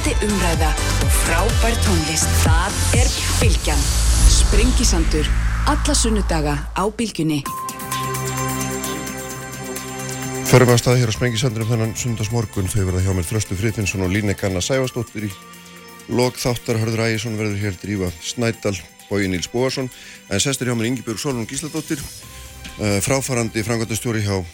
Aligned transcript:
Spennandi 0.00 0.32
umræða 0.32 0.68
og 1.04 1.10
frábær 1.12 1.74
tónlist. 1.84 2.28
Það 2.40 2.76
er 2.96 3.08
Bilgjan. 3.36 3.80
Sprengisandur. 4.32 5.28
Alla 5.68 5.94
sunnudaga 5.94 6.54
á 6.72 6.84
Bilgjunni. 6.88 7.42
Förum 10.48 10.72
að 10.72 10.80
staði 10.80 11.02
hér 11.02 11.12
á 11.12 11.16
Sprengisandunum 11.18 11.68
þennan 11.68 11.92
sundagsmorgun. 12.00 12.72
Þau 12.72 12.86
verða 12.88 13.04
hjá 13.04 13.12
mér 13.12 13.28
Þröstu 13.28 13.60
Friðfinsson 13.60 14.06
og 14.06 14.14
Líne 14.14 14.32
Ganna 14.40 14.64
Sæfastóttir 14.64 15.28
í 15.28 15.32
lok 16.08 16.40
þáttar. 16.40 16.80
Hörður 16.80 17.04
Ægjesson 17.10 17.36
verður 17.36 17.60
hér 17.60 17.80
drífa 17.84 18.12
Snædal, 18.24 18.76
Bói 19.10 19.28
Níls 19.28 19.52
Bóarsson. 19.52 19.92
En 20.32 20.40
sestir 20.40 20.70
hjá 20.70 20.78
mér 20.80 20.94
Ingi 20.94 21.04
Björg 21.04 21.20
Solon 21.20 21.44
Gísladóttir, 21.44 22.00
uh, 22.80 23.00
fráfarandi 23.04 23.68
frangandastjóri 23.68 24.24
hjá 24.24 24.38
uh, 24.40 24.44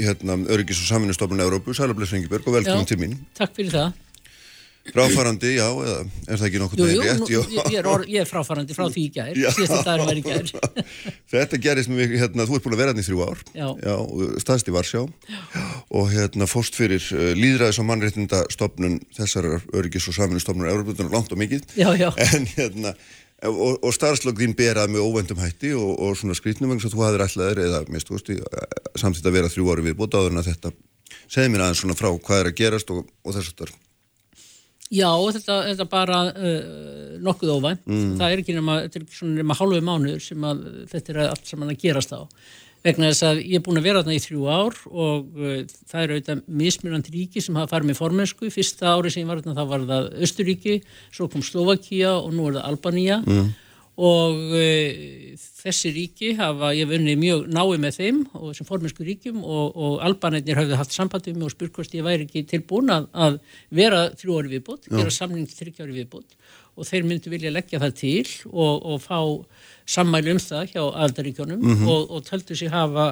hérna, 0.00 0.40
Öryggis 0.48 0.80
og 0.80 0.94
Saminustofnun 0.94 1.44
Európu. 1.44 1.76
Sælablessu 1.76 2.16
Ingi 2.16 2.32
Björg 2.32 2.48
og 2.48 2.62
velkomin 2.62 2.88
til 2.88 3.04
mín. 3.04 3.20
Takk 3.36 3.52
fyrir 3.60 3.76
það. 3.76 3.98
Fráfarandi, 4.94 5.50
já, 5.56 5.66
eða 5.70 5.96
er 6.26 6.40
það 6.40 6.46
ekki 6.48 6.60
nokkur 6.62 6.80
Jú, 6.80 6.86
með 6.86 6.94
jú, 6.94 7.02
rétt? 7.04 7.20
nú, 7.20 7.28
ég, 7.70 7.76
er 7.80 7.88
or, 7.90 8.04
ég 8.10 8.24
er 8.24 8.28
fráfarandi 8.30 8.76
frá 8.76 8.86
því 8.90 9.04
í 9.04 9.12
gær, 9.14 9.30
Já. 9.38 9.48
síðasta 9.56 9.80
dagur 9.86 10.10
var 10.10 10.18
í 10.20 10.24
gær. 10.26 10.50
Þetta 11.34 11.60
gerist 11.62 11.92
með, 11.92 12.16
hérna, 12.20 12.46
þú 12.48 12.58
ert 12.58 12.66
búin 12.66 12.76
að 12.76 12.82
vera 12.82 12.94
hérna 12.94 13.04
í 13.04 13.08
þrjú 13.08 13.22
ár, 13.28 13.44
Já. 13.54 13.68
staðst 14.44 14.70
í 14.70 14.74
Varsjá 14.74 15.02
og 15.06 16.10
hérna 16.14 16.48
fórst 16.50 16.76
fyrir 16.78 17.06
uh, 17.14 17.30
líðræðis 17.38 17.80
og 17.82 17.88
mannréttinda 17.90 18.42
stopnun 18.52 19.00
þessar 19.16 19.48
öryggis 19.76 20.08
og 20.10 20.16
saminu 20.18 20.42
stopnun 20.42 20.70
Európa-bundunum 20.70 21.14
langt 21.14 21.32
og 21.34 21.40
mikið 21.40 21.66
Já, 21.78 21.90
já. 21.98 22.10
en 22.34 22.48
hérna 22.56 22.94
og, 23.48 23.78
og 23.80 23.94
starfslög 23.96 24.40
þín 24.42 24.54
berað 24.58 24.90
með 24.92 25.04
óvendum 25.06 25.40
hætti 25.40 25.72
og, 25.78 25.94
og 25.96 26.16
svona 26.18 26.36
skrýtnum 26.36 26.72
vegna 26.74 26.82
svo 26.84 26.92
þú 26.92 27.04
hafðir 27.06 27.24
ætlaðir 27.26 27.62
eða 27.66 27.82
veist, 27.88 28.10
í- 28.32 28.40
samþýtt 29.00 29.30
að 29.30 29.36
vera 29.38 29.52
þrjú 29.52 29.70
ári 29.72 29.86
en 30.34 30.42
að 30.42 30.50
þetta 30.50 30.72
segði 31.30 31.52
mér 31.54 31.64
aðeins 31.64 31.80
svona 31.84 31.96
frá 31.98 32.10
hvað 32.12 32.42
er 32.42 32.50
að 32.50 32.58
gerast 32.60 32.92
og, 32.92 33.06
og 33.24 33.36
þess 33.36 33.54
að 33.54 33.62
Já, 34.90 35.10
þetta, 35.36 35.56
þetta 35.68 35.86
bara 35.90 36.16
uh, 36.32 37.18
nokkuð 37.22 37.52
óvænt. 37.54 37.84
Mm. 37.86 38.16
Það 38.18 38.32
er 38.32 38.40
ekki 38.42 38.56
nema, 38.56 38.80
er 38.88 39.04
nema 39.36 39.56
hálfu 39.58 39.84
mánuður 39.86 40.24
sem 40.24 40.46
að 40.48 40.64
þetta 40.90 41.14
er 41.14 41.20
allt 41.28 41.46
saman 41.46 41.70
að 41.70 41.84
gerast 41.84 42.10
á. 42.10 42.26
Vegna 42.80 43.10
þess 43.10 43.26
að 43.28 43.42
ég 43.44 43.58
er 43.58 43.62
búin 43.62 43.78
að 43.78 43.86
vera 43.86 44.00
þarna 44.00 44.16
í 44.16 44.22
þrjú 44.24 44.46
ár 44.50 44.76
og 44.88 45.38
uh, 45.38 45.56
það 45.92 46.02
eru 46.02 46.16
auðvitað 46.16 46.42
mismunandi 46.62 47.14
ríki 47.14 47.44
sem 47.44 47.58
hafa 47.60 47.70
farið 47.76 47.92
með 47.92 48.00
formensku. 48.00 48.50
Fyrsta 48.50 48.94
ári 48.96 49.12
sem 49.14 49.22
ég 49.22 49.30
var 49.30 49.44
þarna 49.44 49.58
þá 49.60 49.72
var 49.74 49.88
það 49.92 50.10
Östuríki, 50.26 50.76
svo 51.14 51.28
kom 51.30 51.44
Slovakia 51.46 52.16
og 52.18 52.32
nú 52.34 52.48
er 52.50 52.58
það 52.58 52.70
Albanía. 52.72 53.20
Mm. 53.28 53.50
Og 53.98 54.36
uh, 54.54 55.34
þessi 55.60 55.90
ríki 55.92 56.30
hafa, 56.38 56.70
ég 56.76 56.86
hef 56.88 56.94
unnið 56.98 57.18
mjög 57.20 57.42
náið 57.52 57.80
með 57.82 57.96
þeim 57.98 58.20
og 58.38 58.54
sem 58.56 58.68
formensku 58.68 59.04
ríkjum 59.04 59.42
og, 59.44 59.74
og 59.76 59.98
albanetnir 60.06 60.56
hafði 60.60 60.78
haft 60.80 60.94
sambandi 60.96 61.34
um 61.34 61.42
og 61.48 61.52
spurt 61.52 61.74
hvort 61.76 61.94
ég 61.98 62.06
væri 62.06 62.24
ekki 62.28 62.44
tilbúin 62.48 62.88
að, 62.94 63.08
að 63.12 63.36
vera 63.70 64.06
þrjú 64.16 64.38
ári 64.40 64.52
viðbútt, 64.54 64.88
gera 64.88 65.10
samning 65.12 65.46
til 65.50 65.58
þryggja 65.64 65.84
ári 65.84 65.98
viðbútt 65.98 66.38
og 66.80 66.86
þeir 66.88 67.04
myndu 67.10 67.28
vilja 67.32 67.50
leggja 67.52 67.80
það 67.82 67.94
til 67.98 68.26
og, 68.48 68.86
og 68.88 69.02
fá 69.04 69.18
sammæli 69.90 70.32
um 70.32 70.40
það 70.40 70.70
hjá 70.72 70.82
aldaríkjónum 71.04 71.60
Mhm. 71.60 71.88
og, 71.90 72.10
og 72.14 72.24
töldu 72.30 72.56
sig 72.56 72.70
hafa 72.72 73.10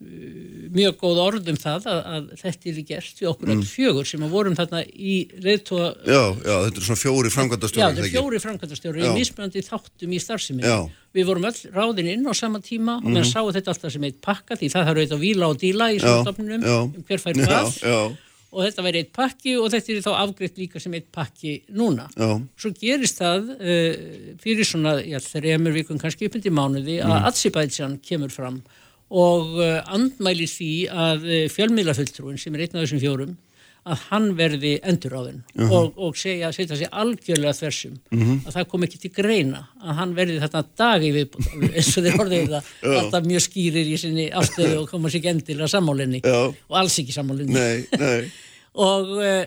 mjög 0.00 0.94
góð 1.02 1.18
orð 1.20 1.48
um 1.52 1.56
það 1.60 1.86
að, 1.90 1.98
að 2.14 2.28
þetta 2.40 2.68
er 2.70 2.78
gert 2.88 3.18
við 3.20 3.28
okkur 3.28 3.50
mm. 3.52 3.64
fjögur 3.68 4.06
sem 4.08 4.22
að 4.24 4.30
vorum 4.32 4.54
þarna 4.56 4.80
í 4.88 5.16
leiðtóa 5.44 5.88
Já, 6.08 6.22
já, 6.40 6.54
þetta 6.64 6.80
er 6.80 6.86
svona 6.86 7.00
fjóri 7.02 7.28
Já, 7.28 7.34
framkvæmdastjóri 7.34 7.84
það 7.98 8.00
er 8.06 8.14
fjóri 8.14 8.40
framkvæmdastjóri 8.44 9.02
Já. 9.04 9.10
í 9.10 9.18
mismunandi 9.18 9.64
þáttum 9.66 10.14
í 10.16 10.22
starfseminni. 10.24 10.70
Já. 10.72 10.78
Við 11.20 11.28
vorum 11.28 11.46
öll 11.50 11.60
ráðin 11.76 12.10
inn 12.14 12.24
á 12.24 12.32
sama 12.38 12.62
tíma 12.64 12.96
og 12.96 13.04
Mhm. 13.04 13.12
menn 13.18 13.28
sáu 13.28 13.52
þetta 13.52 13.74
alltaf 13.74 13.92
sem 13.92 14.04
eitt 14.08 14.20
pakka 14.24 14.56
því 14.56 14.72
það 14.72 14.88
þarf 14.88 14.96
auðvitað 15.02 15.18
að 15.18 15.24
víla 15.26 15.48
og 15.52 15.60
díla 15.60 15.90
í 15.92 16.00
svona 16.00 16.16
Já, 16.16 16.24
stofnunum 16.24 16.64
já. 16.64 16.76
um 16.80 17.04
hver 17.08 17.20
fær 17.20 17.34
Já, 17.36 17.44
hvað 17.44 17.78
já. 17.84 18.16
og 18.50 18.64
þetta 18.66 18.82
væri 18.88 18.98
eitt 19.04 19.12
pakki 19.12 19.56
og 19.60 19.68
þetta 19.70 19.92
er 19.92 20.02
þá 20.06 20.12
afgreitt 20.24 20.56
líka 20.58 20.80
sem 20.80 20.94
eitt 20.96 21.10
pakki 21.12 21.62
núna. 21.76 22.08
Já. 22.16 22.30
Svo 22.56 22.72
gerist 22.72 23.20
það 23.20 23.52
uh, 23.60 24.36
fyrir 24.40 24.64
svona, 24.64 24.96
já, 25.04 25.18
þreymur 25.20 25.76
vikum 25.76 25.98
kannski 26.00 26.26
upp 26.26 26.34
undir 26.40 26.50
mánuði 26.56 27.02
að 27.04 27.10
Mm. 27.20 27.26
Azerbaijan 27.28 27.98
kemur 28.00 28.30
fram 28.32 28.62
og 29.10 29.54
uh, 29.58 29.80
andmæli 29.90 30.46
því 30.46 30.72
að 30.90 31.24
uh, 31.26 31.44
fjölmiðlafulltrúin 31.50 32.38
sem 32.38 32.54
er 32.54 32.66
einn 32.66 32.76
af 32.78 32.84
þessum 32.86 33.00
fjórum 33.02 33.38
að 33.90 34.02
hann 34.10 34.26
verði 34.36 34.74
enduráðin 34.84 35.38
Mhm. 35.56 35.70
og, 35.72 35.94
og 35.96 36.16
segja, 36.20 36.50
setja 36.52 36.76
sig 36.76 36.90
algjörlega 36.92 37.54
þversum. 37.56 37.94
Mhm. 38.12 38.34
að 38.46 38.52
það 38.58 38.66
kom 38.68 38.82
ekki 38.84 38.98
til 39.00 39.10
greina 39.16 39.62
að 39.80 39.94
hann 39.96 40.12
verði 40.14 40.36
þetta 40.42 40.62
dag 40.76 41.02
í 41.02 41.10
viðbútt 41.16 41.48
eins 41.72 41.88
og 41.96 42.04
þeir 42.04 42.20
orðið 42.20 42.52
það. 42.52 42.68
Alltaf 43.00 43.24
mjög 43.24 43.44
skýrir 43.46 43.88
í 43.88 43.96
sinni 43.98 44.26
afstöðu 44.30 44.82
og 44.82 44.90
koma 44.92 45.08
sér 45.08 45.22
ekki 45.22 45.32
endilega 45.32 45.68
sammálinni 45.72 46.20
og 46.28 46.76
alls 46.76 46.98
ekki 47.00 47.16
sammálinni 47.16 47.56
Nei, 47.56 47.86
nei. 47.98 48.30
Og 48.84 49.08
uh, 49.18 49.44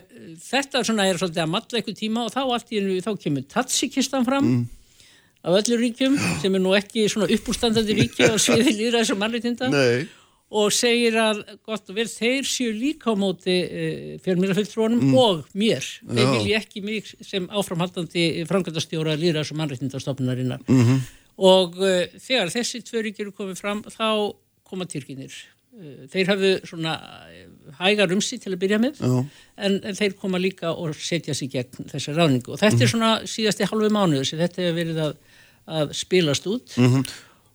þetta 0.50 0.82
svona 0.84 1.06
er 1.08 1.16
svolítið 1.16 1.44
að 1.46 1.52
matla 1.54 1.78
eitthvað 1.80 1.96
tíma 2.02 2.26
og 2.26 2.34
þá 2.34 2.42
allt 2.44 2.74
í 2.74 2.82
einu 2.82 2.98
þá 3.06 3.12
kemur 3.22 3.46
Tatsikistan 3.48 4.26
fram. 4.26 4.44
Mm. 4.50 4.66
Af 5.44 5.56
öllu 5.60 5.76
ríkjum 5.80 6.14
sem 6.40 6.54
er 6.56 6.62
nú 6.64 6.72
ekki 6.78 7.04
svona 7.12 7.28
uppúrstandandi 7.28 7.96
ríki 7.98 8.24
á 8.24 8.34
sviði 8.40 8.72
líðræðis 8.78 9.12
og 9.14 9.18
mannreitinda 9.20 9.68
og 10.54 10.70
segir 10.72 11.16
að 11.18 11.40
gott 11.66 11.88
og 11.90 11.96
vel 11.96 12.06
þeir 12.06 12.46
séu 12.46 12.70
líka 12.72 13.10
á 13.10 13.14
móti 13.18 13.56
uh, 13.64 14.18
fjölmjölafulltrónum 14.24 15.00
Mm. 15.02 15.14
og 15.18 15.44
mér. 15.54 15.82
Þeir 16.06 16.30
vilja 16.38 16.60
ekki 16.60 16.82
mig 16.84 17.08
sem 17.26 17.48
áframhaldandi 17.48 18.44
framkvæmdastjóra 18.46 19.16
líðræðis 19.18 19.50
og 19.52 19.58
mannreitindastofnunarinnar 19.62 20.60
Mhm. 20.68 21.00
og 21.38 21.74
uh, 21.80 22.06
þegar 22.18 22.52
þessi 22.54 22.82
tvö 22.86 23.02
ríkir 23.02 23.26
eru 23.26 23.32
komið 23.32 23.58
fram 23.58 23.82
þá 23.82 24.34
koma 24.64 24.86
týrkinir 24.86 25.32
uh, 25.74 26.06
þeir 26.12 26.26
hafðu 26.30 26.52
svona 26.70 26.94
hægar 27.80 28.12
um 28.14 28.20
sig 28.22 28.40
til 28.44 28.52
að 28.54 28.60
byrja 28.62 28.78
með 28.78 29.00
en, 29.58 29.80
en 29.82 29.94
þeir 29.98 30.14
koma 30.20 30.38
líka 30.38 30.70
og 30.70 30.94
setja 30.94 31.34
sig 31.34 31.50
gegn 31.50 31.88
þessar 31.90 32.14
ráningu 32.20 32.52
og 32.54 32.60
þetta 32.62 32.78
er 32.78 32.86
Mhm. 32.86 32.92
svona 32.94 33.12
síðasti 33.26 33.66
halvu 33.66 33.90
mánuður 33.90 34.24
sem 34.28 34.38
þetta 34.38 34.62
hefur 34.62 34.78
verið 34.78 35.00
að, 35.08 35.16
að 35.68 35.94
spilast 35.96 36.46
út 36.50 36.76
Mhm. 36.78 37.04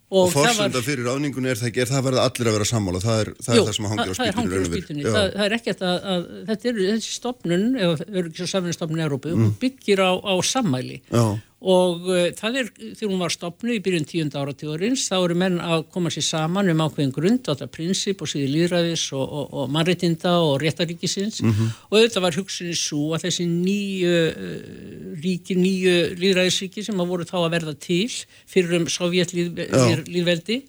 Og, 0.10 0.24
og 0.26 0.32
var 0.34 0.48
forsenda 0.50 0.80
fyrir 0.82 1.06
ráningunni 1.06 1.52
er 1.52 1.58
það 1.60 1.68
ekki, 1.70 1.82
er 1.84 1.90
það 1.92 2.06
verða 2.08 2.22
allir 2.26 2.48
að 2.50 2.56
vera 2.58 2.66
sammála, 2.66 3.00
það 3.04 3.20
er 3.22 3.28
það, 3.46 3.56
Jú, 3.56 3.62
er 3.62 3.68
það 3.68 3.76
sem 3.76 3.86
hangir 3.86 4.10
á 4.10 4.70
spýtunni. 4.70 5.04
Það, 5.06 5.28
það 5.36 5.44
er 5.46 5.54
ekkert 5.60 5.84
að, 5.86 5.98
að 6.14 6.24
þetta 6.48 6.70
er 6.72 6.80
þessi 6.80 7.12
stopnun, 7.14 7.66
eða 7.78 8.08
öryggis 8.10 8.42
og 8.42 8.50
samvinnustofnun 8.50 9.04
Európu, 9.06 9.34
hún 9.38 9.52
byggir 9.62 10.02
á, 10.02 10.12
á 10.18 10.34
sammæli 10.42 10.98
Mm. 11.12 11.14
Já. 11.14 11.40
Og 11.60 12.06
uh, 12.08 12.30
það 12.40 12.56
er 12.62 12.68
þegar 12.96 13.10
hún 13.12 13.20
var 13.20 13.34
stopnu 13.34 13.74
í 13.76 13.82
byrjun 13.84 14.06
tíunda 14.08 14.40
áratugurins 14.40 15.02
þá 15.12 15.16
eru 15.26 15.36
menn 15.36 15.58
að 15.60 15.82
koma 15.92 16.08
sér 16.14 16.24
saman 16.24 16.70
um 16.72 16.84
ákveðin 16.86 17.12
grund, 17.12 17.42
þetta 17.44 17.68
prinsip 17.68 18.22
og 18.24 18.30
síði 18.32 18.48
líðræðis 18.54 19.04
og, 19.18 19.26
og, 19.28 19.50
og 19.60 19.74
mannreitinda 19.76 20.38
og 20.40 20.62
réttaríkisins 20.64 21.42
Mhm. 21.44 21.68
og 21.92 21.98
þetta 22.00 22.24
var 22.24 22.38
hugsunni 22.40 22.78
svo 22.80 23.12
að 23.18 23.26
þessi 23.28 23.48
nýju 23.50 24.16
uh, 24.30 25.20
ríki, 25.20 25.58
nýju 25.60 25.98
líðræðisríki 26.22 26.86
sem 26.88 26.96
að 27.04 27.12
voru 27.12 27.28
þá 27.28 27.36
að 27.44 27.52
verða 27.58 27.76
til 27.80 28.08
fyrir 28.48 28.80
um 28.80 28.88
sovjetlýðveldi 28.88 30.62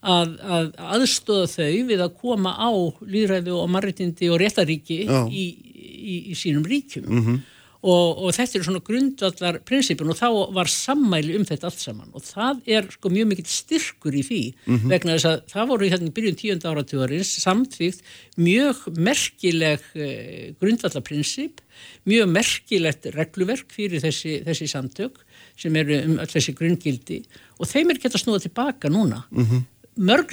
að, 0.00 0.36
að 0.40 0.68
aðstóða 0.94 1.48
þau 1.52 1.72
við 1.90 2.00
að 2.06 2.14
koma 2.22 2.54
á 2.56 2.70
líðræði 3.04 3.52
og 3.52 3.66
mannréttindi 3.74 4.30
og 4.32 4.38
réttaríki 4.40 5.02
í, 5.10 5.44
í, 6.00 6.14
í 6.32 6.36
sínum 6.38 6.64
ríkjum. 6.64 7.04
Mhm. 7.10 7.40
Og, 7.82 8.18
og 8.26 8.34
þetta 8.36 8.58
eru 8.58 8.66
svona 8.66 8.82
grundvallar 8.84 9.58
prinsipin 9.64 10.10
og 10.12 10.18
þá 10.18 10.28
var 10.52 10.68
sammæli 10.68 11.36
um 11.38 11.46
þetta 11.48 11.70
allt 11.70 11.80
saman 11.80 12.10
og 12.12 12.22
það 12.26 12.60
er 12.76 12.90
sko 12.92 13.08
mjög 13.08 13.30
mikill 13.30 13.48
styrkur 13.48 14.12
í 14.20 14.24
því 14.26 14.40
Mhm. 14.66 14.88
vegna 14.92 15.14
þess 15.16 15.28
að 15.30 15.40
það 15.54 15.68
voru 15.72 15.86
í 15.86 15.90
hérna 15.94 16.10
í 16.10 16.14
byrjun 16.18 16.36
tíunda 16.42 16.70
áratugurins 16.74 17.30
samtvíkt 17.40 18.02
mjög 18.36 18.84
merkileg 19.00 19.80
eh, 19.96 20.52
grundvallar 20.60 21.02
prinsip 21.06 21.60
mjög 22.06 22.28
merkilegt 22.28 23.06
regluverk 23.16 23.72
fyrir 23.72 24.00
þessi, 24.04 24.42
þessi 24.44 24.68
samtök 24.68 25.22
sem 25.56 25.76
eru 25.76 26.02
um 26.04 26.16
þessi 26.28 26.52
grunngildi 26.56 27.22
og 27.60 27.66
þeim 27.68 27.90
er 27.94 27.98
gett 28.02 28.14
að 28.16 28.24
snúa 28.26 28.40
tilbaka 28.44 28.88
núna 28.92 29.24
Mhm. 29.30 29.64
mörg 29.64 29.79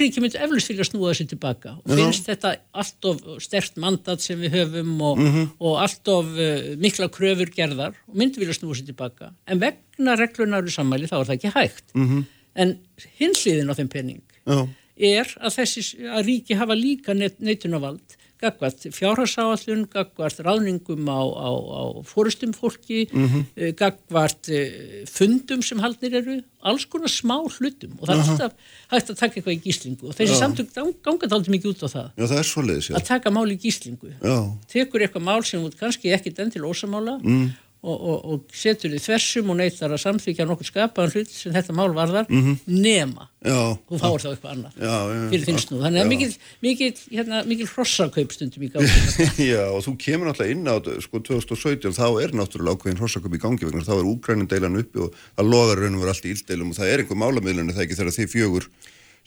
ríki 0.00 0.22
myndi 0.24 0.38
eflust 0.40 0.70
vilja 0.72 0.84
snúa 0.88 1.10
þessi 1.12 1.26
tilbaka 1.34 1.74
og 1.84 1.90
Já. 1.92 1.96
finnst 2.00 2.28
þetta 2.30 2.52
allt 2.72 3.04
of 3.10 3.20
stert 3.44 3.76
mandat 3.76 4.20
sem 4.24 4.40
við 4.40 4.54
höfum 4.56 4.94
og, 5.04 5.18
Mhm. 5.18 5.50
og 5.60 5.76
allt 5.82 6.08
of 6.08 6.26
uh, 6.26 6.76
mikla 6.80 7.08
kröfur 7.12 7.50
gerðar 7.52 7.94
og 8.08 8.16
myndi 8.16 8.40
vilja 8.40 8.54
snúa 8.56 8.72
þessi 8.74 8.86
tilbaka 8.88 9.32
en 9.46 9.60
vegna 9.60 10.16
reglunar 10.16 10.62
í 10.64 10.72
sammæli 10.72 11.06
þá 11.10 11.20
er 11.20 11.26
það 11.28 11.36
ekki 11.38 11.52
hægt 11.54 11.94
Mhm. 11.94 12.24
en 12.56 12.78
hinsliðin 13.20 13.70
á 13.70 13.74
þeim 13.76 13.88
penning 13.92 14.22
Já. 14.46 14.68
er 14.98 15.26
að 15.44 15.58
þessi 15.60 15.84
að 16.00 16.24
ríki 16.26 16.56
hafa 16.56 16.74
líka 16.74 17.14
neitunavald 17.14 18.16
gagvart 18.40 18.86
fjárhagsáallun, 18.94 19.86
gagvart 19.90 20.38
ráðningum 20.46 21.08
á, 21.10 21.20
á, 21.26 21.48
á 21.50 21.82
fórustum 22.06 22.52
fólki, 22.54 23.08
Mhm. 23.12 23.44
uh, 23.56 23.70
gagvart 23.74 24.48
uh, 24.48 25.04
fundum 25.10 25.62
sem 25.62 25.78
haldnir 25.82 26.14
eru, 26.20 26.36
alls 26.62 26.84
konar 26.86 27.08
smá 27.10 27.36
hlutum 27.42 27.92
og 28.00 28.08
það 28.08 28.14
er 28.14 28.30
alltaf 28.30 28.52
hægt 28.90 29.10
að 29.10 29.18
taka 29.18 29.34
eitthvað 29.40 29.56
í 29.58 29.62
gíslingu 29.66 30.08
og 30.08 30.14
þessi 30.18 30.38
samtök 30.38 30.72
gang- 30.74 30.94
ganga 31.02 31.26
þáttið 31.30 31.52
mikið 31.54 31.70
út 31.74 31.82
á 31.86 31.88
það 31.88 32.08
Já, 32.18 32.24
það 32.26 32.38
er 32.38 32.48
svoleiðis, 32.52 32.88
já. 32.90 32.94
að 32.98 33.06
taka 33.06 33.30
mál 33.30 33.46
í 33.50 33.58
gíslingu 33.62 34.10
Já. 34.22 34.36
tekur 34.68 35.00
eitthvað 35.06 35.22
mál 35.28 35.42
sem 35.44 35.62
út 35.62 35.76
kannski 35.78 36.10
ekki 36.14 36.34
den 36.34 36.50
til 36.50 36.62
ósamála 36.62 37.18
Mm. 37.22 37.50
Og, 37.78 37.96
og, 37.96 38.16
og 38.32 38.54
setur 38.58 38.92
því 38.92 39.00
þversum 39.04 39.52
og 39.52 39.58
neytar 39.60 39.94
að 39.94 40.02
samþykja 40.02 40.46
nokkur 40.48 40.68
skapaðan 40.68 41.14
hlut 41.14 41.34
sem 41.34 41.54
þetta 41.54 41.76
mál 41.78 41.90
varðar 41.96 42.30
nema 42.66 43.28
Já, 43.38 43.78
hún 43.86 44.00
fáir 44.02 44.18
þá 44.18 44.32
eitthvað 44.32 44.50
annað. 44.50 44.78
Já, 44.82 44.94
já, 44.98 45.18
fyrir 45.30 45.44
þinn 45.46 45.58
já, 45.58 45.62
snúð. 45.62 45.82
Þannig 45.84 46.02
að 46.02 46.08
mikil, 46.10 46.28
mikil, 46.64 46.88
hérna, 47.12 47.42
mikil 47.46 47.68
hrossakaup 47.70 48.32
stundum 48.34 48.64
í 48.66 48.70
gangi. 48.74 49.26
Já, 49.52 49.60
og 49.70 49.84
þú 49.86 49.92
kemur 50.02 50.26
náttúrulega 50.26 50.56
inn 50.56 50.66
á 50.66 50.74
sko 51.04 51.20
2017, 51.28 51.94
þá 51.94 52.06
er 52.24 52.34
náttúrulega 52.34 52.74
ákveðin 52.74 52.98
hrossaköp 52.98 53.36
í 53.38 53.40
gangi 53.44 53.68
vegna, 53.68 53.84
þá 53.86 53.94
er 53.94 54.10
úgrænindeilan 54.10 54.80
uppi 54.82 55.04
og 55.06 55.14
það 55.38 55.52
logar 55.54 55.82
raun 55.84 55.94
og 55.94 56.02
verið 56.02 56.14
allt 56.16 56.26
í 56.26 56.34
ilddeilum 56.34 56.74
og 56.74 56.80
það 56.80 56.90
er 56.90 57.04
einhver 57.04 57.22
málamiðlunni 57.22 57.76
það 57.76 57.86
ekki 57.86 58.00
þegar 58.00 58.16
þið 58.18 58.34
fjögur 58.34 58.68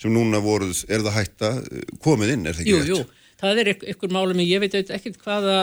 sem 0.02 0.16
núna 0.18 0.44
voruð, 0.44 0.84
er 0.92 1.08
það 1.08 1.18
hætta 1.22 1.54
eh, 1.62 1.90
komið 2.04 2.36
inn, 2.36 2.46
er 2.50 2.58
það 2.58 2.66
ekki 2.66 2.76
Jú, 2.76 2.84
jú, 2.92 3.02
það 3.42 3.62
er 3.64 3.72
ykk- 3.76 3.88
ykkur 3.96 4.14
málum, 4.14 4.44
ég 4.46 4.62
veit 4.64 4.76
auðvitað 4.76 4.98
ekkert 5.00 5.24
hvaða 5.26 5.58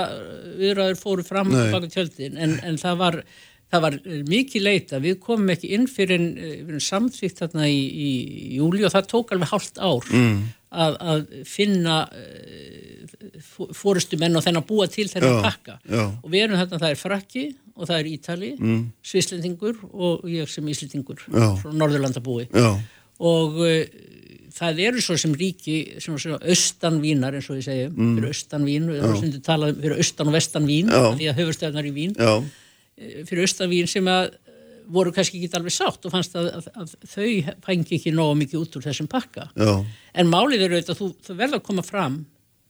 viðræður 0.58 0.98
fóru 1.00 1.26
fram 1.26 1.52
baka 1.54 1.90
tjöldin, 1.92 2.36
en, 2.38 2.58
en 2.66 2.80
það 2.80 3.00
var, 3.02 3.18
það 3.72 3.84
var 3.86 3.98
mikið 4.28 4.66
leita, 4.66 5.00
við 5.04 5.18
komum 5.24 5.54
ekki 5.54 5.72
inn 5.76 5.88
fyrir 5.90 6.24
við 6.34 6.68
erum 6.74 6.84
samþýtt 6.88 7.42
þarna 7.44 7.68
í, 7.70 7.78
í 7.78 8.10
júli 8.58 8.86
og 8.88 8.94
það 8.96 9.10
tók 9.14 9.34
alveg 9.36 9.52
hálft 9.54 9.78
ár 9.78 10.10
mm. 10.10 10.36
að, 10.84 10.98
að 11.14 11.24
finna 11.48 12.02
fórustu 13.74 14.18
menn 14.20 14.36
og 14.38 14.44
þennan 14.44 14.66
búa 14.66 14.86
til 14.90 15.08
þennan 15.10 15.40
pakka. 15.44 15.78
og 16.22 16.28
við 16.32 16.44
erum 16.46 16.58
þarna, 16.60 16.80
það 16.82 16.92
er 16.94 17.00
Frakki 17.00 17.46
og 17.78 17.86
það 17.88 17.98
er 18.00 18.10
Ítali, 18.10 18.52
mm. 18.58 18.78
Svislendingur 19.06 19.80
og 19.92 20.24
ég 20.30 20.50
sem 20.50 20.66
Íslendingur 20.70 21.20
frá 21.60 21.72
Norðurlandabúi. 21.78 22.48
Og 23.18 23.58
uh, 23.62 23.82
það 24.58 24.80
eru 24.88 25.02
svo 25.04 25.16
sem 25.20 25.34
ríki 25.38 25.76
er 25.96 26.34
austanvínar 26.52 27.36
eins 27.38 27.48
og 27.50 27.56
ég 27.60 27.64
segi 27.66 27.86
Mm. 27.88 28.16
fyrir 28.18 28.28
austanvín, 28.32 28.88
við 28.90 28.98
erum 29.02 29.16
stundum 29.20 29.44
talað 29.46 29.72
um 29.74 29.80
fyrir 29.84 29.96
austan 30.02 30.28
og 30.30 30.34
vestanvín, 30.34 30.90
því 31.18 31.28
að 31.30 31.38
höfustöðnar 31.42 31.86
í 31.88 31.92
vín. 31.94 32.14
Já, 32.18 32.44
eh, 32.98 33.24
fyrir 33.28 33.44
austanvín 33.46 33.88
sem 33.88 34.04
að 34.04 34.32
eh, 34.32 34.54
voru 34.88 35.12
kannski 35.12 35.38
ekki 35.42 35.54
alveg 35.58 35.74
sátt 35.76 36.04
og 36.08 36.12
fannst 36.14 36.34
að, 36.36 36.48
að, 36.58 36.68
að 36.74 36.94
þau 37.14 37.54
fengi 37.66 37.98
ekki 37.98 38.12
nógu 38.16 38.38
mikið 38.42 38.60
út 38.62 38.76
úr 38.80 38.86
þessum 38.88 39.08
pakka. 39.08 39.48
Já, 39.56 39.84
en 40.14 40.26
málið 40.32 40.64
eru 40.66 40.78
auðvitað 40.78 40.94
að 40.96 41.00
þú, 41.02 41.08
þú 41.28 41.36
verður 41.42 41.60
að 41.60 41.66
koma 41.68 41.82
fram 41.84 42.18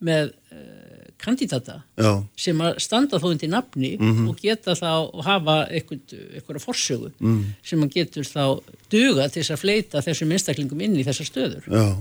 með 0.00 0.32
uh, 0.52 0.97
kandidata 1.18 1.82
já, 1.98 2.24
sem 2.36 2.58
að 2.62 2.78
standa 2.80 3.18
þó 3.18 3.30
undir 3.32 3.50
nafni 3.50 3.96
Mhm. 3.98 4.28
og 4.28 4.36
geta 4.40 4.72
þá 4.78 5.10
og 5.12 5.24
hafa 5.24 5.66
eitthvað 5.70 6.62
forsögu 6.62 7.10
Mhm. 7.20 7.44
sem 7.62 7.80
að 7.82 7.92
getur 7.94 8.22
þá 8.24 8.60
duga 8.90 9.28
til 9.28 9.42
þess 9.42 9.50
að 9.56 9.62
fleita 9.64 10.02
þessum 10.02 10.30
einstaklingum 10.32 10.80
inn 10.82 10.94
í 10.96 11.04
þessar 11.04 11.26
stöður. 11.30 11.62
já. 11.66 11.96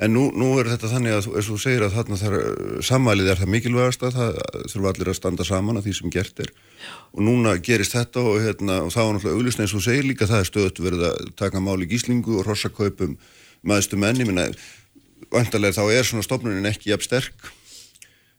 En 0.00 0.14
nú, 0.14 0.32
nú 0.34 0.58
er 0.58 0.64
þetta 0.64 0.88
þannig 0.88 1.12
að, 1.12 1.22
þú- 1.26 1.36
eins 1.36 1.50
og 1.50 1.60
segir 1.60 1.82
að 1.82 1.92
þarna 1.92 2.16
þar 2.18 2.82
sammælið 2.82 3.28
er 3.30 3.36
það 3.36 3.52
mikilvægast 3.54 4.00
að 4.02 4.12
það 4.12 4.32
þurfa 4.72 4.88
allir 4.94 5.08
að 5.12 5.14
standa 5.20 5.44
saman 5.44 5.76
að 5.76 5.82
því 5.86 5.94
sem 6.00 6.10
gert 6.10 6.40
er. 6.40 6.50
Og 7.14 7.20
núna 7.22 7.58
gerist 7.62 7.92
þetta 7.92 8.16
og, 8.24 8.40
hérna, 8.40 8.82
og 8.82 8.90
það 8.90 9.04
var 9.06 9.14
náttúrulega 9.14 9.36
auglust 9.38 9.60
eins 9.60 9.74
og 9.74 9.82
segir 9.82 10.02
líka 10.08 10.26
það 10.26 10.40
er 10.40 10.50
stöðut 10.50 10.78
verið 10.80 11.02
að 11.12 11.34
taka 11.36 11.58
máli 11.60 11.86
gíslingu 11.86 12.38
og 12.40 12.46
rossakaupum 12.46 13.16
maðurstu 13.64 13.96
menni, 13.98 14.24
minna, 14.24 14.48
vantarlega 15.30 15.76
þá 15.76 15.84
er 15.92 16.02
svona 16.04 16.24
stofnunin 16.26 16.66
ekki 16.66 16.90
jafn 16.90 17.06
sterk 17.06 17.32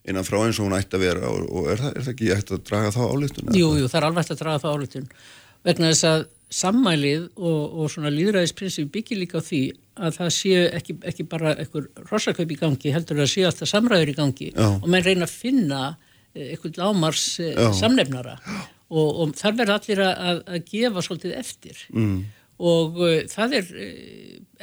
innan 0.10 0.26
frá 0.28 0.40
eins 0.44 0.60
og 0.60 0.68
hún 0.68 0.78
ætti 0.78 0.98
að 0.98 1.04
vera 1.06 1.30
og, 1.32 1.46
og 1.50 1.68
er, 1.72 1.80
það, 1.80 1.94
er 1.98 2.06
það 2.08 2.14
ekki 2.14 2.32
ætti 2.36 2.56
að 2.58 2.64
draga 2.70 2.90
þá 2.96 3.02
álítuna? 3.14 3.56
Jú, 3.58 3.70
jú, 3.80 3.88
það 3.92 4.00
er 4.02 4.08
alveg 4.10 4.24
hægt 4.26 4.34
að 4.36 4.42
draga 4.44 4.64
það 4.64 4.74
álutun 4.78 5.08
vegna 5.64 5.92
þess 5.94 6.08
að 6.10 6.26
sammælið 6.54 7.24
og, 7.40 7.62
og 7.82 7.88
svona 7.90 8.12
líðræðisprinsip 8.14 8.92
byggir 8.94 9.18
líka 9.24 9.40
á 9.40 9.48
því 9.48 9.62
að 10.04 10.18
það 10.20 10.30
sé 10.36 10.52
ekki, 10.78 10.96
ekki 11.10 11.24
bara 11.32 11.54
einhver 11.56 11.88
rossakaup 12.12 12.52
í 12.54 12.58
gangi, 12.60 12.92
heldur 12.94 13.24
að 13.24 13.32
sé 13.32 13.46
alltaf 13.48 13.70
samræður 13.72 14.12
í 14.12 14.16
gangi 14.20 14.50
Já. 14.54 14.68
og 14.76 14.86
menn 14.92 15.06
reyna 15.08 15.26
að 15.26 15.34
finna 15.34 15.80
eh, 16.36 16.52
einhvern 16.54 16.78
lámars 16.84 17.24
eh, 17.42 17.56
Já. 17.58 17.72
samnefnara 17.80 18.36
og, 18.94 19.08
og 19.24 19.34
þar 19.40 19.56
verður 19.62 19.76
allir 19.80 20.04
að, 20.06 20.44
að- 20.46 20.66
gefa 20.70 21.06
svolítið 21.08 21.38
eftir 21.40 21.80
Mm. 21.94 22.20
og 22.64 23.00
uh, 23.02 23.16
það 23.34 23.56
er 23.62 23.72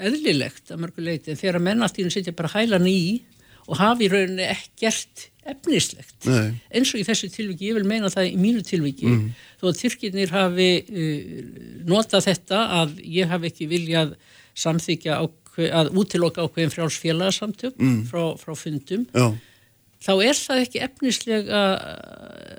eðlilegt 0.07 0.71
að 0.71 0.81
mörgu 0.85 1.03
leiti 1.05 1.33
en 1.33 1.39
þegar 1.41 1.59
að 1.61 1.67
menn 1.67 1.83
allt 1.85 1.99
í 1.99 2.05
hún 2.07 2.15
sitja 2.15 2.35
bara 2.37 2.53
hælan 2.55 2.87
í 2.91 3.01
og 3.67 3.79
hafi 3.81 4.09
rauninni 4.11 4.47
ekkert 4.51 5.27
efnislegt. 5.49 6.17
Nei. 6.29 6.61
eins 6.75 6.93
og 6.95 7.01
í 7.01 7.05
þessu 7.07 7.31
tilviki, 7.33 7.71
ég 7.71 7.79
vil 7.79 7.89
meina 7.89 8.11
það 8.13 8.29
í 8.29 8.39
mínu 8.41 8.65
tilviki 8.67 9.13
þó 9.61 9.71
að 9.71 9.79
Tyrkirnir 9.81 10.35
hafi 10.35 10.71
uh, 10.85 11.21
notað 11.89 12.27
þetta 12.29 12.65
að 12.81 12.99
ég 13.09 13.31
hafi 13.31 13.51
ekki 13.51 13.71
viljað 13.71 14.17
samþykja 14.61 15.21
að 15.21 15.93
útiloka 15.99 16.45
ákveðin 16.45 16.73
frjálsfélagsamtök 16.73 17.81
frá, 18.09 18.23
frá 18.41 18.53
fundum 18.57 19.07
Já, 19.13 19.27
þá 20.01 20.13
er 20.25 20.39
það 20.39 20.63
ekki 20.63 20.83
efnislega 20.87 21.65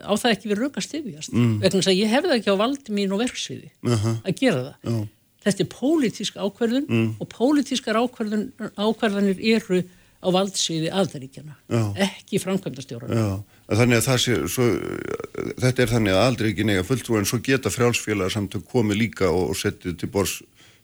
á 0.06 0.14
það 0.14 0.34
ekki 0.34 0.52
við 0.52 0.62
röka 0.66 0.84
stefjast 0.84 1.34
vegna 1.34 1.72
þess 1.78 1.90
að 1.94 2.02
ég 2.02 2.12
hefði 2.12 2.36
ekki 2.38 2.54
á 2.54 2.62
valdi 2.62 2.94
mín 2.98 3.16
og 3.16 3.24
verksviði 3.24 3.72
Aha. 3.88 4.18
að 4.26 4.38
gera 4.42 4.62
það. 4.68 4.76
Já, 4.86 5.00
þetta 5.46 5.64
er 5.64 5.72
pólitísk 5.72 6.38
ákverðun 6.38 7.16
og 7.18 7.32
pólitískar 7.32 8.02
ákverðun, 8.02 8.46
ákverðanir 8.78 9.42
eru 9.56 9.82
á 10.22 10.28
valdsviði 10.32 10.92
aðdaríkjana, 10.94 11.56
Já. 11.72 11.82
ekki 12.06 12.40
framkvæmdastjóran. 12.44 13.10
já. 13.18 13.28
Að 13.72 13.80
Þannig 13.82 13.98
að 13.98 14.08
það 14.08 14.20
sé, 14.22 14.38
svo, 14.54 14.66
þetta 15.64 15.82
er 15.86 15.92
þannig 15.96 16.14
að 16.16 16.26
aldrei 16.28 16.50
ekki 16.52 16.66
nega 16.68 16.84
fulltrú 16.86 17.18
en 17.18 17.26
svo 17.30 17.40
geta 17.44 17.72
frjálsfélagsamtök 17.74 18.66
komið 18.70 19.00
líka 19.02 19.30
og, 19.32 19.50
og 19.54 19.58
setið 19.58 19.98
til 20.02 20.10
bors 20.12 20.42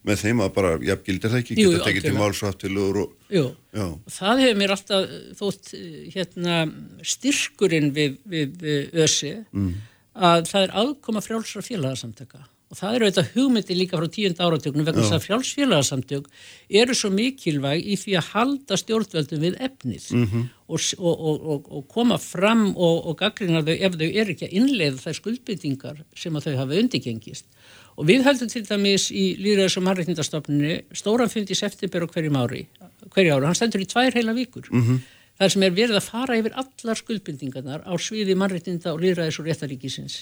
með 0.08 0.22
þeim 0.24 0.42
að 0.46 0.52
bara, 0.56 0.72
jafngildir 0.88 1.34
það 1.34 1.42
ekki, 1.42 1.58
Jú, 1.60 1.72
geta 1.74 1.86
tekið 1.88 2.06
til 2.06 2.12
algjörlega. 2.14 2.24
máls 2.24 2.44
og 2.44 3.16
Jú, 3.34 3.46
já, 3.76 3.88
það 4.18 4.42
hefur 4.44 4.60
mér 4.62 4.74
alltaf 4.78 5.16
þótt 5.42 5.72
hérna, 6.16 6.60
styrkurinn 7.04 7.90
við, 7.96 8.18
við, 8.24 8.54
við 8.62 9.02
ösi 9.04 9.34
að 10.18 10.48
það 10.50 10.62
er 10.64 10.76
aðkoma 10.82 11.22
frjálsra 11.26 11.62
félagsamtöka 11.66 12.46
og 12.68 12.76
það 12.82 12.96
eru 12.98 13.08
þetta 13.08 13.24
hugmyndi 13.34 13.76
líka 13.80 13.96
frá 14.00 14.08
tíund 14.12 14.40
áratökunum 14.44 14.86
vegna 14.88 15.04
þess 15.06 15.16
að 15.16 15.26
frjálsfélagsamtök 15.28 16.26
eru 16.82 16.96
svo 17.00 17.10
mikilvæg 17.16 17.86
í 17.88 17.96
því 18.02 18.16
að 18.20 18.30
halda 18.34 18.78
stjórnveldum 18.82 19.44
við 19.46 19.56
efnið. 19.70 20.08
Og, 20.68 20.80
s- 20.84 20.98
og, 21.00 21.16
og, 21.32 21.46
og, 21.54 21.70
og 21.80 21.86
koma 21.94 22.18
fram 22.20 22.66
og, 22.76 23.08
og 23.08 23.18
gaggrina 23.22 23.62
þau 23.64 23.72
ef 23.78 23.96
þau 23.96 24.08
eru 24.10 24.36
ekki 24.36 24.50
að 24.50 24.58
innleiða 24.60 25.00
þær 25.06 25.18
skuldbyttingar 25.22 26.02
sem 26.20 26.36
að 26.36 26.50
þau 26.50 26.58
hafa 26.60 26.80
undirgengist. 26.84 27.46
Og 27.98 28.06
við 28.12 28.28
höldum 28.28 28.50
til 28.52 28.66
dæmis 28.68 29.08
í 29.16 29.24
Lýðræðis 29.42 29.78
og 29.80 29.86
mannreitnindastofnunni 29.88 30.76
stóran 30.94 31.32
fund 31.34 31.50
í 31.50 31.56
september 31.58 32.04
og 32.06 32.12
hverjum 32.14 32.36
ári 32.38 32.66
hverju 33.16 33.32
ári, 33.38 33.46
hann 33.48 33.56
stendur 33.58 33.82
í 33.82 33.88
tvær 33.90 34.12
heila 34.14 34.36
vikur. 34.36 34.68
Þar 35.38 35.52
sem 35.54 35.64
er 35.64 35.72
verið 35.78 35.98
að 36.02 36.06
fara 36.12 36.36
yfir 36.38 36.54
allar 36.60 36.98
skuldbyndingarnar 37.00 37.84
á 37.88 37.94
sviði 38.02 38.36
mannréttinda 38.38 38.92
og 38.94 39.00
líðræðis 39.06 39.40
og 39.40 39.48
réttaríkisins 39.48 40.16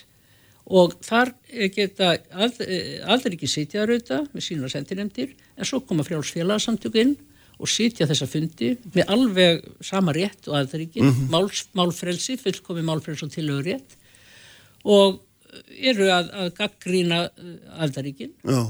og 0.66 0.96
þar 1.06 1.34
eh, 1.52 1.70
geta 1.74 2.16
ald, 2.34 2.60
aldrei 3.06 3.36
ekki 3.36 3.50
sitja 3.50 3.84
að 3.84 3.94
rauta 3.94 4.22
með 4.32 4.48
sína 4.48 4.72
sendinemdir 4.72 5.36
en 5.56 5.68
svo 5.68 5.84
koma 5.86 6.06
frjálsfélagsamtökinn 6.08 7.16
og 7.56 7.72
sitja 7.72 8.08
þessa 8.10 8.28
fundi 8.28 8.74
með 8.96 9.12
alveg 9.14 9.62
sama 9.86 10.14
rétt 10.16 10.50
og 10.50 10.58
aðdaríkin, 10.60 11.06
mm 11.08 11.30
Máls, 11.32 11.68
málfrelsi, 11.78 12.36
fullkomi 12.42 12.84
málfrelsi 12.84 13.28
og 13.28 13.32
tilögur 13.32 13.70
rétt. 13.70 13.96
Og 14.84 15.22
eru 15.80 16.10
að, 16.12 16.32
að 16.36 16.50
gaggrína 16.58 17.22
já, 18.44 18.62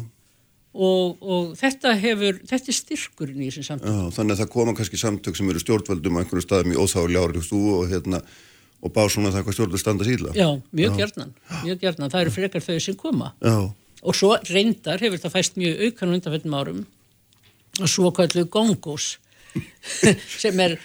og, 0.76 1.22
og 1.24 1.54
þetta 1.60 1.94
hefur, 2.00 2.40
þetta 2.48 2.72
er 2.72 2.78
styrkurinn 2.80 3.42
í 3.42 3.50
þessum 3.50 3.68
samtökum. 3.70 3.96
já, 3.96 4.16
þannig 4.18 4.36
að 4.36 4.42
það 4.44 4.52
koma 4.56 4.76
kannski 4.78 5.00
samtök 5.02 5.40
sem 5.40 5.50
eru 5.54 5.64
stjórnvöldum 5.64 6.20
á 6.20 6.22
einhverju 6.22 6.46
staðum 6.46 6.76
í 6.76 6.80
óþáli 6.80 7.22
árið 7.22 7.54
og 7.56 7.88
hérna, 7.92 8.22
og 8.86 8.94
bá 8.94 9.02
svona 9.10 9.32
það 9.34 9.48
hvað 9.48 9.58
stjórnvöld 9.58 9.82
standa 9.82 10.06
síðla. 10.08 10.36
Já, 10.38 10.48
mjög 10.78 11.00
gjarnan, 11.00 11.34
mjög 11.64 11.82
gjarnan, 11.82 12.14
það 12.14 12.26
eru 12.26 12.36
frekar 12.36 12.66
þau 12.66 12.78
sem 12.86 13.00
koma. 13.00 13.34
Já, 13.42 13.58
Og 14.06 14.14
svo 14.14 14.36
reyndar 14.54 15.02
hefur 15.02 15.18
það 15.18 15.34
fæst 15.34 15.56
mjög 15.58 15.80
aukan 15.88 16.12
undanfjöldum 16.14 16.58
árum 16.60 16.82
og 17.82 17.90
svo 17.90 18.12
kallu 18.14 18.44
gongos 18.54 19.16
sem 20.44 20.60
er 20.62 20.76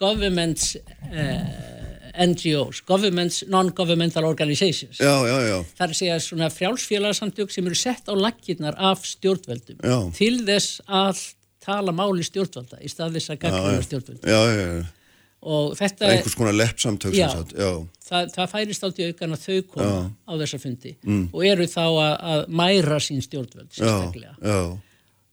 governments 0.00 0.76
uh, 1.12 1.82
NGOs, 2.12 2.82
governments 2.88 3.42
non-governmental 3.48 4.24
organizations. 4.24 4.98
já, 5.00 5.12
já, 5.28 5.36
já, 5.48 5.58
Það 5.78 5.94
er 6.08 6.14
að 6.14 6.24
svona 6.26 6.48
frjálsfélagsamtök 6.52 7.52
sem 7.52 7.66
eru 7.66 7.78
sett 7.78 8.08
á 8.08 8.14
lakkirnar 8.16 8.76
af 8.78 9.04
stjórnvöldum 9.06 9.80
Já. 9.80 9.98
til 10.16 10.42
þess 10.46 10.80
að 10.88 11.22
tala 11.62 11.92
máli 11.92 12.24
stjórnvalda 12.26 12.80
í 12.82 12.90
stað 12.90 13.16
þess 13.16 13.32
að 13.32 13.36
já, 13.36 13.40
gaggrina 13.44 14.86
já, 15.42 15.48
já, 15.48 15.50
já, 15.50 15.50
já. 15.50 15.50
Og 15.52 15.72
þetta 15.78 16.06
einhvers 16.12 16.34
konar 16.38 16.54
leppsamtök 16.54 17.14
Já. 17.18 17.28
sem 17.32 17.40
sagt, 17.40 17.52
já, 17.58 17.70
það, 18.08 18.28
það 18.36 18.50
færist 18.52 18.84
átt 18.86 18.98
í 19.02 19.06
aukan 19.10 19.32
að 19.34 19.40
þau 19.42 19.62
koma 19.72 20.10
á 20.22 20.32
þessa 20.38 20.58
fundi 20.62 20.92
og 21.32 21.44
eru 21.44 21.64
þá 21.66 21.82
að, 21.82 22.12
að 22.32 22.42
mæra 22.48 22.98
sín 23.02 23.22
stjórnvöld 23.24 23.70
Mm. 23.72 23.82
já, 23.82 23.90
sérstaklega. 23.90 24.34
já, 24.42 24.78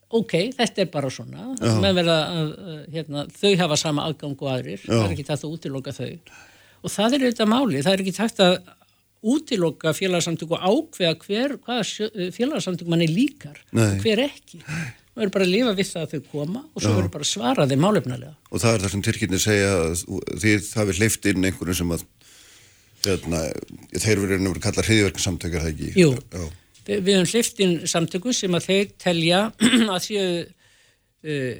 Ok, 0.09 0.31
þetta 0.57 0.81
er 0.81 0.87
bara 0.89 1.09
svona, 1.13 1.43
að, 1.53 2.53
hérna, 2.91 3.27
þau 3.29 3.51
hafa 3.59 3.75
sama 3.77 4.07
aðgang 4.09 4.33
og 4.41 4.47
aðrir, 4.49 4.79
það 4.81 5.03
er 5.05 5.11
ekki 5.13 5.25
tægt 5.27 5.43
að 5.45 5.51
útiloka 5.53 5.91
þau. 5.93 6.19
Og 6.81 6.89
það 6.89 7.13
er 7.13 7.25
auðvitað 7.27 7.51
máli, 7.51 7.83
það 7.85 7.93
er 7.93 8.01
ekki 8.01 8.15
tægt 8.17 8.39
að 8.41 8.55
útiloka 9.29 9.93
félagsamtök 9.93 10.55
og 10.57 10.65
ákveða 10.65 11.13
hver, 11.27 11.53
hvaða 11.61 12.31
félagsamtök 12.33 12.87
manni 12.89 13.05
líkar, 13.11 13.57
Nei. 13.75 13.99
hver 14.01 14.23
ekki. 14.25 14.63
Það 15.19 15.25
verður 15.25 15.33
bara 15.35 15.45
að 15.45 15.51
lifa 15.51 15.71
við 15.75 15.87
það 15.89 16.03
að 16.05 16.11
þau 16.13 16.27
koma 16.31 16.59
og 16.71 16.79
svo 16.83 16.91
verður 16.95 17.09
bara 17.11 17.25
að 17.25 17.29
svara 17.33 17.65
þeim 17.67 17.81
málefnalega. 17.83 18.29
og 18.51 18.61
það 18.63 18.73
er 18.77 18.83
það 18.85 18.91
sem 18.93 19.01
Tyrkirnir 19.03 19.41
segja 19.43 19.71
að 19.75 19.89
þú- 19.99 20.19
þið 20.45 20.69
hafið 20.79 20.99
hleyft 21.01 21.25
inn 21.31 21.47
einhverjum 21.49 21.75
sem 21.79 21.91
að 21.91 22.05
hérna, 23.03 23.41
þeir 23.99 24.21
verið 24.23 24.47
að 24.47 24.61
kalla 24.63 24.85
hriðverksamtökar 24.87 25.65
það 25.65 25.73
ekki? 25.73 25.89
Jú, 25.99 26.13
Já. 26.15 26.45
Vi, 26.87 26.95
við 27.03 27.17
höfum 27.19 27.29
hliftin 27.33 27.75
samtökum 27.91 28.33
sem 28.33 28.55
að 28.55 28.69
þeir 28.69 28.87
telja 29.03 29.41
að 29.93 29.99
séu 30.07 30.23
uh, 31.27 31.53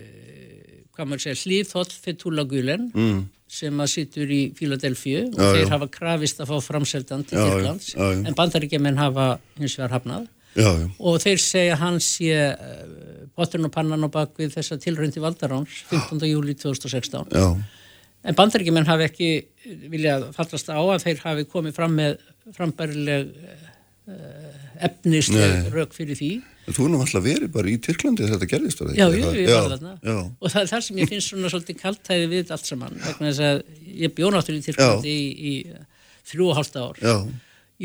hvað 0.96 1.12
maður 1.12 1.26
segja 1.26 1.42
hlýðhóll 1.44 1.92
Fethúla 2.08 2.48
Gulen 2.50 2.88
mm. 2.96 3.20
sem 3.60 3.84
að 3.84 3.92
sittur 3.94 4.32
í 4.32 4.42
Fíladelfíu 4.58 5.26
og 5.34 5.40
Já, 5.40 5.52
þeir 5.58 5.66
já. 5.68 5.72
hafa 5.76 5.92
krafist 6.00 6.40
að 6.44 6.52
fá 6.54 6.58
framseldan 6.72 7.28
til 7.28 7.40
já. 7.40 7.76
en 8.24 8.36
bandaríkjumenn 8.40 9.00
hafa 9.00 9.34
hins 9.60 9.76
vegar 9.80 9.96
hafnað 10.00 10.28
Já, 10.58 10.70
já, 10.74 10.86
og 10.98 11.20
þeir 11.22 11.42
segja 11.44 11.76
að 11.76 11.82
hann 11.84 12.00
sé 12.02 12.32
uh, 12.50 13.28
potturinn 13.38 13.70
og 13.70 13.74
pannan 13.76 14.08
á 14.08 14.10
bakvið 14.10 14.56
þessa 14.58 14.80
tilröndi 14.82 15.22
valdaráns 15.22 15.84
15. 15.92 16.24
júli 16.26 16.56
2016 16.58 17.30
já, 17.38 17.46
en 18.26 18.38
bandaríkjumenn 18.40 18.90
hafi 18.90 19.06
ekki 19.06 19.30
viljað 19.94 20.32
fallast 20.36 20.72
á 20.74 20.82
að 20.82 21.06
þeir 21.06 21.22
hafi 21.28 21.46
komið 21.54 21.78
fram 21.78 21.94
með 22.00 22.18
frambærileg 22.58 23.30
uh, 24.10 24.60
efnisleg 24.90 25.70
rauk 25.74 25.94
fyrir 25.96 26.18
því. 26.18 26.32
Þú 26.70 26.86
er 26.86 26.92
nú 26.94 27.00
alltaf 27.04 27.24
verið 27.26 27.52
bara 27.54 27.72
í 27.72 27.78
Tyrklandi 27.82 28.26
þegar 28.26 28.38
þetta 28.38 28.50
gerðist, 28.54 28.84
Já, 28.96 29.06
ég 29.10 29.40
Já, 29.42 29.56
var 29.56 29.74
þarna. 29.74 29.94
Já, 30.06 30.18
og 30.20 30.54
það 30.54 30.62
er 30.62 30.70
það 30.72 30.84
sem 30.86 31.02
ég 31.02 31.12
finnst 31.12 31.34
svona 31.34 31.52
svolítið 31.54 31.80
kaltæði 31.80 32.28
við 32.34 32.54
allt 32.56 32.70
saman 32.70 33.00
vegna 33.04 33.32
þess 33.32 33.44
að 33.48 33.62
ég 34.04 34.14
bjó 34.18 34.30
náttúrulega 34.34 34.62
í 34.62 34.68
Tyrklandi 34.68 35.16
í, 35.16 35.52
í 35.52 35.54
þrjú 36.30 36.50
og 36.52 36.60
hálft 36.60 36.80
ár. 36.80 37.02
Já, 37.02 37.16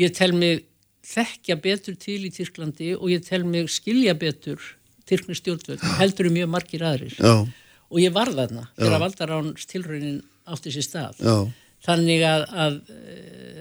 ég 0.05 0.15
tel 0.15 0.31
mig 0.37 0.65
þekkja 1.05 1.57
betur 1.61 1.97
til 1.99 2.21
í 2.27 2.31
Tyrklandi 2.33 2.93
og 2.97 3.11
ég 3.11 3.25
tel 3.25 3.43
mig 3.47 3.69
skilja 3.73 4.15
betur 4.17 4.61
Tyrkni 5.05 5.37
stjórnvöld 5.37 5.83
heldur 5.99 6.31
um 6.31 6.33
mjög 6.33 6.49
margir 6.49 6.85
aðrir. 6.85 7.13
Já, 7.19 7.45
og 7.45 8.01
ég 8.01 8.13
var 8.13 8.31
þarna 8.33 8.65
þegar 8.73 9.03
valdaráns 9.03 9.67
tilraunin 9.69 10.17
átti 10.49 10.73
sér 10.73 10.85
stað. 10.87 11.19
Já, 11.21 11.35
þannig 11.85 12.23
að, 12.25 12.45
að, 12.63 12.79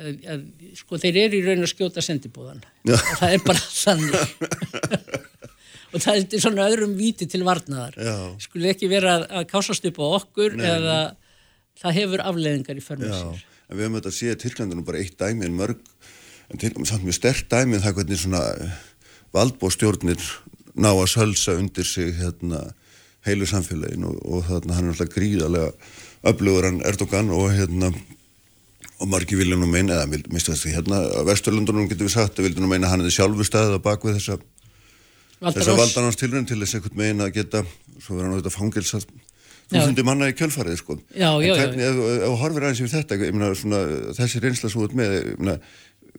að, 0.05 0.25
að 0.35 0.47
sko 0.81 1.01
þeir 1.03 1.21
eru 1.27 1.41
í 1.41 1.45
raun 1.45 1.67
að 1.67 1.73
skjóta 1.75 2.05
og 2.05 3.05
það 3.21 3.29
er 3.29 3.45
bara 3.45 3.67
þannig. 3.85 4.41
Og 5.95 6.03
það 6.03 6.23
er 6.23 6.43
svona 6.43 6.69
öðrum 6.71 6.97
víti 6.99 7.29
til 7.31 7.45
varnaðar. 7.47 8.01
Skulle 8.43 8.73
ekki 8.73 8.89
vera 8.91 9.19
að, 9.19 9.27
að 9.31 9.51
kásast 9.53 9.85
upp 9.91 10.01
á 10.01 10.07
okkur 10.17 10.57
eða 10.59 10.97
það 11.81 11.99
hefur 12.01 12.25
afleðingar 12.25 12.81
í 12.81 12.85
förmur 12.85 13.13
já. 13.13 13.21
sér. 13.21 13.45
Við 13.65 13.87
höfum 13.87 13.97
þetta 13.99 14.11
að 14.11 14.17
sé 14.17 14.33
að 14.33 14.41
Tyrklandi 14.43 14.77
nú 14.77 14.85
bara 14.87 15.01
eitt 15.01 15.15
dæmi 15.19 15.47
en 15.47 15.55
mörg, 15.57 15.79
en 16.53 16.61
til, 16.61 16.73
samt 16.87 17.05
mjög 17.07 17.17
stert 17.19 17.47
dæmi 17.53 17.79
en 17.79 17.85
það 17.85 17.97
hvernig 18.01 18.21
svona 18.21 18.43
valdbóstjórnir 19.35 20.21
ná 20.75 20.91
að 20.93 21.09
sölsa 21.15 21.55
undir 21.59 21.87
sig 21.87 22.15
hérna 22.19 22.65
heilu 23.27 23.47
samfélagin 23.49 24.05
og, 24.09 24.19
og 24.27 24.45
þarna 24.49 24.77
hann 24.77 24.89
er 24.91 24.95
alltaf 24.97 25.13
gríðarlega 25.15 25.71
öflugur 26.29 26.67
hann 26.69 26.83
Erdogan 26.87 27.31
og 27.35 27.51
hérna 27.55 27.93
og 29.03 29.09
margir 29.11 29.39
vilja 29.41 29.57
nú 29.59 29.67
meina, 29.69 29.97
eða 29.99 30.11
vil- 30.13 30.27
minnstu 30.31 30.53
þessi 30.55 30.75
hérna 30.77 31.01
á 31.03 31.21
Vesturlundunum 31.27 31.89
getur 31.91 32.07
við 32.09 32.15
sagt, 32.15 32.39
vilja 32.39 32.61
nú 32.63 32.69
meina 32.71 32.87
að 32.89 32.95
hann 32.95 33.07
er 33.09 33.15
sjálfu 33.15 33.47
staðið 33.47 33.79
á 33.81 33.87
bakvið 33.87 34.19
þessa 34.21 34.37
þess 34.39 34.49
að 35.45 35.55
Valdaráns, 35.75 35.79
valdanans 35.83 36.17
tilrönd 36.21 36.49
til 36.49 36.61
þess 36.63 36.77
einhvern 36.79 37.01
megin 37.01 37.25
að 37.25 37.33
geta 37.35 37.65
svo 37.99 38.15
verður 38.15 38.29
hann 38.29 38.37
auðvitað 38.39 38.55
fangilsað 38.59 39.07
þúsundi 39.75 40.05
manna 40.07 40.29
í 40.31 40.35
kjölfarið 40.37 40.77
sko. 40.79 40.95
Já, 41.17 41.31
já, 41.41 41.41
en 41.41 41.45
já, 41.49 41.55
hvernig, 41.59 41.85
ef 41.85 41.99
ef 41.99 42.25
þú 42.29 42.37
horfir 42.45 42.65
aðeins 42.69 42.81
yfir 42.85 42.93
þetta 42.95 43.19
ég 43.19 43.35
meina, 43.35 43.49
svona, 43.59 43.81
þessi 44.21 44.43
reynsla 44.45 44.71
svo 44.73 44.85
út 44.87 44.95
með 44.97 45.15
ég 45.17 45.39
meina, 45.41 45.55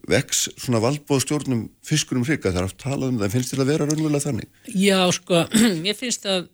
vex 0.10 0.46
svona 0.60 0.82
valdbóð 0.84 1.24
stjórnum 1.24 1.66
fiskurum 1.86 2.26
hrygga 2.28 2.52
það 2.52 2.62
er 2.62 2.70
oft 2.70 2.80
talað 2.82 3.14
um 3.14 3.22
það 3.22 3.36
finnst 3.36 3.54
þér 3.54 3.64
að 3.64 3.72
vera 3.72 3.88
raunverulega 3.90 4.26
þannig? 4.28 4.50
Já 4.76 5.00
sko 5.16 5.46
mér 5.86 5.98
finnst 5.98 6.28
að 6.30 6.50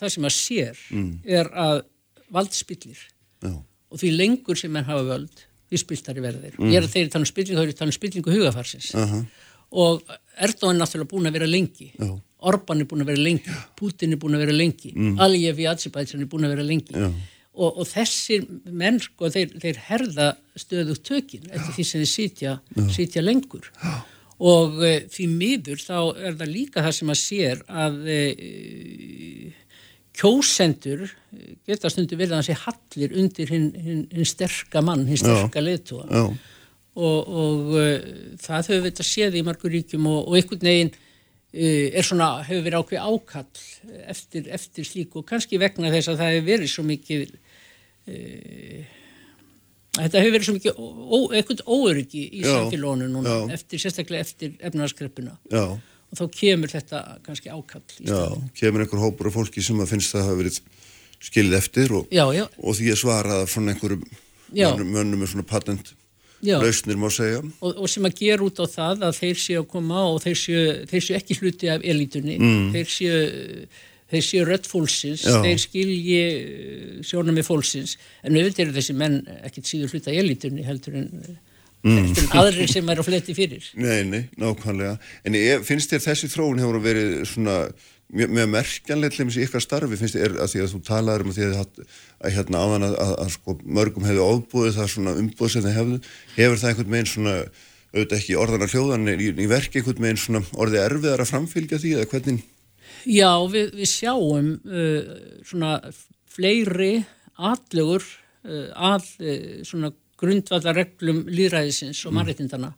það 0.00 0.14
sem 0.16 0.28
að 0.28 0.36
sér 0.36 0.82
er 1.40 1.52
að 1.66 1.84
vald 2.30 2.56
spillir 2.56 2.98
já, 2.98 3.54
og 3.54 4.02
því 4.02 4.12
lengur 4.16 4.58
sem 4.58 4.72
menn 4.72 4.88
hafa 4.88 5.06
völd 5.06 5.46
því 5.70 5.78
spiltari 5.84 6.22
verður 6.24 6.48
þeir. 6.48 6.58
Ég 6.66 6.80
er 6.80 6.86
að 6.86 6.94
þeir 6.96 7.10
tala 7.12 7.22
um 7.22 7.30
spillingu, 7.30 7.58
þá 7.58 7.62
er 7.62 7.68
ég 7.68 7.76
að 7.76 7.80
tala 7.80 7.92
um 7.92 7.96
spillingu 7.96 8.34
hugafarsins 8.34 8.90
aha, 8.98 9.20
og 9.70 10.14
Erdogan 10.40 10.74
er 10.74 10.80
náttúrulega 10.80 11.10
búin 11.10 11.28
að 11.28 11.36
vera 11.36 11.46
lengi. 11.50 11.90
Já. 11.94 12.10
Orban 12.50 12.80
er 12.80 12.88
búin 12.88 13.04
að 13.04 13.12
vera 13.12 13.22
lengi. 13.22 13.56
Putin 13.78 14.14
er 14.16 14.20
búin 14.20 14.34
að 14.38 14.46
vera 14.46 14.56
lengi. 14.56 14.92
Mm. 14.96 15.18
Aliyev 15.20 15.60
í 15.60 15.66
Azerbaijan 15.68 16.24
er 16.24 16.30
búin 16.32 16.48
að 16.48 16.54
vera 16.56 16.64
lengi. 16.66 16.94
Já. 16.96 17.10
Og, 17.60 17.82
og 17.82 17.88
þessir 17.88 18.46
menn 18.64 19.00
sko 19.02 19.28
þeir, 19.32 19.52
þeir 19.60 19.82
herða 19.90 20.30
stöðugt 20.58 21.04
tökin 21.08 21.50
eftir 21.50 21.76
því 21.76 21.86
sem 21.86 22.02
þeir 22.02 22.12
sitja, 22.14 22.54
sitja 22.94 23.24
lengur. 23.24 23.68
Og 24.40 24.78
e, 24.86 24.94
því 25.12 25.26
miður 25.34 25.82
þá 25.84 25.96
er 26.16 26.38
það 26.40 26.54
líka 26.54 26.84
það 26.86 26.94
sem 26.96 27.12
að 27.12 27.18
sér 27.20 27.64
að 27.68 27.98
e, 28.08 28.20
kjósendur 30.20 31.04
eh, 31.06 31.56
geta 31.68 31.90
stundu 31.92 32.18
verið 32.18 32.34
að 32.34 32.40
hann 32.40 32.48
sé 32.48 32.56
hallir 32.64 33.18
undir 33.20 33.52
hinn 33.52 33.68
hin, 33.76 34.00
hin 34.12 34.28
sterka 34.28 34.82
mann, 34.84 35.06
hinn 35.08 35.20
sterka 35.20 35.62
leðtúa 35.62 36.08
og, 36.10 37.28
og 37.30 37.70
uh, 37.78 38.08
það 38.42 38.66
höfum 38.72 38.82
við 38.82 38.88
þetta 38.88 39.06
séð 39.06 39.38
í 39.38 39.44
margur 39.46 39.72
ríkjum 39.72 40.08
og, 40.10 40.24
og 40.26 40.36
einhvern 40.40 40.66
veginn 40.66 40.90
er 41.50 42.06
svona, 42.06 42.44
hefur 42.46 42.62
verið 42.62 42.82
ákveð 42.82 43.06
ákall 43.10 44.02
eftir, 44.12 44.44
eftir 44.54 44.86
slík 44.86 45.16
og 45.18 45.24
kannski 45.26 45.58
vegna 45.58 45.90
þess 45.90 46.12
að 46.12 46.20
það 46.20 46.34
hefur 46.34 46.46
verið 46.46 46.70
svo 46.70 46.84
mikið 46.86 47.24
þetta 49.98 50.20
hefur 50.22 50.34
verið 50.36 50.46
svo 50.48 50.56
mikið 50.56 50.82
eitthvað 51.38 51.62
óöryggi 51.66 52.22
í 52.30 52.42
Já, 52.44 52.50
samfélónu 52.54 53.08
núna 53.10 53.36
já. 53.36 53.54
eftir, 53.58 53.82
sérstaklega 53.82 54.24
eftir 54.26 54.52
efnarskreppuna 54.70 55.34
já, 55.50 55.64
og 56.10 56.18
þá 56.20 56.24
kemur 56.36 56.72
þetta 56.72 57.00
kannski 57.26 57.52
ákall 57.52 57.84
í 57.98 58.06
já 58.08 58.14
staðinn. 58.14 58.50
kemur 58.60 58.84
einhver 58.86 59.02
hópur 59.04 59.30
af 59.30 59.36
fólki 59.38 59.64
sem 59.66 59.80
að 59.82 59.92
finnst 59.94 60.14
það 60.14 60.28
hafa 60.28 60.38
verið 60.42 60.60
skilið 61.20 61.56
eftir 61.58 61.92
og, 61.98 62.06
já, 62.14 62.24
já, 62.32 62.44
og 62.58 62.76
því 62.78 62.92
að 62.94 63.00
svara 63.02 63.40
svona 63.50 63.74
einhverjum 63.74 64.04
Já. 64.50 64.66
mönnum, 64.74 65.20
með 65.20 65.28
svona 65.30 65.44
patent 65.46 65.92
já. 66.42 66.56
lausnir 66.58 66.96
má 66.98 67.06
segja 67.14 67.42
og, 67.60 67.68
og 67.76 67.86
sem 67.92 68.02
að 68.08 68.16
gera 68.18 68.42
út 68.46 68.58
á 68.58 68.66
það 68.66 69.04
að 69.06 69.18
þeir 69.20 69.36
séu 69.44 69.60
að 69.60 69.68
koma 69.70 70.00
og 70.10 70.16
þeir 70.24 70.38
séu, 70.40 70.62
þeir 70.90 71.04
séu 71.06 71.18
ekki 71.20 71.36
hluti 71.38 71.70
af 71.70 71.84
elitunni, 71.86 72.34
þeir 72.74 72.90
séu 72.90 73.20
þeir 74.10 74.24
séu 74.26 74.48
rödd 74.48 74.66
fólksins, 74.70 75.26
Já. 75.26 75.38
þeir 75.44 75.62
skilji 75.62 76.24
sjónum 77.06 77.36
með 77.36 77.46
fólksins, 77.50 77.96
en 78.24 78.36
auðvitað 78.36 78.64
eru 78.66 78.76
þessi 78.78 78.98
menn 78.98 79.20
ekkit 79.40 79.70
síður 79.70 79.94
hluti 79.94 80.10
af 80.10 80.18
elitunni 80.24 80.66
heldur 80.66 80.98
en, 81.00 81.08
heldur 81.84 82.26
en 82.26 82.42
aðrir 82.42 82.72
sem 82.72 82.92
er 82.92 83.00
á 83.00 83.04
fletti 83.06 83.36
fyrir. 83.38 83.70
Nei, 83.86 84.02
nei, 84.08 84.22
nákvæmlega. 84.40 84.98
En 85.24 85.38
ég, 85.38 85.64
finnst 85.66 85.94
þér 85.94 86.06
þessi 86.10 86.30
þróun 86.34 86.62
hefur 86.62 86.82
verið 86.84 87.16
svona 87.30 87.62
mjög, 88.10 88.34
mjög 88.34 88.52
merkjanlega 88.54 89.16
til 89.16 89.44
ykkar 89.44 89.64
starfi, 89.64 89.98
finnst 90.00 90.18
þér 90.18 90.36
að 90.42 90.52
því 90.52 90.62
að 90.64 90.70
þú 90.74 90.82
talaður 90.86 91.24
um 91.24 91.32
að 91.32 91.38
því 91.38 91.46
að, 91.46 91.56
að, 91.62 91.98
að 92.20 92.36
hérna 92.36 92.62
áðan 92.64 92.86
að, 92.88 92.94
að, 93.04 93.12
að 93.24 93.34
sko 93.36 93.56
mörgum 93.78 94.06
hefði 94.08 94.24
ofbúið 94.26 94.78
það 94.78 94.92
svona 94.94 95.16
umbúið 95.20 95.54
sem 95.54 95.66
þeir 95.66 95.76
hefðu, 95.78 95.98
hefur 96.36 96.62
það 96.62 96.72
einhvern 96.72 96.94
veginn 96.96 97.12
svona, 97.14 97.36
auðvitað 97.90 98.16
ekki 98.20 98.38
orðana 98.38 98.70
hljóðan 98.70 99.12
en 99.12 99.22
í, 99.22 99.30
í 99.30 99.50
verki 99.50 99.80
einhvern 99.80 100.06
veginn 100.06 100.22
svona 100.24 100.42
orðið 100.54 100.84
erfiðar 100.84 101.24
að 101.24 101.30
framfylgja 101.32 101.80
því 101.82 101.94
eða 101.96 102.10
hvernig, 102.10 102.44
Já, 103.08 103.32
við, 103.50 103.72
við 103.78 103.90
sjáum 103.90 104.52
uh, 104.66 105.16
svona 105.46 105.78
fleiri 106.30 106.92
aðlögur 107.40 108.04
uh, 108.04 108.68
að 108.92 109.08
uh, 109.22 109.40
svona 109.66 109.92
grundvallarreglum 110.20 111.24
líðræðisins 111.32 112.02
og 112.04 112.12
mannréttindana 112.12 112.74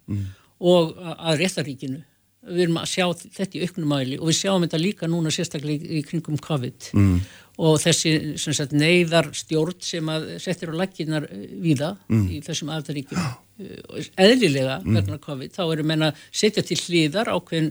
og 0.62 0.92
að, 0.94 1.14
að 1.18 1.40
réttaríkinu. 1.40 2.02
Við 2.42 2.64
erum 2.64 2.78
að 2.80 2.90
sjá 2.90 3.04
þetta 3.22 3.58
í 3.58 3.62
auknum 3.66 3.90
mæli 3.90 4.18
og 4.18 4.28
við 4.30 4.36
sjáum 4.40 4.64
þetta 4.64 4.78
líka 4.78 5.08
núna 5.10 5.30
sérstaklega 5.34 5.86
í, 5.86 5.98
í 5.98 6.04
kringum 6.06 6.38
COVID 6.42 6.88
mm. 6.98 7.16
og 7.66 7.76
þessi 7.82 8.12
sagt, 8.42 8.74
neyðar 8.74 9.30
stjórn 9.38 9.78
sem 9.82 10.10
að 10.10 10.28
settir 10.42 10.70
á 10.70 10.78
lakkinar 10.80 11.28
víða 11.62 11.92
í 12.10 12.40
þessum 12.46 12.70
aðaldaríkjum. 12.74 13.28
Eðlilega 14.22 14.80
vegna 14.86 15.18
COVID 15.22 15.54
þá 15.54 15.62
eru 15.68 15.86
menna 15.86 16.10
setja 16.30 16.66
til 16.66 16.78
hlýðar 16.78 17.30
ákveðin 17.30 17.70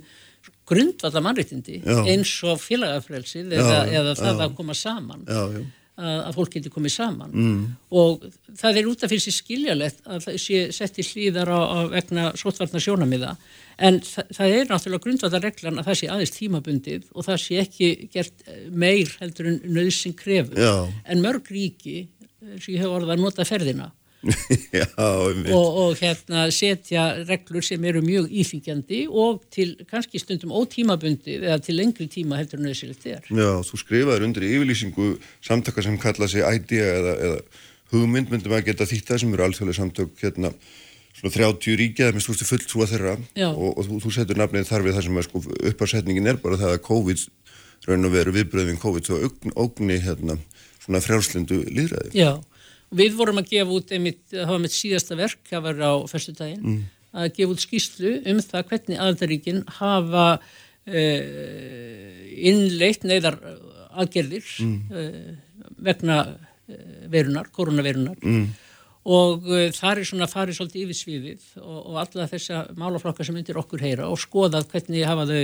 grundvallar 0.71 1.27
mannréttindi 1.27 1.81
Já. 1.83 1.99
eins 2.07 2.33
og 2.47 2.57
félagafrelsið 2.63 3.53
eða, 3.59 3.77
eða 3.91 4.17
það 4.17 4.33
já. 4.33 4.43
að 4.47 4.57
koma 4.57 4.75
saman 4.77 5.23
já, 5.27 5.43
að, 6.01 6.19
að 6.27 6.37
fólk 6.37 6.55
geti 6.55 6.71
komið 6.73 6.93
saman 6.95 7.33
mm. 7.33 7.59
og 8.01 8.25
það 8.59 8.79
er 8.79 8.89
út 8.91 9.03
af 9.03 9.11
fyrir 9.11 9.23
sér 9.25 9.35
skiljalegt 9.35 10.01
að 10.05 10.25
það 10.25 10.39
sé 10.45 10.61
sett 10.75 10.99
í 11.01 11.05
hlýðar 11.07 11.51
á, 11.51 11.59
á 11.59 11.77
vegna 11.91 12.25
sótvarnar 12.39 12.83
sjónamiða 12.83 13.35
en 13.81 13.99
það, 14.05 14.33
það 14.37 14.55
er 14.57 14.71
náttúrulega 14.71 15.05
grundvallar 15.05 15.45
reglan 15.47 15.81
að 15.81 15.89
það 15.89 15.99
sé 15.99 16.11
aðeins 16.15 16.35
tímabundið 16.37 17.07
og 17.11 17.27
það 17.27 17.41
sé 17.45 17.61
ekki 17.65 17.91
gert 18.13 18.45
eh, 18.47 18.67
meir 18.69 19.15
heldur 19.21 19.51
en 19.51 19.61
nöðsinn 19.67 20.17
krefur 20.17 20.61
en 20.61 21.25
mörg 21.25 21.51
ríki 21.51 22.05
eins 22.41 22.65
og 22.65 22.73
ég 22.73 22.81
hef 22.81 22.93
orðað 22.95 23.17
að 23.17 23.25
nota 23.25 23.47
ferðina 23.47 23.91
já, 24.79 24.85
og, 24.97 25.47
og 25.55 25.95
hérna 25.97 26.45
setja 26.53 27.07
reglur 27.25 27.65
sem 27.65 27.83
eru 27.89 28.03
mjög 28.05 28.29
íþingjandi 28.29 29.01
og 29.09 29.41
til 29.53 29.73
kannski 29.89 30.21
stundum 30.21 30.53
ótímabundið 30.53 31.47
eða 31.47 31.57
til 31.65 31.79
lengri 31.79 32.07
tíma 32.11 32.37
heldur 32.41 32.61
nöðsilegt 32.61 33.07
er. 33.09 33.25
Já, 33.25 33.51
þú 33.65 33.81
skrifaður 33.81 34.27
undir 34.27 34.45
yfirlýsingu 34.49 35.15
samtaka 35.41 35.83
sem 35.85 35.97
kalla 36.01 36.29
sig 36.29 36.45
idea 36.45 36.93
eða, 36.99 37.17
eða 37.27 37.41
hugmynd 37.91 38.31
myndum 38.31 38.55
að 38.55 38.69
geta 38.69 38.87
þýtt 38.87 39.09
það 39.09 39.23
sem 39.23 39.35
eru 39.35 39.47
alþjóðlega 39.47 39.79
samtök 39.81 40.15
hérna 40.21 40.53
svona 41.17 41.33
30 41.35 41.79
ríkja, 41.81 42.07
það 42.11 42.21
þú 42.21 42.33
veist 42.33 42.49
fulltrúa 42.49 42.87
þeirra 42.87 43.15
Já. 43.35 43.49
og, 43.51 43.73
og 43.75 43.87
þú, 43.87 43.99
þú 44.05 44.13
setur 44.15 44.39
nafnið 44.39 44.69
þar 44.69 44.85
við 44.85 44.97
það 44.97 45.07
sem 45.07 45.19
að 45.19 45.27
sko 45.27 45.41
upparsetningin 45.71 46.31
er 46.31 46.39
bara 46.41 46.59
það 46.61 46.75
að 46.77 46.83
COVID 46.87 47.25
raun 47.89 48.07
og 48.07 48.13
veru 48.13 48.35
viðbröðin 48.35 48.79
COVID 48.81 49.11
ógn, 49.17 49.55
ógni 49.57 49.97
hérna 50.01 50.37
svona 50.81 51.01
frjálslindu 51.03 51.61
líðræði. 51.67 52.13
Já, 52.17 52.31
Við 52.91 53.13
vorum 53.15 53.39
að 53.39 53.53
gefa 53.53 53.77
út 53.77 53.93
einmitt, 53.95 54.23
það 54.33 54.49
var 54.51 54.63
mitt 54.65 54.75
síðasta 54.75 55.15
verk, 55.19 55.39
það 55.47 55.67
var 55.69 55.85
á 55.87 55.93
fyrstu 56.11 56.33
daginn, 56.35 56.63
mm. 56.63 56.81
að 57.21 57.29
gefa 57.37 57.55
út 57.55 57.63
skýslu 57.63 58.13
um 58.33 58.41
það 58.43 58.67
hvernig 58.71 58.99
aðaldaríkinn 58.99 59.61
hafa 59.79 60.25
uh, 60.37 62.17
innleitt 62.51 63.07
neyðar 63.07 63.39
aðgerðir 64.01 64.49
mm. 64.63 64.75
uh, 64.91 65.69
vegna 65.81 66.23
verunar, 67.11 67.49
koronaverunar 67.55 68.19
mm. 68.21 68.43
og 69.11 69.47
uh, 69.49 69.65
það 69.75 70.03
er 70.03 70.07
svona 70.07 70.29
farið 70.31 70.59
svolítið 70.59 70.83
yfir 70.85 70.99
sviðið 70.99 71.47
og, 71.61 71.79
og 71.79 71.97
alla 72.03 72.27
þessa 72.31 72.61
málaflokkar 72.79 73.27
sem 73.27 73.35
myndir 73.37 73.59
okkur 73.61 73.83
heyra 73.83 74.07
og 74.11 74.19
skoðað 74.21 74.69
hvernig 74.71 75.07
hafa 75.07 75.27
þau 75.31 75.41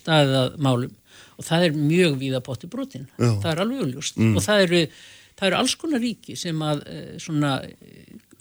staðið 0.00 0.38
að 0.40 0.56
málum 0.68 0.94
og 1.34 1.48
það 1.48 1.66
er 1.66 1.76
mjög 1.78 2.16
víða 2.20 2.42
bótti 2.44 2.70
brotin, 2.70 3.08
það 3.18 3.50
er 3.52 3.62
alveg 3.64 3.84
uljúst 3.88 4.18
mm. 4.20 4.34
og 4.38 4.46
það 4.46 4.64
eru, 4.68 4.82
það 5.38 5.48
eru 5.50 5.60
alls 5.60 5.74
konar 5.80 6.02
ríki 6.04 6.36
sem 6.38 6.62
að 6.62 6.84
svona 7.22 7.56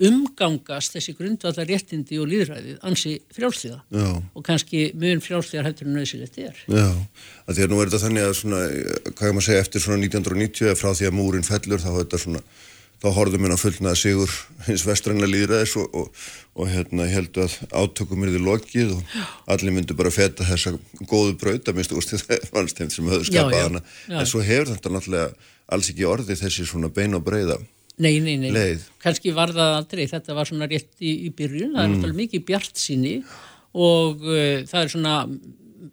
umgangast 0.02 0.96
þessi 0.96 1.14
grundvallar 1.18 1.68
réttindi 1.70 2.18
og 2.22 2.30
líðræðið 2.32 2.86
ansi 2.88 3.14
frjálsliða 3.34 3.80
Já. 3.94 4.08
og 4.34 4.46
kannski 4.46 4.84
mjög 5.00 5.24
frjálsliðar 5.28 5.70
hættur 5.70 5.90
en 5.90 5.98
nöðsilegt 6.00 6.40
er. 6.42 6.62
Já, 6.66 6.88
að 7.46 7.58
því 7.58 7.66
að 7.66 7.74
nú 7.74 7.80
er 7.80 7.92
þetta 7.92 8.04
þannig 8.08 8.28
að 8.28 8.36
svona, 8.40 8.62
hvað 9.12 9.28
er 9.28 9.36
maður 9.38 9.44
að 9.44 9.48
segja, 9.50 9.66
eftir 9.66 9.86
svona 9.86 10.08
1990 10.08 10.80
frá 10.80 10.90
því 10.98 11.10
að 11.10 11.18
múrin 11.20 11.48
fellur 11.48 11.84
þá 11.84 11.90
er 11.92 12.00
þetta 12.02 12.22
svona, 12.26 12.44
þá 13.04 13.10
horfðum 13.18 13.46
við 13.46 13.54
að 13.54 13.62
fullnaða 13.62 14.00
sigur 14.00 14.34
hins 14.68 14.86
vestræna 14.88 15.28
líðræðis 15.28 15.76
og, 15.82 15.98
og, 16.00 16.26
og 16.56 16.70
hérna 16.72 17.08
heldur 17.12 17.46
að 17.50 17.58
átökum 17.84 18.24
er 18.24 18.32
því 18.32 18.44
lokið 18.48 18.94
og 18.96 19.02
já. 19.04 19.24
allir 19.56 19.76
myndu 19.76 19.98
bara 20.00 20.14
feta 20.14 20.48
þessa 20.48 20.76
góðu 21.10 21.36
braut 21.42 21.68
að 21.68 21.80
minnstu 21.80 22.00
úrst 22.00 22.16
það 22.22 22.48
fannst 22.54 22.80
þeim 22.80 22.94
sem 22.96 23.12
höfðu 23.12 23.30
skapað 23.30 23.66
hana 23.68 23.84
en 24.08 24.30
svo 24.30 24.44
hefur 24.46 24.72
þetta 24.72 24.94
náttúrulega 24.94 25.52
alls 25.74 25.90
ekki 25.92 26.08
orðið 26.08 26.46
þessi 26.46 26.68
svona 26.70 26.92
bein 26.94 27.18
og 27.18 27.26
breyða 27.28 27.60
Nei, 28.02 28.18
nei, 28.24 28.40
nei, 28.42 28.50
leið. 28.50 28.88
kannski 29.04 29.36
var 29.38 29.52
það 29.54 29.76
aldrei, 29.78 30.08
þetta 30.10 30.34
var 30.34 30.50
svona 30.50 30.66
rétt 30.66 30.96
í, 30.98 31.12
í 31.28 31.34
byrjun, 31.38 31.76
það 31.76 31.84
er 31.84 31.90
mm. 31.92 31.98
náttúrulega 32.00 32.22
mikið 32.24 32.46
bjart 32.48 32.80
síni 32.82 33.12
og 33.74 34.24
uh, 34.26 34.64
það 34.70 34.80
er 34.80 34.90
svona 34.90 35.18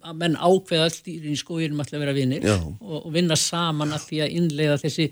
að 0.00 0.18
menn 0.22 0.38
ákveða 0.38 0.88
allt 0.88 1.10
í 1.10 1.36
skóinum 1.38 1.82
alltaf 1.82 2.02
vera 2.02 2.16
vinnir 2.16 2.46
og, 2.52 2.72
og 3.00 3.08
vinna 3.14 3.38
saman 3.38 3.94
að 3.96 4.06
því 4.08 4.20
að 4.24 4.34
innleiða 4.40 4.80
þessi 4.84 5.08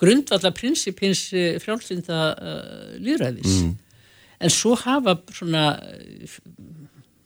grundvalla 0.00 0.52
prinsip 0.56 1.02
hins 1.04 1.26
uh, 1.34 1.56
frjálflinda 1.62 2.20
uh, 2.34 2.92
líðræðis. 3.02 3.60
Mm. 3.64 3.76
En 4.40 4.52
svo 4.54 4.72
hafa 4.80 5.18
svona 5.36 5.64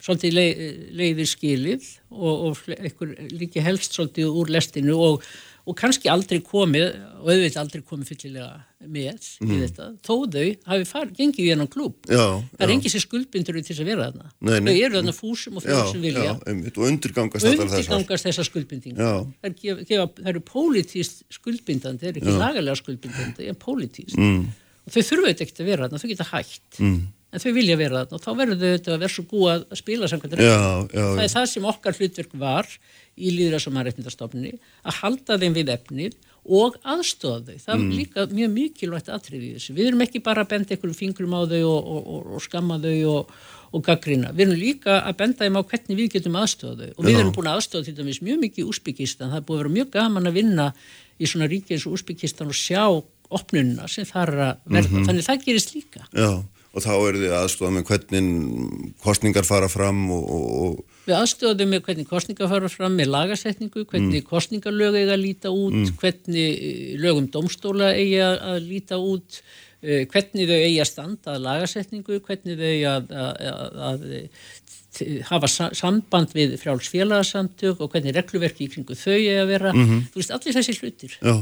svolítið 0.04 0.34
leið, 0.36 0.62
leiðir 0.98 1.28
skilið 1.30 1.88
og, 2.12 2.32
og 2.48 2.62
eitthvað 2.74 3.14
líki 3.32 3.62
helst 3.64 3.94
svolítið 3.96 4.38
úr 4.40 4.52
lestinu 4.52 4.96
og 5.00 5.28
og 5.64 5.76
kannski 5.78 6.10
aldrei 6.12 6.42
komið 6.44 6.90
og 7.24 7.30
auðvitað 7.30 7.60
aldrei 7.62 7.82
komið 7.88 8.10
fyllilega 8.10 8.48
með 8.84 9.28
mm. 9.40 9.52
í 9.54 9.58
þetta, 9.62 9.86
þó 10.04 10.12
þau 10.34 10.48
hafi 10.68 10.88
farið, 10.88 11.12
gengið 11.16 11.46
í 11.46 11.52
hennan 11.54 11.70
klúb 11.72 11.94
það 12.04 12.64
er 12.66 12.72
engið 12.74 12.92
sér 12.92 13.04
skuldbindur 13.06 13.56
til 13.56 13.64
þess 13.70 13.80
að 13.84 13.88
vera 13.88 14.08
þarna. 14.10 14.28
Nei, 14.44 14.58
nei. 14.58 14.68
þau 14.68 14.74
eru 14.74 14.98
þarna 14.98 15.14
fúsum 15.16 15.56
og 15.56 15.64
sem 15.64 16.04
vilja. 16.04 16.26
já, 16.26 16.34
og 16.34 16.84
undirgangast, 16.90 17.48
undirgangast 17.48 18.28
þessar 18.28 18.48
skuldbindingar. 18.50 19.24
Það, 19.40 20.04
það 20.20 20.30
eru 20.34 20.44
pólitíst 20.52 21.24
skuldbindandi, 21.32 22.04
það 22.04 22.12
er 22.12 22.20
ekki 22.20 22.38
lagalega 22.44 22.80
skuldbindandi 22.82 23.40
það 23.40 23.52
er 23.54 23.60
pólitíst 23.64 24.20
mm. 24.20 24.40
og 24.84 24.96
þau 24.96 25.02
þurfa 25.10 25.30
þetta 25.32 25.46
ekki 25.46 25.62
að 25.62 25.70
vera 25.70 25.86
þarna, 25.86 26.02
þau 26.02 26.10
geta 26.12 26.28
hægt 26.34 26.80
mm. 26.82 26.98
en 27.32 27.44
þau 27.44 27.52
vilja 27.56 27.78
vera 27.80 28.02
þarna 28.02 28.20
og 28.20 28.26
þá 28.26 28.30
verður 28.42 28.60
þau 28.60 28.68
þetta 28.68 28.94
að 28.98 29.06
vera 29.06 29.16
svo 29.16 29.26
góð 29.32 29.48
að 29.54 29.80
spila 29.80 30.12
samkvæmt 30.12 30.36
það 30.92 31.24
er 31.24 31.34
það 31.38 31.48
sem 31.54 31.70
okkar 31.72 31.98
hlutverk 31.98 32.36
var 32.44 32.76
í 33.14 33.32
líðræðs- 33.34 33.68
og 33.70 33.74
mannreitnindastofnunni 33.76 34.54
að 34.84 35.00
halda 35.00 35.38
þeim 35.40 35.56
við 35.56 35.72
efnið 35.74 36.16
og 36.44 36.76
aðstofa 36.82 37.40
þau. 37.46 37.58
Það 37.64 37.74
er 37.74 37.80
mm. 37.80 37.92
líka 37.98 38.24
mjög 38.30 38.50
mikilvægt 38.52 39.10
aðtrið 39.12 39.44
í 39.44 39.50
þessu. 39.56 39.74
Við 39.76 39.90
erum 39.90 40.04
ekki 40.04 40.22
bara 40.24 40.44
að 40.44 40.50
benda 40.52 40.74
einhverjum 40.74 40.98
fingrum 40.98 41.36
á 41.36 41.40
þau 41.48 41.60
og, 41.60 41.78
og, 41.78 42.00
og, 42.00 42.26
og 42.36 42.44
skamma 42.44 42.78
þau 42.82 42.96
og 43.74 43.84
gaggrina. 43.86 44.32
Við 44.34 44.44
erum 44.44 44.60
líka 44.60 44.98
að 45.00 45.16
benda 45.22 45.46
þeim 45.46 45.58
á 45.58 45.62
hvernig 45.70 46.00
við 46.00 46.10
getum 46.18 46.36
aðstofa 46.42 46.76
þau 46.82 46.90
og 46.92 47.08
við 47.08 47.20
erum 47.20 47.32
búin 47.34 47.50
að 47.50 47.60
aðstofa 47.60 47.88
til 47.88 47.96
dæmis 47.96 48.20
mjög 48.22 48.42
mikið 48.44 48.70
Úsbyggistan. 48.74 49.32
Það 49.32 49.40
er 49.40 49.46
búin 49.48 49.56
að 49.56 49.62
vera 49.64 49.76
mjög 49.78 49.90
gaman 49.96 50.30
að 50.30 50.38
vinna 50.40 50.68
í 51.18 51.30
svona 51.30 51.48
ríki 51.50 51.74
eins 51.74 51.86
og 51.88 51.96
Úsbyggistan 51.96 52.52
og 52.52 52.58
sjá 52.58 52.84
opnununa 53.34 53.88
sem 53.88 54.04
er 54.04 54.12
að 54.12 54.26
verða. 54.28 54.50
Mm 54.66 54.82
-hmm. 54.84 55.06
Þannig 55.08 55.26
það 55.26 55.46
gerist 55.48 55.74
líka. 55.74 56.04
Já 56.12 56.44
og 56.74 56.82
þá 56.82 56.92
eru 56.96 57.22
þið 57.22 57.36
aðstofað 57.38 57.74
með 57.76 57.86
hvernig 57.90 58.96
kostningar 59.04 59.46
fara 59.46 59.70
fram 59.70 60.04
og, 60.14 60.26
og... 60.34 60.93
Við 61.04 61.16
aðstofaðum 61.18 61.74
með 61.74 61.84
hvernig 61.84 62.08
kostningar 62.08 62.48
fara 62.48 62.70
fram 62.72 62.96
með 62.96 63.10
lagasetningu, 63.12 63.84
hvernig 63.90 64.22
mm. 64.22 64.28
kostningarlög 64.30 64.96
eiga 65.02 65.12
að 65.16 65.24
líta 65.24 65.52
út, 65.52 65.76
mm. 65.76 65.92
hvernig 66.00 66.50
eh, 66.54 66.94
lögum 67.00 67.28
domstóla 67.32 67.92
eiga 67.92 68.30
að 68.54 68.60
líta 68.70 68.96
út, 68.96 69.40
uh, 69.84 70.02
hvernig 70.14 70.48
þau 70.48 70.56
eiga 70.56 70.84
að 70.86 70.90
standa 70.90 71.34
að 71.34 71.44
lagasetningu, 71.48 72.20
hvernig 72.24 72.60
þau 72.60 72.68
eiga 72.70 72.94
að, 72.96 73.12
að, 73.20 73.34
að, 73.52 74.06
að 74.14 75.24
hafa 75.28 75.50
samband 75.74 76.34
við 76.34 76.56
frjálfsfélagsamtök 76.62 77.82
og 77.82 77.92
hvernig 77.92 78.14
regluverki 78.16 78.68
í 78.68 78.72
kringu 78.72 78.96
þau 78.96 79.12
eiga 79.16 79.40
að 79.42 79.52
vera. 79.52 79.72
Mm 79.74 79.86
-hmm. 79.88 80.04
Þú 80.12 80.22
veist, 80.22 80.34
allir 80.38 80.56
þessi 80.56 80.78
hlutir. 80.80 81.18
Já. 81.20 81.36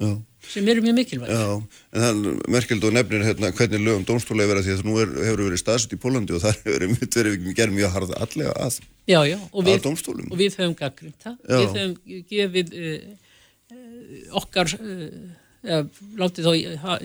Já. 0.00 0.12
Sem 0.48 0.68
eru 0.68 0.82
mjög 0.82 0.96
mikilvægt 0.98 1.32
Já, 1.32 1.44
en 1.92 2.04
það 2.04 2.22
er 2.30 2.38
merkeld 2.54 2.86
og 2.86 2.94
nefnir 2.96 3.26
hérna, 3.26 3.50
hvernig 3.56 3.84
lögum 3.84 4.06
dómstóla 4.08 4.44
er 4.44 4.50
verið 4.50 4.68
því 4.68 4.76
að 4.76 4.86
nú 4.88 4.96
er, 5.02 5.12
hefur 5.28 5.44
verið 5.46 5.62
staðsett 5.62 5.94
í 5.94 6.00
Pólandi 6.02 6.36
og 6.36 6.42
það 6.42 6.56
hefur 6.64 6.86
verið 7.18 7.52
gerð 7.58 7.76
mjög 7.76 7.94
harða 7.96 8.22
allega 8.26 8.56
að, 8.58 8.80
já, 9.06 9.20
já, 9.28 9.38
að 9.38 9.70
við, 9.70 9.92
og 10.24 10.40
við 10.40 10.58
höfum 10.58 10.74
gaggrind 10.78 11.20
það. 11.22 11.38
Við 11.52 11.68
höfum 11.76 12.26
gefið 12.32 12.74
uh, 12.80 13.30
okkar 14.42 14.74
uh, 14.74 16.02
látið 16.18 16.48
þá 16.48 16.52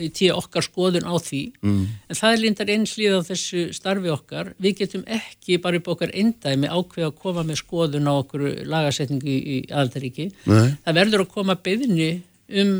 í, 0.02 0.10
tíu 0.18 0.34
okkar 0.34 0.66
skoðun 0.66 1.06
á 1.06 1.14
því. 1.22 1.42
Mm. 1.62 1.82
en 2.10 2.18
það 2.18 2.34
er 2.34 2.42
lindar 2.42 2.72
einslið 2.74 3.16
á 3.16 3.20
þessu 3.30 3.64
starfi 3.76 4.10
okkar. 4.10 4.52
Við 4.58 4.80
getum 4.82 5.06
ekki 5.06 5.60
bara 5.62 5.78
upp 5.78 5.92
okkar 5.94 6.10
endæmi 6.10 6.66
ákveð 6.66 7.06
að 7.12 7.18
koma 7.22 7.46
með 7.46 7.62
skoðun 7.62 8.10
á 8.10 8.14
okkur 8.18 8.48
lagasetningu 8.66 9.30
í, 9.30 9.38
í 9.38 9.58
Aldaríki 9.70 10.32
það 10.42 10.96
verður 10.98 11.24
að 11.24 11.34
koma 11.38 11.58
beðinni 11.62 12.12
um 12.48 12.78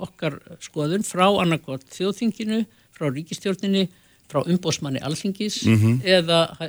okkar 0.00 0.38
skoðun 0.64 1.04
frá 1.06 1.26
annarkort 1.42 1.86
þjóðþinginu, 1.94 2.64
frá 2.96 3.08
ríkistjórninu, 3.10 3.86
frá 4.30 4.42
umbósmanni 4.44 5.02
alþingis 5.04 5.62
mm 5.66 5.78
-hmm. 5.78 5.96
eða 6.04 6.40
uh, 6.50 6.68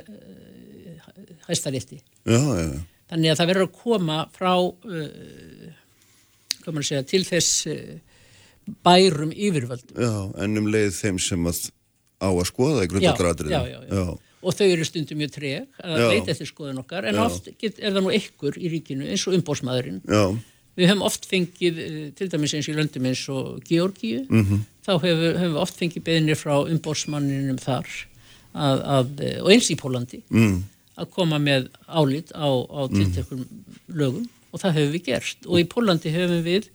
hæstarétti. 1.48 2.02
Já, 2.24 2.40
já. 2.40 2.80
Þannig 3.12 3.30
að 3.30 3.38
það 3.38 3.50
verður 3.50 3.68
að 3.68 3.76
koma 3.82 4.18
frá, 4.32 4.54
uh, 4.62 5.68
segja, 6.80 7.02
til 7.02 7.24
þess 7.28 7.66
bærum 8.82 9.32
yfirvöld. 9.32 9.84
Já, 9.96 10.32
en 10.38 10.58
um 10.58 10.66
leið 10.66 10.92
þeim 10.96 11.18
sem 11.18 11.46
að 11.46 11.70
á 12.22 12.30
að 12.30 12.46
skoða 12.46 12.84
í 12.84 12.88
grundagratriði. 12.88 13.52
Já, 13.52 13.66
já, 13.66 13.80
já, 13.82 13.94
já. 13.98 14.18
Og 14.42 14.54
þau 14.58 14.66
eru 14.66 14.84
stundum 14.84 15.18
mjög 15.18 15.30
treg 15.36 15.66
að 15.78 16.00
leita 16.10 16.30
eftir 16.32 16.46
skoðun 16.46 16.78
okkar, 16.82 17.04
en 17.06 17.18
oft 17.18 17.46
get, 17.58 17.78
er 17.78 17.92
það 17.94 18.02
nú 18.02 18.10
ykkur 18.10 18.58
í 18.58 18.70
ríkinu 18.72 19.06
eins 19.06 19.26
og 19.26 19.36
umbósmaðurinn. 19.38 20.00
Já 20.02 20.34
Við 20.78 20.88
höfum 20.88 21.04
oft 21.04 21.26
fengið, 21.28 21.78
eh, 21.78 22.10
til 22.16 22.30
dæmis 22.32 22.54
eins 22.56 22.68
í 22.70 22.76
löndum 22.76 23.08
eins 23.10 23.26
og 23.28 23.60
Georgíu, 23.68 24.24
mm 24.28 24.44
-hmm. 24.44 24.60
þá 24.86 24.92
höfum 25.02 25.40
við 25.42 25.58
oft 25.60 25.76
fengið 25.76 26.06
beðinir 26.06 26.38
frá 26.40 26.54
umbórsmanninum 26.64 27.58
þar 27.58 27.86
að, 28.54 28.84
að, 28.96 29.20
eh, 29.20 29.42
og 29.42 29.50
eins 29.52 29.70
í 29.70 29.76
Pólandi 29.76 30.22
mm. 30.30 30.56
að 30.96 31.10
koma 31.10 31.38
með 31.38 31.68
álit 31.88 32.32
á, 32.32 32.48
á 32.48 32.80
tiltekum 32.92 33.46
lögum 33.88 34.28
og 34.52 34.60
það 34.60 34.76
höfum 34.76 34.92
við 34.92 35.04
gert 35.04 35.46
og 35.46 35.60
í 35.60 35.68
Pólandi 35.68 36.12
höfum 36.12 36.42
við 36.44 36.68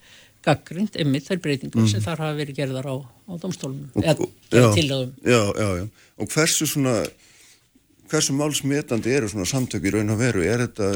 gaggrind, 0.47 0.95
emmitt, 1.01 1.27
þær 1.27 1.41
breytingar 1.43 1.83
mm. 1.83 1.91
sem 1.91 2.03
þar 2.03 2.23
hafa 2.23 2.37
verið 2.37 2.59
gerðar 2.61 2.87
á, 2.87 2.95
á 3.03 3.33
domstólunum 3.41 3.89
eða 3.99 4.71
tilögum. 4.75 5.13
Já, 5.25 5.41
já, 5.57 5.69
já. 5.81 5.85
Og 6.17 6.31
hversu 6.31 6.67
svona, 6.69 6.95
hversu 8.11 8.35
málsmetandi 8.37 9.13
eru 9.17 9.29
svona 9.31 9.47
samtök 9.49 9.89
í 9.89 9.93
raun 9.97 10.13
og 10.13 10.21
veru? 10.21 10.45
Er 10.47 10.63
þetta 10.67 10.91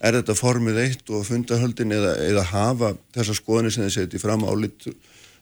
er 0.00 0.16
þetta 0.16 0.36
formið 0.38 0.82
eitt 0.84 1.12
og 1.12 1.26
fundahöldin 1.28 1.92
eða, 1.96 2.14
eða 2.24 2.44
hafa 2.52 2.94
þessa 3.16 3.36
skoðinni 3.36 3.72
sem 3.74 3.86
þið 3.86 3.96
setið 3.96 4.24
fram 4.24 4.46
álit 4.48 4.88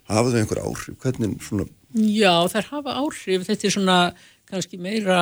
hafa 0.08 0.32
þau 0.32 0.38
einhver 0.40 0.62
áhrif? 0.64 0.98
Hvernig 1.02 1.38
svona? 1.44 1.68
Já, 1.94 2.34
þær 2.52 2.70
hafa 2.72 2.98
áhrif 3.02 3.46
þetta 3.48 3.68
er 3.68 3.74
svona 3.76 3.98
kannski 4.48 4.80
meira 4.80 5.20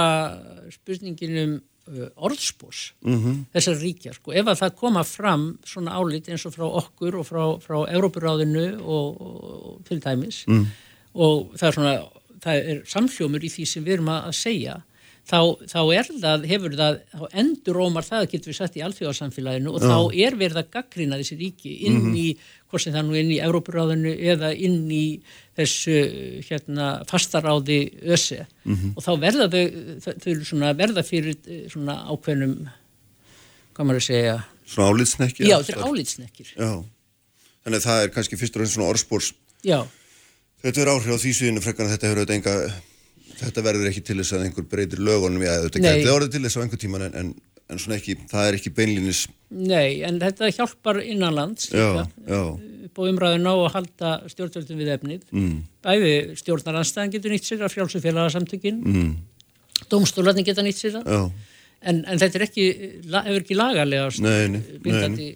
spurningin 0.74 1.40
um 1.42 1.56
uh, 1.90 2.08
orðspós 2.16 2.92
mm 3.04 3.16
-hmm. 3.16 3.38
þessar 3.54 3.80
ríkjar 3.82 4.14
sko. 4.14 4.32
ef 4.32 4.46
að 4.46 4.60
það 4.62 4.76
koma 4.76 5.04
fram 5.04 5.58
svona 5.64 5.94
álit 5.94 6.28
eins 6.28 6.46
og 6.46 6.54
frá 6.54 6.64
okkur 6.64 7.16
og 7.20 7.26
frá, 7.26 7.42
frá 7.60 7.78
Európaráðinu 7.92 8.80
og, 8.82 9.20
og 9.20 9.84
til 9.84 10.00
dæmis 10.00 10.44
mm. 10.46 10.66
og 11.14 11.52
það 11.56 11.68
er 11.68 11.72
svona 11.72 11.94
það 12.42 12.54
er 12.70 12.82
samhljómur 12.86 13.44
í 13.44 13.50
því 13.50 13.66
sem 13.66 13.84
við 13.84 13.92
erum 13.92 14.08
að 14.08 14.32
segja 14.32 14.82
þá, 15.26 15.40
þá 15.66 15.80
er 15.96 16.08
það, 16.22 16.44
hefur 16.50 16.76
það, 16.78 16.98
þá 17.12 17.24
endur 17.42 17.80
ómar 17.82 18.06
það, 18.06 18.28
getur 18.32 18.52
við 18.52 18.58
sagt 18.60 18.78
í 18.78 18.84
alþjóðarsamfélaginu 18.86 19.72
og 19.72 19.82
Já. 19.82 19.88
þá 19.90 20.18
er 20.26 20.38
verið 20.38 20.60
að 20.62 20.70
gaggrina 20.76 21.18
þessi 21.20 21.38
ríki 21.40 21.74
inn 21.88 21.98
í, 21.98 22.00
mm 22.00 22.14
-hmm. 22.14 22.48
hvort 22.70 22.84
sem 22.84 22.94
það 22.94 23.06
nú 23.08 23.18
inn 23.20 23.32
í 23.34 23.40
Európaráðinu 23.42 24.14
eða 24.32 24.52
inn 24.54 24.90
í 24.90 25.04
þessu 25.58 25.98
hérna 26.48 26.88
fastaráði 27.10 27.80
öse 28.02 28.46
mm 28.46 28.74
-hmm. 28.74 28.96
og 28.96 29.02
þá 29.02 29.12
verða 29.20 29.48
þau, 29.50 29.64
þau 30.06 30.30
eru 30.30 30.44
svona 30.44 30.72
verða 30.72 31.02
fyrir 31.02 31.36
svona 31.72 32.00
ákveðnum, 32.06 32.68
hvað 33.74 33.86
maður 33.86 34.02
að 34.02 34.10
segja 34.10 34.36
Svona 34.66 34.90
álitsnekkir? 34.90 35.46
Já, 35.46 35.62
þetta 35.62 35.80
er 35.80 35.86
álitsnekkir 35.86 36.48
Já, 36.56 36.84
þannig 37.62 37.78
að 37.78 37.86
það 37.86 38.02
er 38.02 38.10
kannski 38.10 38.36
fyrst 38.36 38.56
og 38.56 38.60
reynst 38.60 38.74
svona 38.74 38.90
orðspórs 38.90 39.32
Já 39.62 39.86
Þetta 40.62 40.80
er 40.82 40.88
áhrif 40.90 41.14
á 41.14 41.18
því 41.20 41.32
sviðinu 41.36 41.62
frekkan 41.62 41.86
að 41.86 41.92
þetta 41.94 42.06
hefur 42.08 42.20
auðvitað 42.22 42.36
enga, 42.36 42.54
þetta 43.40 43.66
verður 43.66 43.90
ekki 43.90 44.04
til 44.06 44.18
þess 44.20 44.36
að 44.36 44.46
einhver 44.46 44.68
breytir 44.70 45.02
lögunum, 45.04 45.44
já 45.44 45.54
þetta 45.66 45.84
gæti 45.84 46.12
orðið 46.12 46.36
til 46.36 46.44
þess 46.46 46.58
á 46.58 46.62
einhver 46.64 46.82
tíman 46.82 47.06
en, 47.08 47.16
en, 47.20 47.32
en 47.72 47.82
svona 47.82 47.98
ekki, 47.98 48.16
það 48.30 48.50
er 48.50 48.58
ekki 48.60 48.74
beinlínis, 48.76 49.26
Nei, 49.54 50.02
en 50.02 50.18
þetta 50.18 50.48
hjálpar 50.50 50.98
innanlands 51.04 51.68
líka, 51.70 52.06
upp 52.26 52.98
á 52.98 53.02
umræðuna 53.06 53.52
og 53.54 53.68
halda 53.76 54.14
stjórnvöldum 54.32 54.80
við 54.80 54.88
efnið. 54.96 55.26
Mm. 55.30 55.60
Bæði 55.86 56.14
stjórnaranstæðan 56.40 57.12
getur 57.14 57.34
nýtt 57.34 57.46
sér 57.46 57.62
að 57.62 57.76
frjálsufélagasamtökin, 57.76 58.80
mm. 58.82 59.12
dómstólarnir 59.92 60.48
geta 60.48 60.64
nýtt 60.66 60.80
sér 60.80 60.98
að, 60.98 61.28
en, 61.86 62.02
en 62.02 62.22
þetta 62.22 62.40
er 62.40 62.46
ekki, 62.48 62.66
hefur 63.06 63.44
ekki 63.44 63.58
lagalega 63.60 64.10
nei, 64.26 64.64
bindandi. 64.82 65.30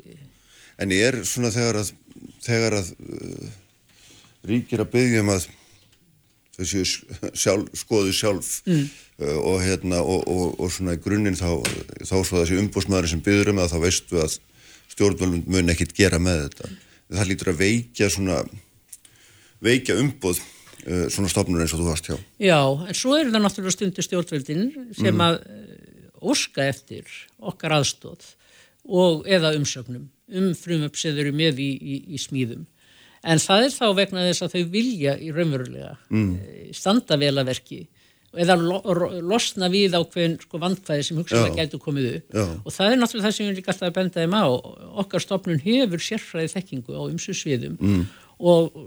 en 0.83 0.97
ég 0.97 1.07
er 1.13 1.21
svona 1.29 1.55
þegar 1.55 1.85
að, 1.85 1.95
þegar 2.43 2.81
að 2.81 2.93
uh, 2.99 3.49
ríkir 4.51 4.83
að 4.83 4.93
byggja 4.97 5.23
um 5.23 5.35
að 5.37 5.47
þau 6.61 6.69
séu 6.69 6.85
sjálf, 7.33 7.73
skoðu 7.81 8.15
sjálf 8.15 8.53
mm. 8.69 8.87
uh, 9.25 9.39
og 9.53 9.59
hérna 9.65 10.03
og, 10.05 10.25
og, 10.29 10.55
og 10.61 10.73
svona 10.75 10.97
í 10.99 11.03
grunninn 11.03 11.39
þá, 11.39 11.59
þá 12.05 12.17
svo 12.21 12.41
þessi 12.41 12.61
umbúsmaður 12.61 13.11
sem 13.15 13.25
byggður 13.25 13.55
um 13.55 13.63
það 13.63 13.75
þá 13.75 13.79
veistu 13.87 14.23
að 14.23 14.39
stjórnvöldum 14.91 15.45
mun 15.51 15.73
ekkit 15.73 15.95
gera 15.97 16.19
með 16.23 16.47
þetta. 16.47 16.73
Það 17.11 17.31
lítur 17.31 17.53
að 17.53 17.63
veikja 17.65 18.11
svona 18.13 18.41
veikja 19.65 19.97
umbúð 20.01 20.41
uh, 20.41 21.07
svona 21.13 21.31
stofnur 21.31 21.63
eins 21.63 21.75
og 21.77 21.83
þú 21.83 21.89
varst 21.91 22.11
hjá. 22.11 22.17
Já, 22.43 22.61
en 22.61 22.97
svo 22.97 23.17
eru 23.19 23.33
það 23.33 23.45
náttúrulega 23.47 23.77
stundir 23.77 24.07
stjórnvöldin 24.07 24.67
sem 24.97 25.25
að 25.25 25.41
eh, 25.45 26.11
óska 26.21 26.67
eftir 26.69 27.09
okkar 27.39 27.79
aðstóð 27.79 28.33
og 28.91 29.29
eða 29.29 29.55
umsögnum 29.59 30.09
um 30.31 30.53
frumöp 30.57 30.99
sem 30.99 31.15
þau 31.15 31.25
eru 31.25 31.35
með 31.37 31.61
í, 31.63 31.71
í, 31.77 31.97
í 32.15 32.21
smíðum. 32.21 32.67
En 33.21 33.41
það 33.43 33.67
er 33.67 33.73
þá 33.75 33.87
vegna 33.99 34.27
þess 34.31 34.45
að 34.47 34.55
þau 34.55 34.69
vilja 34.73 35.17
í 35.21 35.33
raunverulega 35.37 35.97
mm. 36.09 36.31
standa 36.77 37.19
vel 37.21 37.35
að 37.37 37.51
verki 37.51 37.83
eða 38.39 38.55
losna 39.27 39.69
við 39.73 39.97
ákveðin 39.99 40.37
sko, 40.39 40.61
vandkvæði 40.63 41.07
sem 41.07 41.19
hugsaðlega 41.19 41.57
Já. 41.57 41.67
gætu 41.67 41.81
komið 41.83 42.09
upp 42.13 42.37
Já. 42.39 42.45
og 42.47 42.75
það 42.77 42.93
er 42.93 43.01
náttúrulega 43.01 43.27
það 43.27 43.37
sem 43.37 43.49
við 43.49 43.59
líka 43.59 43.73
alltaf 43.73 43.89
að 43.89 43.97
benda 43.97 44.23
þeim 44.23 44.37
á 44.39 44.47
okkar 45.03 45.25
stofnun 45.25 45.63
hefur 45.65 46.05
sérfræði 46.05 46.53
þekkingu 46.55 46.95
á 46.95 47.03
ymsu 47.11 47.35
sviðum 47.35 47.75
mm. 47.81 48.05
og 48.39 48.79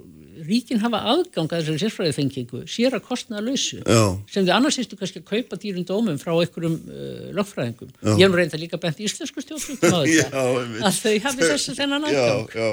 ríkin 0.47 0.79
hafa 0.81 1.03
aðgang 1.11 1.51
að 1.51 1.59
þessari 1.59 1.83
sérfræði 1.83 2.15
þekkingu 2.21 2.63
sér 2.71 2.95
að 2.95 3.05
kostnaða 3.09 3.43
lausu 3.49 3.81
Já. 3.83 4.03
sem 4.31 4.47
þið 4.47 4.55
annars 4.55 4.79
sýstu 4.79 4.99
kannski 5.01 5.19
að 5.19 5.29
kaupa 5.33 5.59
dýrum 5.59 5.87
dómum 5.91 6.19
frá 6.23 6.31
einhverjum 6.37 6.79
uh, 6.87 7.29
lögfræðingum 7.35 7.91
ég 8.15 8.23
hef 8.23 8.31
nú 8.31 8.39
reynda 8.39 8.61
líka 8.61 8.79
bent 8.79 9.03
íslensku 9.03 9.43
einmitt. 9.51 10.23
að 10.79 11.03
þau 11.03 11.15
hafi 11.27 11.51
þessu 11.51 11.75
þennan 11.75 12.07
Já, 12.07 12.23
aðgang 12.23 12.55
já, 12.55 12.69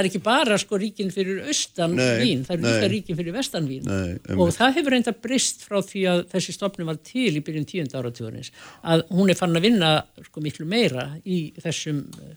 það 0.00 0.06
er 0.06 0.10
ekki 0.10 0.22
bara 0.24 0.56
sko 0.60 0.78
ríkin 0.80 1.12
fyrir 1.12 1.42
austan 1.44 1.96
Nei, 1.98 2.08
vín, 2.22 2.44
það 2.48 2.56
eru 2.56 2.70
líka 2.70 2.90
ríkin 2.94 3.18
fyrir 3.20 3.36
vestan 3.36 3.68
vín 3.68 3.84
Nei, 3.84 4.16
einmitt. 4.16 4.40
og 4.40 4.54
það 4.56 4.78
hefur 4.78 4.96
reynda 4.96 5.14
brist 5.28 5.66
frá 5.68 5.80
því 5.84 6.06
að 6.14 6.22
þessi 6.32 6.56
stofnum 6.56 6.88
var 6.88 7.00
til 7.04 7.34
í 7.36 7.44
byrjun 7.44 7.68
tíunda 7.68 8.00
áratugurins 8.00 8.52
að 8.80 9.04
hún 9.12 9.30
er 9.32 9.38
fann 9.38 9.56
að 9.56 9.68
vinna 9.68 9.92
sko 10.30 10.44
miklu 10.44 10.68
meira 10.70 11.10
í 11.28 11.50
þessum 11.60 12.06
uh, 12.16 12.32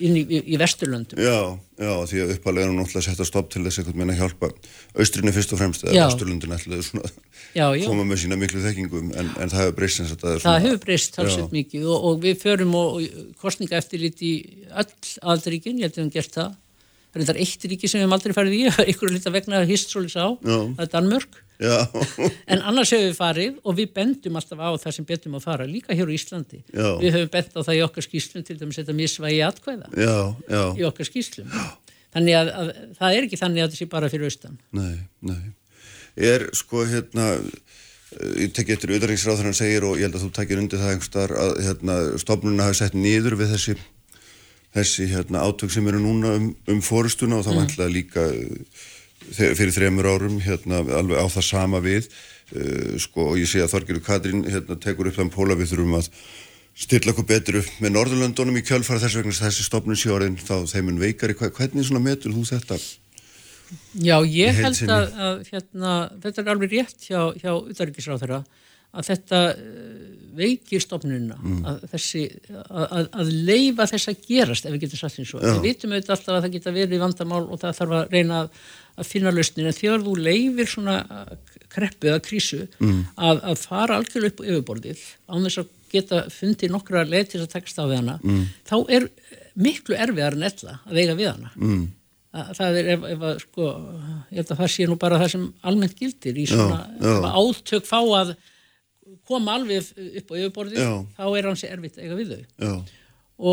inn 0.00 0.16
í, 0.16 0.22
í, 0.24 0.38
í 0.54 0.56
vesturlöndum 0.56 1.20
Já, 1.20 1.58
já, 1.76 1.90
því 2.08 2.22
að 2.22 2.30
uppalega 2.38 2.64
er 2.64 2.70
hún 2.70 2.78
náttúrulega 2.80 3.02
að 3.02 3.08
setja 3.10 3.26
stopp 3.28 3.50
til 3.52 3.64
þess 3.66 3.82
einhvern 3.82 3.98
veginn 4.00 4.14
að 4.14 4.20
hjálpa 4.22 4.48
austrinni 4.96 5.34
fyrst 5.36 5.52
og 5.52 5.60
fremst, 5.60 5.84
eða 5.84 6.06
Vesturlundin 6.08 6.56
ætlaði 6.56 6.86
svona 6.88 7.10
Já, 7.54 7.66
já. 7.76 7.84
koma 7.84 8.06
með 8.08 8.22
sína 8.24 8.38
miklu 8.40 8.62
þekkingum, 8.64 9.12
en, 9.12 9.28
en 9.36 9.52
það 9.52 9.60
hefur 9.60 9.76
breyst 9.82 10.00
eins 10.00 10.14
og 10.14 10.22
það 10.22 10.30
er 10.30 10.40
Það 10.40 10.46
svona 10.46 10.64
hefur 10.64 10.80
breyst 10.86 11.14
talsveit 11.18 11.52
mikið 11.58 11.84
og, 11.84 12.08
og 12.08 12.24
við 12.24 12.40
förum 12.40 12.72
og, 12.80 12.96
og 12.96 13.36
kostninga 13.44 13.76
eftirlit 13.78 14.24
í 14.24 14.32
öll 14.72 14.88
aðaldaríkin, 15.20 15.82
ég 15.82 15.90
held 15.90 15.92
að 15.92 16.00
við 16.00 16.06
höfum 16.06 16.14
gert 16.16 16.38
það. 16.40 16.56
Það 17.14 17.20
er 17.20 17.28
þetta 17.28 17.44
eitt 17.44 17.64
ríki 17.70 17.88
sem 17.88 18.00
við 18.00 18.04
höfum 18.04 18.16
aldrei 18.16 18.34
farið 18.34 18.54
í, 18.56 18.62
einhverju 18.88 19.14
lita 19.14 19.30
vegna 19.30 19.60
hist 19.68 19.92
svolítið 19.94 20.18
á, 20.18 20.28
Já. 20.34 20.56
það 20.74 20.84
er 20.84 20.92
Danmörk. 20.96 21.40
En 22.50 22.60
annars 22.66 22.90
hefur 22.90 23.06
við 23.06 23.14
farið 23.14 23.60
og 23.62 23.76
við 23.78 23.92
bendum 23.94 24.38
alltaf 24.40 24.58
á 24.58 24.70
það 24.82 24.96
sem 24.96 25.06
betum 25.06 25.36
að 25.38 25.44
fara, 25.46 25.68
líka 25.70 25.94
hér 25.94 26.10
á 26.10 26.16
Íslandi. 26.16 26.58
Já. 26.74 26.88
Við 26.98 27.14
höfum 27.14 27.30
bent 27.36 27.54
á 27.54 27.60
það 27.62 27.78
í 27.78 27.82
okkar 27.86 28.06
skýslum, 28.08 28.44
til 28.48 28.58
dæmis 28.58 28.80
þetta 28.80 28.96
misvægi 28.98 29.38
atkvæða 29.46 29.92
já, 29.94 30.16
já, 30.50 30.62
í 30.74 30.88
okkar 30.90 31.08
skýslum. 31.08 31.54
Þannig 32.14 32.38
að, 32.40 32.50
að 32.58 32.72
það 32.98 33.14
er 33.20 33.28
ekki 33.28 33.40
þannig 33.44 33.62
að 33.62 33.70
þetta 33.70 33.80
sé 33.80 33.88
bara 33.94 34.10
fyrir 34.10 34.32
austan. 34.32 34.58
nei, 34.74 34.98
nei. 35.22 35.54
Er 36.14 36.48
sko 36.54 36.84
hérna, 36.90 37.30
ég 38.38 38.52
tekki 38.54 38.74
eftir 38.76 38.92
auðvitaðringsráður 38.92 39.48
hann 39.48 39.56
segir 39.58 39.86
og 39.86 39.96
ég 39.98 40.06
held 40.06 40.18
að 40.18 40.26
þú 40.26 40.34
tekir 40.36 40.60
undir 40.62 40.82
það 40.82 41.32
að 41.38 41.56
hérna, 41.64 41.96
stofnununa 42.22 42.68
hafi 42.68 42.78
sett 42.82 42.94
niður 42.98 43.38
við 43.40 43.54
þessi, 43.54 43.74
þessi 44.74 45.08
hérna, 45.12 45.44
átök 45.46 45.72
sem 45.72 45.86
eru 45.90 46.02
núna 46.02 46.34
um, 46.38 46.50
um 46.70 46.80
fórustuna 46.82 47.38
og 47.38 47.46
það 47.46 47.54
mm. 47.54 47.60
vantlega 47.62 47.94
líka 47.94 48.24
eh, 48.34 49.52
fyrir 49.56 49.74
þremur 49.74 50.08
árum 50.10 50.40
hérna, 50.44 50.82
alveg 50.98 51.20
á 51.20 51.26
það 51.32 51.46
sama 51.48 51.80
við 51.84 52.08
uh, 52.08 52.96
sko, 53.00 53.30
og 53.32 53.38
ég 53.40 53.48
sé 53.50 53.62
að 53.64 53.70
Þorgiru 53.76 54.02
Katrín 54.04 54.42
hérna, 54.48 54.78
tekur 54.80 55.10
upp 55.10 55.20
þann 55.20 55.32
póla 55.34 55.56
við 55.58 55.72
þurfum 55.72 56.00
að 56.00 56.10
stilla 56.74 57.14
okkur 57.14 57.28
betur 57.30 57.60
upp 57.60 57.70
með 57.80 57.94
Norðurlöndunum 57.94 58.58
í 58.58 58.64
kjölfara 58.66 59.00
þess 59.04 59.20
vegna 59.20 59.36
þessi 59.38 59.64
stofnun 59.68 59.98
sé 59.98 60.10
orðin 60.10 60.36
þá 60.40 60.66
þeimun 60.72 61.00
veikari, 61.00 61.38
hvernig 61.38 61.86
svona 61.86 62.02
metur 62.02 62.34
þú 62.34 62.42
þetta? 62.50 62.80
Já, 63.94 64.18
ég 64.26 64.58
held 64.58 64.90
að, 64.92 65.06
að 65.14 65.38
hérna, 65.52 65.94
þetta 66.22 66.42
er 66.42 66.50
alveg 66.52 66.74
rétt 66.74 67.06
hjá, 67.06 67.20
hjá 67.38 67.52
utarrikisráþara 67.54 68.42
að 68.94 69.10
þetta 69.10 69.40
uh, 69.52 69.90
veikir 70.34 70.82
stofnunina 70.82 71.36
að, 71.70 71.82
þessi, 71.92 72.24
að, 72.66 73.04
að- 73.06 73.34
leifa 73.46 73.86
þess 73.92 74.10
að 74.10 74.24
gerast 74.26 74.66
ef 74.66 74.74
við 74.74 74.86
getum 74.86 75.00
satt 75.04 75.20
eins 75.22 75.34
og. 75.36 75.44
Við 75.44 75.60
vitum 75.68 75.94
auðvitað 75.94 76.16
alltaf 76.16 76.32
að 76.34 76.40
það 76.46 76.56
geta 76.56 76.72
verið 76.74 77.04
vandamál 77.04 77.44
og 77.44 77.60
það 77.62 77.76
þarf 77.78 77.94
að 78.00 78.16
reyna 78.16 78.40
að, 78.40 78.64
að 78.98 79.10
finna 79.12 79.34
lausnin 79.34 79.70
en 79.70 79.78
þegar 79.78 80.02
þú 80.08 80.16
leifir 80.26 80.72
svona 80.72 80.96
uh, 81.04 81.54
kreppu 81.74 82.10
eða 82.10 82.22
krísu 82.24 82.60
að, 83.18 83.40
að 83.40 83.58
fara 83.62 83.98
algjörlega 83.98 84.34
upp 84.34 84.42
á 84.42 84.48
yfirborðið 84.50 85.02
án 85.30 85.46
þess 85.46 85.62
að 85.62 85.72
geta 85.94 86.22
fundið 86.32 86.72
nokkra 86.74 87.04
leið 87.06 87.28
til 87.30 87.40
þess 87.40 87.48
að 87.48 87.54
takast 87.56 87.82
á 87.82 87.84
við 87.86 88.00
hana 88.00 88.16
þá 88.66 88.76
er 88.96 89.08
miklu 89.54 89.98
erfiðar 89.98 90.38
en 90.38 90.48
ella 90.48 90.78
að 90.82 91.00
eiga 91.00 91.16
við 91.18 91.30
hana 91.30 91.52
mm. 91.54 91.84
það 92.58 92.80
er 92.80 92.90
ef, 92.96 93.06
ef 93.12 93.26
að 93.28 93.36
sko 93.44 93.68
ég 93.68 94.40
held 94.40 94.50
að 94.54 94.62
það 94.62 94.72
sé 94.74 94.88
nú 94.90 94.98
bara 95.04 95.20
það 95.22 95.32
sem 95.34 95.46
almennt 95.70 95.96
gildir 95.98 96.40
í 96.40 96.48
svona 96.50 96.80
já. 96.98 97.12
að 97.14 97.28
átök 97.42 97.88
fá 97.88 98.00
að 98.02 98.34
koma 99.28 99.56
alveg 99.58 99.88
upp 100.20 100.30
á 100.30 100.34
yfirborðið 100.40 100.84
þá 101.16 101.24
er 101.26 101.48
hans 101.50 101.64
erfitt 101.68 101.98
eiga 102.00 102.18
við 102.18 102.34
þau. 102.34 102.44
Já, 102.66 102.74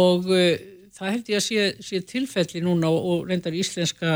og 0.01 0.29
uh, 0.29 0.53
það 1.01 1.13
held 1.15 1.29
ég 1.31 1.39
að 1.39 1.45
sé, 1.45 1.67
sé 1.81 1.99
tilfelli 2.07 2.62
núna 2.63 2.89
og, 2.91 3.05
og 3.12 3.29
reyndar 3.29 3.55
íslenska 3.57 4.12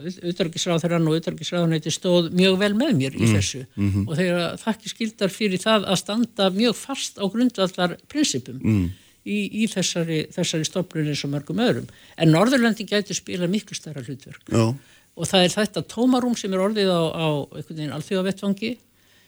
auðargisráðurann 0.00 1.08
og 1.08 1.16
auðargisráðunæti 1.18 1.92
stóð 1.94 2.30
mjög 2.36 2.58
vel 2.60 2.72
með 2.78 2.92
mér 2.98 3.16
í 3.18 3.30
þessu. 3.32 3.64
Og 4.04 4.12
þegar 4.18 4.58
þakki 4.60 4.92
skildar 4.92 5.34
fyrir 5.34 5.62
það 5.62 5.88
að 5.90 6.00
standa 6.04 6.50
mjög 6.54 6.76
fast 6.78 7.18
á 7.18 7.24
grundvallar 7.24 7.96
prinsipum 8.12 8.60
í, 8.60 9.38
í 9.64 9.66
þessari, 9.72 10.22
þessari 10.34 10.68
eins 11.08 11.24
og 11.26 11.34
mörgum 11.34 11.64
öðrum. 11.64 11.90
En 12.20 12.32
Norðurlandi 12.34 12.86
gæti 12.88 13.16
spila 13.16 13.50
miklu 13.50 13.76
stærra 13.78 14.04
hlutverk. 14.04 14.44
Já, 14.52 14.70
og 15.20 15.28
það 15.28 15.46
er 15.46 15.56
þetta 15.56 15.86
tómarúm 15.90 16.36
sem 16.38 16.52
er 16.54 16.62
orðið 16.62 16.92
á, 16.94 17.02
á 17.10 17.28
alþjóðavettvangi 17.96 18.76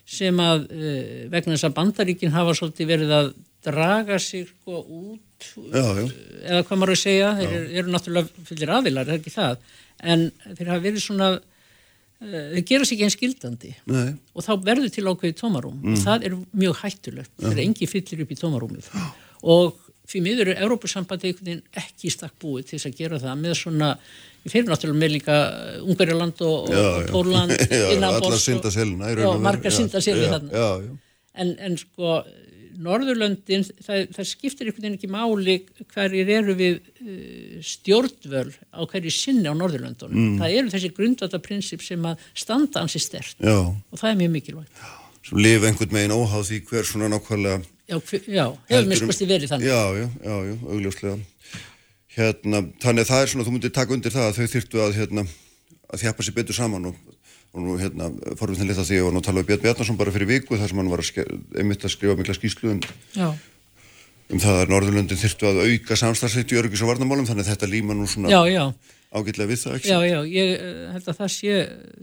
sem 0.08 0.42
að 0.42 0.66
uh, 0.68 0.98
vegna 1.32 1.54
þess 1.56 1.68
að 1.68 1.76
bandaríkin 1.78 2.34
hafa 2.34 2.56
svolítið 2.58 2.90
verið 2.90 3.14
að 3.18 3.30
draga 3.62 4.18
sig 4.18 4.48
sko 4.48 4.80
út 4.82 5.46
já, 5.70 5.84
já, 6.00 6.06
eða 6.48 6.64
hvað 6.66 6.80
maður 6.80 6.94
að 6.96 7.00
segja, 7.04 7.30
þeir 7.38 7.54
eru, 7.62 7.92
náttúrulega 7.94 8.46
fyllir 8.48 8.74
aðilar, 8.74 9.06
það 9.06 9.14
er 9.14 9.20
ekki 9.20 9.34
það? 9.36 9.72
En 10.02 10.24
þeir 10.48 10.72
hafa 10.72 10.84
verið 10.88 11.04
svona 11.04 11.28
uh, 11.36 12.48
þeir 12.56 12.66
gera 12.72 12.88
sig 12.88 12.96
ekki 12.96 13.06
eins 13.06 13.18
gildandi. 13.20 13.72
Nei, 13.92 14.10
og 14.34 14.46
þá 14.46 14.52
verður 14.66 14.92
til 14.94 15.06
ákveði 15.06 15.38
tómarúm. 15.38 15.78
Og 15.92 16.02
það 16.02 16.26
er 16.28 16.36
mjög 16.64 16.82
hættulegt. 16.82 17.32
Þegar 17.38 17.64
engi 17.66 17.90
fyllir 17.90 18.24
upp 18.26 18.34
í 18.34 18.40
tómarúmið. 18.42 18.90
Og 19.52 19.78
því 20.12 20.22
miður 20.26 20.52
er 20.52 20.60
veginn 21.46 21.62
ekki 21.82 22.10
í 22.10 22.12
stakk 22.14 22.36
búið 22.42 22.68
til 22.68 22.78
þess 22.78 22.90
að 22.90 22.98
gera 23.00 23.20
það 23.22 23.40
með 23.46 23.56
svona, 23.62 23.88
við 24.44 24.54
fyrir 24.56 24.68
náttúrulega 24.70 25.00
með 25.02 25.14
líka 25.16 25.38
Ungarjaland 25.86 26.44
og, 26.46 26.70
já, 26.72 26.84
og 26.92 27.10
Pólland 27.14 27.56
allar 28.10 28.28
og- 28.36 28.44
já, 29.16 29.22
raun 29.22 29.32
og 29.32 29.44
margar 29.48 29.72
já, 29.72 29.76
syndaselir 29.80 30.26
já, 30.28 30.32
þarna. 30.36 30.52
Já, 30.52 30.70
já, 30.86 30.96
en, 31.42 31.54
en 31.68 31.78
sko 31.80 32.22
Norðurlöndin, 32.82 33.66
það, 33.84 34.06
það 34.16 34.26
skiptir 34.30 34.68
einhvern 34.70 34.84
veginn 34.86 34.94
ekki 34.96 35.08
máli 35.12 35.54
hverjir 35.92 36.30
eru 36.38 36.54
við 36.56 36.78
uh, 36.80 37.58
stjórnvöl 37.68 38.48
á 38.72 38.80
hverju 38.88 39.12
sinni 39.12 39.44
á 39.44 39.54
Norðurlöndunum. 39.54 40.16
Mm. 40.16 40.38
Það 40.40 40.54
eru 40.56 40.72
þessi 40.72 40.90
grundvöldaprinsip 40.96 41.84
sem 41.84 42.06
að 42.08 42.24
standa 42.42 42.80
ansi 42.82 43.02
stert 43.04 43.36
já, 43.44 43.58
og 43.68 44.00
það 44.00 44.08
er 44.14 44.18
mjög 44.22 44.32
mikilvægt. 44.38 44.82
sem 45.28 45.38
lifa 45.44 45.68
einhvern 45.68 45.92
megin 45.94 46.16
óháð 46.16 46.48
því 46.48 46.60
hver 46.72 46.88
svona 46.88 47.12
nákvæmlega 47.12 47.60
Já, 47.88 47.96
já 47.98 48.46
hefur 48.68 48.88
mér 48.88 48.96
um- 48.96 49.00
skoðst 49.02 49.26
verið 49.26 49.52
þannig. 49.52 49.66
Já, 49.66 49.82
já, 49.98 50.08
já, 50.22 50.36
já, 50.48 50.56
augljóslega 50.70 51.18
Hérna, 52.12 52.58
þannig 52.82 53.06
að 53.06 53.08
það 53.08 53.22
er 53.22 53.30
svona, 53.32 53.44
þú 53.46 53.52
myndir 53.54 53.72
taka 53.72 53.94
undir 53.96 54.12
það 54.12 54.26
að 54.28 54.36
þau 54.36 54.48
þyrftu 54.52 54.80
að, 54.84 54.96
hérna, 54.98 55.22
að 55.88 56.02
þjapa 56.02 56.24
sér 56.26 56.34
betur 56.36 56.56
saman 56.58 56.90
og, 56.90 56.98
og 57.56 57.62
nú, 57.64 57.76
hérna, 57.80 58.10
forvitin 58.36 58.68
lita 58.68 58.84
því 58.84 58.98
og 59.06 59.14
nú 59.14 59.22
tala 59.24 59.40
við 59.40 59.48
Björn 59.48 59.62
Bjarnason 59.62 59.96
bara 59.96 60.12
fyrir 60.12 60.28
viku 60.28 60.58
þar 60.60 60.68
sem 60.68 60.82
hann 60.82 60.90
var 60.92 61.00
að 61.00 61.22
einmitt 61.56 61.86
að 61.88 61.94
skrifa 61.94 62.16
mikla 62.18 62.36
skýslu 62.36 62.74
um, 62.74 62.82
um 64.28 64.42
það 64.42 64.60
að 64.60 64.72
Norðurlöndin 64.74 65.20
þyrtu 65.22 65.48
að 65.48 65.62
auka 65.64 65.98
samstagsleitt 66.02 66.52
í 66.52 66.58
örgis 66.60 66.84
og 66.84 66.92
varnamálum 66.92 67.28
þannig 67.28 67.46
að 67.46 67.54
þetta 67.54 67.70
líma 67.72 67.96
nú 67.96 68.04
svona 68.10 68.32
Já, 68.32 68.40
já, 68.48 68.64
ágætlega 69.12 69.48
við 69.54 69.62
það 69.64 69.78
ekki? 69.78 69.92
já, 69.92 69.98
já, 70.12 70.18
ég 70.36 70.52
eh, 70.58 70.84
held 70.92 71.08
að 71.14 71.18
það 71.22 71.32
sé, 71.38 71.56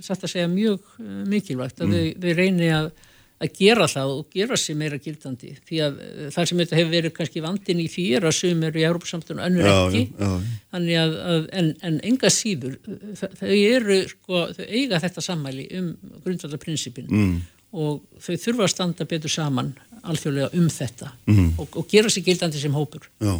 satt 0.09 0.25
að 0.25 0.33
segja, 0.33 0.49
mjög 0.49 0.89
eh, 1.05 1.15
mikilvægt 1.35 1.85
að 1.85 1.93
við, 1.93 2.09
við 2.25 2.41
reyni 2.41 2.73
að, 2.73 2.91
að 3.39 3.53
gera 3.55 3.87
það 3.87 4.13
og 4.13 4.33
gera 4.35 4.57
sér 4.59 4.77
meira 4.79 4.97
gildandi 4.99 5.53
því 5.67 5.79
að 5.85 5.99
eh, 6.03 6.23
það 6.35 6.47
sem 6.49 6.61
þetta 6.61 6.77
hefur 6.79 6.91
verið 6.93 7.13
kannski 7.15 7.43
vandin 7.43 7.83
í 7.83 7.85
því 7.91 8.05
er 8.17 8.27
að 8.27 8.35
sum 8.39 8.65
eru 8.67 8.81
í 8.81 8.85
Európa-samtunum 8.87 9.43
önnur 9.45 9.69
Já, 9.69 9.75
ekki 9.75 10.01
já, 10.09 10.31
já. 10.73 10.97
að, 11.03 11.15
að 11.33 11.47
en, 11.61 11.69
en 11.87 12.01
enga 12.09 12.31
síður 12.33 12.75
þau 13.19 13.53
eru, 13.53 14.01
sko, 14.11 14.43
þau 14.57 14.65
eiga 14.67 14.99
þetta 15.05 15.23
sammæli 15.23 15.69
um 15.79 15.93
grundvallarprinsipin 16.25 17.07
mm. 17.07 17.37
og 17.79 18.01
þau 18.19 18.33
þurfa 18.35 18.67
að 18.67 18.73
standa 18.75 19.07
betur 19.13 19.33
saman 19.33 19.71
alþjóðlega 20.03 20.51
um 20.59 20.67
þetta 20.73 21.13
mm. 21.29 21.47
og, 21.59 21.79
og 21.79 21.87
gera 21.91 22.11
sér 22.11 22.27
gildandi 22.27 22.59
sem 22.59 22.75
hópur 22.75 23.07
Já, 23.23 23.37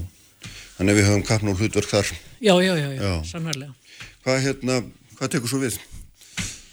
þannig 0.78 0.96
að 0.96 1.02
við 1.02 1.12
höfum 1.12 1.28
kapn 1.28 1.52
og 1.52 1.60
hlutverk 1.60 1.92
þar. 1.92 2.16
já, 2.40 2.56
já, 2.80 2.88
Já. 2.96 3.14
sannarlega 3.34 3.76
Hvað 4.20 4.42
hérna, 4.44 4.82
hvað 5.18 5.32
tekur 5.36 5.52
svo 5.52 5.62
við? 5.62 5.78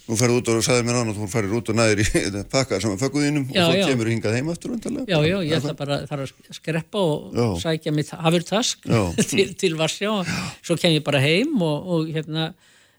Nú 0.07 0.15
ferðu 0.15 0.39
út 0.39 0.49
og 0.53 0.61
sagði 0.63 0.85
mér 0.87 1.01
annað, 1.01 1.17
þú 1.19 1.29
farir 1.33 1.55
út 1.59 1.71
og 1.73 1.79
næðir 1.81 2.03
í 2.05 2.07
pakka 2.55 2.79
saman 2.83 3.01
fögguðinum 3.01 3.49
og 3.49 3.57
þú 3.57 3.79
já. 3.81 3.87
kemur 3.91 4.11
hingað 4.13 4.37
heim 4.39 4.53
aftur 4.53 4.77
undarlega. 4.77 5.07
Já, 5.11 5.19
já, 5.27 5.37
ég 5.43 5.57
ætla 5.59 5.75
bara 5.79 5.99
þarf 6.07 6.29
að 6.29 6.55
skreppa 6.61 7.03
og 7.03 7.35
Já. 7.35 7.47
sækja 7.65 7.95
mitt 7.97 8.13
hafurtask 8.15 8.87
til, 9.33 9.49
til 9.59 9.75
Varsjá 9.81 10.13
og 10.13 10.31
svo 10.63 10.79
kem 10.79 10.95
ég 10.95 11.03
bara 11.07 11.23
heim 11.25 11.59
og, 11.59 11.91
og 11.91 12.13
hérna 12.15 12.53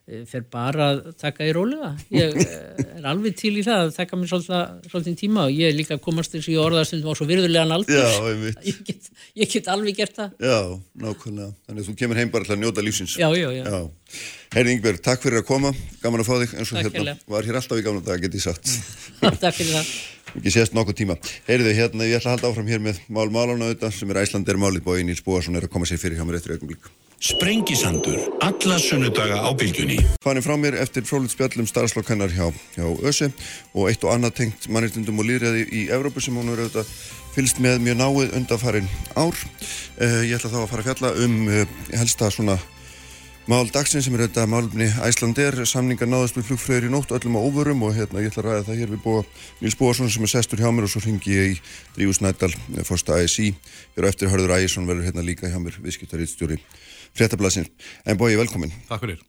fer 0.07 0.43
bara 0.51 0.85
að 0.93 0.99
taka 1.19 1.43
í 1.43 1.51
rólega. 1.55 1.89
Ég 2.13 2.35
eh, 2.43 2.83
er 2.97 3.07
alveg 3.11 3.35
til 3.39 3.53
í 3.59 3.63
það 3.65 3.81
að 3.85 3.93
taka 3.97 4.19
mér 4.19 4.29
svolítið, 4.31 4.89
svolítið 4.91 5.17
tíma 5.19 5.45
og 5.47 5.51
ég 5.55 5.71
er 5.71 5.75
líka 5.75 5.97
að 5.97 6.03
komast 6.05 6.35
eins 6.37 6.47
og 6.47 6.53
ég 6.53 6.63
orðastundum 6.63 7.11
á 7.11 7.15
svo 7.19 7.27
virðulegan 7.27 7.75
aldur. 7.75 7.99
Já, 7.99 8.07
einmitt. 8.31 8.59
Ég 8.67 8.77
get, 8.87 9.01
ég 9.37 9.47
get 9.51 9.67
alveg 9.71 9.95
gert 9.99 10.15
það. 10.17 10.29
Já, 10.43 10.59
nákvæmlega. 11.03 11.51
Þannig 11.67 11.81
að 11.83 11.87
þú 11.87 11.93
kemur 12.01 12.19
heim 12.19 12.31
bara 12.33 12.47
til 12.47 12.55
að 12.55 12.61
njóta 12.63 12.83
lífsins. 12.83 13.13
Já, 13.19 13.27
já, 13.35 13.49
já. 13.55 13.63
Já. 13.67 13.79
Herri 14.55 14.69
Ingberg, 14.75 14.99
takk 15.03 15.23
fyrir 15.23 15.41
að 15.41 15.47
koma, 15.49 15.71
gaman 16.03 16.23
að 16.23 16.29
fá 16.29 16.35
þig 16.41 16.51
eins 16.55 16.71
og 16.71 16.75
Takk 16.77 16.85
hérna, 16.87 16.99
hérlega. 16.99 17.17
var 17.33 17.47
hér 17.47 17.59
alltaf 17.59 17.77
í 17.81 17.85
gamla 17.87 18.03
dag, 18.07 18.23
get 18.23 18.37
ég 18.37 18.43
sagt. 18.45 18.65
Takk 19.43 19.55
fyrir 19.59 19.73
það. 19.75 19.87
Ekki 20.37 20.51
sést 20.53 20.75
nokkuð 20.75 20.97
tíma. 21.01 21.15
Heyriði, 21.47 21.73
hérna, 21.81 22.07
ég 22.07 22.19
ætla 22.19 22.29
að 22.31 22.37
halda 22.37 22.51
áfram 22.53 22.71
hér 22.71 22.81
með 22.83 22.95
mál 23.11 23.27
málana 23.31 23.67
auðvitað 23.67 23.91
er 27.17 27.23
er. 27.23 27.37
Sprengisandur, 27.37 28.19
alla 28.41 28.77
sunnudaga 28.79 29.41
á 29.41 29.51
bylgjunni. 29.55 29.97
Fann 30.21 30.41
frá 30.41 30.57
mér 30.57 30.75
eftir 30.75 31.03
frólitt 31.03 31.31
spjallum 31.31 31.67
starfslokkennar 31.67 32.29
hjá, 32.29 32.53
hjá 32.75 32.85
ÖSE 33.03 33.31
og 33.73 33.89
eitt 33.89 34.03
og 34.03 34.13
annað 34.13 34.35
tengt 34.35 34.69
mannréttindum 34.69 35.19
og 35.19 35.25
líðræði 35.25 35.67
í 35.71 35.89
Evrópu 35.89 36.21
sem 36.21 36.35
hún 36.35 36.49
verið 36.49 36.67
auðvitað 36.67 36.87
fylgst 37.33 37.59
með 37.59 37.81
mjög 37.81 37.97
náið 37.97 38.37
undanfarin 38.37 38.89
ár. 39.15 39.35
Uh, 39.99 40.23
ég 40.25 40.37
ætla 40.37 40.49
þá 40.49 40.61
að 40.61 40.69
fara 40.69 40.81
að 40.81 40.89
fjalla 40.89 41.13
um 41.25 41.47
uh, 41.47 41.67
helsta 41.93 42.31
svona 42.31 42.57
mál 43.47 43.69
dagsinn 43.71 44.03
sem 44.03 44.13
er 44.13 44.25
auðvitað 44.25 44.49
málumni 44.51 44.87
Æslandir, 45.07 45.55
samningar 45.65 46.09
náðast 46.09 46.35
við 46.37 46.49
flugfröður 46.49 46.89
í 46.89 46.91
nótt 46.91 47.13
öllum 47.15 47.37
á 47.39 47.41
óvörum 47.41 47.85
og 47.87 47.95
hérna 47.95 48.21
ég 48.21 48.29
ætla 48.29 48.43
að 48.43 48.49
ræða 48.49 48.65
það 48.67 48.81
hér 48.81 48.91
við 48.91 49.03
búa 49.05 49.21
Níls 49.61 49.77
Bóasson 49.79 50.11
sem 50.11 50.25
er 50.27 50.33
sestur 50.33 50.59
hjá 50.59 50.67
mér 50.67 50.83
og 50.83 50.91
svo 50.91 50.99
ringi 51.05 51.31
ég 51.31 51.53
í 51.53 51.61
Drífus 51.95 52.19
Næddal, 52.19 52.51
fórsta 52.83 53.15
ASI, 53.15 53.53
hér 53.95 54.09
á 54.09 54.11
eftir 54.11 54.27
Hörður 54.33 54.57
Ægjesson 54.57 54.89
verður 54.89 55.07
hérna 55.07 55.23
líka 55.23 55.47
hjá 55.47 55.61
mér, 55.63 55.79
viðskiptarítstjóri 55.79 56.59
fréttablasins. 57.17 57.71
En 58.05 58.19
bói, 58.19 58.35
velkomin. 58.39 58.73
Takk 58.89 59.03
fyrir. 59.05 59.23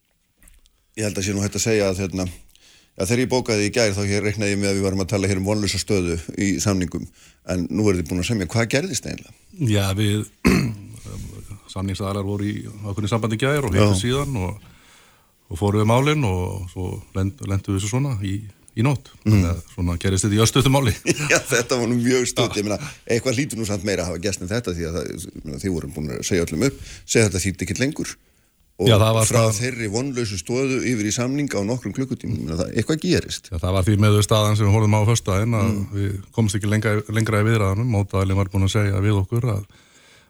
Ég 0.99 1.07
held 1.07 1.19
að 1.19 1.27
sé 1.27 1.35
nú 1.35 1.43
hægt 1.45 1.59
að 1.59 1.65
segja 1.65 1.89
að 1.93 2.03
hérna, 2.03 2.27
já, 2.27 3.03
þegar 3.05 3.23
ég 3.23 3.31
bókaði 3.33 3.69
í 3.69 3.75
gær 3.75 3.95
þá 3.95 4.03
reiknaði 4.25 4.55
ég 4.55 4.61
með 4.61 4.71
að 4.71 4.79
við 4.79 4.87
varum 4.89 5.05
að 5.05 5.11
tala 5.13 5.31
hér 5.31 5.41
um 5.41 5.47
vonlösa 5.47 5.79
stöðu 5.79 6.19
í 6.35 6.49
samningum 6.63 7.07
en 7.49 7.69
nú 7.71 7.87
er 7.89 8.01
þið 8.01 8.11
búin 8.11 8.25
að 8.25 8.31
semja 8.33 8.51
hvað 8.51 8.71
gerðist 8.75 9.07
eiginlega? 9.07 9.35
Já, 9.69 9.85
við 9.99 10.27
samningsaðalar 11.75 12.27
voru 12.27 12.49
í 12.49 12.57
ákveðni 12.67 13.13
sambandi 13.13 13.39
gær 13.41 13.69
og 13.69 13.77
hefðu 13.77 13.99
síðan 14.01 14.37
og, 14.43 14.69
og 15.49 15.61
fóru 15.61 15.83
við 15.83 15.91
málinn 15.93 16.27
og 16.27 16.67
svo 16.73 16.91
lend, 17.17 17.39
lendu 17.47 17.75
við 17.75 17.79
þessu 17.79 17.93
svona 17.93 18.17
í, 18.27 18.41
í 18.79 18.87
nótt. 18.87 19.11
Að 19.27 19.61
svona 19.75 19.97
gerist 20.01 20.25
þetta 20.27 20.39
í 20.39 20.43
östuðtu 20.45 20.71
máli. 20.73 20.95
Já, 21.33 21.39
þetta 21.51 21.79
var 21.81 21.91
nú 21.91 21.99
mjög 21.99 22.29
stöð, 22.31 22.57
ég 22.61 22.69
meina, 22.69 22.79
eitthvað 23.11 23.39
hlýtur 23.41 23.59
nú 23.61 23.67
samt 23.69 23.85
meira 23.89 24.05
að 24.07 24.13
hafa 24.15 24.25
gæst 24.29 24.45
en 24.47 24.51
þetta 24.55 24.75
því 24.79 24.89
að 24.89 24.99
þið 25.65 25.75
vorum 25.75 25.95
búin 25.97 26.15
að 26.17 26.25
segja 26.31 26.47
öllum 26.47 26.67
upp, 26.71 26.81
segja 27.05 27.29
þetta 27.29 27.45
þýtti 27.47 27.67
ekki 27.69 27.79
lengur 27.83 28.15
og 28.79 28.87
Já, 28.87 28.95
frá 29.27 29.41
það- 29.43 29.57
þeirri 29.59 29.89
vonlösu 29.91 30.37
stöðu 30.39 30.77
yfir 30.87 31.07
í 31.11 31.11
samninga 31.11 31.59
á 31.59 31.67
nokkrum 31.67 31.91
klukkutímum, 31.97 32.53
eitthvað 32.71 33.01
gerist. 33.03 33.49
Já, 33.51 33.59
það 33.59 33.73
var 33.75 33.87
því 33.89 33.97
meðu 34.05 34.21
staðan 34.23 34.55
sem 34.55 34.69
við 34.69 34.77
horfum 34.77 34.95
á 34.95 35.03
föstudaginn 35.09 35.57
að 35.59 35.73
við 35.97 36.13
komumst 36.37 36.55
ekki 36.61 36.71
lengra, 36.71 36.93
lengra 37.11 37.41
í 37.43 37.47
viðræðanum. 37.49 37.91
Mótaðalinn 37.91 38.39
var 38.39 38.51
búin 38.53 38.69
að 38.69 38.75
segja 38.77 39.01
við 39.03 39.19
okkur 39.19 39.49
að, 39.51 39.65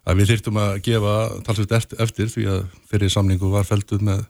að 0.08 0.16
við 0.22 0.30
þyrftum 0.32 0.60
að 0.64 0.72
gefa 0.88 1.12
talsveit 1.44 1.76
eftir, 1.76 2.32
því 2.32 2.46
að 2.54 2.64
fyrir 2.88 3.12
samningu 3.12 3.52
var 3.52 3.68
felduð 3.68 4.06
með 4.08 4.24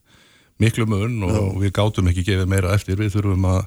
miklu 0.59 0.89
mun 0.91 1.15
og 1.23 1.63
við 1.63 1.77
gátum 1.79 2.11
ekki 2.11 2.27
gefið 2.27 2.51
meira 2.51 2.75
eftir. 2.75 2.99
Við 2.99 3.15
þurfum 3.15 3.47
að 3.55 3.63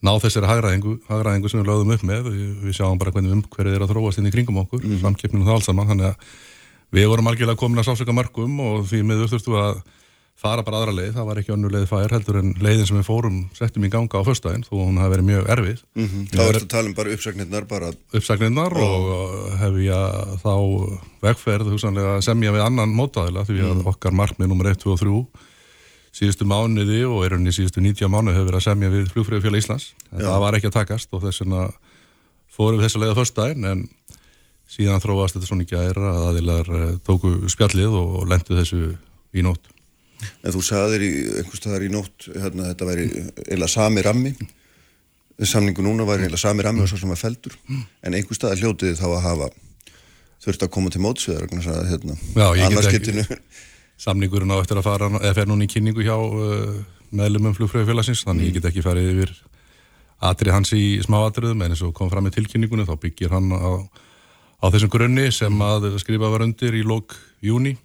ná 0.00 0.12
þessari 0.22 0.48
hagræðingu, 0.48 0.96
hagræðingu 1.10 1.52
sem 1.52 1.60
við 1.60 1.70
lögðum 1.70 1.94
upp 1.96 2.04
með. 2.08 2.28
Við, 2.64 2.74
sjáum 2.76 3.00
bara 3.00 3.12
hvernig 3.14 3.36
umhverfið 3.36 3.76
er 3.76 3.84
að 3.84 3.94
þróast 3.94 4.20
inn 4.20 4.30
í 4.30 4.34
kringum 4.34 4.60
okkur, 4.64 4.84
mm. 4.84 5.00
samkeppninu 5.04 5.44
og 5.44 5.50
það 5.50 5.58
alls 5.58 5.70
saman. 5.70 5.90
Þannig 5.92 6.10
að 6.10 6.36
við 6.96 7.08
vorum 7.12 7.30
algjörlega 7.30 7.60
komin 7.60 7.82
að 7.82 7.90
sásöka 7.90 8.16
markum 8.16 8.60
og 8.64 8.86
því 8.90 9.02
miður 9.06 9.32
þurftum 9.34 9.56
við 9.56 9.64
að 9.66 9.82
fara 10.40 10.64
bara 10.64 10.80
aðra 10.80 10.94
leið, 10.96 11.10
það 11.18 11.26
var 11.28 11.38
ekki 11.40 11.52
önnur 11.52 11.72
leið 11.74 11.86
fær 11.90 12.14
heldur 12.14 12.38
en 12.40 12.52
leiðin 12.64 12.86
sem 12.88 12.96
við 12.96 13.06
fórum 13.10 13.40
settum 13.56 13.84
í 13.84 13.90
ganga 13.92 14.22
á 14.24 14.24
föstudaginn 14.24 14.64
þó 14.64 14.72
að 14.78 14.86
hún 14.86 15.00
hafi 15.02 15.12
verið 15.12 15.26
mjög 15.28 15.50
erfið. 15.54 15.82
Mm 15.98 16.06
Þá 16.30 16.42
ertu 16.46 16.62
að 16.62 16.70
tala 16.72 16.88
um 16.88 16.94
bara 16.96 17.12
uppsagnirnar, 17.16 17.66
bara, 17.68 17.90
uppsagnirnar 18.16 18.76
og 18.86 19.58
hef 19.60 19.76
ég 19.84 20.40
þá 20.40 20.54
vegferð 21.26 21.72
hugsanlega 21.74 22.16
að 22.16 22.24
semja 22.24 22.54
við 22.56 22.64
annan 22.64 22.96
mótaðila 22.96 23.44
því 23.48 23.60
að 23.68 23.84
okkar 23.92 24.16
markmið 24.16 24.52
nummer 24.52 24.72
1, 24.72 24.80
2 24.80 24.94
og 24.94 25.02
3 25.04 25.12
síðustu 26.16 26.46
mánuði 26.48 27.04
og 27.06 27.24
er 27.26 27.36
í 27.38 27.54
síðustu 27.54 27.82
90 27.84 28.10
mánuði 28.10 28.36
hefur 28.38 28.50
verið 28.50 28.60
að 28.60 28.66
semja 28.66 28.92
við 28.92 29.08
flugfröðufjöla 29.14 29.60
Íslands. 29.62 29.90
En 30.10 30.24
það 30.26 30.42
var 30.44 30.58
ekki 30.58 30.70
að 30.70 30.76
takast 30.80 31.14
og 31.14 31.24
þess 31.24 31.44
vegna 31.44 31.66
fórum 32.50 32.80
við 32.80 32.88
þessa 32.88 33.02
leið 33.02 33.12
á 33.14 33.20
föstudaginn 33.20 33.68
en 33.70 33.84
síðan 34.70 35.02
þróast 35.02 35.36
þetta 35.36 35.50
svona 35.50 35.66
ekki 35.66 35.78
að 35.78 35.90
er 35.90 36.00
að 36.10 36.24
aðilar 36.30 36.72
eh, 36.78 36.88
tóku 37.06 37.34
spjallið 37.50 37.96
og 38.00 38.26
lendu 38.30 38.58
þessu 38.58 38.80
í 39.34 39.44
nótt. 39.46 39.70
En 40.44 40.54
þú 40.54 40.62
sagðir 40.64 41.04
í 41.06 41.10
einhvers 41.40 41.62
staðar 41.62 41.86
í 41.86 41.90
nótt, 41.92 42.28
hérna, 42.34 42.68
þetta 42.72 42.88
væri 42.90 43.06
eila 43.54 43.68
sami 43.70 44.04
rammi, 44.04 44.34
samningu 45.40 45.84
núna 45.84 46.04
væri 46.08 46.28
eila 46.28 46.40
sami 46.40 46.66
rammi 46.66 46.84
og 46.84 46.90
svo 46.90 47.00
sem 47.00 47.10
var 47.10 47.20
feldur, 47.20 47.56
en 48.04 48.16
einhvers 48.16 48.36
staðar 48.36 48.60
hljótið 48.60 48.98
þá 49.00 49.06
að 49.08 49.22
hafa 49.24 49.50
þurft 50.44 50.66
að 50.66 50.72
koma 50.76 50.92
til 50.92 51.02
mótsviðar, 51.04 51.48
hérna, 51.88 52.16
Já, 52.36 52.46
samningurinn 54.00 54.52
á 54.54 54.60
eftir 54.60 54.80
að 54.80 54.88
fara 54.88 55.10
eða 55.20 55.36
fer 55.36 55.50
núna 55.50 55.66
í 55.66 55.70
kynningu 55.70 56.04
hjá 56.06 56.16
uh, 56.16 56.78
meðlumum 57.10 57.56
flugfröðufélagsins, 57.56 58.24
þannig 58.26 58.50
ég 58.50 58.58
get 58.58 58.70
ekki 58.70 58.84
farið 58.84 59.10
yfir 59.14 59.34
atrið 60.30 60.54
hans 60.54 60.72
í 60.76 60.84
smáatriðum 61.04 61.64
en 61.64 61.74
eins 61.74 61.82
og 61.84 61.94
kom 61.96 62.10
fram 62.12 62.28
í 62.28 62.34
tilkynningunni 62.34 62.86
þá 62.88 62.96
byggir 63.00 63.34
hann 63.34 63.52
á, 63.56 63.72
á 64.60 64.66
þessum 64.68 64.92
grunni 64.92 65.30
sem 65.34 65.62
að 65.64 65.90
skrifa 66.02 66.30
var 66.32 66.44
undir 66.44 66.76
í 66.76 66.84
lók 66.86 67.16
júni 67.44 67.76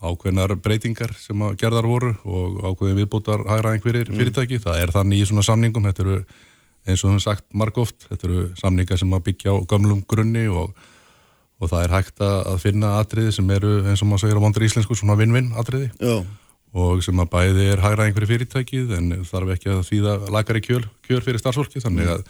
ákveðnar 0.00 0.56
breytingar 0.60 1.14
sem 1.16 1.40
að 1.44 1.56
gerðar 1.60 1.88
voru 1.88 2.12
og 2.24 2.58
ákveðin 2.64 3.00
viðbútar 3.00 3.44
hægraðing 3.48 3.84
fyrir 3.84 4.10
fyrirtæki, 4.12 4.60
það 4.60 4.82
er 4.82 4.92
þannig 4.92 5.22
í 5.22 5.28
svona 5.30 5.44
samningum 5.46 5.88
þetta 5.88 6.04
eru 6.04 6.18
eins 6.86 7.00
og 7.02 7.08
við 7.08 7.14
höfum 7.14 7.24
sagt 7.24 7.46
margóft, 7.56 8.04
þetta 8.10 8.28
eru 8.28 8.42
samningar 8.60 9.00
sem 9.00 9.16
að 9.16 9.24
byggja 9.30 9.56
á 9.56 9.56
gamlum 9.68 10.02
grunni 10.08 10.44
og 10.52 10.76
og 11.56 11.70
það 11.70 11.84
er 11.84 11.94
hægt 11.94 12.24
að 12.26 12.58
finna 12.60 12.96
atriði 13.00 13.36
sem 13.38 13.54
eru 13.56 13.78
eins 13.86 14.02
og 14.04 14.10
maður 14.10 14.26
segir 14.26 14.40
á 14.40 14.44
vondur 14.44 14.66
íslensku 14.66 14.98
svona 14.98 15.16
vinn-vinn 15.18 15.54
atriði 15.56 15.88
já, 15.96 16.18
og 16.76 17.00
sem 17.04 17.22
að 17.22 17.32
bæði 17.32 17.70
er 17.72 17.82
hægra 17.84 18.08
einhverju 18.08 18.28
fyrirtækið 18.32 18.92
en 18.98 19.14
þarf 19.24 19.54
ekki 19.54 19.72
að 19.72 19.86
þýða 19.88 20.18
lagari 20.34 20.62
kjör, 20.64 20.84
kjör 21.06 21.24
fyrir 21.24 21.40
starfsfólki 21.40 21.80
þannig 21.84 22.12
að 22.12 22.26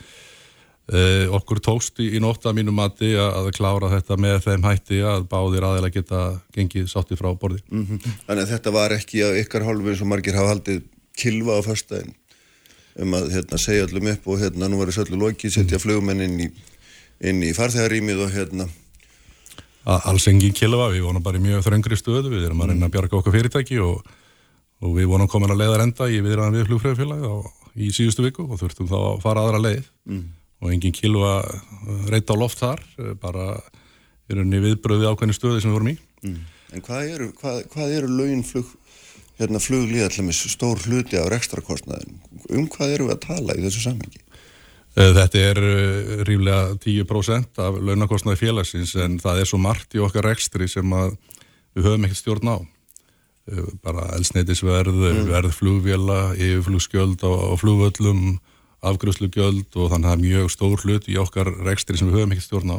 uh, 0.92 1.24
okkur 1.38 1.58
tókst 1.64 1.98
í, 2.02 2.12
í 2.14 2.22
nótt 2.22 2.46
að 2.46 2.60
mínu 2.60 2.74
mati 2.76 3.10
að, 3.18 3.30
að 3.40 3.50
klára 3.58 3.90
þetta 3.96 4.20
með 4.22 4.36
þeim 4.46 4.68
hætti 4.68 5.00
að 5.02 5.26
báðir 5.32 5.66
aðeila 5.70 5.90
geta 5.94 6.22
gengið 6.54 6.86
sátti 6.92 7.18
frá 7.18 7.32
borði. 7.34 7.62
Mhm. 7.72 7.98
Þannig 8.28 8.44
að 8.44 8.52
þetta 8.54 8.76
var 8.78 8.94
ekki 8.94 9.24
að 9.26 9.40
ykkar 9.42 9.66
hálfu 9.66 9.90
eins 9.90 10.04
og 10.04 10.10
margir 10.12 10.38
hafa 10.38 10.54
haldið 10.54 10.86
kilva 11.16 11.58
á 11.58 11.60
föstudaginn 11.66 12.14
um 12.96 13.12
að 13.12 13.26
hérna, 13.34 13.58
segja 13.60 13.84
öllum 13.84 14.06
upp 14.08 14.28
og 14.30 14.40
hérna 14.40 14.70
nú 14.72 14.78
verður 14.80 14.96
Alls 19.86 20.26
engin 20.26 20.54
kilva, 20.56 20.88
við 20.90 21.04
vonum 21.06 21.22
bara 21.22 21.38
í 21.38 21.44
mjög 21.44 21.62
þröngri 21.66 21.98
stöðu, 21.98 22.32
við 22.32 22.48
erum 22.48 22.62
að 22.64 22.72
reyna 22.72 22.88
að 22.88 22.96
bjarga 22.96 23.20
okkur 23.20 23.36
fyrirtæki 23.36 23.76
og, 23.84 24.00
og 24.82 24.96
við 24.96 25.06
vonum 25.12 25.30
komin 25.30 25.52
að 25.54 25.62
leiða 25.62 25.84
enda 25.84 26.08
í 26.10 26.18
viðræðan 26.24 26.56
við 26.58 26.66
flugfræðufélagi 26.70 27.30
í 27.76 27.92
síðustu 27.94 28.24
viku 28.24 28.48
og 28.48 28.58
þurftum 28.58 28.88
þá 28.90 28.96
að 28.98 29.20
fara 29.22 29.44
aðra 29.46 29.62
leið 29.62 29.86
og 30.64 30.72
engin 30.72 30.96
kilva 30.96 31.36
reyta 32.10 32.34
á 32.34 32.40
loft 32.40 32.58
þar, 32.58 32.82
eh, 32.98 33.14
bara 33.14 33.60
í 34.26 34.34
rauninni 34.34 34.62
viðbröði 34.64 35.06
ákveðni 35.06 35.36
stöði 35.36 35.62
sem 35.62 35.70
við 35.70 35.78
vorum 35.78 35.92
í. 35.92 35.96
en 36.72 36.82
hvað 36.82 37.14
eru, 37.14 37.30
hvað, 37.38 37.62
hvað 37.70 37.96
eru 38.00 38.08
laun 38.10 38.42
flug 38.42 38.74
hérna 39.38 39.60
fluglíðallumis 39.60 40.40
stór 40.50 40.80
hluti 40.86 41.18
af 41.20 41.28
rekstrakostnaðin 41.30 42.16
um 42.50 42.66
hvað 42.72 42.94
eru 42.94 43.08
við 43.10 43.16
að 43.18 43.24
tala 43.26 43.56
í 43.56 43.62
þessu 43.66 43.84
samhengi? 43.84 44.22
Eh, 44.96 45.12
Þetta 45.12 45.40
er 45.50 45.58
eh, 45.60 46.22
ríflega 46.24 46.76
10% 46.80 47.60
af 47.60 47.76
launakostnaði 47.84 48.40
félagsins 48.40 48.94
en 49.04 49.18
það 49.20 49.42
er 49.42 49.50
svo 49.50 49.60
margt 49.60 49.92
í 49.92 50.00
okkar 50.00 50.24
rekstri 50.30 50.68
sem 50.72 50.88
við 50.88 51.84
höfum 51.84 52.06
ekkert 52.08 52.20
stjórn 52.22 52.48
á. 52.48 52.56
Eh, 53.52 53.66
Bara 53.84 54.08
elsneitisverð, 54.16 55.02
verð 55.28 55.52
flugvjela, 55.52 56.20
yfirflugskjöld 56.40 57.20
á, 57.20 57.28
á 57.28 57.52
flugvöllum, 57.60 58.38
afgröðslugjöld 58.86 59.76
og 59.76 59.92
þannig 59.92 60.06
að 60.06 60.08
það 60.08 60.16
er 60.16 60.24
mjög 60.24 60.52
stór 60.54 60.84
hlut 60.84 61.08
í 61.12 61.18
okkar 61.20 61.50
rekstri 61.66 61.98
sem 62.00 62.08
við 62.08 62.22
höfum 62.22 62.32
ekkert 62.32 62.48
stjórn 62.48 62.72
á. 62.72 62.78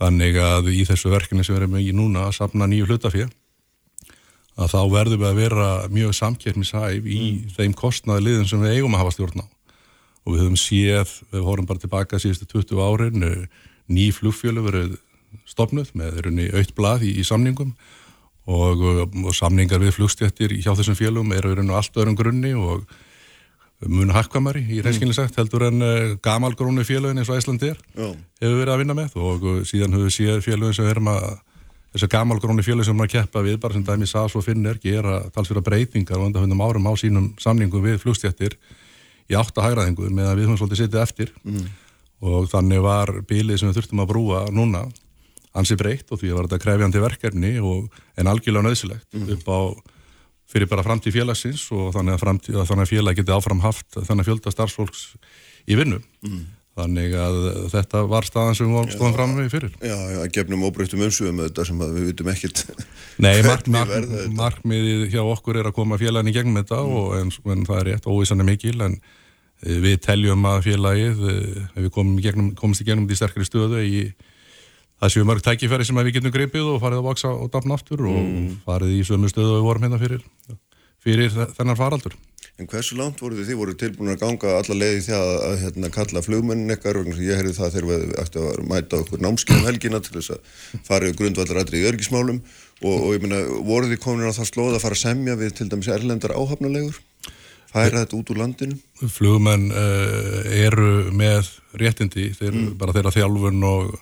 Þannig 0.00 0.36
að 0.40 0.68
í 0.74 0.84
þessu 0.88 1.12
verkefni 1.12 1.44
sem 1.46 1.56
við 1.56 1.62
erum 1.62 1.78
í 1.80 1.94
núna 1.96 2.26
að 2.26 2.36
sapna 2.40 2.68
nýju 2.68 2.88
hlutafér 2.88 3.32
að 4.60 4.72
þá 4.74 4.80
verðum 4.92 5.22
við 5.22 5.28
að 5.30 5.40
vera 5.40 5.68
mjög 5.88 6.12
samkeppnishæf 6.18 7.08
í 7.08 7.20
þeim 7.56 7.72
kostnaði 7.76 8.26
liðin 8.26 8.48
sem 8.50 8.60
við 8.60 8.76
eigum 8.76 8.96
að 8.96 9.04
hafa 9.04 9.16
stjórn 9.16 9.44
á 9.44 9.59
og 10.30 10.36
við 10.36 10.44
höfum 10.44 10.58
séð, 10.60 11.14
við 11.34 11.46
vorum 11.46 11.66
bara 11.66 11.82
tilbaka 11.82 12.20
síðustu 12.22 12.46
20 12.46 12.82
árin, 12.86 13.26
eh, 13.26 13.46
ný 13.90 14.10
flugfjölu 14.14 14.62
verið 14.62 14.96
stopnuð 15.46 15.90
með 15.98 16.22
aukt 16.54 16.74
blað 16.78 17.04
í, 17.06 17.16
í 17.18 17.26
samningum. 17.26 17.74
Og, 18.50 18.80
og 19.26 19.34
samningar 19.36 19.78
við 19.78 19.94
flugstjættir 19.98 20.56
hjá 20.58 20.72
þessum 20.74 20.96
fjölum 20.98 21.30
eru 21.36 21.52
runni 21.54 21.74
allt 21.76 21.94
öðrum 21.94 22.16
grunni 22.18 22.50
og 22.56 22.86
munu 23.86 24.12
hakkvamari 24.12 24.62
í 24.74 24.80
reynskilin 24.82 25.14
sagt 25.14 25.38
heldur 25.38 25.68
en 25.68 25.84
uh, 25.84 26.16
gamalgrónu 26.24 26.82
félögin 26.84 27.20
eins 27.20 27.30
og 27.30 27.38
Æsland 27.38 27.62
er 27.64 27.78
Já. 27.94 28.08
hefur 28.42 28.58
verið 28.58 28.72
að 28.74 28.82
vinna 28.82 28.96
með. 28.96 29.14
Og 29.20 29.46
uh, 29.46 29.60
síðan 29.68 29.94
höfum 29.94 30.08
við 30.08 30.16
séð 30.16 30.42
félögin 30.48 30.76
sem 30.76 30.88
við 30.88 30.94
erum 30.96 31.12
að 31.12 31.28
þessar 31.94 32.12
gamalgrónu 32.16 32.66
félögin 32.66 32.90
sem 32.90 33.04
að 33.04 33.12
keppa 33.14 33.44
við 33.46 33.60
bara 33.62 33.76
sem 33.76 33.86
dæmi 33.86 34.10
SAS 34.10 34.36
og 34.36 34.44
Finnir 34.46 34.80
gera 34.82 35.20
talsverða 35.34 35.64
breytingar 35.70 36.18
og 36.18 36.28
undanfjöndum 36.28 36.64
árum 36.64 36.90
á 36.90 36.92
sínum 36.98 37.30
samningum 37.40 37.86
við 37.86 38.00
flugstjættir 38.02 38.58
í 39.30 39.38
átta 39.38 39.64
hægraðingu 39.64 40.10
meðan 40.10 40.36
við 40.38 40.48
höfum 40.48 40.58
svolítið 40.60 40.82
setið 40.84 41.04
eftir. 41.04 41.32
Og 42.20 42.50
þannig 42.52 42.82
var 42.84 43.14
bílið 43.28 43.60
sem 43.60 43.70
við 43.70 43.80
þurftum 43.80 44.02
að 44.04 44.10
brúa 44.10 44.42
núna 44.52 44.84
ansi 45.56 45.76
breytt 45.78 46.10
og 46.12 46.20
því 46.20 46.34
var 46.36 46.46
þetta 46.46 46.62
krefjandi 46.62 47.02
verkefni 47.02 47.56
og 47.58 47.88
en 48.20 48.30
algjörlega 48.30 48.68
nöðsilegt 48.68 49.16
upp 49.34 49.50
á 49.50 49.60
fyrir 50.50 50.70
bara 50.70 50.84
framtíð 50.86 51.20
félagsins 51.20 51.66
og 51.74 51.92
þannig 51.94 52.16
að, 52.16 52.22
framtíð, 52.24 52.56
að 52.58 52.70
þannig 52.70 52.86
að 52.86 52.94
félag 52.94 53.20
geti 53.20 53.34
áfram 53.34 53.60
haft 53.62 53.98
þannig 53.98 54.24
að 54.24 54.30
fjölda 54.30 54.54
starfsfólks 54.54 55.04
í 55.70 55.78
vinnu. 55.78 56.00
Þannig 56.80 57.14
að 57.18 57.36
þetta 57.72 58.00
var 58.08 58.24
staðan 58.24 58.56
sem 58.56 58.70
við 58.72 58.92
stóðum 58.94 59.14
fram 59.16 59.32
með 59.36 59.48
fyrir. 59.52 59.72
Já, 59.84 59.96
að 60.22 60.28
gefnum 60.36 60.62
óbreyttum 60.64 61.02
umsögum 61.04 61.36
með 61.36 61.50
þetta 61.50 61.64
sem 61.68 61.80
við 61.82 62.06
vitum 62.08 62.30
ekkert 62.32 62.62
Nei, 63.24 63.42
mark, 63.44 63.66
mark, 63.74 64.12
markmiðið 64.38 65.08
hjá 65.12 65.20
okkur 65.24 65.60
er 65.60 65.70
að 65.70 65.76
koma 65.76 65.98
félagin 66.00 66.30
í 66.30 66.36
gegnum 66.38 66.60
þetta 66.62 66.80
og 66.86 67.16
en, 67.18 67.34
en 67.52 67.66
það 67.68 67.82
er 67.82 67.90
rétt 67.90 68.08
óvísan 68.08 68.42
er 68.42 68.48
mikil 68.48 68.78
en 68.86 68.96
við 69.60 69.98
teljum 70.06 70.46
að 70.48 70.62
félagið 70.68 71.22
eh, 71.28 71.62
ef 71.74 71.82
við 71.84 71.90
komum 71.94 72.18
í 72.20 72.24
gegnum, 72.24 72.50
komumst 72.58 72.80
í 72.84 72.88
gegnum 72.88 73.08
því 73.10 73.18
sterkari 73.20 73.48
stöðu 73.48 73.82
í 73.84 74.00
það 75.00 75.12
séu 75.14 75.26
mörg 75.28 75.44
tækifæri 75.44 75.84
sem 75.88 75.96
að 76.00 76.08
við 76.10 76.18
getum 76.18 76.32
greipið 76.34 76.66
og 76.74 76.80
farið 76.82 77.00
að 77.02 77.06
vaksa 77.10 77.30
og 77.32 77.50
dafna 77.52 77.76
aftur 77.78 78.02
og 78.08 78.18
farið 78.66 78.96
í 78.98 79.04
sömu 79.08 79.30
stöðu 79.32 79.54
og 79.54 79.60
við 79.60 79.68
vorum 79.68 79.86
hérna 79.86 80.00
fyrir, 80.02 80.24
fyrir 81.04 81.32
þe- 81.32 81.48
þennan 81.56 81.78
faraldur. 81.80 82.16
En 82.60 82.68
hversu 82.68 82.92
langt 82.98 83.16
voru 83.24 83.38
þið? 83.38 83.46
Þið 83.48 83.56
voru 83.56 83.74
tilbúin 83.80 84.10
að 84.12 84.18
ganga 84.20 84.50
alla 84.58 84.74
leiði 84.76 84.98
því 85.06 85.12
að, 85.16 85.30
að 85.46 85.54
hérna, 85.62 85.88
kalla 85.94 86.20
flugmennin 86.26 86.74
ekkar 86.74 86.98
og 87.00 87.06
ég 87.16 87.38
heyrði 87.40 87.54
það 87.56 87.70
þegar 87.72 87.86
við 87.88 88.02
ættu 88.20 88.42
að 88.50 88.58
mæta 88.68 88.98
okkur 89.00 89.22
námskeiðum 89.24 89.68
helgina 89.70 90.00
til 90.04 90.12
þess 90.18 90.34
að 90.34 90.82
fara 90.84 91.08
yfir 91.08 91.16
grundvallarættri 91.22 91.80
í 91.80 91.86
örgismálum 91.88 92.42
og, 92.42 92.92
og 92.98 93.14
ég 93.16 93.24
meina, 93.24 93.40
voru 93.64 93.88
þið 93.88 94.02
komin 94.04 94.28
á 94.28 94.36
það 94.36 94.50
slóð 94.52 94.76
að 94.76 94.84
fara 94.84 94.98
að 94.98 95.04
semja 95.06 95.38
við 95.40 95.54
til 95.56 95.70
dæmis 95.72 95.88
erlendar 95.96 96.36
áhafnalegur? 96.36 97.00
Færa 97.70 98.02
þetta 98.02 98.16
út 98.18 98.30
úr 98.32 98.40
landinu? 98.40 98.76
Flugmenn 99.14 99.68
uh, 99.70 100.38
eru 100.58 101.10
með 101.14 101.52
réttindi, 101.78 102.30
þeir, 102.34 102.56
bara 102.78 102.94
þeirra 102.96 103.12
þjálfun 103.14 103.60
og, 103.68 103.92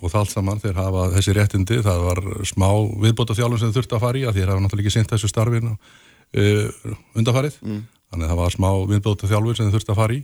og 0.00 0.10
það 0.10 0.22
allt 0.22 0.32
saman, 0.32 0.62
þeir 0.64 0.80
hafa 0.80 1.04
þessi 1.14 1.36
réttindi, 1.36 1.78
það 1.86 2.06
var 2.08 2.22
smá 2.50 2.66
viðbóta 3.04 3.36
þjálfun 3.38 3.62
sem 3.62 3.76
þurfti 3.76 3.98
að 3.98 4.02
fara 4.06 4.18
í 4.18 4.24
að 4.26 4.40
þeir 4.40 4.50
hafa 4.50 4.64
náttúrulega 4.64 4.88
ekki 4.88 4.96
sint 4.96 5.14
þessu 5.14 5.30
starfin 5.30 5.70
uh, 5.76 6.90
undarfarið, 7.14 7.60
þannig 8.10 8.26
að 8.26 8.34
það 8.34 8.42
var 8.42 8.58
smá 8.58 8.68
viðbóta 8.90 9.30
þjálfun 9.30 9.60
sem 9.60 9.70
þurfti 9.76 9.94
að 9.94 10.02
fara 10.02 10.18
í 10.18 10.20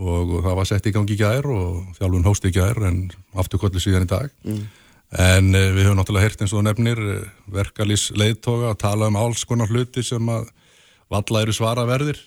og, 0.00 0.34
það 0.40 0.58
var 0.62 0.72
sett 0.72 0.88
í 0.88 0.96
gangi 0.96 1.14
í 1.14 1.20
gær 1.20 1.52
og 1.52 2.00
þjálfun 2.00 2.26
hóst 2.30 2.48
í 2.48 2.56
gær 2.56 2.80
en 2.88 3.04
afturkolli 3.36 3.82
síðan 3.82 4.08
í 4.08 4.12
dag. 4.16 4.32
En 5.20 5.52
uh, 5.52 5.68
við 5.76 5.84
höfum 5.84 6.00
náttúrulega 6.00 6.30
heyrt 6.30 6.40
eins 6.42 6.56
og 6.56 6.64
nefnir 6.64 6.98
verkalýs 7.52 8.08
leiðtoga 8.16 8.72
að 8.72 8.80
tala 8.88 9.12
um 9.12 9.20
alls 9.20 9.44
konar 9.44 9.68
hluti 9.68 10.02
sem 10.02 10.32
að 10.32 10.48
valla 11.14 11.44
eru 11.44 11.54
svara 11.56 11.86
verðir 11.88 12.20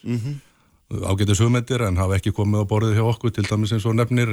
ágætis 0.87 1.41
hugmyndir 1.43 1.83
en 1.83 1.99
hafa 1.99 2.17
ekki 2.17 2.31
komið 2.35 2.63
á 2.63 2.69
borðið 2.69 2.97
hjá 2.99 3.05
okkur 3.11 3.33
til 3.35 3.45
dæmis 3.47 3.73
eins 3.75 3.85
og 3.87 3.95
nefnir 3.97 4.31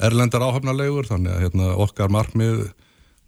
erlendar 0.00 0.44
áhafnarlegur 0.46 1.08
þannig 1.10 1.34
að 1.34 1.42
hérna, 1.44 1.70
okkar 1.84 2.12
markmið 2.12 2.66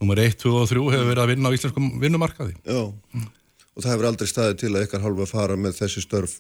nummer 0.01 0.21
1, 0.21 0.39
2 0.41 0.53
og 0.63 0.69
3 0.71 0.85
hefur 0.95 1.11
verið 1.11 1.23
að 1.23 1.33
vinna 1.33 1.53
á 1.53 1.57
íslenskum 1.57 1.91
vinnumarkaði. 2.03 2.57
Já. 2.65 2.81
Og 3.77 3.85
það 3.85 3.91
hefur 3.93 4.09
aldrei 4.11 4.31
staðið 4.31 4.61
til 4.63 4.73
að 4.73 4.87
ykkar 4.87 5.05
hálfa 5.05 5.29
fara 5.31 5.59
með 5.61 5.81
þessi 5.83 6.05
störf 6.05 6.39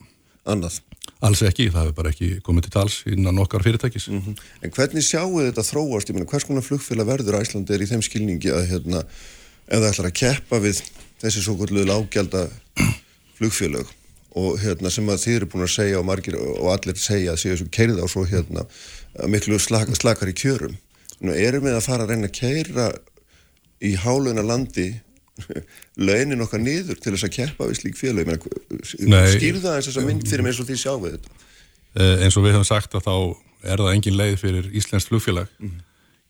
annað. 0.49 0.81
Alls 1.25 1.43
ekki, 1.45 1.69
það 1.73 1.87
hefur 1.89 1.99
bara 2.01 2.13
ekki 2.13 2.31
komið 2.47 2.67
til 2.67 2.75
tals 2.77 2.99
innan 3.13 3.41
okkar 3.43 3.65
fyrirtækis. 3.65 4.09
En 4.13 4.73
hvernig 4.73 5.05
sjáu 5.05 5.41
þetta 5.41 5.65
þróast? 5.69 6.11
Ég 6.11 6.17
meina, 6.17 6.29
hvers 6.31 6.49
konar 6.49 6.65
flugfélag 6.65 7.09
verður 7.09 7.41
Æslandi 7.41 7.77
er 7.77 7.85
í 7.85 7.91
þeim 7.93 8.05
skilningi 8.05 8.53
að 8.53 8.71
hérna, 8.73 9.05
ef 9.69 9.79
það 9.81 9.91
ætlar 9.93 10.11
að 10.11 10.19
keppa 10.23 10.63
við 10.65 10.83
þessi 11.23 11.45
svo 11.45 11.57
kvölduðu 11.61 11.89
lággelda 11.91 12.47
flugfélag 13.39 13.96
og 14.37 14.59
hérna 14.61 14.93
sem 14.93 15.09
að 15.09 15.23
þið 15.23 15.39
eru 15.39 15.49
búin 15.53 15.65
að 15.65 15.73
segja 15.73 16.01
og 16.01 16.07
margir 16.09 16.37
og 16.37 16.69
allir 16.75 16.99
segja 17.01 17.33
að 17.33 17.41
séu 17.41 17.57
sem 17.61 17.71
keirða 17.73 18.05
og 18.05 18.13
svo 18.13 18.27
hérna 18.29 18.67
miklu 19.33 19.59
slak, 19.63 19.93
slakar 19.97 20.29
í 20.29 20.37
kjörum. 20.37 20.77
Nú, 21.25 21.33
erum 21.33 21.65
við 21.65 21.79
að 21.79 21.87
fara 21.87 22.05
að 22.05 22.13
reyna 22.13 22.29
að 22.29 22.37
keira 22.37 22.91
í 23.81 23.95
háluna 24.03 24.45
landi 24.45 24.91
launin 26.09 26.45
okkar 26.45 26.61
niður 26.61 27.01
til 27.01 27.15
þess 27.15 27.29
að 27.29 27.35
keppa 27.39 27.71
við 27.71 27.81
slík 27.81 27.99
félag. 28.01 28.29
Nei. 28.29 29.25
Skýrða 29.37 29.77
eins 29.79 29.89
þess 29.89 30.01
að 30.01 30.09
mynd 30.11 30.29
fyrir 30.29 30.45
mig 30.45 30.53
eins 30.53 30.61
og 30.61 30.69
því 30.69 30.79
sjáum 30.81 31.05
við 31.07 31.17
þetta. 31.17 31.37
Eh, 31.97 32.25
eins 32.27 32.37
og 32.37 32.45
við 32.45 32.57
höfum 32.57 32.69
sagt 32.69 32.97
að 32.97 33.07
þá 33.09 33.17
er 33.67 33.81
það 33.81 33.93
engin 33.95 34.19
leið 34.21 34.39
fyrir 34.43 34.69
íslenskt 34.77 35.09
flugfélag 35.09 35.49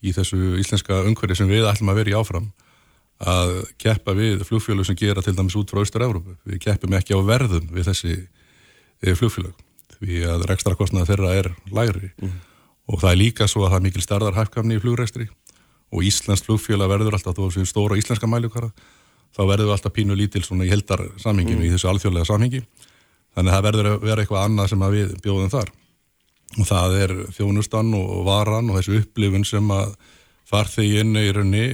í 0.07 0.13
þessu 0.15 0.55
íslenska 0.61 1.03
umhverfi 1.09 1.41
sem 1.41 1.51
við 1.51 1.67
ætlum 1.67 1.91
að 1.91 2.01
vera 2.03 2.13
í 2.13 2.17
áfram 2.21 2.47
að 3.17 3.53
keppa 3.81 4.13
við 4.17 4.43
flugfélag 4.45 4.89
sem 4.89 4.99
gera 4.99 5.23
til 5.25 5.37
dæmis 5.37 5.57
út 5.57 5.71
frá 5.73 5.81
Austur-Európu. 5.81 6.37
Við 6.45 6.61
keppum 6.67 6.97
ekki 6.99 7.17
á 7.17 7.21
verðum 7.25 7.71
við 7.73 7.89
þessi 7.89 8.13
eh, 8.17 9.15
flugfélag 9.17 9.55
því 9.97 10.21
að 10.29 10.45
rekstrakostnaða 10.51 11.09
þeirra 11.09 11.33
er 11.39 11.49
lægri. 11.73 12.11
Og 12.87 13.01
það 13.01 13.11
er 13.11 13.21
líka 13.23 13.49
svo 13.49 13.65
að 13.65 13.73
það 13.73 13.79
er 13.79 13.87
mikil 13.87 14.05
starðarhæfkamni 14.05 14.77
í 14.77 14.83
flugrekstri 14.83 15.29
og 15.95 16.05
íslenskt 16.05 16.47
flugfélag 16.49 16.91
verður 16.91 17.17
alltaf 17.17 17.39
þó 17.39 17.49
sem 17.55 17.67
stóra 17.67 17.97
íslenska 17.97 18.29
mæljukara 18.29 18.69
þá 19.37 19.43
verður 19.47 19.69
við 19.69 19.75
alltaf 19.77 19.95
pínu 19.97 20.17
lítil 20.19 20.43
svona 20.45 20.67
í 20.67 20.71
heldar 20.71 21.03
samhenginu 21.23 21.65
í 21.65 21.73
þessu 21.73 21.89
alþjóðlega 21.91 22.29
samhengi. 22.29 22.63
Þannig 23.37 23.53
að 23.53 23.57
það 23.57 23.67
verður 23.69 23.89
að 23.91 24.07
vera 24.07 24.23
eitthvað 24.23 24.45
annað 24.45 24.71
sem 24.73 24.85
að 24.85 24.95
við 24.97 25.17
bjóðum 25.25 25.53
þar. 25.53 25.73
Og 26.57 26.69
það 26.69 26.95
er 27.01 27.13
þjónustan 27.37 27.91
og 27.99 28.23
varan 28.27 28.71
og 28.71 28.79
þessu 28.79 29.01
upplifun 29.01 29.45
sem 29.45 29.73
að 29.75 29.97
farþeginn 30.47 31.19
í 31.21 31.27
raunni 31.35 31.67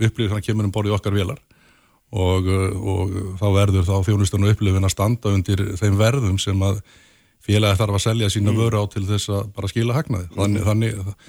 upplifun 0.00 0.32
þannig 0.34 0.44
að 0.44 0.48
kemur 0.48 0.68
um 0.68 0.74
borðið 0.74 0.96
okkar 0.96 1.16
velar 1.16 1.40
og, 2.10 2.48
og 2.50 3.14
þá 3.40 3.46
verður 3.54 3.86
þá 3.86 3.94
þjónustan 4.08 4.46
og 4.46 4.54
upplifun 4.54 4.88
að 4.88 4.94
standa 4.94 5.34
undir 5.34 5.64
þeim 5.80 5.98
verðum 6.00 6.38
sem 6.42 6.66
að 6.66 6.80
félagi 7.44 7.80
þarf 7.80 7.98
að 7.98 8.04
selja 8.04 8.30
sína 8.32 8.54
vöru 8.56 8.82
á 8.82 8.84
til 8.90 9.06
þess 9.08 9.30
að 9.32 9.52
bara 9.56 9.70
skila 9.70 9.96
hagnaði. 9.96 10.28
Þannig, 10.36 10.64
þannig, 10.66 11.20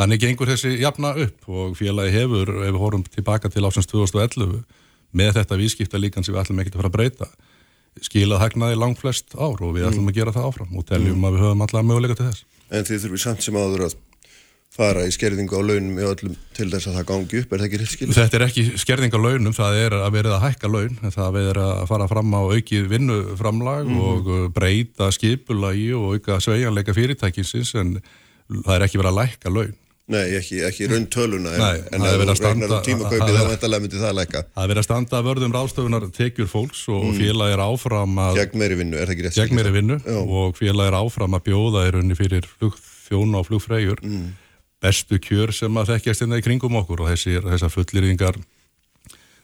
þannig 0.00 0.22
gengur 0.24 0.50
þessi 0.50 0.74
jafna 0.80 1.14
upp 1.26 1.48
og 1.52 1.76
félagi 1.78 2.16
hefur, 2.16 2.54
ef 2.64 2.72
við 2.72 2.82
horfum 2.82 3.06
tilbaka 3.06 3.52
til 3.52 3.64
ásins 3.68 3.88
2011 3.92 4.62
með 5.12 5.34
þetta 5.38 5.60
vískipta 5.60 6.00
líkan 6.00 6.24
sem 6.24 6.34
við 6.34 6.42
ætlum 6.42 6.62
ekki 6.62 6.72
að 6.72 6.80
fara 6.80 6.92
að 6.92 6.98
breyta 6.98 7.30
skilað 8.00 8.40
hagnaði 8.40 8.78
langflest 8.80 9.34
ár 9.36 9.60
og 9.60 9.74
við 9.76 9.90
ætlum 9.90 10.08
að 10.08 10.16
gera 10.16 10.32
það 10.32 10.48
áfram 10.48 10.78
og 10.78 10.86
teljum 10.88 11.26
að 11.26 11.34
við 11.34 11.44
höfum 11.44 11.64
allavega 11.66 11.88
möguleika 11.90 12.16
til 12.16 12.28
þess. 12.30 12.46
En 12.72 12.86
þið 12.88 13.02
þurfum 13.04 13.22
samt 13.26 13.44
sem 13.44 13.58
áður 13.58 13.84
að 13.88 13.96
fara 14.72 15.02
í 15.04 15.10
skerðingu 15.12 15.52
á 15.52 15.62
launum 15.68 15.98
í 16.00 16.04
öllum 16.08 16.36
til 16.56 16.68
þess 16.72 16.88
að 16.88 16.94
það 16.96 17.06
gangi 17.10 17.40
upp, 17.42 17.50
er 17.52 17.60
það 17.60 17.66
ekki 17.68 17.80
rétt 17.82 17.92
skil? 17.92 18.08
Þetta 18.16 18.38
er 18.38 18.44
ekki 18.46 18.62
skerðing 18.80 19.12
á 19.12 19.20
launum, 19.20 19.52
það 19.56 19.76
er 19.82 19.96
að 19.98 20.14
verið 20.16 20.36
að 20.38 20.44
hækka 20.46 20.70
laun, 20.72 20.94
það 21.12 21.38
er 21.42 21.60
að 21.66 21.82
fara 21.90 22.06
fram 22.08 22.32
á 22.32 22.40
aukið 22.56 22.88
vinnuframlag 22.94 23.92
og 24.00 24.30
uh, 24.32 24.46
breyta 24.56 25.10
skipulagi 25.12 25.90
og 25.98 26.16
auka 26.16 26.40
sveigjanleika 26.40 26.94
fyrirtækinsins 26.96 27.74
en 27.82 27.98
það 28.64 28.74
er 28.78 28.86
ekki 28.88 29.00
verið 29.02 29.12
að 29.12 29.20
lækka 29.20 29.52
laun. 29.52 29.76
Nei, 30.12 30.24
ekki, 30.34 30.58
ekki 30.66 30.88
raun 30.90 31.04
töluna, 31.14 31.52
Nei, 31.56 31.76
en, 31.92 32.00
en 32.00 32.02
verið 32.02 32.26
þú 32.26 32.32
að 32.32 32.40
standa- 32.40 32.66
regnar 32.66 32.80
um 32.80 32.86
tímakaupið 32.88 33.22
að- 33.22 33.36
þá 33.38 33.50
vantarlega 33.52 33.82
myndi 33.84 34.00
það 34.02 34.16
lækka 34.18 34.40
Það 34.42 34.64
er 34.64 34.70
verið 34.72 34.80
að 34.82 34.86
standa 34.88 35.20
að 35.20 35.28
vörðum 35.28 35.54
ráðstöfunar 35.56 36.06
tekjur 36.16 36.48
fólks 36.50 36.80
og 36.90 37.04
mm. 37.06 37.20
félag 37.20 37.52
er 37.54 37.62
áfram 37.68 38.18
að 38.24 38.40
gegn 38.40 38.58
meiri 38.64 38.78
vinnu, 38.80 38.98
er 38.98 39.06
það 39.06 39.14
ekki 39.14 39.26
rétt 39.28 39.38
gegn 39.38 39.56
meiri 39.60 39.72
vinnu 39.76 39.98
og 40.42 40.58
félag 40.58 40.90
er 40.90 40.96
áfram 40.98 41.38
að 41.38 41.44
bjóða 41.46 41.84
í 41.86 41.92
rauninni 41.94 42.18
fyrir 42.18 42.48
flugþjóna 42.58 43.40
og 43.44 43.46
flugfreyjur 43.52 44.02
Mm. 44.02 44.26
Bestu 44.82 45.18
kjör 45.22 45.52
sem 45.54 45.76
að 45.78 45.92
þekkjast 45.94 46.24
inn 46.26 46.34
í 46.36 46.42
kringum 46.42 46.76
okkur 46.82 47.04
og 47.04 47.12
þessi, 47.12 47.36
þessar 47.44 47.70
fullýringar 47.72 48.38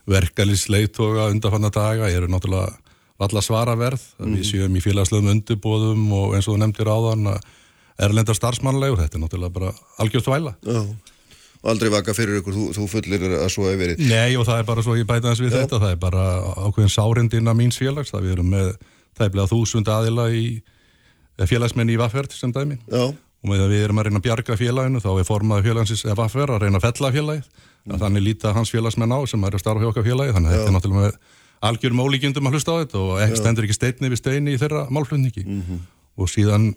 verkalisleitoga 0.09 1.28
undanfanna 1.32 1.70
daga 1.74 2.09
eru 2.11 2.28
náttúrulega 2.30 2.72
valla 3.18 3.43
svara 3.43 3.74
verð 3.76 4.01
Mm. 4.18 4.34
við 4.36 4.45
séum 4.47 4.76
í 4.78 4.82
félagslegum 4.82 5.30
undirbóðum 5.32 6.09
og 6.14 6.34
eins 6.36 6.49
og 6.49 6.55
þú 6.57 6.59
nefndir 6.62 6.91
áðan 6.91 7.26
að 7.34 7.41
erlenda 7.99 8.34
starfsmannlegur, 8.34 8.99
þetta 9.03 9.18
er 9.18 9.22
náttúrulega 9.24 9.53
bara 9.53 9.72
algjörð 9.99 10.26
þvæla. 10.28 10.53
Og 11.59 11.70
aldrei 11.72 11.91
vaka 11.91 12.14
fyrir 12.14 12.39
ykkur, 12.39 12.55
þú, 12.55 12.66
þú 12.76 12.84
fullir 12.93 13.24
að 13.43 13.49
svo 13.51 13.64
hefur 13.66 13.80
verið. 13.82 13.99
Nei, 14.07 14.36
og 14.39 14.47
það 14.47 14.61
er 14.62 14.66
bara 14.68 14.82
svo, 14.86 14.95
ég 14.95 15.07
bæta 15.09 15.32
þess 15.32 15.43
við 15.43 15.51
Já. 15.51 15.57
þetta, 15.64 15.80
það 15.82 15.91
er 15.91 15.97
bara 16.05 16.24
ákveðin 16.68 16.93
sárindina 16.95 17.55
míns 17.59 17.78
félags, 17.82 18.12
það 18.14 18.22
við 18.28 18.32
erum 18.36 18.53
með 18.55 18.68
tæplega 19.18 19.51
þúsund 19.51 19.91
aðila 19.91 20.28
í 20.30 20.45
eh, 20.62 21.47
félagsmenn 21.51 21.91
í 21.91 21.99
Vafferð 21.99 22.36
sem 22.39 22.53
dæmi 22.55 22.78
Já, 22.86 23.09
og 23.39 23.51
með 23.53 23.64
að 23.64 23.72
við 23.74 23.84
erum 23.86 24.01
að 24.01 24.09
reyna 24.09 24.20
að 24.20 24.26
bjarga 24.26 24.57
félaginu 24.59 25.03
þá 25.03 25.11
er 25.12 25.26
formaði 25.28 25.66
félagsins 25.68 26.05
Vafferð 26.18 26.57
að 26.57 26.64
reyna 26.64 26.80
að 26.80 26.86
fella 26.89 27.11
félagið, 27.14 27.51
mm. 27.86 27.99
þannig 28.03 28.24
líta 28.24 28.55
hans 28.57 28.72
félagsmenn 28.74 29.14
á 29.14 29.20
sem 29.30 29.45
er 29.47 29.55
að 29.55 29.62
starfa 29.62 29.84
hjá 29.84 29.91
okkar 29.93 30.07
félagi, 30.09 30.34
þannig 30.34 30.51
að 30.51 30.57
þetta 30.57 30.70
er 30.72 30.76
náttúrulega 30.76 31.12
algjörum 31.68 32.03
ólíkjundum 32.05 32.49
að 32.49 32.59
hlusta 32.59 32.74
á 32.74 32.80
þetta 32.82 33.01
og 33.03 33.22
ekki 33.22 33.41
stendur 33.41 33.66
ekki 33.66 33.78
steinni 33.78 34.12
við 34.12 34.20
steini 34.20 34.55
í 34.55 34.61
þeirra 34.61 34.84
málflutningi. 34.95 35.45
Og 36.18 36.30
síðan 36.30 36.70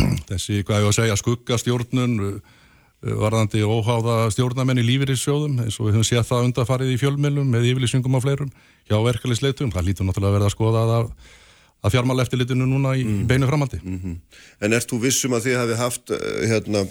þessi, 0.30 0.62
hvað 0.64 0.80
ég 0.80 0.86
var 0.86 0.94
að 0.94 0.98
segja, 0.98 1.18
skuggastjórnun 1.20 2.16
uh, 2.24 2.56
varðandi 3.00 3.64
óháða 3.64 4.30
stjórnamenn 4.34 4.80
í 4.80 4.86
lífeyrissjóðum 4.86 5.62
eins 5.64 5.78
og 5.80 5.88
við 5.88 5.98
höfum 5.98 6.08
séð 6.08 6.26
það 6.28 6.48
undarfarið 6.48 6.94
í 6.94 6.98
fjölmjölum 7.00 7.52
með 7.52 7.68
yfirlýsingum 7.70 8.16
á 8.16 8.20
fleirum 8.20 8.50
hjá 8.88 8.96
verkefliðsleitum, 9.06 9.72
það 9.72 9.86
lítur 9.88 10.08
náttúrulega 10.08 10.30
að 10.30 10.36
verða 10.36 10.50
að 10.50 10.56
skoða 10.56 10.82
að, 10.98 11.06
að 11.80 11.96
fjármála 11.96 12.26
eftirlitinu 12.26 12.68
núna 12.68 12.94
í 12.98 13.04
mm. 13.06 13.26
beinu 13.30 13.48
framaldi. 13.48 13.80
en 14.60 14.76
ert 14.76 14.90
þú 14.90 15.00
vissum 15.06 15.36
að 15.36 15.48
þið 15.48 15.60
hafi 15.62 15.80
haft 15.80 16.14
eh, 16.16 16.46
hérna, 16.50 16.84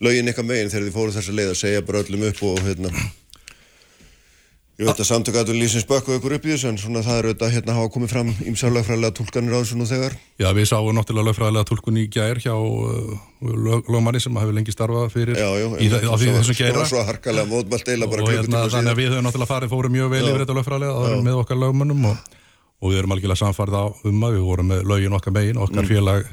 lögin 0.00 0.30
eitthvað 0.30 0.50
megin 0.50 0.72
þegar 0.72 0.88
þið 0.88 0.98
fóru 0.98 1.16
þessa 1.16 1.38
leið 1.38 1.52
að 1.52 1.62
segja 1.62 1.86
bara 1.86 2.02
öllum 2.04 2.28
upp 2.30 2.42
og 2.46 2.60
hérna 2.66 2.92
Ég 4.76 4.84
veit 4.84 4.98
að 5.00 5.06
samtök 5.08 5.36
að 5.40 5.50
lýsins 5.56 5.86
bökku 5.88 6.18
ykkur 6.18 6.34
upp 6.36 6.44
í 6.44 6.50
þessu 6.52 6.68
en 6.68 6.76
svona 6.76 7.00
það 7.00 7.16
er 7.16 7.26
auðvitað 7.30 7.52
hérna 7.54 7.76
hafa 7.78 7.88
komið 7.94 8.10
fram 8.12 8.32
ímsálagfræðilega 8.50 9.16
tólkanir 9.16 9.54
á 9.56 9.58
þessu 9.62 9.76
nú 9.80 9.86
þegar. 9.88 10.12
Já, 10.36 10.48
við 10.52 10.66
sáum 10.68 10.92
náttúrulega 10.98 11.30
lögfræðilega 11.30 11.68
tólkun 11.70 11.96
í 11.96 12.04
gær 12.12 12.36
hjá 12.44 12.52
uh, 12.52 13.14
lög, 13.40 13.88
lögmanni 13.88 14.20
sem 14.20 14.36
hefur 14.36 14.52
lengi 14.58 14.74
starfað 14.76 15.08
fyrir 15.14 15.40
Já, 15.40 15.48
já, 15.56 15.64
í, 15.80 15.88
á 15.88 16.12
því 16.12 16.28
þessum 16.28 16.44
svo, 16.50 16.58
gæra 16.60 16.84
svo 16.92 17.06
harkalega 17.08 17.48
mótmælt 17.54 17.88
eila 17.88 18.04
bara 18.12 18.26
og 18.26 18.28
hérna, 18.34 18.44
klukkutíma 18.44 18.68
þannig 18.76 18.76
að 18.76 18.84
síðan. 18.84 19.00
við 19.00 19.08
höfum 19.14 19.26
náttúrulega 19.30 19.52
farið 19.54 19.72
fórum 19.72 19.96
mjög 19.96 20.12
vel 20.12 20.24
yfir 20.26 20.44
þetta 20.44 20.58
lögfræðilega 20.60 20.92
og, 22.80 22.90
við 22.90 23.00
erum 23.00 23.16
algjörlega 23.16 23.42
samfarið 23.42 23.78
á 23.80 23.84
um 24.10 24.26
að 24.26 24.36
við 24.36 24.46
vorum 24.50 24.70
með 24.72 24.84
lögin 24.92 25.16
okkar 25.16 25.36
megin, 25.36 25.62
okkar 25.62 25.88
félag 25.88 26.28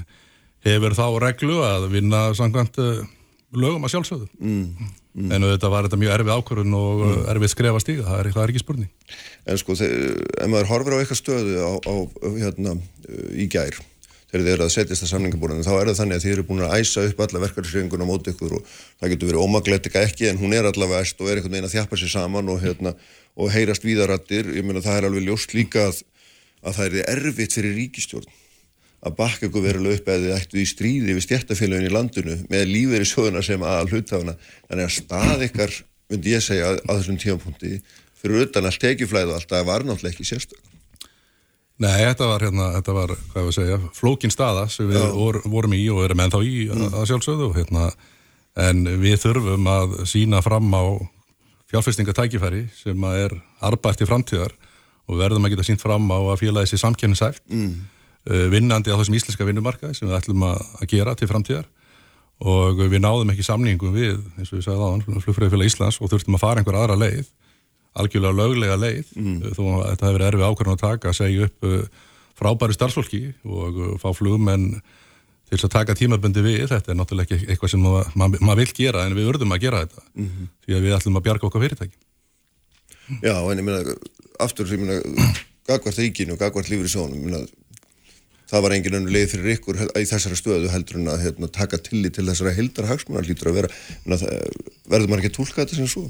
hefur 0.64 0.98
þá 0.98 1.06
reglu 1.24 1.62
að 1.68 1.88
vinna 1.92 2.26
samkvæmt 2.38 2.82
uh, 2.82 3.06
lögum 3.54 3.86
að 3.86 3.96
sjálfsögðu. 3.96 4.28
Mm. 4.40 4.92
en 5.30 5.46
þetta 5.46 5.70
var 5.70 5.86
þetta 5.86 5.98
mjög 6.02 6.14
erfið 6.16 6.36
ákvörðun 6.40 6.76
og 6.78 7.02
mm. 7.04 7.18
erfið 7.36 7.52
skrefa 7.54 7.82
stíga, 7.84 8.06
það 8.08 8.20
er, 8.20 8.30
það 8.34 8.44
er 8.44 8.54
ekki 8.54 8.62
spurning. 8.64 8.92
En 9.46 9.60
sko, 9.62 9.76
ef 9.78 10.48
maður 10.50 10.70
horfir 10.72 10.96
á 10.96 11.00
eitthvað 11.00 11.20
stöðu 11.20 11.58
á, 11.62 11.72
á 11.86 11.96
hérna, 12.40 12.74
í 13.38 13.46
gær, 13.54 13.78
þegar 14.32 14.46
þið 14.48 14.54
eru 14.56 14.66
að 14.66 14.72
setjast 14.74 15.06
að 15.06 15.12
samningaborðinu, 15.12 15.66
þá 15.68 15.74
er 15.76 15.92
það 15.92 16.00
þannig 16.00 16.18
að 16.18 16.26
þið 16.26 16.34
eru 16.34 16.46
búin 16.48 16.64
að 16.66 16.74
æsa 16.80 17.04
upp 17.06 17.22
alla 17.28 17.44
verkarsreifinguna 17.44 18.08
mót 18.10 18.30
ykkur 18.32 18.56
og 18.58 18.72
það 18.72 19.14
getur 19.14 19.30
verið 19.30 19.46
ómagletika 19.46 20.02
ekki 20.08 20.32
en 20.32 20.42
hún 20.42 20.58
er 20.58 20.70
allavega 20.72 21.06
æst 21.06 21.22
og 21.22 21.30
er 21.30 21.38
einhvern 21.38 21.54
veginn 21.54 21.70
að 21.70 21.76
þjappa 21.76 22.00
sér 22.02 22.14
saman 22.16 22.50
og, 22.50 22.58
hérna, 22.64 22.96
og 23.38 23.54
heyrast 23.54 23.86
víðarattir, 23.86 24.50
ég 24.58 24.66
meina 24.66 24.82
það 24.82 24.98
er 24.98 25.10
alveg 25.12 25.30
ljóst 25.30 25.54
líka 25.54 25.86
að, 25.92 26.02
að 26.64 26.80
það 26.80 26.98
er 27.02 27.12
erfitt 27.18 27.58
fyrir 27.58 27.78
ríkistjórn 27.78 28.32
að 29.04 29.16
bakka 29.18 29.50
ykkur 29.50 29.66
verulega 29.66 30.00
upp 30.00 30.12
eða 30.14 30.38
ættu 30.38 30.62
í 30.62 30.68
stríði 30.68 31.16
við 31.16 31.26
stjættafélagin 31.26 31.90
í 31.90 31.92
landinu 31.92 32.38
með 32.52 32.70
lífeyri 32.70 33.08
sjóðuna 33.08 33.42
sem 33.44 33.66
að 33.68 33.92
hlutafuna 33.92 34.36
þannig 34.70 34.86
að 34.86 34.94
stað 34.96 35.48
ykkar, 35.50 35.74
myndi 36.12 36.36
ég 36.36 36.46
segja 36.46 36.70
að, 36.72 36.80
að 36.88 37.02
þessum 37.02 37.20
tímapunkti 37.20 37.74
fyrir 38.22 38.46
utan 38.46 38.70
allt 38.70 38.80
tekjuflæð 38.80 39.34
og 39.34 39.40
allt 39.40 39.52
það 39.52 39.68
var 39.68 39.86
náttúrulega 39.88 40.16
ekki 40.16 40.28
sérstök. 40.30 40.62
Nei, 41.84 41.98
þetta 42.06 42.30
var 42.30 42.46
hérna, 42.46 42.70
þetta 42.78 42.96
var, 42.96 43.16
hvað 43.34 43.48
að 43.50 43.56
segja 43.58 43.80
flókin 43.98 44.32
staða 44.32 44.68
sem 44.72 44.88
við 44.88 45.04
vor, 45.18 45.42
vorum 45.52 45.74
í 45.76 45.82
og 45.92 46.04
erum 46.06 46.22
ennþá 46.24 46.44
í 46.46 46.54
að, 46.72 46.84
að 46.94 47.08
sjálfsögðu 47.10 47.50
hérna, 47.58 47.88
en 48.64 48.86
við 49.02 49.18
þurfum 49.26 49.68
að 49.74 49.98
sína 50.08 50.40
fram 50.46 50.70
á 50.72 50.84
fjárfestingatækifæri 51.74 52.68
sem 52.78 53.08
að 53.10 53.24
er 53.26 53.36
arbætt 53.66 54.06
í 54.06 54.08
framtíðar 54.08 54.54
og 55.10 55.20
verðum 55.20 55.46
að 55.48 55.56
geta 55.56 55.68
sínt 55.68 55.84
fram 55.84 56.08
á 56.12 56.20
að 56.20 56.40
félagi 56.42 56.72
sér 56.72 56.84
samkennisæft 56.86 57.44
mm. 57.52 57.74
vinnandi 58.54 58.94
á 58.94 58.98
þessum 59.00 59.18
íslenska 59.20 59.48
vinnumarkaði 59.48 59.98
sem 59.98 60.08
við 60.08 60.18
ætlum 60.20 60.46
að, 60.48 60.62
að 60.80 60.92
gera 60.94 61.16
til 61.20 61.28
framtíðar 61.32 61.68
og 62.44 62.80
við 62.82 63.00
náðum 63.04 63.32
ekki 63.34 63.46
samningum 63.46 63.94
við, 63.96 64.18
eins 64.40 64.52
og 64.52 64.58
við 64.60 64.66
sagði 64.66 64.88
aðan, 64.88 65.22
flugfræðifélag 65.24 65.70
Íslands 65.70 66.00
og 66.02 66.12
þurftum 66.12 66.38
að 66.38 66.44
fara 66.44 66.64
einhver 66.64 66.80
aðra 66.80 66.98
leið 67.00 67.28
algjörlega 67.94 68.40
löglega 68.40 68.80
leið 68.80 69.14
mm. 69.20 69.38
þó 69.54 69.64
að 69.68 69.86
þetta 69.92 70.10
hefur 70.10 70.26
erfið 70.30 70.48
ákvörðan 70.48 70.78
að 70.80 70.84
taka 70.88 71.14
segja 71.14 71.48
upp 71.48 71.68
uh, 71.70 71.84
frábæri 72.40 72.76
starfsfólki 72.76 73.22
og 73.46 73.78
fá 74.02 74.10
flugmenn 74.18 74.72
til 75.54 75.60
að 75.60 75.74
taka 75.76 75.94
tímabundi 75.94 76.42
við, 76.42 76.64
þetta 76.72 76.90
er 76.90 76.98
náttúrulega 76.98 77.38
ekki 77.38 77.52
eitthvað 77.54 77.74
sem 77.76 77.84
maður 77.84 78.16
ma 78.18 78.30
ma 78.50 78.56
vil 78.58 78.72
gera 78.74 79.04
en 79.06 79.14
við 79.14 79.30
urðum 79.30 79.54
að 79.54 79.68
gera 79.68 79.84
þetta 79.84 80.02
Mhm. 80.24 80.48
því 80.66 80.78
að 80.78 80.88
við 80.88 80.96
ætlum 80.98 81.20
að 81.20 81.26
bjarga 81.28 81.48
okkar 81.50 81.66
fyrirtæki 81.68 82.00
Já, 83.22 83.36
en 83.36 83.60
ég 83.60 83.66
meina, 83.68 83.94
aftur, 84.42 84.70
ég 84.74 84.82
meina, 84.82 85.00
gagvart 85.70 86.00
ríkinu 86.00 86.36
og 86.36 86.42
gagvart 86.42 86.72
lífur 86.72 86.90
í 86.90 86.94
sjónum, 86.94 87.22
meina, 87.26 87.44
það 88.50 88.66
var 88.66 88.76
engin 88.76 88.98
önnu 89.00 89.14
leið 89.14 89.30
fyrir 89.34 89.56
ykkur 89.58 89.80
í 89.86 90.06
þessara 90.10 90.38
stöðu 90.38 90.72
heldur 90.74 91.00
en 91.02 91.12
að 91.14 91.24
hérna, 91.28 91.50
taka 91.54 91.80
tillit 91.82 92.18
til 92.18 92.28
þessara 92.28 92.54
hildarhagsmunar 92.58 93.28
lítur 93.28 93.52
að 93.52 93.62
vera, 93.62 93.72
meina, 94.06 94.20
það, 94.22 94.68
verður 94.94 95.12
maður 95.12 95.24
ekki 95.24 95.34
að 95.34 95.38
tólka 95.40 95.62
þetta 95.64 95.80
sem 95.80 95.90
svo? 95.90 96.06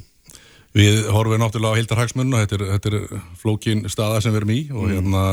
Við 0.74 1.04
horfum 1.14 1.42
náttúrulega 1.42 1.78
á 1.78 1.80
hildarhagsmunna, 1.80 2.44
þetta 2.44 2.58
er, 2.58 2.64
þetta 2.74 2.92
er 2.92 3.26
flókin 3.38 3.84
staða 3.94 4.24
sem 4.26 4.34
við 4.34 4.42
erum 4.42 4.54
í 4.56 4.62
og 4.74 4.88
hérna, 4.90 5.24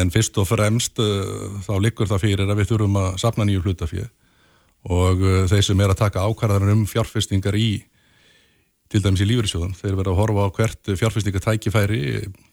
en 0.00 0.12
fyrst 0.12 0.38
og 0.40 0.48
fremst 0.48 1.00
uh, 1.04 1.58
þá 1.66 1.74
liggur 1.84 2.08
það 2.08 2.22
fyrir 2.24 2.48
að 2.48 2.62
við 2.62 2.70
þurfum 2.72 3.00
að 3.02 3.10
sapna 3.20 3.44
nýju 3.44 3.64
hlutafið 3.66 4.06
og 4.94 5.20
uh, 5.20 5.42
þeir 5.50 5.66
sem 5.68 5.82
er 5.84 5.92
að 5.92 6.00
taka 6.00 6.24
ákvarðanir 6.24 6.72
um 6.72 6.86
fjárfestingar 6.88 7.58
í 7.60 7.68
til 8.94 9.02
dæmis 9.02 9.22
í 9.24 9.26
lífeyrissjóðum, 9.26 9.72
þeir 9.74 9.96
verða 9.98 10.12
að 10.12 10.18
horfa 10.20 10.44
á 10.46 10.54
hvert 10.54 10.90
fjárfestingatækifæri, 11.00 12.02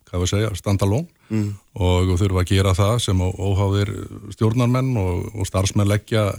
hvað 0.09 0.23
við 0.23 0.31
segja, 0.31 0.53
standalón 0.57 1.05
mm. 1.29 1.49
og 1.85 2.13
þurfa 2.17 2.41
að 2.41 2.49
gera 2.49 2.73
það 2.77 2.95
sem 3.05 3.21
óháðir 3.21 3.91
stjórnarmenn 4.33 4.95
og, 4.97 5.27
og 5.37 5.49
starfsmenn 5.49 5.91
leggja 5.91 6.31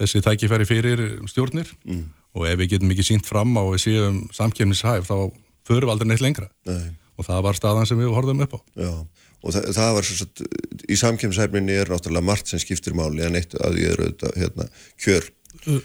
þessi 0.00 0.24
tækifæri 0.26 0.66
fyrir 0.66 1.04
stjórnir 1.30 1.70
mm. 1.86 2.02
og 2.34 2.48
ef 2.50 2.58
við 2.58 2.74
getum 2.74 2.90
ekki 2.96 3.06
sínt 3.06 3.30
fram 3.30 3.54
á 3.54 3.62
séum 3.78 4.24
samkjöfnishæf 4.34 5.06
þá 5.06 5.30
förum 5.68 5.86
við 5.86 5.94
aldrei 5.94 6.10
neitt 6.10 6.24
lengra 6.24 6.50
Nei. 6.66 6.90
og 7.14 7.28
það 7.28 7.42
var 7.46 7.58
staðan 7.58 7.88
sem 7.88 8.00
við 8.00 8.14
horfum 8.16 8.42
upp 8.46 8.58
á. 8.58 8.60
Já, 8.82 8.92
og 9.40 9.54
það, 9.54 9.68
það 9.76 9.92
var 9.96 10.08
svo 10.08 10.16
satt, 10.20 10.42
í 10.90 10.98
samkemshæfninni 11.00 11.76
er 11.80 11.92
náttúrulega 11.92 12.26
margt 12.26 12.50
sem 12.50 12.62
skiptir 12.62 12.96
máli 12.98 13.22
en 13.26 13.38
eitt 13.38 13.54
að 13.60 13.78
ég 13.82 13.94
er 13.94 14.02
auðvitað, 14.02 14.40
hérna, 14.42 14.66
kjör. 15.00 15.30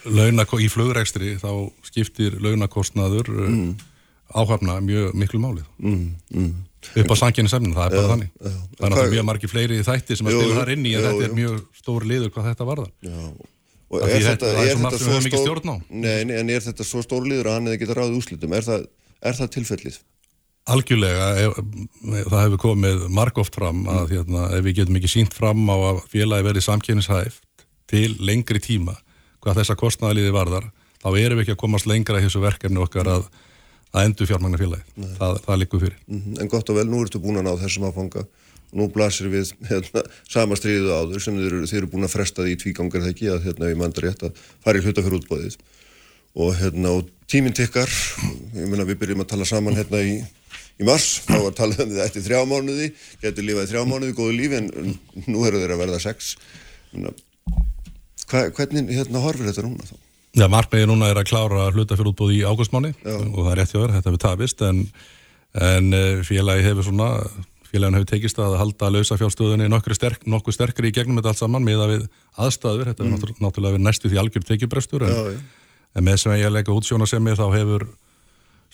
Launako, 0.05 0.59
í 0.61 0.69
flugrekstri 0.71 1.35
þá 1.41 1.49
skiptir 1.85 2.37
launakostnaður 2.43 3.31
mm. 3.33 3.73
áhafna 4.37 4.77
mjög 4.83 5.17
miklu 5.17 5.41
málið. 5.41 5.65
Mm, 5.81 6.07
mm. 6.31 6.53
Upp 7.01 7.11
á 7.11 7.15
samkjöfnisefnin, 7.17 7.73
það 7.73 7.85
er 7.87 7.95
bara 7.95 8.13
þannig. 8.13 8.31
já. 8.35 8.45
Það 8.45 8.55
er 8.55 8.61
náttúrulega 8.61 9.01
Hvað- 9.01 9.15
mjög 9.15 9.27
margi 9.31 9.49
fleiri 9.49 9.81
þætti 9.83 10.17
sem 10.19 10.29
að 10.29 10.37
spila 10.37 10.57
þar 10.59 10.71
inn 10.75 10.85
í 10.85 10.95
en 10.95 11.05
þetta 11.05 11.27
er 11.27 11.35
mjög 11.39 11.61
stór 11.81 12.07
liður 12.11 12.33
hvað 12.35 12.49
þetta 12.51 12.67
varðar. 12.69 12.91
Já, 13.01 13.19
og 13.89 13.95
er 14.01 14.09
þetta, 14.09 14.25
þetta- 14.29 14.51
það 14.51 14.59
er 14.59 14.69
er 14.69 14.81
þetta 14.83 14.99
sem 14.99 15.13
við 15.13 15.29
svo 15.29 15.45
stór. 15.45 15.61
Nei, 15.89 16.23
nei, 16.23 16.35
en 16.39 16.49
er 16.49 16.61
þetta 16.67 16.85
svo 16.85 17.01
stór 17.01 17.25
liður 17.25 17.49
að 17.49 17.57
hann 17.57 17.71
hefði 17.71 17.79
geta 17.79 17.97
ráðið 17.99 18.19
úslitum 18.19 18.53
er 18.53 18.67
það, 18.69 18.85
er 19.21 19.33
það 19.39 19.49
tilfellið? 19.57 19.97
Algjörlega, 20.65 21.25
ef, 21.45 21.57
það 22.25 22.39
hefur 22.41 22.61
komið 22.63 23.09
margóft 23.13 23.53
fram 23.53 23.83
að 23.85 24.15
hérna, 24.15 24.47
ef 24.57 24.63
við 24.65 24.79
getum 24.79 24.95
ekki 24.97 25.11
sínt 25.11 25.33
fram 25.33 25.61
á 25.69 25.77
að 25.77 25.99
félagi 26.09 26.47
verði 26.47 26.63
samkynishæft 26.65 27.65
til 27.85 28.15
lengri 28.17 28.61
tíma 28.61 28.95
hvað 29.45 29.59
þessa 29.61 29.77
kostnæðaliði 29.79 30.33
varðar 30.35 30.69
þá 31.03 31.09
erum 31.21 31.37
við 31.37 31.43
ekki 31.45 31.53
að 31.55 31.61
komast 31.61 31.85
lengra 31.89 32.17
í 32.21 32.25
þessu 32.25 32.41
verkefni 32.41 32.81
okkar 32.81 33.11
að, 33.13 33.27
að 33.93 34.07
endur 34.09 34.29
fjármagna 34.31 34.57
félagi 34.57 35.05
það, 35.19 35.37
það 35.45 35.61
likur 35.61 35.83
fyrir. 35.85 35.99
Mhm, 36.09 36.39
En 36.41 36.49
gott 36.51 36.71
og 36.73 36.79
vel, 36.79 36.87
nú 36.89 37.03
ertu 37.05 37.21
búin 37.21 37.37
að 37.39 37.45
ná 37.45 37.53
þessum 37.61 37.85
áfanga. 37.91 38.25
Nú 38.75 38.89
blasir 38.91 39.29
við 39.31 39.53
hérna, 39.69 40.01
sama 40.27 40.57
stríðu 40.57 40.89
áður 40.91 41.21
sem 41.23 41.37
eru, 41.39 41.61
þið 41.69 41.77
eru 41.79 41.89
búin 41.93 42.07
að 42.07 42.15
fresta 42.17 42.43
því 42.43 42.55
tvígangar 42.63 43.05
það 43.05 43.11
ekki 43.13 43.29
að 43.31 43.45
hérna, 43.45 43.69
ég 43.69 43.77
mandar 43.79 44.07
rétt 44.09 44.25
að 44.25 44.41
fara 44.65 44.81
í 44.81 44.83
hluta 44.83 45.03
fyrir 45.05 45.19
útbóðið 45.21 45.55
og, 46.35 46.49
hérna, 46.59 46.95
og 46.97 47.13
tíminn 47.31 47.55
tikkar. 47.55 47.93
Ég 48.57 48.65
meina 48.67 48.83
við 48.89 48.97
byrjum 49.05 49.23
að 49.23 49.29
tala 49.31 49.47
saman 49.47 49.77
hérna 49.77 50.01
í, 50.03 50.17
í 50.81 50.89
mars, 50.89 51.21
þá 51.29 51.37
var 51.45 51.55
talað 51.55 51.85
um 51.85 51.93
þetta 51.93 52.09
eftir 52.09 52.25
þrjá 52.25 52.41
mánuði, 52.51 52.89
getur 53.21 53.47
lífað 53.47 53.69
í 53.69 53.71
þrjá 53.71 53.85
mánuði 53.93 54.17
góðu 54.17 54.35
lífi 54.41 54.59
en 54.59 54.97
nú 55.29 55.45
eru 55.47 55.61
þeir 55.61 55.77
að 55.77 55.83
verða 55.85 56.01
sex 56.03 56.33
hva, 58.35 58.43
hvernig 58.59 58.91
hérna 58.91 59.23
horfir 59.23 59.49
þetta 59.49 59.65
núna 59.65 59.87
þá? 59.87 59.95
Já, 60.35 60.45
markmiði 60.51 60.87
núna 60.89 61.09
er 61.11 61.19
að 61.21 61.29
klára 61.29 61.69
hluta 61.71 61.95
fyrir 61.95 62.11
útbúð 62.11 62.33
í 62.35 62.43
águstmáni 62.43 62.91
og 63.07 63.37
það 63.39 63.51
er 63.53 63.59
rétt 63.61 63.71
hjá 63.71 63.79
þér, 63.79 63.93
þetta 63.95 64.11
hefur 64.11 64.23
tafist 64.25 64.63
en, 64.67 64.81
en 65.63 65.93
eh, 65.95 66.23
félagi 66.27 66.65
hefur 66.65 66.89
svona 66.89 67.09
félagin 67.69 67.97
hefur 67.99 68.09
tekist 68.09 68.41
að 68.43 68.57
halda 68.59 68.89
lausa 68.91 69.17
fjárstuðunni 69.19 69.69
nokkuð 69.71 69.97
sterk, 69.97 70.25
sterkri 70.57 70.91
í 70.91 70.95
gegnum 70.95 71.21
þetta 71.21 71.31
allt 71.31 71.41
saman 71.41 71.63
með 71.63 71.85
að 71.85 71.93
við 71.93 72.07
aðstæður, 72.45 72.89
þetta 72.91 73.05
mm. 73.05 73.37
náttúrulega 73.39 73.77
verið 73.77 73.85
næstu 73.87 74.11
því 74.11 74.19
algjör 74.21 74.47
tekjubrestur 74.49 75.07
en, 75.07 75.15
Já, 75.15 75.37
já. 75.37 75.39
en 75.95 76.07
með 76.09 76.19
sem 76.23 76.35
ég 76.41 76.51
leika 76.51 76.75
útsjónasemi 76.75 77.37
þá 77.39 77.45
hefur 77.55 77.87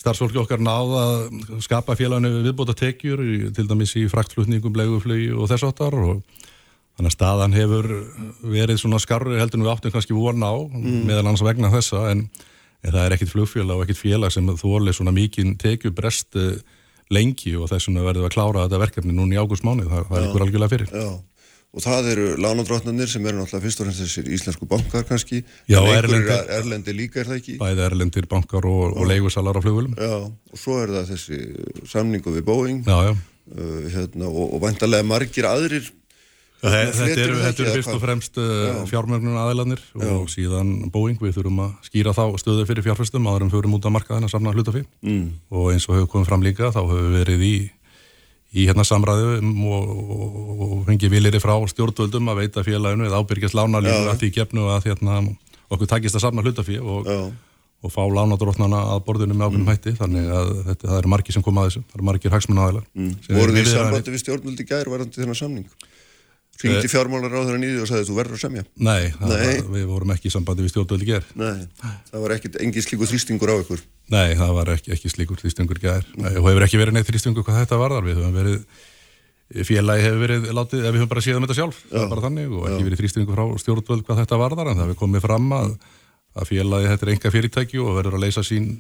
starfsfólki 0.01 0.41
okkar 0.41 0.61
náð 0.65 0.95
að 0.97 1.17
skapa 1.61 1.93
félaginu 1.99 2.41
viðbóta 2.47 2.73
tekjur 2.77 3.21
til 3.53 3.67
dæmis 3.69 3.93
í 4.01 4.07
fraktflutningum, 4.09 4.73
leguflugi 4.77 5.29
og 5.35 5.49
þess 5.51 5.67
áttar 5.67 5.97
og, 5.97 6.23
Þannig 6.97 7.09
að 7.11 7.15
staðan 7.15 7.55
hefur 7.55 7.87
verið 8.51 8.81
svona 8.81 8.99
skarri 9.01 9.39
heldur 9.39 9.61
en 9.61 9.65
við 9.65 9.71
áttum 9.73 9.93
kannski 9.95 10.13
von 10.17 10.43
á 10.43 10.53
meðal 11.07 11.23
annars 11.23 11.43
vegna 11.45 11.71
þessa 11.73 12.03
en, 12.11 12.25
en 12.83 12.91
það 12.93 13.05
er 13.07 13.15
ekkit 13.15 13.31
flugfélag 13.31 13.79
og 13.79 13.85
ekkit 13.87 14.01
félag 14.01 14.33
sem 14.35 14.51
þóli 14.59 14.93
svona 14.93 15.13
mikið 15.15 15.53
tekjubrest 15.63 16.37
eh, 16.41 16.59
lengi 17.11 17.55
og 17.57 17.69
þess 17.71 17.87
vegna 17.89 18.03
verðum 18.05 18.25
við 18.25 18.29
að 18.29 18.35
klára 18.37 18.65
þetta 18.67 18.81
verkefni 18.85 19.15
núna 19.17 19.35
í 19.37 19.41
ágústmáni, 19.41 19.87
það, 19.87 20.03
það 20.09 20.17
er 20.21 20.27
ykkur 20.29 20.45
algjörlega 20.45 20.73
fyrir. 20.75 20.91
Já, 20.95 21.09
og 21.71 21.83
það 21.85 22.09
eru 22.11 22.27
lánadrótnarnir 22.43 23.09
sem 23.11 23.25
eru 23.31 23.39
náttúrulega 23.39 23.65
fyrst 23.65 23.81
og 23.81 23.87
fremst 23.87 24.03
þessir 24.03 24.29
íslensku 24.37 24.67
bankar 24.71 25.05
kannski, 25.07 25.41
Já, 25.71 25.79
en 25.79 25.87
einhverjir 25.87 26.27
erlendir- 26.27 26.53
erlendi 26.59 26.95
líka 26.99 27.23
er 27.23 27.31
það 27.31 27.39
ekki? 27.41 27.55
Bæði 27.63 27.85
erlendir 27.87 28.27
bankar 28.31 28.67
og, 28.67 28.97
og 28.99 29.07
leigusalar 29.11 29.55
á 29.55 29.61
flugvölum. 29.63 29.95
Já, 29.95 30.13
og 30.27 30.59
svo 30.59 30.77
er 30.83 30.91
það 30.97 31.11
þessi 31.15 31.41
samningu 31.95 32.35
við 32.37 32.45
Boeing 32.51 32.83
Já, 32.87 32.97
já. 33.09 33.15
uh, 33.55 33.81
hérna, 33.95 34.27
og, 34.31 34.45
og 34.57 34.63
vantarlega 34.67 35.07
margir 35.07 35.47
aðrir 35.51 35.87
Þetta, 36.61 37.05
eru, 37.17 37.37
eða 37.41 37.73
fyrst 37.73 37.89
og 37.89 38.01
fremst 38.03 38.35
uh, 38.37 38.83
fjármögnun 38.89 39.37
aðilanir 39.41 39.81
og 39.97 40.27
síðan 40.29 40.91
Boeing, 40.93 41.17
við 41.17 41.39
þurfum 41.39 41.61
að 41.65 41.71
skýra 41.87 42.13
þá 42.13 42.23
stöðu 42.37 42.65
fyrir 42.69 42.85
fjárfæstum 42.85 43.29
förum 43.49 43.77
út 43.79 43.87
á 43.89 43.95
markaðina 43.95 44.29
að 44.29 44.35
samna 44.35 44.53
hlutafí 44.53 44.83
mm. 45.01 45.23
og 45.49 45.71
eins 45.73 45.87
og 45.89 45.97
hefur 45.97 46.11
komið 46.13 46.29
fram 46.29 46.43
líka 46.45 46.69
þá 46.69 46.83
hefur 46.83 47.07
við 47.07 47.15
verið 47.17 47.45
í, 47.47 47.53
í 48.53 48.65
hérna 48.69 48.85
samræðu 48.85 49.39
um 49.39 49.63
og, 49.73 49.93
og, 49.95 50.65
og 50.67 50.75
fengið 50.89 51.15
viliri 51.15 51.41
frá 51.41 51.55
stjórnvöldum 51.73 52.29
að 52.29 52.43
veita 52.43 52.65
félaginu 52.67 53.09
eða 53.09 53.23
ábyrgjast 53.23 53.57
lánalínu 53.57 54.11
að 54.11 54.19
því 54.21 54.33
gefnu 54.37 54.67
að 54.75 54.91
hérna, 54.91 55.21
okkur 55.73 55.89
takist 55.89 56.19
að 56.19 56.27
samna 56.27 56.45
hlutafí 56.45 56.77
og, 56.77 57.09
og 57.81 57.89
fá 57.95 58.03
lánadrótnana 58.05 58.83
að 58.93 59.01
borðinu 59.07 59.33
með 59.33 59.47
ákveðnum 59.47 59.71
hætti. 59.71 59.95
Þannig 59.97 60.27
að 60.29 60.51
þetta, 60.67 60.91
það 60.91 60.99
eru 60.99 61.11
margir 61.15 61.33
sem 61.33 61.45
koma 61.47 61.63
að 61.63 61.71
þessu, 61.71 61.81
það 61.87 61.97
eru 61.97 62.07
margir 62.11 62.35
hagsmunna 62.35 62.67
aðilar 62.67 62.85
mm. 62.93 63.15
voru 63.39 63.55
þið 63.55 63.63
í 63.63 63.71
sambandi 63.71 64.13
við 64.13 64.23
stjórnvöldi 64.25 64.67
gær 64.69 64.91
varandi 64.93 65.23
þennan 65.23 65.39
samning 65.41 65.89
ringdi 66.61 66.85
uh, 66.85 66.91
fjármálar 66.91 67.33
á 67.33 67.41
þeirra 67.41 67.59
nýði 67.61 67.81
og 67.81 67.89
sagði 67.89 68.07
þú 68.09 68.15
verður 68.17 68.37
að 68.37 68.43
semja. 68.43 68.63
Nei, 68.75 69.09
Nei. 69.17 69.31
Var, 69.31 69.69
við 69.73 69.85
vorum 69.89 70.13
ekki 70.15 70.29
í 70.29 70.33
sambandi 70.33 70.65
við 70.65 70.73
stjórnvöldi 70.73 71.07
ger 71.07 71.27
Nei, 71.39 71.65
það 72.11 72.25
var 72.25 72.35
ekkit 72.35 72.57
engi 72.65 72.83
slíku 72.85 73.09
þrýstingur 73.09 73.53
á 73.53 73.55
ykkur. 73.63 73.83
Nei, 74.11 74.29
það 74.37 74.53
var 74.59 74.71
ekki, 74.75 74.93
ekki 74.95 75.11
slíkur 75.13 75.41
þrýstungur 75.41 75.81
gæðir 75.81 76.09
og 76.41 76.49
hefur 76.49 76.67
ekki 76.67 76.81
verið 76.81 76.97
neitt 76.97 77.09
þrýstungur 77.09 77.47
hvað 77.47 77.61
þetta 77.63 77.81
varðar. 77.81 78.07
Við 78.07 78.19
höfum 78.21 78.37
verið, 78.37 78.85
félagi 79.71 80.05
hefur 80.05 80.23
verið 80.25 80.47
látið, 80.59 80.85
við 80.85 80.99
höfum 81.01 81.13
bara 81.15 81.25
séð 81.25 81.39
um 81.39 81.47
þetta 81.47 81.59
sjálf. 81.61 81.81
Er 81.89 82.09
bara 82.11 82.25
þannig 82.27 82.55
og 82.59 82.69
ekki 82.69 82.87
verið 82.89 83.03
þrýstungur 83.03 83.39
frá 83.39 83.63
stjórnvöld 83.65 84.07
hvað 84.07 84.23
þetta 84.25 84.41
varðar 84.43 84.71
en 84.71 84.81
það 84.81 84.89
hefur 84.89 85.01
komið 85.01 85.25
fram 85.25 85.51
að, 85.57 85.75
að 86.35 86.51
félagi 86.51 86.91
þetta 86.91 87.07
er 87.07 87.13
enga 87.15 87.35
fyrirtæki 87.37 87.81
og 87.81 87.95
verður 87.97 88.19
að 88.19 88.25
leysa 88.27 88.45
sín 88.45 88.73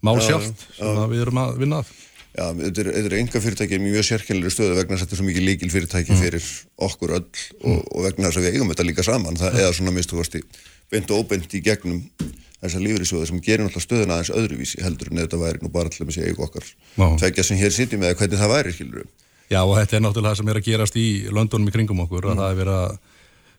mál 0.00 0.16
sjálft 0.24 0.64
sem 0.78 1.02
við 1.12 1.26
erum 1.26 1.42
að 1.42 1.58
vinna 1.60 1.82
að 1.82 1.92
Já, 2.30 2.44
þetta 2.54 2.82
er, 2.82 2.90
þetta 2.94 3.08
er 3.10 3.16
enga 3.18 3.42
fyrirtæki 3.44 3.78
mjög 3.82 4.06
sérkennilega 4.06 4.54
stöðu 4.54 4.76
vegna 4.78 4.96
þess 4.96 5.02
að 5.02 5.08
þetta 5.08 5.16
er 5.16 5.20
svo 5.20 5.28
mikið 5.28 5.46
líkil 5.48 5.70
fyrirtæki 5.72 6.18
fyrir 6.20 6.50
okkur 6.86 7.14
öll 7.16 7.24
og, 7.24 7.80
og 7.80 8.04
vegna 8.06 8.28
þess 8.28 8.40
að 8.40 8.46
við 8.46 8.58
eigum 8.58 8.70
þetta 8.70 8.86
líka 8.86 9.06
saman. 9.06 9.40
Það, 9.40 9.58
eða 9.64 9.72
svona 9.78 9.94
mistu 9.96 10.18
fórst 10.18 10.38
í 10.38 10.44
beint 10.90 11.10
og 11.10 11.24
óbeint 11.24 11.56
í 11.58 11.62
gegnum 11.64 12.04
þessar 12.60 12.84
lífriðsjóða 12.84 13.30
sem 13.30 13.42
gerir 13.42 13.66
náttúrulega 13.66 13.86
stöðuna 13.88 14.18
aðeins 14.18 14.34
öðruvísi 14.36 14.84
heldur 14.84 15.10
en 15.10 15.22
þetta 15.24 15.40
væri 15.40 15.62
nú 15.64 15.72
bara 15.74 15.90
allir 15.90 16.06
með 16.06 16.18
sig 16.18 16.30
eigu 16.30 16.44
okkar. 16.46 16.70
Tvekja 16.98 17.46
sem 17.46 17.58
hér 17.58 17.74
sitjum 17.74 18.04
eða 18.04 18.18
hvernig 18.20 18.42
það 18.42 18.54
væri, 18.54 18.74
skilur 18.76 19.08
Já 19.50 19.64
og 19.64 19.74
þetta 19.74 19.96
er 19.96 20.02
náttúrulega 20.04 20.30
það 20.30 20.38
sem 20.38 20.50
er 20.50 20.58
að 20.60 20.68
gerast 20.68 20.98
í 21.00 21.06
Londonum 21.34 21.70
í 21.70 21.72
kringum 21.74 22.02
okkur 22.04 22.28
að 22.30 22.38
það 22.38 22.52
er 22.52 22.58
verið 22.60 22.76
að 22.76 22.92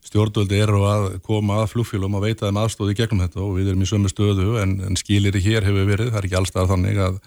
stjórnvöldi 0.08 0.62
eru 0.64 0.84
að 0.88 1.08
koma 1.26 1.58
að 1.62 1.74
flugfélum 1.74 2.16
að 2.18 2.24
veita 2.30 2.48
þeim 2.48 2.60
aðstóði 2.62 2.96
gegnum 2.98 3.24
þetta 3.26 3.42
og 3.44 3.52
við 3.58 3.72
erum 3.74 3.84
í 3.84 3.90
sömu 3.90 4.12
stöðu 4.12 4.56
en, 4.62 4.78
en 4.88 4.98
skilir 4.98 5.36
í 5.36 5.44
hér 5.44 5.68
hefur 5.68 5.90
verið, 5.90 6.14
það 6.14 6.22
er 6.22 6.28
ekki 6.30 6.40
allstað 6.40 6.72
þannig 6.72 7.02
að 7.06 7.20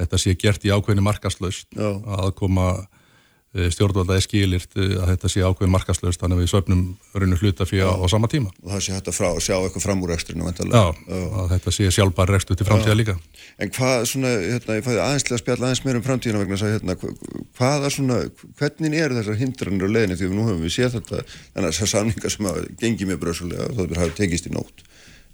þetta 0.00 0.18
sé 0.24 0.34
gert 0.40 0.64
í 0.64 0.72
ákveðinu 0.72 1.04
markaslaust 1.04 1.68
Já. 1.76 1.90
að 2.22 2.32
koma 2.38 2.70
stjórnvalda 3.52 4.14
er 4.16 4.22
skilirt 4.24 4.72
eh, 4.80 4.94
að 4.96 5.10
þetta 5.12 5.28
sé 5.28 5.42
ákveðin 5.44 5.72
markaslaust 5.74 6.22
þannig 6.22 6.38
að 6.38 6.40
við 6.40 6.50
söpnum 6.54 6.84
rauninu 7.12 7.36
hluta 7.36 7.66
fyrir 7.68 7.84
á, 7.84 8.00
sama 8.08 8.28
tíma. 8.32 8.48
Og 8.64 8.70
það 8.72 8.80
sé 8.86 8.94
hægt 8.96 9.10
að 9.12 9.16
frá, 9.18 9.28
sjá 9.44 9.56
eitthvað 9.58 9.84
fram 9.84 10.00
úr 10.06 10.12
ekstrinu 10.14 10.46
Já, 10.48 10.84
að 11.36 11.50
þetta 11.52 11.74
sé 11.76 11.90
sjálfbar 11.92 12.32
rekstu 12.32 12.56
til 12.56 12.64
framtíða 12.64 12.96
líka. 12.96 13.16
En 13.60 13.68
hvað 13.76 14.06
svona, 14.08 14.30
hérna, 14.40 14.78
ég 14.78 14.86
fæði 14.86 15.02
aðeinslega 15.04 15.36
að 15.36 15.42
spjalla 15.44 15.68
aðeins 15.68 15.84
meira 15.84 16.00
um 16.00 16.06
framtíðina 16.08 16.40
vegna 16.40 16.56
að 16.62 16.72
hérna, 16.78 16.96
hva- 17.02 17.44
hvaða 17.60 17.92
svona, 17.92 18.18
hvernig 18.62 18.98
eru 19.04 19.20
þessar 19.20 19.40
hindranir 19.42 19.84
á 19.84 19.94
leiðinni? 19.98 20.16
Því 20.22 20.30
að 20.30 20.34
nú 20.38 20.48
höfum 20.48 20.64
við 20.64 20.74
séð 20.78 20.96
þetta 20.96 21.20
þannig 21.28 21.68
að 21.68 21.70
þessar 21.76 21.92
samningar 21.92 22.32
sem 22.38 22.48
hafa 22.48 22.64
gengið 22.80 23.12
mjög 23.12 23.22
bröðsulega 23.26 23.68
þó 23.68 23.84
að 23.84 23.92
við 23.92 24.00
hafa 24.00 24.16
tekist 24.22 24.48
í 24.48 24.56
nótt. 24.56 24.84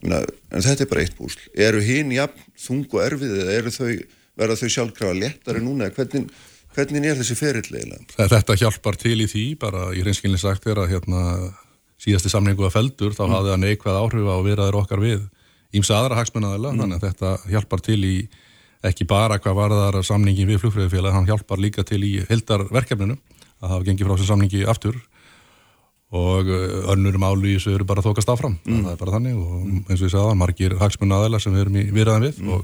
En 0.02 0.62
þetta 0.66 0.82
er 0.84 0.90
bara 0.90 1.06
eitt 1.06 1.14
búsl 1.18 1.38
eru 1.54 1.80
hinn 1.86 2.10
jafn, 2.14 2.42
þung 2.58 2.84
og 2.94 3.00
erfið 3.06 3.32
eða 3.44 3.56
eru 3.62 3.72
þau, 3.74 3.94
verða 4.38 4.58
þau 4.60 4.68
sjálfkrafa 4.74 5.18
léttari 5.18 5.62
núna, 5.64 5.90
hvernig, 5.94 6.28
hvernig 6.76 7.08
er 7.10 7.18
þessi 7.20 7.38
ferill 7.38 7.66
eiginlega? 7.68 8.28
Þetta 8.34 8.58
hjálpar 8.62 8.98
til 9.00 9.16
í 9.24 9.28
því, 9.30 9.46
bara 9.60 9.88
í 9.96 10.04
hreinskilni 10.04 10.40
sagt 10.40 10.68
er 10.70 10.82
að 10.82 10.92
hérna, 10.94 11.22
síðasti 12.02 12.30
samningu 12.32 12.66
að 12.68 12.76
feldur, 12.76 13.16
þá 13.16 13.24
hafði 13.26 13.54
það 13.54 13.64
neikvæð 13.64 14.00
áhrif 14.02 14.30
á 14.30 14.36
viðraður 14.46 14.80
okkar 14.82 15.02
við 15.02 15.24
ímsa 15.76 15.98
aðra 15.98 16.20
hagsmunnaðila, 16.20 16.74
þannig 16.78 17.00
að 17.00 17.08
þetta 17.08 17.32
hjálpar 17.52 17.82
til 17.84 17.98
í 18.06 18.14
ekki 18.88 19.06
bara 19.10 19.40
hvað 19.42 19.58
varðar 19.58 20.00
samningin 20.06 20.48
við 20.48 20.62
flugfröðufélag, 20.62 21.14
hann 21.14 21.26
hjálpar 21.28 21.60
líka 21.60 21.84
til 21.86 22.00
í 22.06 22.14
hildarverkefninu 22.28 23.16
að 23.58 23.72
hafa 23.72 23.86
gengið 23.88 24.06
frá 24.06 24.14
þessu 24.14 24.28
samningi 24.30 24.66
aftur. 24.70 24.98
Og 26.14 26.46
uh, 26.48 26.92
önnur 26.94 27.18
málu 27.20 27.50
í 27.50 27.56
þessu 27.58 27.74
eru 27.74 27.84
bara 27.88 28.04
þokast 28.04 28.30
áfram, 28.32 28.54
það 28.64 28.92
er 28.94 29.00
bara 29.00 29.16
þannig 29.18 29.40
og 29.42 29.90
eins 29.90 29.98
og 29.98 30.06
ég 30.06 30.12
sagði, 30.14 30.36
margir 30.40 30.76
hagsmunnaðila 30.80 31.40
sem 31.42 31.52
við 31.52 31.64
erum 31.66 31.76
í 31.76 31.82
viðraðan 31.92 32.24
við 32.24 32.38
og, 32.54 32.62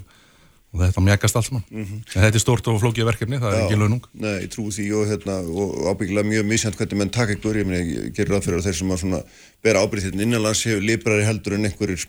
og 0.74 0.82
þetta 0.82 1.04
mjagast 1.06 1.38
allt 1.38 1.46
saman. 1.46 1.64
En 1.70 2.02
þetta 2.10 2.34
er 2.34 2.42
stort 2.42 2.66
og 2.70 2.80
flókið 2.82 3.06
verkefni, 3.06 3.38
það 3.38 3.54
er 3.54 3.62
ekki 3.62 3.78
launung. 3.78 4.08
Nei, 4.18 4.34
ég 4.42 4.50
trúi 4.50 4.74
því 4.74 4.88
og, 4.98 5.06
hérna, 5.12 5.38
og 5.46 5.88
ábyggilega 5.92 6.26
mjög 6.32 6.48
misjant 6.50 6.78
hvernig 6.80 7.00
menn 7.00 7.14
taka 7.14 7.36
ykkur, 7.36 7.60
ég, 7.62 7.68
meni, 7.68 7.94
ég 7.94 8.16
gerir 8.16 8.34
það 8.34 8.48
fyrir 8.48 8.64
þeir 8.66 8.78
sem 8.80 8.94
að 8.98 9.14
bera 9.62 9.84
ábyrgð 9.86 10.08
hérna 10.08 10.26
innanlands 10.26 10.64
hefur 10.66 10.82
librari 10.82 11.26
heldur 11.28 11.54
en 11.54 11.70
einhverjir 11.70 12.08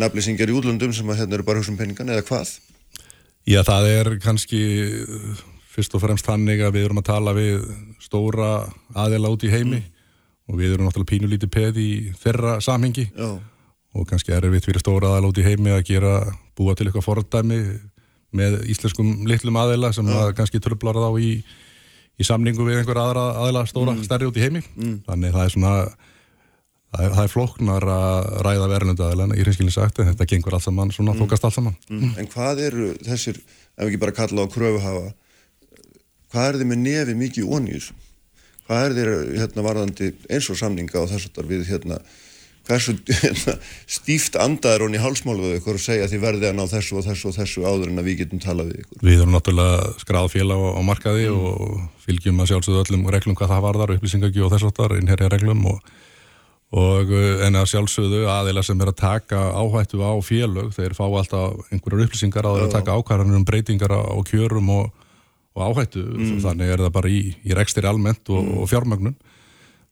naflýsingar 0.00 0.50
í 0.50 0.56
útlöndum 0.56 0.94
sem 0.94 1.10
að 1.10 1.24
hérna 1.24 1.38
eru 1.38 1.46
bara 1.46 1.60
hugsa 1.60 1.74
um 1.74 1.78
peningan 1.80 2.12
eða 2.14 2.26
hvað? 2.28 2.52
Já, 3.48 3.62
það 3.66 3.88
er 3.90 4.10
kannski 4.22 4.60
uh, 4.86 5.44
fyrst 5.74 5.94
og 5.96 6.04
fremst 6.04 6.28
þannig 6.28 6.62
að 6.64 6.76
við 6.76 6.88
erum 6.88 7.00
að 7.02 7.08
tala 7.10 7.34
við 7.36 7.64
stóra 8.02 8.50
aðila 8.94 9.32
út 9.34 9.46
í 9.46 9.52
heimi 9.52 9.80
og 10.50 10.58
við 10.58 10.74
erum 10.74 10.88
náttúrulega 10.88 11.12
pínulítið 11.14 11.52
peð 11.54 11.80
í 11.80 11.90
þeirra 12.20 12.58
samhengi 12.64 13.08
Já, 13.10 13.30
og 13.96 14.06
kannski 14.10 14.34
er 14.34 14.46
við 14.52 14.68
fyrir 14.68 14.82
stóra 14.82 15.14
aðila 15.14 15.32
út 15.32 15.40
í 15.40 15.46
heimi 15.46 15.74
að 15.74 15.84
gera, 15.90 16.14
búa 16.60 16.76
til 16.76 16.86
eitthvað 16.90 17.08
fordæmi 17.08 17.60
með 18.36 18.60
íslenskum 18.70 19.24
litlum 19.26 19.58
aðila 19.58 19.90
sem 19.96 20.06
að 20.14 20.34
kannski 20.38 20.60
tröflar 20.62 21.00
þá 21.00 21.10
í, 21.18 21.32
í 22.20 22.26
samningu 22.28 22.62
við 22.68 22.82
einhver 22.82 23.00
aðra 23.02 23.24
aðila 23.42 23.64
stóra 23.66 23.96
stærri 24.04 24.28
út 24.30 24.38
í 24.38 24.44
heimi. 24.44 24.62
Þannig 25.08 25.34
það 25.34 25.46
er 25.48 25.54
svona 25.56 25.74
það 26.90 27.04
er, 27.06 27.14
það 27.16 27.24
er 27.24 27.32
flóknar 27.32 27.86
að 27.94 28.28
ræða 28.46 28.68
verðlunda 28.74 29.08
aðila 29.08 29.26
í 29.38 29.42
hreinskilin 29.44 29.74
sagt 29.74 29.98
en 30.02 30.08
þetta 30.10 30.28
gengur 30.30 30.56
allt 30.56 30.66
saman 30.66 30.94
svona 30.94 31.16
þokast 31.18 31.46
allt 31.48 31.58
saman. 31.58 31.76
En 32.18 32.30
hvað 32.32 32.62
eru 32.68 32.92
þessir, 33.06 33.40
ef 33.78 33.86
ekki 33.86 34.00
bara 34.02 34.16
kalla 34.16 34.46
á 34.46 34.52
kröfuhafa, 34.52 35.12
hvað 36.30 36.48
er 36.48 36.58
þið 36.60 36.70
með 36.72 36.82
nefi 36.86 37.18
mikið 37.24 37.52
þessu? 37.74 37.98
Hvað 38.70 38.84
er 38.86 38.96
þið 38.96 39.38
hérna 39.40 39.62
varðandi 39.66 40.08
eins 40.30 40.50
og 40.50 40.58
samninga 40.60 41.00
og 41.00 41.08
þess 41.10 41.30
að 41.34 41.48
við 41.50 41.64
hérna, 41.70 41.96
hversu 42.70 42.94
stíft 43.98 44.36
andaður 44.40 44.86
honni 44.86 44.98
í 45.00 45.02
hálsmálu 45.02 45.48
við 45.48 45.56
ykkur 45.58 45.78
og 45.78 45.82
segja 45.82 46.06
að 46.06 46.14
þið 46.14 46.22
verðið 46.24 46.50
að 46.50 46.58
ná 46.58 46.64
þessu 46.70 46.98
og 47.00 47.06
þessu 47.06 47.30
og 47.30 47.34
þessu 47.36 47.64
áður 47.66 47.90
en 47.90 48.02
að 48.02 48.08
við 48.08 48.20
getum 48.22 48.42
talað 48.42 48.70
við 48.70 48.84
ykkur? 48.84 49.00
Við 49.08 49.16
erum 49.16 49.34
náttúrulega 49.34 49.90
skráð 50.04 50.28
félag 50.34 50.62
á, 50.62 50.68
á 50.78 50.82
markaði 50.86 51.26
og 51.34 51.80
fylgjum 52.06 52.42
að 52.44 52.52
sjálfsögðu 52.52 52.84
öllum 52.84 53.08
reglum 53.14 53.38
hvað 53.38 53.52
það 53.54 53.66
varðar, 53.66 53.94
upplýsingagi 53.96 54.44
og 54.44 54.54
þess 54.54 54.68
áttar, 54.70 54.96
innherja 54.98 55.30
reglum 55.34 55.66
og, 55.72 55.92
og 56.80 57.12
uh, 57.12 57.44
en 57.46 57.60
að 57.60 57.70
sjálfsögðu 57.74 58.24
aðeila 58.30 58.64
sem 58.66 58.80
er 58.80 58.92
að 58.92 59.00
taka 59.02 59.42
áhættu 59.58 60.00
á 60.00 60.12
félög, 60.24 60.70
þeir 60.76 60.96
fá 60.98 61.04
alltaf 61.08 61.72
einhverjar 61.74 62.06
upplýsingar 62.06 62.48
á 62.48 62.52
þeir 62.54 62.66
að 62.68 62.76
taka 62.78 62.96
ákvarðanir 62.96 63.40
um 63.42 63.46
breytingar 63.48 63.92
á, 63.94 64.00
á 64.00 64.18
kjörum 64.30 64.72
og, 64.78 65.08
og 65.58 65.66
áhættu, 65.66 66.06
þannig 66.46 66.72
er 66.72 66.86
það 66.86 66.96
bara 66.96 67.12
í, 67.12 67.22
í 67.42 67.58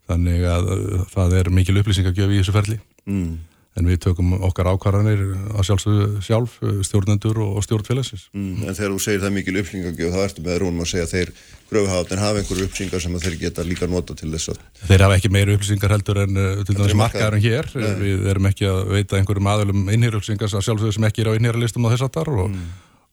þannig 0.08 0.48
að 0.48 0.72
uh, 0.74 1.04
það 1.12 1.38
er 1.42 1.52
mikil 1.60 1.78
upplýsingagjöf 1.82 2.34
í 2.34 2.40
þessu 2.42 2.56
ferli. 2.56 2.80
Mm. 3.08 3.38
en 3.78 3.86
við 3.86 4.00
tökum 4.02 4.32
okkar 4.42 4.66
ákvarðanir 4.72 5.20
að 5.54 5.66
sjálfsögðu 5.68 6.22
sjálf, 6.26 6.56
uh, 6.66 6.80
stjórnendur 6.82 7.38
og, 7.44 7.60
og 7.60 7.62
stjórnfélagsins 7.62 8.24
Mm, 8.34 8.64
en 8.66 8.74
þegar 8.74 8.90
þú 8.90 8.98
segir 9.04 9.22
það 9.22 9.36
mikil 9.36 9.54
upplýsingagjöf 9.60 10.16
þá 10.16 10.18
ertu 10.24 10.42
með 10.42 10.58
rúnum 10.64 10.82
að 10.82 10.90
segja 10.90 11.06
að 11.06 11.12
þeir 11.12 11.30
kröfuhafðin 11.70 12.22
hafa 12.24 12.42
einhverju 12.42 12.66
upplýsingar 12.66 13.04
sem 13.04 13.14
þeir 13.22 13.36
geta 13.44 13.64
líka 13.68 13.86
nota 13.92 14.16
til 14.18 14.32
þess 14.34 14.50
að 14.50 14.58
Þeir 14.88 15.04
hafa 15.06 15.18
ekki 15.20 15.30
meiri 15.36 15.54
upplýsingar 15.54 15.94
heldur 15.94 16.20
en 16.24 16.42
uh, 16.42 16.50
til 16.64 16.76
dæmis 16.78 16.96
í 16.96 16.98
markaðurinn 16.98 17.44
hér. 17.46 17.70
Við 18.02 18.28
erum 18.32 18.50
ekki 18.50 18.68
að 18.72 18.82
veita 18.96 19.18
einhverjum 19.20 19.50
aðlum 19.54 19.88
innhýrupplýsingar 19.94 20.50
að 20.50 20.66
sjálfsögðu 20.68 20.98
sem 20.98 21.08
ekki 21.08 21.22
er 21.24 21.30
á 21.30 21.36
innhýralistum 21.38 21.86
á 21.86 21.92
þess 21.94 22.06
aftar 22.08 22.32
og, 22.34 22.60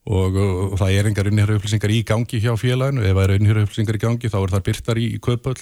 og, 0.08 0.38
og 0.72 0.78
það 0.82 0.98
er 0.98 1.10
engar 1.12 1.30
innhýrupplýsingar 1.30 1.94
í 1.94 2.04
gangi 2.08 2.42
hjá 2.42 2.54
félaginu. 2.58 3.06
Ef 3.06 3.14
það 3.14 3.26
eru 3.28 3.40
innhýrupplýsingar 3.42 4.00
í 4.00 4.06
gangi 4.08 4.32
þá 4.34 4.40
er 4.42 4.56
það 4.56 4.66
byrtar 4.72 5.02
í, 5.04 5.10
í 5.14 5.22
kaupöll 5.22 5.60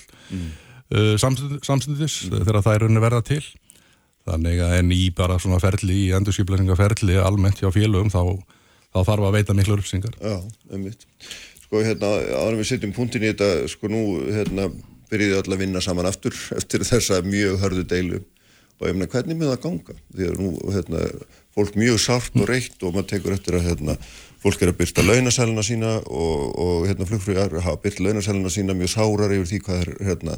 uh, 0.91 1.13
samstund, 1.21 1.59
samstundis 1.65 2.17
þegar 2.31 2.61
það 2.65 2.77
er 2.77 2.87
unni 2.89 3.03
verða 3.03 3.23
til. 3.33 3.43
Þannig 4.27 4.61
að 4.63 4.77
en 4.79 4.91
í 4.95 5.01
bara 5.15 5.39
svona 5.41 5.59
ferli, 5.59 6.05
í 6.07 6.11
endurskiplæringaferli 6.15 7.17
almennt 7.19 7.59
hjá 7.59 7.67
félagum 7.75 8.11
þá, 8.11 8.39
þá 8.95 8.99
þarf 9.09 9.27
að 9.27 9.35
veita 9.35 9.55
miklu 9.57 9.75
upplýsingar. 9.75 10.15
Já, 10.23 10.37
einmitt. 10.71 11.03
Sko, 11.65 11.81
hérna, 11.83 12.11
áður 12.39 12.61
við 12.61 12.69
setjum 12.69 12.95
punktin 12.95 13.25
í 13.25 13.33
þetta, 13.33 13.67
sko, 13.73 13.91
nú, 13.91 14.03
hérna, 14.31 14.69
byrjuði 15.13 15.39
öll 15.39 15.55
að 15.55 15.63
vinna 15.63 15.81
saman 15.83 16.09
aftur 16.09 16.35
eftir 16.59 16.85
þessa 16.87 17.21
mjög 17.25 17.59
hörðu 17.63 17.87
deilu 17.89 18.21
og 18.79 18.89
ég 18.89 18.97
meina 18.97 19.11
hvernig 19.11 19.39
með 19.39 19.53
það 19.53 19.63
ganga 19.63 19.95
því 20.11 20.27
að 20.27 20.39
nú 20.41 20.51
hérna, 20.73 21.01
fólk 21.55 21.75
mjög 21.79 21.99
sárt 22.03 22.37
og 22.39 22.49
reitt 22.49 22.83
og 22.83 22.95
maður 22.95 23.09
tekur 23.13 23.35
eftir 23.35 23.57
að 23.59 23.67
hérna, 23.69 23.95
fólk 24.43 24.63
er 24.63 24.73
að 24.73 24.79
byrta 24.81 25.05
launasæluna 25.05 25.63
sína 25.63 25.93
og, 26.03 26.41
og 26.59 26.87
hérna, 26.89 27.07
flugfrýjar 27.07 27.55
hafa 27.63 27.79
byrta 27.83 28.07
launasæluna 28.07 28.51
sína 28.51 28.75
mjög 28.77 28.91
sárar 28.95 29.35
yfir 29.37 29.51
því 29.51 29.61
hvað 29.67 29.83
er 29.83 29.93
hérna, 30.09 30.37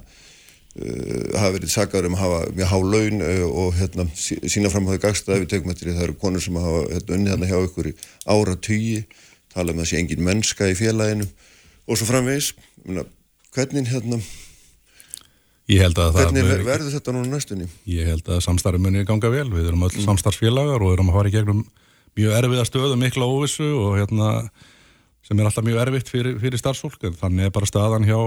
hafa 0.75 1.51
verið 1.55 1.71
sagaður 1.71 2.09
um 2.09 2.15
að 2.17 2.23
hafa 2.25 2.39
mjög 2.57 2.71
há 2.71 2.77
laun 2.83 3.21
uh, 3.23 3.43
og 3.63 3.77
hérna, 3.79 4.05
sí- 4.19 4.39
sína 4.51 4.71
fram 4.73 4.87
á 4.87 4.91
því 4.91 5.01
gagsta 5.05 5.35
ef 5.35 5.45
við 5.45 5.51
tekum 5.53 5.71
eftir 5.71 5.87
því 5.87 5.95
það 5.95 6.07
eru 6.09 6.15
konur 6.19 6.43
sem 6.43 6.57
hafa 6.59 6.81
hérna, 6.91 7.15
unnið 7.15 7.31
hérna 7.31 7.49
hjá 7.51 7.59
ykkur 7.69 7.89
í 7.91 7.93
ára 8.35 8.55
tugi 8.67 8.97
tala 9.55 9.71
um 9.71 9.79
að 9.79 9.87
sé 9.91 10.01
engin 10.01 10.25
mennska 10.27 10.67
í 10.67 10.75
félaginu 10.75 11.27
og 11.87 11.95
svo 11.99 12.09
framvegis 12.09 12.51
meina, 12.83 13.05
hvernig 13.55 13.87
hérna 13.87 14.19
hvernig 16.19 16.43
ver, 16.45 16.65
verður 16.67 16.91
þetta 16.93 17.13
núna 17.15 17.31
næstunni? 17.37 17.65
Ég 17.89 18.05
held 18.11 18.27
að 18.29 18.43
samstarfi 18.45 18.81
muni 18.83 19.05
ganga 19.07 19.31
vel, 19.33 19.47
við 19.49 19.71
erum 19.71 19.87
öll 19.87 20.03
samstarfsfélagar 20.03 20.83
og 20.83 20.91
erum 20.93 21.09
að 21.09 21.17
fara 21.17 21.31
í 21.31 21.33
gegnum 21.33 21.63
mjög 22.19 22.35
erfiða 22.37 22.65
stöðu, 22.67 22.97
mikla 22.99 23.25
óvissu 23.31 23.65
og 23.79 23.95
hérna 23.97 24.33
sem 25.25 25.39
er 25.39 25.47
alltaf 25.47 25.65
mjög 25.65 25.79
erfitt 25.87 26.11
fyrir, 26.11 26.35
fyrir 26.43 26.61
starfsfólk 26.61 27.07
þannig 27.17 27.47
er 27.47 27.55
bara 27.55 27.69
staðan 27.71 28.05
hjá 28.05 28.19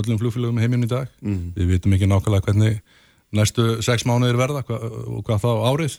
öllum 0.00 0.20
flugfélögum 0.20 0.58
í 0.58 0.64
heiminn 0.64 0.86
í 0.86 0.90
dag. 0.90 1.08
Við 1.56 1.72
vitum 1.74 1.94
ekki 1.96 2.08
nákvæmlega 2.10 2.46
hvernig 2.48 2.80
næstu 3.34 3.82
sex 3.82 4.04
mánuðir 4.06 4.38
verða 4.38 4.62
hva, 4.66 4.78
og 5.10 5.24
hvað 5.26 5.42
þá 5.44 5.50
árið. 5.70 5.98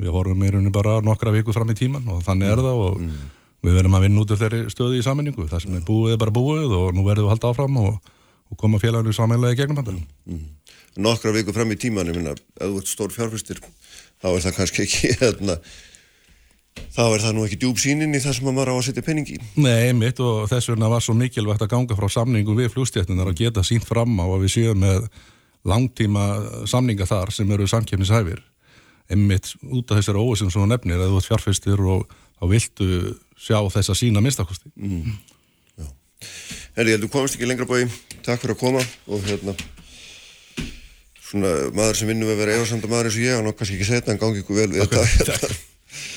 Við 0.00 0.10
horfum 0.14 0.42
rauninni 0.42 0.72
bara 0.72 1.00
nokkra 1.04 1.32
viku 1.34 1.52
fram 1.52 1.70
í 1.70 1.78
tíman 1.78 2.08
og 2.08 2.22
þannig 2.24 2.50
er 2.54 2.62
það 2.64 2.82
og 2.88 3.00
við 3.64 3.78
verðum 3.78 3.96
að 3.96 4.04
vinna 4.06 4.20
út 4.24 4.34
af 4.34 4.42
þeirri 4.42 4.66
stöðu 4.72 4.98
í 4.98 5.04
sammenningu. 5.04 5.48
Það 5.48 5.64
sem 5.64 5.76
er 5.78 5.86
búið 5.88 6.12
er 6.16 6.20
bara 6.20 6.34
búið 6.34 6.72
og 6.76 6.92
nú 6.94 7.04
verðum 7.06 7.24
við 7.24 7.30
að 7.30 7.34
halda 7.34 7.52
áfram 7.52 7.76
og, 7.80 8.12
og 8.50 8.58
koma 8.60 8.80
félaginu 8.82 9.12
samanlega 9.16 9.56
í 9.56 9.60
gegnum 9.62 9.80
þetta. 9.80 9.96
nokkra 10.96 11.32
viku 11.34 11.54
fram 11.54 11.72
í 11.74 11.78
tíman, 11.80 12.08
ég 12.10 12.18
minna, 12.18 12.34
ef 12.34 12.70
þú 12.70 12.80
ert 12.80 12.90
stór 12.90 13.14
fjárfyrstir, 13.14 13.60
þá 14.22 14.28
er 14.30 14.44
það 14.46 14.56
kannski 14.58 14.84
ekki, 14.84 15.12
hérna, 15.22 15.56
þá 16.94 17.02
er 17.08 17.22
það 17.24 17.36
nú 17.36 17.44
ekki 17.46 17.58
djúb 17.62 17.78
sínin 17.82 18.14
í 18.14 18.22
það 18.22 18.36
sem 18.38 18.48
að 18.48 18.56
maður 18.56 18.72
á 18.72 18.74
að 18.78 18.86
setja 18.88 19.04
penning 19.06 19.30
í. 19.34 19.38
Nei, 19.58 19.92
mitt 19.98 20.20
og 20.22 20.48
þess 20.50 20.70
vegna 20.70 20.90
var 20.92 21.04
svo 21.04 21.14
mikilvægt 21.18 21.64
að 21.66 21.72
ganga 21.74 21.98
frá 21.98 22.08
samningu 22.12 22.56
við 22.58 22.72
flugstjættunar 22.74 23.30
og 23.30 23.38
geta 23.38 23.64
sínt 23.66 23.86
fram 23.88 24.14
á 24.18 24.26
að 24.26 24.44
við 24.46 24.54
séum 24.56 24.82
með 24.84 25.08
langtíma 25.64 26.24
samninga 26.70 27.08
þar 27.08 27.32
sem 27.34 27.50
eru 27.56 27.68
samkefnishæfir. 27.70 28.42
Einmitt 29.10 29.52
út 29.68 29.90
af 29.90 30.00
þessari 30.00 30.22
óvisum 30.22 30.50
sem 30.52 30.62
þú 30.62 30.70
nefnir, 30.70 31.00
að 31.00 31.12
þú 31.12 31.20
ert 31.20 31.30
fjárfæstir 31.30 31.84
og 31.94 32.06
þá 32.38 32.44
viltu 32.52 32.88
sjá 33.36 33.58
þess 33.74 33.92
að 33.92 34.00
sína 34.00 34.22
minnstakosti. 34.24 34.72
Herri, 36.74 36.90
ég 36.90 36.96
held 36.96 37.06
þú 37.06 37.12
komast 37.12 37.36
ekki 37.36 37.48
lengra 37.48 37.68
bói, 37.68 37.84
takk 38.24 38.40
fyrir 38.40 38.54
að 38.54 38.62
koma 38.62 38.80
og 39.12 39.26
hérna, 39.28 39.54
svona 41.20 41.52
maður 41.76 42.00
sem 42.00 42.10
vinnur 42.10 42.30
við 42.30 42.36
að 42.38 42.42
vera 42.44 42.56
efasamda 42.56 42.90
maður 42.90 43.10
eins 43.10 43.18
og 43.18 43.26
ég, 43.26 43.36
hann 43.36 43.50
okkar 43.50 43.60
kannski 43.60 43.76
ekki 43.76 43.90
þetta, 43.90 44.14
en 44.14 44.22
gangi 44.22 44.42
ykkur 44.44 44.60
vel 44.62 44.70
við 44.72 44.96
þetta. 44.96 45.54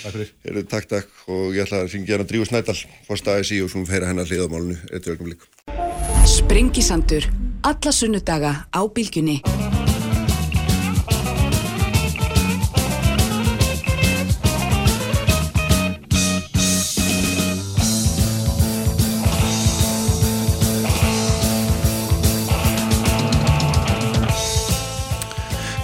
Takk 0.04 0.70
takk, 0.70 0.88
takk, 0.92 1.10
og 1.28 1.56
ég 1.56 1.66
ætla 1.66 1.84
að 1.84 1.92
syngja 1.94 2.16
hérna 2.16 2.28
Drífu 2.30 2.48
Snædal, 2.50 2.78
fórst 3.08 3.30
ASI 3.32 3.62
og 3.66 3.72
svona 3.74 3.90
feyra 3.90 4.12
hennar 4.12 4.30
hliðamálunu, 4.30 4.78
eitt 4.92 5.10
öllum 5.10 5.34
líka. 5.34 5.50
Sprengisandur. 6.28 7.28
Alla 7.66 7.92
sunnudaga 7.92 8.54
á 8.70 8.82
bylgjunni. 8.86 9.42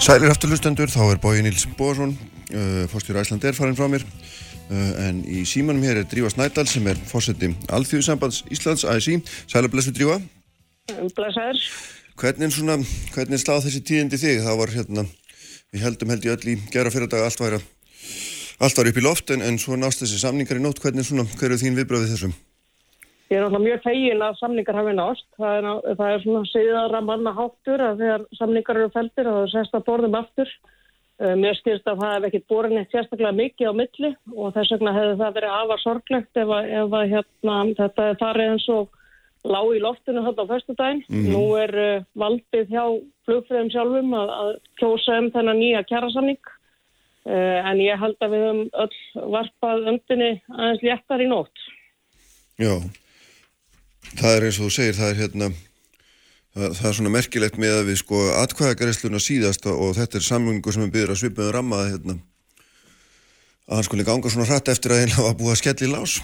Sælir 0.04 0.34
afturlustendur, 0.34 0.90
þá 0.92 1.14
er 1.14 1.20
Bói 1.24 1.38
Níls 1.46 1.62
Bóðarsson, 1.80 2.10
uh, 2.52 2.82
fórstjóri 2.92 3.22
Æsland 3.22 3.46
er 3.48 3.56
farin 3.56 3.78
frá 3.78 3.86
mér, 3.88 4.04
uh, 4.04 4.90
en 5.00 5.22
í 5.24 5.46
símanum 5.48 5.86
hér 5.88 6.02
er 6.02 6.10
Drífa 6.12 6.34
Snædal 6.34 6.66
sem 6.68 6.90
er 6.92 7.00
fórseti 7.08 7.54
Alþjóðsambands 7.72 8.42
Íslands, 8.52 8.84
ASI. 8.84 9.22
Sælir 9.48 9.72
blessu 9.72 9.94
Drífa. 9.96 10.18
Blessaður. 10.92 11.64
Hvernig, 12.20 12.52
svona, 12.52 12.76
hvernig 13.16 13.40
sláð 13.46 13.70
þessi 13.70 13.84
tíðindi 13.88 14.20
þig? 14.20 14.44
Það 14.44 14.60
var 14.60 14.76
hérna, 14.76 15.06
við 15.72 15.88
heldum 15.88 16.12
held 16.12 16.28
ég 16.28 16.36
öll 16.36 16.52
í 16.52 16.60
gera 16.76 16.92
fyrir 16.92 17.08
dag 17.14 17.24
allt 17.24 17.40
var, 17.40 17.56
allt 18.60 18.82
var 18.82 18.92
upp 18.92 19.00
í 19.00 19.06
loft 19.08 19.32
en, 19.32 19.46
en 19.48 19.56
svo 19.56 19.80
nást 19.80 20.04
þessi 20.04 20.20
samningar 20.20 20.60
í 20.60 20.66
nótt. 20.68 20.84
Hvernig 20.84 21.08
svona, 21.08 21.24
hver 21.40 21.56
er 21.56 21.64
þín 21.64 21.80
viðbröð 21.80 22.10
við 22.10 22.18
þessum? 22.18 22.36
Ég 23.34 23.40
er 23.40 23.48
náttúrulega 23.48 23.66
mjög 23.66 23.80
fegin 23.82 24.20
að 24.22 24.36
samningar 24.38 24.78
hafi 24.78 24.92
nást. 24.94 25.26
Það 25.42 25.56
er, 25.58 25.68
það 25.98 26.12
er 26.12 26.20
svona 26.22 26.50
segðara 26.52 27.00
manna 27.02 27.32
háttur 27.34 27.82
að 27.82 28.04
þegar 28.04 28.26
samningar 28.38 28.80
eru 28.80 28.92
feldir 28.94 29.30
að 29.30 29.38
það 29.40 29.48
sérst 29.54 29.78
að 29.80 29.86
borðum 29.88 30.18
aftur. 30.20 30.52
Uh, 31.24 31.34
Mér 31.42 31.58
skilst 31.58 31.90
að 31.90 32.04
það 32.04 32.14
hef 32.14 32.28
ekkert 32.28 32.46
borin 32.54 32.78
eitt 32.78 32.94
sérstaklega 32.94 33.34
mikið 33.40 33.74
á 33.74 33.80
milli 33.80 34.14
og 34.36 34.54
þess 34.54 34.76
vegna 34.76 34.94
hefði 35.00 35.18
það 35.24 35.36
verið 35.40 35.58
afar 35.58 35.82
sorglegt 35.82 36.42
ef, 36.44 36.54
að, 36.60 36.70
ef 36.78 36.96
að, 37.00 37.10
hérna, 37.16 37.58
þetta 37.82 38.08
er 38.12 38.22
farið 38.22 38.54
eins 38.54 38.70
og 38.76 39.02
lág 39.56 39.74
í 39.74 39.84
loftinu 39.88 40.26
þetta 40.30 40.46
á 40.46 40.52
föstudaginn. 40.54 41.04
Nú 41.34 41.44
er 41.64 41.78
uh, 41.88 42.08
valdið 42.14 42.74
hjá 42.78 42.86
flugfröðum 43.26 43.74
sjálfum 43.74 44.18
að, 44.22 44.34
að 44.44 44.56
kjósa 44.82 45.22
um 45.24 45.34
þennan 45.34 45.64
nýja 45.64 45.86
kjærasamning. 45.90 46.58
Uh, 47.26 47.62
en 47.66 47.82
ég 47.82 47.98
held 47.98 48.22
að 48.22 48.36
við 48.36 48.50
höfum 48.52 48.66
öll 48.86 49.30
varpað 49.40 49.88
öndinni 49.96 50.36
aðeins 50.54 50.86
léttar 50.86 51.26
í 51.26 51.32
nótt. 51.34 51.72
Já, 52.62 52.78
það 54.24 54.38
er 54.38 54.46
eins 54.48 54.60
og 54.60 54.68
þú 54.68 54.76
segir, 54.78 54.98
það 54.98 55.10
er 55.10 55.18
hérna, 55.20 55.48
það, 56.56 56.76
það 56.78 56.90
er 56.90 57.00
svona 57.00 57.16
merkilegt 57.18 57.58
með 57.60 57.80
að 57.80 57.90
við 57.90 57.98
sko 58.04 58.22
atkvæðagareisluna 58.44 59.24
síðast 59.24 59.68
og, 59.72 59.90
þetta 59.98 60.20
er 60.20 60.28
samlingu 60.30 60.76
sem 60.76 60.86
er 60.86 60.94
byggður 60.94 61.16
að 61.16 61.20
svipaðum 61.24 61.58
ramma 61.58 61.82
að 61.82 61.90
hérna, 61.96 62.16
að 63.68 63.76
hann 63.78 63.90
skulle 63.90 64.08
ganga 64.08 64.32
svona 64.32 64.48
hratt 64.48 64.72
eftir 64.72 64.96
að 64.96 65.04
einlega 65.04 65.28
var 65.28 65.36
búið 65.42 65.56
að 65.56 65.62
skella 65.64 65.90
í 65.90 65.92
lás. 65.92 66.16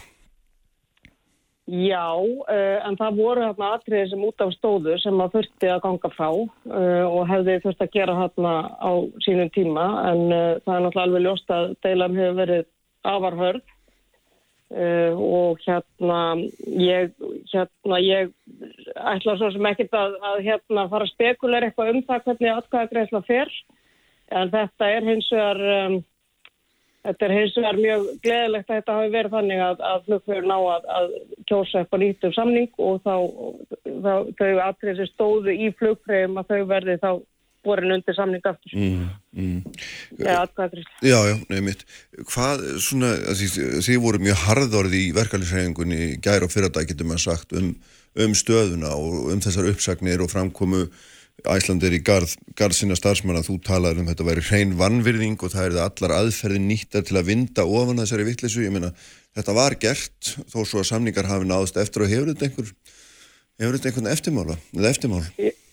Já, 1.69 2.17
uh, 2.17 2.77
en 2.87 2.95
það 2.97 3.17
voru 3.19 3.43
hérna 3.45 3.73
atriðir 3.75 4.07
sem 4.09 4.21
út 4.25 4.41
af 4.41 4.53
stóðu 4.55 4.95
sem 5.03 5.19
að 5.21 5.35
þurfti 5.35 5.67
að 5.69 5.83
ganga 5.83 6.09
frá 6.15 6.29
uh, 6.31 7.03
og 7.05 7.27
hefði 7.29 7.59
þurft 7.65 7.83
að 7.85 7.91
gera 7.93 8.15
hérna 8.17 8.53
á 8.73 8.91
sínum 9.21 9.51
tíma 9.53 9.83
en 10.09 10.23
uh, 10.33 10.55
það 10.63 10.73
er 10.73 10.85
náttúrulega 10.85 11.03
alveg 11.03 11.25
ljóst 11.27 11.53
að 11.53 11.67
deilan 11.85 12.17
hefur 12.17 12.39
verið 12.39 12.65
afarhörð 13.11 13.61
uh, 14.74 15.13
og 15.15 15.63
hérna 15.65 16.20
ég, 16.65 17.15
hérna 17.53 18.01
ég 18.03 18.32
ætla 18.95 19.38
svo 19.39 19.49
sem 19.53 19.72
ekkert 19.72 19.97
að, 19.97 20.20
að 20.32 20.43
hérna 20.47 20.88
fara 20.91 21.07
að 21.07 21.13
spekuleira 21.13 21.70
eitthvað 21.70 21.93
um 21.95 22.05
það 22.07 22.24
hvernig 22.28 22.53
atkvæðagreisla 22.55 23.26
fer. 23.28 23.57
En 24.30 24.53
þetta 24.53 24.93
er 24.93 25.07
hins 25.07 25.32
vegar 25.34 25.65
um, 25.80 25.99
Þetta 26.99 27.26
er 27.26 27.32
hins 27.32 27.53
vegar 27.55 27.78
mjög 27.80 28.07
gleðilegt 28.26 28.70
að 28.70 28.76
þetta 28.76 28.95
hafi 28.97 29.11
verið 29.13 29.36
þannig 29.38 29.61
að, 29.63 29.84
að 29.88 30.01
flugfjörur 30.07 30.47
ná 30.49 30.55
að, 30.57 30.88
að 30.97 31.13
kjósa 31.47 31.80
eitthvað 31.80 32.01
nýtt 32.03 32.26
um 32.28 32.34
samning 32.36 32.82
og 32.84 32.97
þá, 33.05 33.13
þá 33.88 34.11
þau 34.41 34.49
atrið 34.65 34.99
sem 34.99 35.09
stóðu 35.13 35.55
í 35.55 35.70
flugfröðum 35.80 36.41
að 36.41 36.51
þau 36.51 36.65
verði 36.74 36.97
þá 36.99 37.09
borin 37.66 37.93
undir 37.95 38.16
samning 38.18 38.45
aftur. 38.47 38.74
Mm, 38.74 39.05
mm. 39.36 39.78
Eða 40.20 40.39
atkvæðagreisla. 40.45 40.97
Já, 41.05 41.20
já, 41.30 41.36
nefnitt. 41.51 41.86
Hvað 42.32 42.66
svona, 42.86 43.14
þið, 43.36 43.93
voru 44.03 44.24
mjög 44.24 44.41
harðorði 44.45 45.05
í 45.05 45.14
verkefnisræðingunni 45.18 46.10
gæra 46.24 46.47
og 46.47 46.53
fyrradag 46.53 46.89
getur 46.89 47.10
maður 47.10 47.26
sagt 47.28 47.55
um, 47.60 47.72
um 48.20 48.36
stöðuna 48.38 48.95
og 48.97 49.32
um 49.34 49.43
þessar 49.43 49.72
uppsagnir 49.74 50.24
og 50.26 50.32
framkomu 50.34 50.88
Æslandir 51.47 51.93
í 51.95 52.01
garð, 52.03 52.34
garð 52.57 52.76
sinna 52.76 52.97
starfsmanna 52.99 53.43
þú 53.45 53.60
talaður 53.64 54.01
um 54.01 54.10
þetta 54.10 54.26
væri 54.28 54.43
hrein 54.43 54.74
vannvirðing 54.80 55.38
og 55.39 55.53
það 55.53 55.66
er 55.70 55.76
það 55.78 55.86
allar 55.86 56.14
aðferðin 56.18 56.68
nýttar 56.68 57.05
til 57.07 57.16
að 57.20 57.30
vinda 57.30 57.64
ofan 57.64 58.01
þessari 58.01 58.26
vittlisu, 58.28 58.66
ég 58.66 58.74
meina 58.76 58.91
þetta 59.38 59.55
var 59.55 59.78
gert 59.80 60.34
þó 60.51 60.57
svo 60.66 60.82
að 60.82 60.89
samningar 60.91 61.30
hafi 61.30 61.47
náðust 61.47 61.80
eftir 61.80 62.03
og 62.03 62.12
hefur 62.12 62.34
þetta 62.34 62.49
einhver 62.49 62.74
hefur 63.60 63.78
þetta 63.78 63.91
einhvern 63.91 64.12
eftirmála, 64.12 64.60
eða 64.76 64.91
eftirmál 64.91 65.24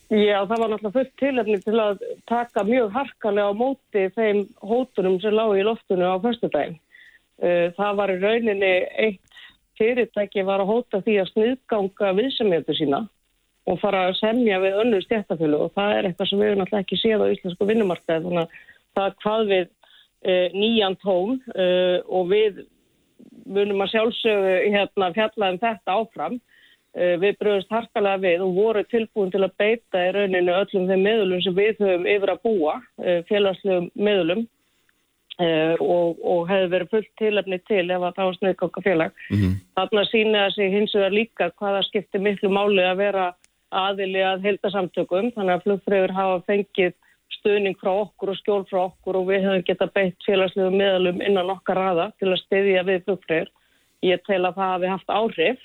Já, 0.07 0.39
það 0.47 0.61
var 0.61 0.69
náttúrulega 0.71 0.95
fullt 0.95 1.15
tilefni 1.19 1.57
til 1.65 1.79
að 1.83 2.03
taka 2.31 2.63
mjög 2.63 2.93
harkalega 2.95 3.51
á 3.51 3.59
móti 3.59 4.05
þeim 4.15 4.45
hótunum 4.63 5.17
sem 5.19 5.35
lágu 5.35 5.57
í 5.59 5.65
loftinu 5.67 6.07
á 6.07 6.23
föstudaginn. 6.23 6.79
Uh, 7.43 7.75
Það 7.77 7.99
var 7.99 8.13
í 8.15 8.21
rauninni 8.23 8.75
eitt 9.03 9.41
fyrirtæki 9.77 10.45
var 10.47 10.63
að 10.63 10.71
hóta 10.71 11.03
því 11.05 11.19
að 11.21 11.33
sniðganga 11.33 12.13
viðsemjötu 12.21 12.77
sína 12.79 13.03
og 13.67 13.81
fara 13.83 14.07
að 14.09 14.21
semja 14.21 14.61
við 14.63 14.79
önnur 14.85 15.05
stjættafjölu 15.05 15.59
og 15.67 15.75
það 15.75 15.97
er 15.97 16.09
eitthvað 16.09 16.31
sem 16.31 16.43
við 16.43 16.55
alltaf 16.55 16.79
ekki 16.81 17.01
séð 17.01 17.25
á 17.27 17.33
íslensku 17.35 17.69
vinnumarkaði 17.69 18.29
þannig 18.29 18.43
að 18.45 18.57
það 18.97 19.17
hvað 19.25 19.51
við 19.51 19.67
uh, 19.67 20.47
nýjan 20.55 20.99
tón 21.03 21.39
uh, 21.51 21.99
og 22.07 22.31
við 22.31 22.63
munum 23.47 23.83
að 23.83 23.93
sjálfsögðu 23.95 24.55
hérna 24.75 25.11
fjalla 25.17 25.51
um 25.53 25.59
þetta 25.63 25.99
áfram. 25.99 26.39
Uh, 26.97 27.19
við 27.21 27.35
bröðumst 27.37 27.73
harkalega 27.75 28.23
við 28.23 28.43
og 28.47 28.55
voru 28.57 28.83
tilbúin 28.89 29.29
til 29.29 29.43
að 29.45 29.57
beita 29.61 30.01
í 30.01 30.13
rauninu 30.17 30.53
öllum 30.57 30.87
þeim 30.89 31.03
meðlum 31.05 31.43
sem 31.45 31.57
við 31.57 31.83
höfum 31.83 32.07
yfir 32.09 32.31
að 32.33 32.45
búa, 32.47 32.77
uh, 33.03 33.19
félagslegum 33.29 33.91
meðlum 34.01 34.47
uh, 35.37 35.75
og, 35.85 36.23
og 36.25 36.47
hefði 36.49 36.71
verið 36.73 36.95
fullt 36.95 37.11
tilefni 37.21 37.59
til 37.69 37.85
ef 37.85 38.01
að 38.01 38.17
það 38.17 38.31
var 38.31 38.39
sniðganga 38.39 38.85
félag. 38.87 39.21
mm 39.29 39.37
-hmm. 39.43 39.59
Þarna 39.77 40.07
sína 40.13 40.47
sig 40.55 40.73
hins 40.73 40.95
vegar 40.95 41.13
líka 41.19 41.51
hvaða 41.59 41.83
skiptir 41.91 42.21
miklu 42.21 42.49
máli 42.49 42.83
að 42.83 42.97
vera 43.05 43.27
aðili 43.71 44.25
að 44.25 44.49
heldasamtökum 44.49 45.31
þannig 45.37 45.55
að 45.55 45.63
flugfröður 45.65 46.17
hafa 46.17 46.43
fengið 46.49 46.93
stuðning 47.39 47.77
frá 47.77 47.93
okkur 47.93 48.31
og 48.31 48.37
skjól 48.41 48.65
frá 48.65 48.81
okkur 48.89 49.17
og 49.21 49.29
við 49.29 49.45
hefum 49.45 49.63
geta 49.69 49.87
beitt 49.87 50.17
félagslegu 50.25 50.71
meðalum 50.71 51.21
innan 51.21 51.51
okkar 51.51 51.77
raða 51.77 52.13
til 52.19 52.33
að 52.33 52.43
styðja 52.47 52.83
við 52.89 53.05
flugfröður. 53.05 53.49
Ég 54.03 54.21
tel 54.27 54.45
að 54.47 54.55
það 54.55 54.73
hafi 54.73 54.87
haft 54.87 55.11
áhrif 55.11 55.59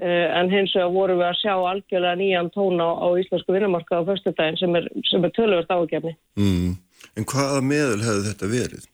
en 0.00 0.48
hins 0.48 0.72
vegar 0.76 0.92
vorum 0.94 1.18
við 1.20 1.26
að 1.28 1.40
sjá 1.42 1.52
algjörlega 1.54 2.16
nýjan 2.16 2.52
tóna 2.54 2.86
á, 2.88 2.92
á 3.04 3.08
íslensku 3.20 3.52
vinnumarka 3.52 4.00
á 4.00 4.08
förstu 4.08 4.32
daginn 4.32 4.56
sem 4.56 4.78
er, 4.78 4.86
er 4.88 5.34
tölvört 5.36 5.74
ágefni. 5.74 6.14
Mm. 6.40 6.78
En 7.18 7.26
hvaða 7.28 7.60
meðal 7.64 8.00
hefði 8.04 8.30
þetta 8.30 8.50
verið? 8.54 8.86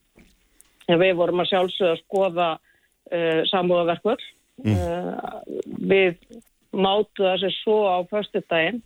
Ja, 0.86 0.98
við 0.98 1.14
vorum 1.20 1.42
að 1.42 1.50
sjálfsögða 1.52 1.92
að 1.94 2.02
skoða 2.02 2.48
uh, 2.56 3.40
samúðaverkvöld. 3.52 4.26
Mm. 4.64 4.76
Uh, 4.76 5.72
við 5.86 6.18
mátu 6.76 7.22
þessi 7.24 7.52
svo 7.60 7.80
á 7.86 8.02
förstu 8.10 8.42
daginn 8.50 8.82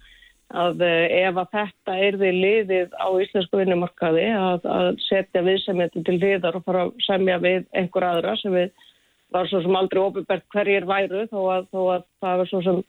að 0.50 0.82
ef 0.82 1.36
að 1.38 1.52
þetta 1.54 1.96
erði 2.08 2.30
liðið 2.34 2.94
á 2.98 3.08
íslensku 3.22 3.60
vinnumarkaði 3.60 4.24
að, 4.34 4.64
að 4.66 4.88
setja 5.06 5.44
viðsemjandi 5.46 6.02
til 6.06 6.16
liðar 6.18 6.58
og 6.58 6.64
fara 6.66 6.86
að 6.88 6.96
semja 7.06 7.36
við 7.42 7.68
einhver 7.78 8.06
aðra 8.08 8.34
sem 8.40 8.56
við 8.56 8.72
var 9.34 9.50
svo 9.50 9.60
sem 9.64 9.76
aldrei 9.76 10.02
ofinbært 10.02 10.46
hverjir 10.54 10.86
væru 10.88 11.26
þó 11.30 11.40
að, 11.54 11.68
þó 11.70 11.80
að 11.96 12.08
það 12.22 12.40
var 12.42 12.50
svo 12.50 12.62
sem 12.66 12.80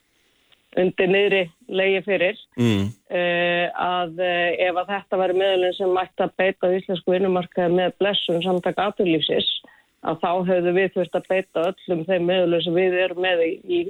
undir 0.82 1.10
niðri 1.10 1.42
leiði 1.68 2.00
fyrir 2.06 2.38
mm. 2.56 2.86
uh, 3.12 3.66
að 3.76 4.22
uh, 4.24 4.48
ef 4.68 4.80
að 4.80 4.94
þetta 4.94 5.20
væri 5.20 5.36
meðalinn 5.42 5.76
sem 5.76 5.92
mætti 5.92 6.24
að 6.24 6.34
beita 6.40 6.72
íslensku 6.78 7.12
vinnumarkaði 7.12 7.76
með 7.76 7.94
blessun 8.00 8.40
samtaka 8.44 8.88
aturlífsis 8.90 9.50
að 10.02 10.16
þá 10.18 10.30
hefðu 10.48 10.72
við 10.74 10.88
þurft 10.96 11.18
að 11.18 11.28
beita 11.30 11.66
öllum 11.68 12.00
þeim 12.08 12.24
meðalinn 12.26 12.64
sem 12.64 12.78
við 12.78 12.96
erum 13.04 13.20
með 13.22 13.44
í, 13.44 13.52
í, 13.62 13.82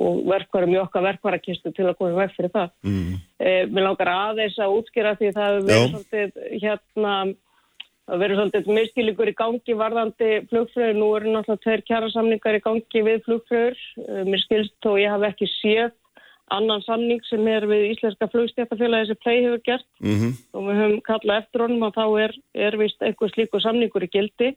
og 0.00 0.24
verkvarum 0.32 0.72
í 0.74 0.80
okkar 0.80 1.06
verkvarakistu 1.06 1.74
til 1.76 1.86
að 1.86 1.98
koma 2.00 2.24
vekk 2.24 2.34
fyrir 2.38 2.54
það. 2.56 2.72
Mm. 2.88 3.20
Uh, 3.36 3.62
mér 3.70 3.86
langar 3.86 4.12
aðeins 4.14 4.58
að 4.58 4.80
útskýra 4.80 5.14
því 5.20 5.30
það 5.36 5.52
hefur 5.52 5.68
verið 5.68 5.94
svolítið 5.94 6.58
hérna 6.64 7.14
Það 8.10 8.22
verður 8.24 8.38
svolítið 8.40 8.68
miskilíkur 8.74 9.28
í 9.30 9.32
gangi 9.38 9.74
varðandi 9.78 10.28
flugfröður. 10.50 10.96
Nú 10.98 11.08
eru 11.14 11.30
náttúrulega 11.30 11.62
tveir 11.62 11.82
kjærasamningar 11.86 12.56
í 12.58 12.62
gangi 12.64 13.02
við 13.06 13.20
flugfröður. 13.28 13.76
Mér 14.26 14.42
skilst 14.42 14.88
og 14.90 14.96
ég 14.98 15.12
hafi 15.14 15.28
ekki 15.28 15.48
séð 15.52 15.92
annan 16.50 16.82
samning 16.82 17.22
sem 17.28 17.46
er 17.46 17.68
við 17.70 17.92
Íslenska 17.92 18.26
flugstjæftafélagi 18.32 19.12
sem 19.12 19.20
plei 19.22 19.36
hefur 19.44 19.62
gert 19.68 19.86
mm 20.02 20.16
-hmm. 20.16 20.32
og 20.58 20.66
við 20.66 20.80
höfum 20.80 21.02
kallað 21.06 21.38
eftir 21.42 21.62
honum 21.62 21.86
og 21.86 21.94
þá 21.94 22.06
er, 22.24 22.32
er 22.66 22.76
vist 22.76 23.02
einhver 23.02 23.30
slíku 23.30 23.60
samningur 23.62 24.02
í 24.02 24.10
gildi 24.10 24.50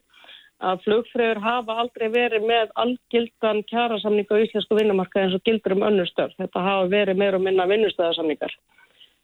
að 0.64 0.82
flugfröður 0.86 1.42
hafa 1.44 1.74
aldrei 1.82 2.08
verið 2.10 2.46
með 2.48 2.72
algildan 2.76 3.64
kjærasamning 3.70 4.28
á 4.32 4.36
Íslensku 4.42 4.78
vinnumarka 4.80 5.22
eins 5.22 5.36
og 5.36 5.44
gildur 5.44 5.76
um 5.76 5.86
önnustöð. 5.90 6.32
Þetta 6.40 6.60
hafa 6.60 6.88
verið 6.88 7.18
meir 7.18 7.36
og 7.36 7.42
minna 7.42 7.68
vinnustöðasamningar. 7.68 8.54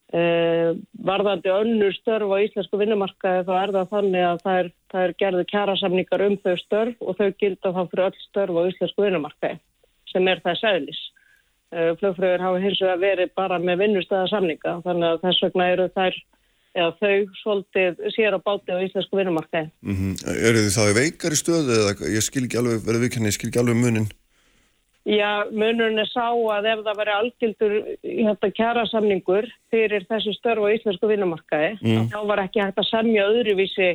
Eh, 0.10 0.72
varðandi 1.05 1.51
önnur 1.53 1.93
störf 1.93 2.32
á 2.34 2.41
íslensku 2.41 2.80
vinnumarkaði 2.82 3.43
þá 3.45 3.51
er 3.60 3.74
það 3.76 3.91
þannig 3.91 4.24
að 4.26 4.39
það 4.41 4.55
er, 4.62 4.70
það 4.89 5.03
er 5.03 5.12
gerðu 5.22 5.43
kjærasamningar 5.51 6.24
um 6.26 6.38
þau 6.41 6.55
störf 6.57 7.03
og 7.05 7.20
þau 7.20 7.28
gilda 7.38 7.74
þá 7.76 7.82
fyrir 7.91 8.05
öll 8.07 8.24
störf 8.24 8.57
á 8.57 8.62
íslensku 8.72 9.05
vinnumarkaði 9.05 9.60
sem 10.10 10.32
er 10.34 10.41
það 10.41 10.57
seglis. 10.64 11.01
Eh, 11.70 11.91
flugfröður 12.01 12.41
hafa 12.41 12.64
hins 12.64 12.82
vegar 12.82 13.03
verið 13.03 13.36
bara 13.38 13.60
með 13.62 13.84
vinnustæðasamninga 13.84 14.74
þannig 14.88 15.12
að 15.12 15.22
þess 15.28 15.45
vegna 15.45 15.70
eru 15.76 15.88
þær 15.93 16.18
eða 16.80 16.89
þau 16.97 17.38
svolítið 17.43 18.01
sér 18.16 18.34
á 18.34 18.39
báti 18.41 18.74
á 18.74 18.82
íslensku 18.82 19.20
vinnumarkaði. 19.22 19.70
Mm 19.86 19.99
-hmm. 19.99 20.14
Eru 20.49 20.66
þið 20.66 20.74
þá 20.74 20.86
veikari 20.97 21.38
stöðu 21.38 21.78
eða 21.84 21.93
ég 22.16 22.26
skil 22.26 22.47
ekki 22.47 22.57
alveg, 22.57 22.82
verður 22.82 23.05
viðkenni, 23.05 23.30
ég 23.30 23.38
skil 23.38 23.51
ekki 23.51 23.62
alveg 23.62 23.78
munin? 23.78 24.10
Já, 25.10 25.47
munurinn 25.49 25.97
er 26.03 26.10
sá 26.12 26.28
að 26.30 26.68
ef 26.70 26.82
það 26.86 26.99
veri 26.99 27.14
algjöldur 27.16 27.72
hérna, 28.03 28.49
kjærasamningur 28.60 29.47
fyrir 29.74 30.05
þessu 30.05 30.36
störf 30.36 30.68
á 30.70 30.74
íslensku 30.76 31.10
vinnumarkaði, 31.10 31.72
mm. 31.82 32.12
þá 32.12 32.20
var 32.30 32.43
ekki 32.43 32.62
hægt 32.62 32.82
að 32.84 32.89
semja 32.91 33.26
öðruvísi 33.32 33.89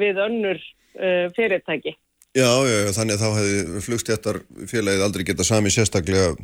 við 0.00 0.18
önnur 0.24 0.58
uh, 0.58 1.28
fyrirtæki. 1.36 1.94
Já, 2.36 2.50
já, 2.66 2.90
þannig 2.98 3.14
að 3.14 3.22
þá 3.22 3.38
hefði 3.38 3.84
flugstjættar 3.86 4.40
félagið 4.72 5.06
aldrei 5.06 5.26
getað 5.30 5.50
sami 5.52 5.72
sérstaklega. 5.72 6.34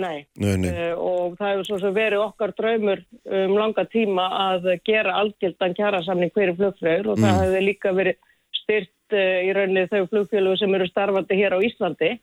Nei, 0.00 0.24
nei, 0.40 0.56
nei. 0.56 0.72
Uh, 0.72 0.96
og 0.96 1.36
það 1.36 1.52
hefur 1.52 1.68
svo 1.68 1.82
sem 1.84 1.94
verið 2.00 2.24
okkar 2.24 2.56
draumur 2.56 3.04
um 3.28 3.56
langa 3.60 3.84
tíma 3.92 4.30
að 4.48 4.72
gera 4.88 5.18
algjöldan 5.20 5.76
kjærasamning 5.76 6.32
fyrir 6.32 6.56
flugfröður 6.56 7.12
og 7.12 7.20
mm. 7.20 7.28
það 7.28 7.40
hefði 7.44 7.64
líka 7.68 7.96
verið 8.00 8.20
styrt 8.62 9.18
uh, 9.18 9.40
í 9.44 9.52
rauninni 9.52 9.88
þau 9.92 10.06
flugfélögu 10.08 10.64
sem 10.64 10.80
eru 10.80 10.88
starfandi 10.88 11.42
hér 11.44 11.60
á 11.60 11.66
Íslandi 11.68 12.14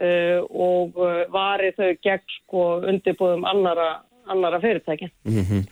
og 0.00 0.96
uh, 0.98 1.20
varið 1.32 1.76
þau 1.76 1.90
gegn 2.06 2.32
sko 2.38 2.64
undirbúðum 2.90 3.44
annara, 3.46 3.88
annara 4.32 4.60
fyrirtæki. 4.62 5.10
Mm 5.28 5.44
-hmm. 5.44 5.62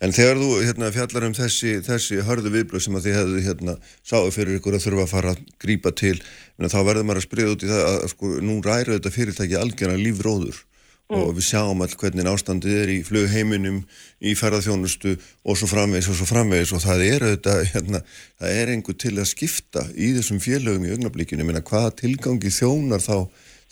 En 0.00 0.12
þegar 0.12 0.36
þú 0.42 0.50
hérna, 0.66 0.92
fjallar 0.94 1.26
um 1.26 1.34
þessi, 1.34 1.80
þessi 1.86 2.22
hörðu 2.28 2.54
viðblöð 2.54 2.84
sem 2.84 2.96
að 2.96 3.04
þið 3.06 3.18
hefðu 3.18 3.44
hérna, 3.48 3.76
sáðu 4.04 4.30
fyrir 4.36 4.56
ykkur 4.58 4.74
að 4.78 4.84
þurfa 4.86 5.02
að 5.02 5.14
fara 5.14 5.30
að 5.34 5.44
grípa 5.58 5.90
til, 5.90 6.18
þá 6.60 6.80
verður 6.84 7.06
maður 7.06 7.22
að 7.22 7.28
spriða 7.28 7.52
út 7.54 7.62
í 7.62 7.70
það 7.72 7.84
að 7.90 8.08
sko, 8.14 8.26
nú 8.40 8.60
ræður 8.62 8.96
þetta 8.96 9.16
fyrirtæki 9.16 9.56
algjörna 9.56 9.96
lífróður 9.96 10.64
mm. 11.10 11.18
og 11.18 11.34
við 11.36 11.46
sjáum 11.50 11.82
all 11.84 11.94
hvernig 12.00 12.30
ástandið 12.30 12.78
er 12.82 12.92
í 12.94 12.98
flugheiminum, 13.06 13.82
í 14.22 14.34
ferðarþjónustu 14.38 15.16
og 15.44 15.58
svo 15.58 15.68
framvegis 15.70 16.10
og 16.12 16.18
svo 16.18 16.28
framvegis 16.30 16.74
og 16.76 16.82
það 16.84 17.04
er 17.06 17.26
auðvitað, 17.26 17.62
hérna, 17.74 18.02
það 18.40 18.58
er 18.62 18.74
einhver 18.74 18.98
til 19.04 19.14
að 19.18 19.30
skipta 19.32 19.86
í 19.94 20.12
þessum 20.18 20.42
félögum 20.42 20.86
í 20.86 20.92
augnablíkinu, 20.94 21.46
minna 21.46 21.64
hvaða 21.66 21.94
tilgangi 22.02 22.52
þjónar 22.54 23.04
þá 23.04 23.16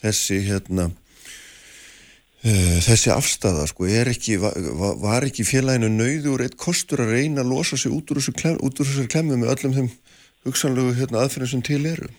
þessi 0.02 0.38
hérna 0.46 0.88
uh, 0.88 2.76
þessi 2.86 3.10
afstæða 3.14 3.66
sko 3.70 3.88
ekki, 3.88 4.38
var, 4.38 5.26
ekki 5.26 5.46
félaginu 5.48 5.90
nauður 5.94 6.46
eitt 6.46 6.58
kostur 6.60 7.04
að 7.04 7.16
reyna 7.16 7.44
að 7.44 7.52
losa 7.54 7.76
sig 7.80 7.92
út 7.94 8.10
úr 8.10 8.22
þessu, 8.22 8.36
klem, 8.38 8.56
út 8.62 8.78
úr 8.78 8.88
þessu 8.88 9.10
klemmu 9.10 9.40
með 9.40 9.52
öllum 9.56 9.76
þeim 9.76 9.90
hugsanlegu 10.46 10.96
hérna, 10.98 11.22
aðferðin 11.24 11.54
sem 11.56 11.66
til 11.66 11.84
eru 11.88 12.10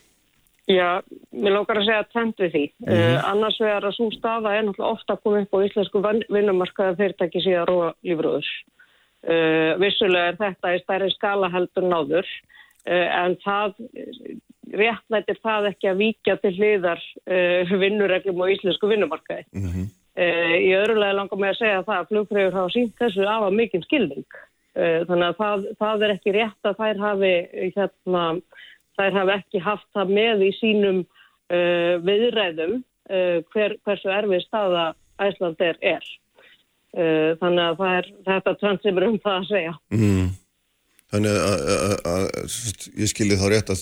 Já, 0.69 1.01
mér 1.33 1.55
lókar 1.55 1.79
að 1.81 1.87
segja 1.87 2.07
tent 2.13 2.37
við 2.37 2.51
því. 2.53 2.65
Mm 2.77 2.89
-hmm. 2.89 3.13
uh, 3.15 3.29
annars 3.31 3.55
vegar 3.57 3.85
að 3.89 3.95
svo 3.95 4.09
staða 4.13 4.51
er 4.53 4.65
náttúrulega 4.67 4.93
ofta 4.93 5.13
að 5.15 5.21
koma 5.23 5.39
upp 5.41 5.55
á 5.57 5.65
íslensku 5.65 6.01
vinnumarkaða 6.29 6.97
fyrirtæki 6.99 7.41
síðan 7.41 7.65
róa 7.65 7.87
lífröður. 8.05 8.49
Uh, 9.25 9.71
vissulega 9.81 10.27
er 10.29 10.37
þetta 10.37 10.75
í 10.75 10.81
stærri 10.83 11.09
skala 11.15 11.49
heldur 11.49 11.87
náður 11.89 12.27
uh, 12.85 13.07
en 13.23 13.33
það 13.41 13.73
réttlættir 14.77 15.39
það 15.43 15.69
ekki 15.71 15.89
að 15.89 16.01
víkja 16.03 16.35
til 16.41 16.51
hliðar 16.57 17.01
uh, 17.29 17.73
vinnureglum 17.81 18.43
og 18.43 18.53
íslensku 18.53 18.89
vinnumarkaði. 18.91 19.45
Mm 19.55 19.67
-hmm. 19.69 19.87
uh, 20.19 20.55
í 20.59 20.69
öðrulega 20.77 21.17
langar 21.17 21.39
mig 21.39 21.53
að 21.53 21.59
segja 21.61 21.83
það 21.87 21.99
að 21.99 22.09
flugfröður 22.11 22.57
hafa 22.59 22.73
sínt 22.75 22.95
þessu 22.99 23.27
af 23.27 23.47
að 23.47 23.57
mikinn 23.59 23.85
skilning. 23.87 24.27
Uh, 24.77 25.01
þannig 25.09 25.27
að 25.27 25.37
það, 25.41 25.67
það 25.79 26.03
er 26.03 26.15
ekki 26.15 26.35
rétt 26.37 26.69
að 26.69 26.79
þær 26.81 26.97
hafi, 27.05 27.33
hérna, 27.77 28.23
þær 28.99 29.13
hafi 29.19 29.35
ekki 29.37 29.59
haft 29.59 29.87
það 29.93 30.15
með 30.19 30.45
í 30.49 30.51
sínum 30.59 31.05
viðræðum 32.05 32.83
hver, 33.09 33.73
hversu 33.81 34.09
erfið 34.13 34.43
staða 34.43 34.93
Æsland 35.17 35.57
er. 35.65 36.03
þannig 37.41 37.63
að 37.63 37.77
það 37.79 37.95
er 37.95 38.09
þetta 38.27 38.51
er 38.61 39.07
um 39.07 39.17
það 39.23 39.37
að 39.39 39.47
segja. 39.49 39.73
Mm. 39.89 40.27
Þannig 41.09 41.31
að, 41.41 41.63
að, 41.73 41.95
að, 42.05 42.27
að 42.29 43.01
ég 43.01 43.09
skilji 43.09 43.37
þá 43.39 43.47
rétt 43.49 43.71
að 43.73 43.81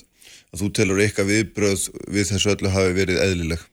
að 0.52 0.62
þú 0.62 0.70
telur 0.78 1.02
eitthvað 1.04 1.34
viðbröð 1.34 1.84
við 2.14 2.32
þessu 2.32 2.54
öllu 2.54 2.72
hafi 2.74 2.96
verið 2.98 3.22
eðlileg? 3.26 3.66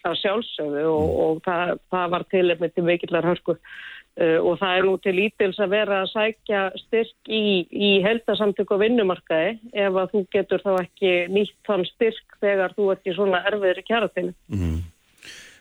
Það 0.00 0.20
sjálfsögðu 0.22 0.84
og, 0.88 1.06
mm. 1.06 1.16
og 1.24 1.40
það, 1.46 1.72
það 1.92 2.12
var 2.14 2.26
til 2.34 2.46
með 2.50 2.74
til 2.74 2.84
veikillar 2.86 3.28
hörsku 3.28 3.56
uh, 3.56 4.38
og 4.38 4.54
það 4.62 4.76
er 4.76 4.86
nú 4.88 4.94
til 5.04 5.16
ítils 5.26 5.60
að 5.60 5.74
vera 5.74 5.98
að 6.04 6.12
sækja 6.14 6.62
styrk 6.84 7.32
í, 7.32 7.44
í 7.68 7.90
heldasamtök 8.06 8.72
og 8.76 8.80
vinnumarkaði 8.84 9.58
ef 9.72 10.00
að 10.04 10.14
þú 10.14 10.24
getur 10.36 10.64
þá 10.64 10.72
ekki 10.78 11.12
nýtt 11.34 11.58
þann 11.68 11.84
styrk 11.92 12.40
þegar 12.40 12.74
þú 12.78 12.88
ert 12.94 13.12
í 13.12 13.16
svona 13.18 13.44
erfiðri 13.50 13.86
kjæratinu. 13.90 14.34
Mm. 14.52 14.80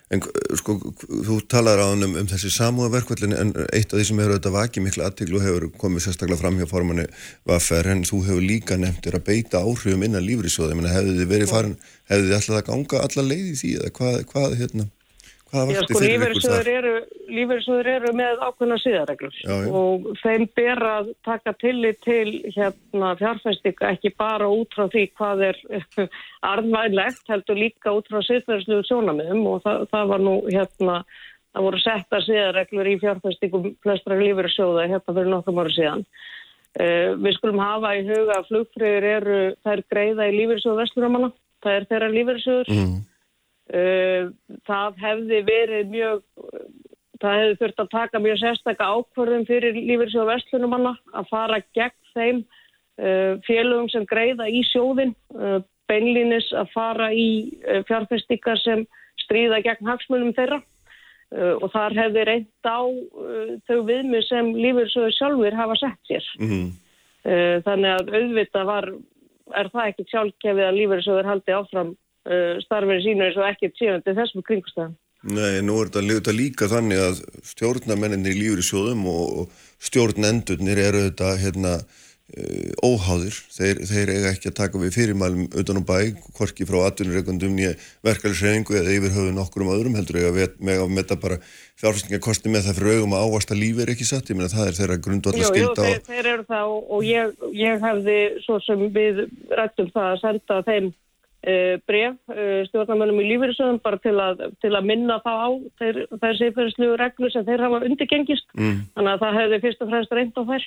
En 0.10 0.24
sko, 0.58 0.74
þú 1.06 1.36
talar 1.52 1.78
á 1.78 1.86
hann 1.92 2.06
um, 2.08 2.16
um 2.18 2.30
þessi 2.30 2.50
samúðaverkvallin 2.56 3.36
en 3.38 3.52
eitt 3.70 3.94
af 3.94 4.00
því 4.00 4.06
sem 4.10 4.22
hefur 4.22 4.34
auðvitað 4.34 4.56
vakið 4.56 4.86
miklu 4.88 5.06
aðtíklu 5.06 5.42
hefur 5.44 5.68
komið 5.82 6.06
sérstaklega 6.08 6.42
fram 6.42 6.58
hjá 6.58 6.66
formanni 6.72 7.06
Vaffer 7.50 7.92
en 7.94 8.02
þú 8.10 8.24
hefur 8.26 8.46
líka 8.46 8.80
nefndir 8.82 9.20
að 9.20 9.28
beita 9.30 9.62
áhrifum 9.62 10.08
innan 10.08 10.26
lífrisóða, 10.26 10.80
hefðu 10.90 11.14
þið 11.20 11.34
verið 11.36 11.54
farin, 11.54 11.78
hefðu 12.10 12.32
þið 12.32 12.40
alltaf 12.40 12.58
að 12.58 12.66
ganga 12.72 13.04
alla 13.06 13.28
leið 13.28 13.52
í 13.52 13.60
því 13.62 13.76
eða 13.78 13.94
hvað, 14.00 14.18
hvað 14.34 14.58
hérna? 14.64 14.90
Hvaða 15.50 15.66
vakti 15.66 15.96
sko, 15.96 16.02
fyrir 16.04 16.34
ykkur 16.36 16.44
þar? 16.54 16.68
Eru, 16.70 16.92
lífeyrisöður 17.34 17.88
eru 17.96 18.12
með 18.18 18.44
ákveðna 18.46 18.76
síðarreglur 18.84 19.38
já, 19.40 19.54
já. 19.66 19.70
og 19.80 20.06
þeim 20.22 20.46
ber 20.60 20.84
að 20.86 21.10
taka 21.26 21.54
tillit 21.58 22.00
til 22.06 22.36
hérna, 22.54 23.16
fjárfæstika 23.18 23.90
ekki 23.96 24.12
bara 24.20 24.50
út 24.54 24.78
frá 24.78 24.86
því 24.94 25.08
hvað 25.18 25.44
er 25.50 25.60
arðvænlegt, 26.52 27.26
heldur 27.34 27.58
líka 27.58 27.96
út 27.98 28.12
frá 28.12 28.22
síðverðsluðu 28.28 28.86
sjónamiðum 28.92 29.44
og 29.50 29.66
það, 29.66 29.84
það 29.96 30.14
var 30.14 30.26
nú 30.28 30.36
hérna, 30.52 31.02
það 31.50 31.68
voru 31.70 31.84
setta 31.88 32.24
síðarreglur 32.28 32.94
í 32.94 32.98
fjárfæstikum 33.02 33.70
flestra 33.82 34.22
lífeyrisöða 34.22 34.88
hérna 34.94 35.16
fyrir 35.16 35.34
nokkrum 35.34 35.64
ára 35.64 35.78
síðan. 35.80 36.10
Uh, 36.78 37.16
við 37.18 37.40
skulum 37.40 37.64
hafa 37.64 37.96
í 37.98 38.06
huga 38.06 38.36
að 38.38 38.52
flugfröður 38.52 39.14
eru, 39.18 39.38
það 39.66 39.80
er 39.80 39.88
greiða 39.90 40.30
í 40.30 40.36
lífeyrisöðu 40.38 40.84
vestlunamanna, 40.84 41.32
það 41.66 41.80
er 41.80 41.88
þeirra 41.90 42.10
lífeyrisöður. 42.14 42.76
Mm. 42.76 43.00
Eh, 43.70 44.30
það 44.66 44.96
hefði 44.98 45.40
verið 45.46 45.92
mjög 45.94 46.22
það 47.22 47.36
hefði 47.38 47.58
þurft 47.60 47.82
að 47.84 47.92
taka 47.92 48.22
mjög 48.24 48.40
sérstakka 48.42 48.88
ákvörðum 48.96 49.44
fyrir 49.46 49.76
lífyrsjóð 49.78 50.32
vestlunumanna 50.32 50.94
að 51.14 51.28
fara 51.30 51.60
gegn 51.78 51.98
þeim 52.16 52.40
uh, 52.40 53.36
félögum 53.46 53.90
sem 53.92 54.08
greiða 54.10 54.48
í 54.50 54.64
sjóðin, 54.72 55.12
uh, 55.36 55.60
beinlínis 55.92 56.48
að 56.56 56.72
fara 56.74 57.12
í 57.14 57.28
fjárfestikar 57.90 58.58
sem 58.64 58.86
stríða 59.26 59.60
gegn 59.66 59.90
hagsmunum 59.90 60.34
þeirra 60.38 60.62
og 61.30 61.68
þar 61.70 61.94
hefði 61.94 62.22
reynd 62.26 62.66
á 62.66 62.82
þau 63.70 63.80
viðmið 63.86 64.24
sem 64.26 64.48
lífyrsjóðu 64.58 65.12
sjálfur 65.14 65.58
hafa 65.58 65.76
sett 65.78 66.10
sér. 66.10 66.30
Mhm. 66.42 66.70
Uh, 67.20 67.58
þannig 67.66 67.92
að 67.94 68.14
auðvitað 68.16 68.70
var, 68.70 68.86
er 69.60 69.70
það 69.74 69.90
ekkit 69.92 70.14
sjálfkefið 70.14 70.66
að 70.66 70.78
lífyrsjóður 70.80 71.30
haldi 71.30 71.54
áfram 71.54 71.92
starfið 72.66 73.06
sínu 73.06 73.26
eins 73.26 73.40
og 73.40 73.48
ekkit 73.50 73.80
síðan 73.80 74.04
til 74.06 74.18
þessum 74.18 74.46
kringstæðum. 74.46 74.98
Nei, 75.28 75.60
nú 75.68 75.82
er 75.82 75.90
þetta, 75.92 76.32
líka 76.32 76.68
þannig 76.72 77.00
að 77.04 77.18
stjórnamenninir 77.50 78.38
í 78.38 78.40
lífur 78.40 78.62
í 78.62 78.68
sjóðum 78.70 79.08
og, 79.12 79.58
stjórnendurnir 79.84 80.80
eru 80.80 81.02
þetta 81.10 81.34
hérna 81.42 81.74
uh, 81.80 82.70
óháðir. 82.88 83.36
Þeir, 83.52 83.82
þeir 83.90 84.12
eiga 84.14 84.32
ekki 84.32 84.48
að 84.52 84.56
taka 84.62 84.80
við 84.80 84.96
fyrirmælum 84.96 85.50
utan 85.60 85.80
á 85.80 85.84
bæ, 85.84 85.98
hvorki 86.38 86.68
frá 86.68 86.78
atvinnureikundum 86.86 87.52
nýja 87.58 87.74
verkefælisreiningu 88.08 88.80
eða 88.80 88.96
yfir 88.96 89.16
höfun 89.18 89.44
okkur 89.44 89.66
um 89.66 89.74
öðrum 89.76 90.00
heldur 90.00 90.22
eiga 90.22 90.48
með 90.56 90.86
að 90.86 90.96
metta 90.96 91.20
bara 91.20 91.42
fjárfæstingakosti 91.80 92.56
með 92.56 92.70
það 92.70 92.80
fyrir 92.80 93.02
augum 93.02 93.18
að 93.20 93.28
ávasta 93.28 93.60
lífi 93.60 93.84
er 93.84 93.94
ekki 93.96 94.08
satt. 94.08 94.32
Ég 94.32 94.40
meina 94.40 94.52
það 94.54 94.72
er 94.72 94.80
þeirra 94.80 95.00
grundvallar 95.04 95.44
Jú, 95.44 95.52
jú, 95.52 95.52
skilda 95.52 95.90
þeir, 95.90 96.02
þeir 96.08 96.32
eru 96.38 96.48
það 96.56 96.74
og, 96.80 97.06
ég, 97.08 97.38
ég 97.60 97.84
hefði 97.84 98.18
svo 98.48 98.60
sem 98.64 98.88
við 98.96 99.24
rættum 99.52 99.92
það 99.92 100.12
að 100.14 100.20
senda 100.24 100.64
þeim 100.72 100.92
bref 101.88 102.18
uh, 102.34 102.62
stjórnarmönnum 102.68 103.22
í 103.24 103.28
lífyrirsöðum 103.30 103.80
bara 103.84 104.00
til 104.04 104.16
að, 104.20 104.42
til 104.60 104.74
að 104.76 104.88
minna 104.90 105.20
það 105.24 105.40
á 105.40 105.50
þeir, 105.80 106.00
þær 106.20 106.38
seiferðslu 106.42 106.90
reglur 107.00 107.32
sem 107.32 107.46
þeir 107.48 107.64
hafa 107.64 107.82
undirgengist 107.88 108.48
Mm. 108.60 108.82
þannig 108.98 109.12
að 109.14 109.22
það 109.24 109.38
hefði 109.40 109.60
fyrst 109.64 109.84
og 109.86 109.92
fremst 109.94 110.16
reynd 110.18 110.36
á 110.36 110.44
þær. 110.50 110.66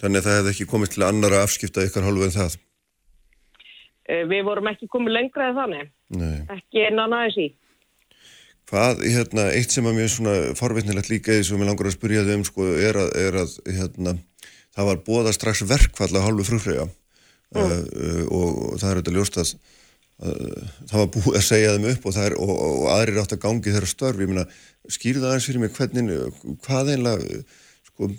Þannig 0.00 0.20
að 0.20 0.26
það 0.28 0.36
hefði 0.38 0.52
ekki 0.54 0.68
komist 0.70 0.94
til 0.94 1.02
annara 1.08 1.42
afskipta 1.44 1.86
ykkar 1.88 2.06
hálfu 2.06 2.28
en 2.28 2.36
það. 2.36 2.54
Uh, 4.10 4.22
við 4.30 4.44
vorum 4.46 4.70
ekki 4.70 4.88
komið 4.92 5.16
lengra 5.18 5.50
eða 5.50 5.64
þannig, 5.64 5.90
Nei. 6.20 6.38
ekki 6.56 6.86
innan 6.86 7.16
aðeins 7.18 7.40
í. 7.42 7.48
Hvað, 8.70 9.02
hérna, 9.02 9.48
eitt 9.50 9.74
sem 9.74 9.86
að 9.90 9.96
mér 9.98 10.10
svona 10.14 10.34
forvitnilegt 10.54 11.10
líka 11.10 11.34
þessu 11.34 11.56
og 11.56 11.62
mér 11.64 11.72
langar 11.72 11.88
að 11.90 11.96
spyrja 11.96 12.22
þau 12.22 12.34
um 12.36 12.44
sko 12.46 12.66
er 12.78 12.98
að, 13.02 13.08
er 13.18 13.38
að 13.42 13.54
hérna, 13.66 14.12
það 14.76 14.90
var 14.92 15.00
bóða 15.08 15.32
strax 15.34 15.64
verkfall 15.66 16.14
á 16.14 16.22
hálfu 16.22 16.46
frugfrega 16.46 16.86
uh, 17.56 17.74
uh, 17.74 18.24
og 18.30 18.80
það 18.80 18.90
er 18.90 19.00
þetta 19.00 19.14
ljóst 19.16 19.38
að 19.40 19.52
uh, 19.54 20.64
það 20.90 20.96
var 21.00 21.10
búið 21.16 21.38
að 21.40 21.46
segja 21.48 21.74
þeim 21.76 21.88
upp 21.92 22.08
og, 22.10 22.18
er, 22.24 22.36
og, 22.38 22.52
og 22.66 22.88
aðrir 22.94 23.22
átt 23.22 23.36
að 23.36 23.42
gangi 23.44 23.74
þeirra 23.74 23.90
störf, 23.90 24.22
ég 24.22 24.32
meina, 24.32 24.46
skýrðu 24.90 25.24
það 25.24 25.30
aðeins 25.30 25.48
fyrir 25.50 25.64
mig 25.64 25.76
hvernig, 25.76 26.42
hvað 26.66 26.92
einlega, 26.96 27.40
sko, 27.90 28.10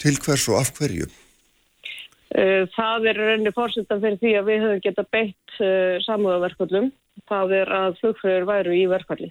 til 0.00 0.14
hvers 0.24 0.46
og 0.50 0.60
af 0.60 0.72
hverju? 0.78 1.10
Uh, 2.30 2.64
það 2.76 3.10
er 3.10 3.20
rauninni 3.24 3.54
fórsettan 3.56 4.02
fyrir 4.02 4.20
því 4.22 4.36
að 4.38 4.48
við 4.52 4.64
höfum 4.66 4.82
geta 4.86 5.06
beitt 5.10 5.60
samúðaverkvallum. 6.06 6.92
Það 7.28 7.50
er 7.58 7.70
að 7.74 7.98
flugfröður 8.00 8.46
væru 8.48 8.72
í 8.78 8.84
verkvalli. 8.88 9.28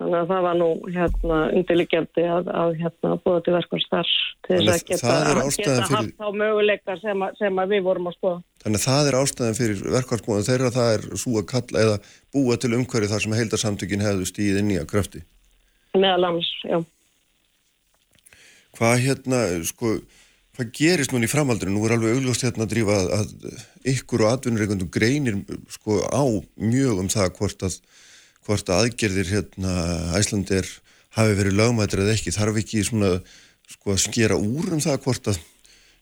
Þannig 0.00 0.16
að 0.16 0.30
það 0.30 0.44
var 0.46 0.56
nú 0.56 0.66
hérna 0.94 1.38
undirliggjandi 1.58 2.22
að, 2.32 2.46
að 2.56 2.70
hérna 2.80 3.16
búa 3.20 3.40
til 3.44 3.52
verkvallstarf 3.52 4.12
til 4.46 4.60
þess 4.62 4.70
að 4.72 4.84
geta, 4.88 5.16
geta 5.58 5.74
fyrir- 5.74 5.96
haft 5.98 6.14
þá 6.16 6.38
möguleika 6.40 6.96
sem, 7.02 7.24
sem 7.36 7.60
að 7.60 7.74
við 7.74 7.82
vorum 7.84 8.08
að 8.08 8.16
skoða. 8.16 8.38
Þannig 8.60 8.82
að 8.82 8.86
það 8.86 9.08
er 9.08 9.16
ástæðan 9.16 9.56
fyrir 9.56 9.82
verkfallsbúin 9.94 10.44
þeirra 10.44 10.70
það 10.74 10.94
er 10.94 11.04
svo 11.22 11.38
að 11.40 11.46
kalla 11.48 11.84
eða 11.84 11.98
búa 12.34 12.56
til 12.60 12.74
umhverju 12.76 13.08
þar 13.08 13.22
sem 13.24 13.36
heildarsamtökin 13.38 14.04
hefðu 14.04 14.26
stíð 14.28 14.58
inn 14.60 14.72
í 14.74 14.80
að 14.80 14.90
kröfti. 14.90 15.22
Meðal 15.96 16.26
annars, 16.28 16.50
já. 16.68 16.76
Hvað 18.76 18.94
hérna, 19.06 19.40
sko, 19.66 19.94
hvað 20.56 20.74
gerist 20.76 21.14
núna 21.14 21.26
í 21.26 21.32
framhaldinu? 21.32 21.72
Nú 21.74 21.86
er 21.88 21.96
alveg 21.96 22.18
augljóst 22.18 22.44
hérna 22.46 22.66
að 22.66 22.74
drífa 22.74 22.98
að, 23.00 23.10
að 23.16 23.94
ykkur 23.94 24.26
og 24.26 24.34
atvinnureikundum 24.34 24.92
greinir 24.92 25.40
sko 25.72 26.02
á 26.04 26.22
mjög 26.60 27.00
um 27.02 27.10
það 27.10 27.32
hvort 27.40 27.64
að, 27.66 27.78
hvort 28.44 28.70
að 28.70 28.84
aðgerðir 28.84 29.32
hérna 29.34 29.74
Æslandir 30.20 30.68
hafi 31.16 31.38
verið 31.40 31.56
lögmættir 31.58 32.04
eða 32.04 32.12
ekki. 32.14 32.36
Þarf 32.36 32.60
ekki 32.60 32.84
svona 32.86 33.14
sko 33.70 33.96
að 33.96 34.04
skera 34.04 34.36
úr 34.36 34.76
um 34.76 34.84
það 34.84 35.00
hvort 35.06 35.32
að 35.32 35.40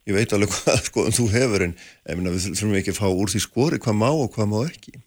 ég 0.09 0.16
veit 0.16 0.32
alveg 0.32 0.54
hvað 0.56 0.80
sko 0.88 1.09
þú 1.12 1.28
hefur 1.34 1.66
en 1.68 1.76
meina 2.09 2.32
við 2.32 2.48
þurfum 2.54 2.80
ekki 2.80 2.96
að 2.96 3.02
fá 3.02 3.09
úr 3.11 3.34
því 3.34 3.44
skori 3.44 3.82
hvað 3.84 4.00
má 4.00 4.11
og 4.11 4.32
hvað 4.34 4.50
má 4.54 4.59
ekki. 4.64 4.98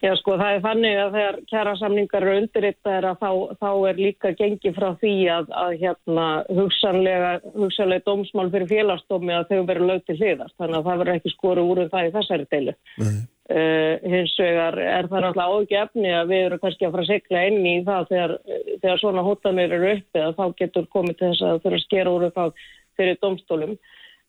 Já, 0.00 0.14
sko, 0.16 0.38
það 0.40 0.54
er 0.54 0.62
þannig 0.64 0.94
að 0.96 1.10
þegar 1.16 1.36
kjæra 1.50 1.72
samningar 1.76 2.24
eru 2.24 2.36
undirrittaðir 2.40 3.06
að 3.10 3.18
þá, 3.20 3.32
þá 3.60 3.70
er 3.90 3.98
líka 4.00 4.30
gengið 4.38 4.78
frá 4.78 4.86
því 5.02 5.12
að, 5.28 5.50
að 5.60 5.74
hérna 5.82 6.28
hugsanlega, 6.56 7.32
hugsanlega 7.52 8.04
dómsmál 8.06 8.46
fyrir 8.54 8.70
félagsdómi 8.70 9.34
að 9.36 9.50
þau 9.50 9.58
verður 9.68 9.90
lög 9.90 10.06
til 10.08 10.16
hliðast. 10.16 10.56
Þannig 10.56 10.78
að 10.78 10.88
það 10.88 11.02
verður 11.02 11.20
ekki 11.20 11.34
skoru 11.34 11.66
úr 11.68 11.82
um 11.84 11.92
það 11.92 12.08
í 12.08 12.14
þessari 12.16 12.48
deilu. 12.54 12.76
Nei. 13.02 13.20
Uh, 13.50 13.94
hins 14.06 14.32
vegar 14.38 14.78
er 14.78 15.10
það 15.10 15.24
náttúrulega 15.26 15.60
ágefni 15.60 16.10
að 16.16 16.28
við 16.32 16.44
erum 16.46 16.64
kannski 16.64 16.86
að 16.86 16.92
fara 16.94 17.04
að 17.04 17.12
segla 17.12 17.46
inn 17.50 17.64
í 17.66 17.76
það 17.90 18.10
þegar, 18.14 18.34
þegar 18.70 19.00
svona 19.02 19.24
hótanir 19.26 19.74
eru 19.76 19.94
uppi 19.98 20.22
að 20.22 20.36
þá 20.38 20.44
getur 20.62 20.92
komið 20.94 21.16
til 21.18 21.32
þess 21.32 21.48
að 21.48 21.64
þurfa 21.64 21.80
að 21.80 21.88
skera 21.88 22.12
úr 22.14 22.28
um 22.30 22.36
það 22.40 22.60
fyrir 22.96 23.18
domstólum. 23.20 23.80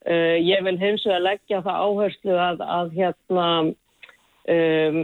Uh, 0.01 0.37
ég 0.41 0.63
vil 0.65 0.79
hins 0.81 1.03
vegar 1.05 1.21
leggja 1.21 1.59
það 1.61 1.81
áherslu 1.85 2.37
að, 2.41 2.61
að 2.65 2.87
hérna 2.95 3.47
um, 4.49 5.01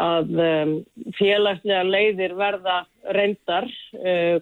að 0.00 0.30
um, 0.44 0.72
félagslega 1.18 1.82
leiðir 1.84 2.32
verða 2.38 2.78
reyndar 3.12 3.66
uh, 4.00 4.40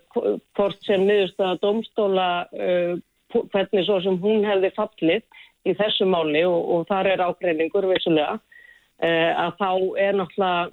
hvort 0.55 0.87
sem 0.87 1.03
niðurstaða 1.09 1.59
domstóla 1.64 2.29
uh, 2.53 2.95
hvernig 3.35 3.89
svo 3.89 3.99
sem 4.05 4.21
hún 4.23 4.47
hefði 4.47 4.71
fallið 4.77 5.43
í 5.66 5.75
þessu 5.81 6.07
máli 6.07 6.45
og, 6.47 6.61
og 6.77 6.87
þar 6.93 7.11
er 7.16 7.25
ágreiningur 7.27 7.89
vissulega 7.91 8.39
að 8.99 9.53
þá 9.61 9.71
er 10.03 10.16
náttúrulega 10.19 10.71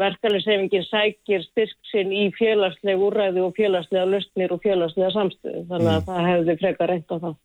verkefnisefingin 0.00 0.84
sækir 0.84 1.44
styrk 1.46 1.76
sinn 1.90 2.12
í 2.12 2.26
félagslega 2.36 3.00
úræði 3.00 3.44
og 3.44 3.54
félagslega 3.56 4.08
lustnir 4.10 4.52
og 4.52 4.60
félagslega 4.64 5.12
samstöðu 5.14 5.62
þannig 5.70 5.92
að 5.92 6.08
það 6.10 6.28
hefði 6.30 6.56
frekar 6.60 6.92
reynd 6.92 7.12
á 7.12 7.16
það. 7.16 7.36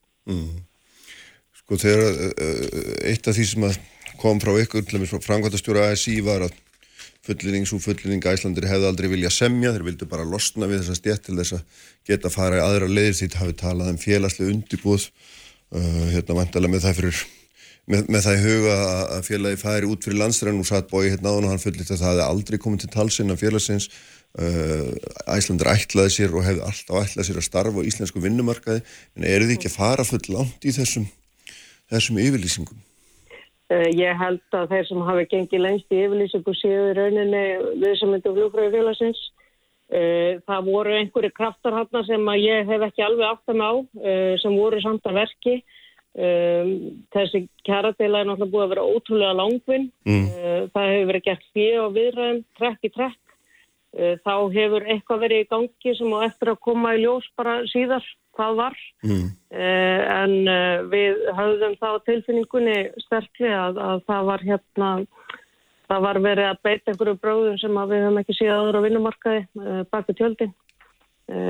Sko 1.62 1.80
þegar 1.82 2.20
uh, 2.30 2.92
eitt 3.10 3.30
af 3.30 3.38
því 3.38 3.48
sem 3.48 3.68
að 3.70 3.80
kom 4.22 4.42
frá 4.44 4.54
ykkur, 4.62 4.86
frá 4.86 5.22
framkvæmtastjóra 5.24 5.88
ASI 5.92 6.20
var 6.26 6.46
að 6.46 6.58
fullinning, 7.26 7.68
svo 7.70 7.80
fullinning 7.82 8.24
æslandir 8.26 8.68
hefði 8.70 8.90
aldrei 8.90 9.10
vilja 9.12 9.32
semja, 9.34 9.74
þeir 9.76 9.86
vildu 9.92 10.08
bara 10.10 10.26
losna 10.28 10.70
við 10.70 10.82
þessa 10.82 10.98
stjætt 10.98 11.28
til 11.28 11.38
þess 11.38 11.58
að 11.58 11.84
geta 12.10 12.32
fara 12.34 12.60
í 12.60 12.64
aðra 12.66 12.90
leiðir. 12.90 13.18
Því 13.20 13.30
hafi 13.42 13.58
talað 13.62 13.94
um 13.94 14.02
félagslega 14.02 14.56
undirbúð 14.56 15.06
uh, 15.10 16.08
hérna 16.14 16.40
vantalega 16.42 16.76
með 16.76 16.88
það 16.88 17.00
fyrir 17.02 17.22
með, 17.90 18.08
með 18.08 18.26
það 18.26 18.38
í 18.38 18.42
huga 18.46 18.78
að 18.78 19.04
að 19.18 19.28
félagi 19.28 19.62
færi 19.62 19.92
út 19.92 20.08
fyrir 20.08 20.22
landstræðan 20.22 20.64
og 20.64 20.70
satt 20.70 20.90
bói 20.92 21.06
hérna 21.10 21.34
áðan 21.34 21.48
og 21.48 21.54
hann 21.54 21.64
fullit 21.64 21.88
að 21.88 22.02
það 22.02 22.10
hefði 22.12 22.28
aldrei 22.28 22.62
komið 22.62 22.84
til 22.84 22.92
talsinn 22.96 23.34
af 23.34 23.42
félagsins 23.42 23.88
uh, 24.40 24.92
æslandir 25.36 25.72
ætlaði 25.72 26.14
sér 26.16 26.36
og 26.36 26.46
hefði 26.46 26.64
alltaf 26.68 27.02
ætlaði 27.02 27.28
sér 27.28 27.42
að 27.42 27.48
starfa 27.48 27.84
á 27.84 27.90
íslensku 27.90 28.24
vinnumarkaði 28.24 28.84
en 29.18 29.28
eru 29.28 29.50
þið 29.50 29.58
ekki 29.58 29.72
að 29.72 29.78
fara 29.80 30.08
full 30.08 30.24
langt 30.32 30.64
í 30.68 30.74
þessum 30.76 31.10
þessum 31.92 32.22
yfirlýsingum? 32.24 32.80
Uh, 33.72 33.88
ég 33.96 34.18
held 34.20 34.56
að 34.56 34.72
þeir 34.72 34.88
sem 34.88 35.04
hafi 35.08 35.28
gengið 35.32 35.66
lengst 35.66 35.94
í 35.94 36.02
yfirlýsingu 36.06 36.56
séu 36.60 36.88
í 36.92 36.96
rauninni 36.98 37.44
við 37.84 38.00
sem 38.00 38.12
myndu 38.12 38.34
flugfröðu 38.36 38.74
félagsins. 38.78 39.22
Uh, 39.92 40.40
það 40.48 40.72
voru 40.72 40.96
einhverju 40.96 41.34
kraftar 41.36 41.76
hann 41.76 42.08
sem 42.08 42.32
að 42.32 42.44
ég 42.46 42.72
hef 42.72 42.88
ekki 42.88 43.04
alveg 43.04 43.28
aftam 43.28 43.64
á 43.64 43.72
sem 44.44 44.56
voru 44.56 44.80
samt 44.84 45.08
að 45.08 45.24
verki. 45.24 45.62
Um, 46.12 46.72
þessi 47.16 47.46
kjaradeila 47.64 48.20
er 48.20 48.28
náttúrulega 48.28 48.52
búið 48.52 48.64
að 48.66 48.72
vera 48.74 48.88
ótrúlega 48.88 49.36
langvinn. 49.40 49.86
Mm. 50.04 50.26
Það 50.74 50.90
hefur 50.92 51.10
verið 51.12 51.28
gert 51.28 51.46
fyrir 51.56 51.84
og 51.86 51.94
viðræðum 51.96 52.42
trekk 52.60 52.88
í 52.88 52.92
trekk. 52.98 53.31
Uh, 53.92 54.16
þá 54.24 54.36
hefur 54.54 54.86
eitthvað 54.88 55.24
verið 55.26 55.42
í 55.44 55.48
gangi 55.52 55.94
sem 55.98 56.14
á 56.16 56.24
eftir 56.24 56.54
að 56.54 56.62
koma 56.64 56.94
í 56.96 57.02
ljós 57.02 57.26
bara 57.36 57.58
síðar 57.68 58.06
hvað 58.38 58.54
var. 58.62 58.78
Mm. 59.04 59.26
Uh, 59.52 60.04
en 60.16 60.36
uh, 60.48 60.84
við 60.94 61.20
höfðum 61.36 61.76
það 61.82 61.98
á 62.00 62.06
tilfinningunni 62.08 62.78
sterkli 63.04 63.52
að, 63.52 63.82
að 63.84 64.06
það 64.08 64.30
var 64.30 64.46
hérna 64.48 64.92
það 65.92 66.06
var 66.08 66.22
verið 66.24 66.48
að 66.48 66.62
beita 66.64 66.94
einhverju 66.94 67.18
bróðum 67.20 67.60
sem 67.60 67.82
við 67.92 68.06
höfum 68.06 68.22
ekki 68.22 68.38
síðan 68.38 68.62
áður 68.62 68.80
á 68.80 68.86
vinnumarkaði 68.86 69.42
baki 69.92 70.16
tjöldin 70.16 70.54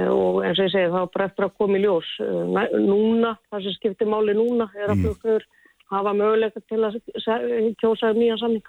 og 0.10 0.40
eins 0.42 0.58
og 0.58 0.66
ég 0.66 0.72
segi 0.74 0.90
var 0.96 1.12
bara 1.14 1.28
eftir 1.30 1.46
að 1.46 1.54
koma 1.62 1.78
í 1.78 1.84
ljós 1.84 2.10
núna, 2.74 3.36
það 3.54 3.68
sem 3.68 3.76
skiptir 3.76 4.10
máli 4.10 4.34
núna 4.34 4.66
er 4.74 4.90
að 4.90 5.04
flugfröður 5.04 5.46
hafa 5.94 6.16
möguleika 6.18 6.64
til 6.66 6.82
að 6.88 6.98
kjósa 7.78 8.10
um 8.10 8.18
nýjan 8.18 8.42
samning 8.42 8.66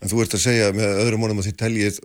En 0.00 0.08
þú 0.08 0.24
ert 0.24 0.38
að 0.38 0.44
segja 0.46 0.72
með 0.72 1.02
öðrum 1.04 1.26
honum 1.26 1.44
að 1.44 1.50
þið 1.50 1.60
teljið 1.66 2.00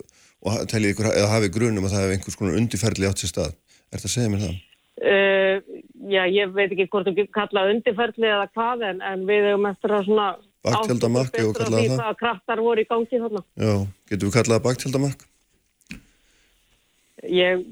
og 0.46 0.64
teljið 0.72 0.94
ykkur 0.94 1.12
eða 1.12 1.34
hafið 1.34 1.54
grunum 1.58 1.88
að 1.88 1.96
það 1.96 2.06
hefði 2.06 2.18
einhvers 2.18 2.40
konar 2.40 2.58
undirferðli 2.62 3.10
átt 3.10 3.22
sér 3.24 3.34
stað. 3.34 3.60
Er 3.92 4.02
það 4.02 4.10
að 4.10 4.16
segja 4.16 4.32
mér 4.34 4.44
það? 4.46 4.58
Uh, 4.96 5.56
já, 6.08 6.22
ég 6.32 6.56
veit 6.56 6.70
ekki 6.70 6.90
hvort 6.94 7.10
þú 7.10 7.28
kalla 7.36 7.68
undirferðli 7.74 8.32
eða 8.32 8.50
hvað 8.54 8.90
en, 8.90 9.06
en 9.06 9.30
við 9.30 9.50
hefum 9.52 9.70
eftir 9.72 9.96
að 9.98 10.10
svona 10.10 10.28
okkur 10.66 11.00
betur 11.06 11.52
á 11.52 11.60
kallaði 11.60 11.88
það. 11.92 12.00
hvaða 12.00 12.20
kraftar 12.24 12.66
voru 12.66 12.86
í 12.86 12.90
gangi 12.90 13.24
þarna. 13.26 13.46
Já, 13.60 13.74
getur 14.12 14.30
við 14.30 14.38
kallað 14.40 14.56
það 14.60 14.68
bakteldamark? 14.70 15.32
ég, 17.30 17.64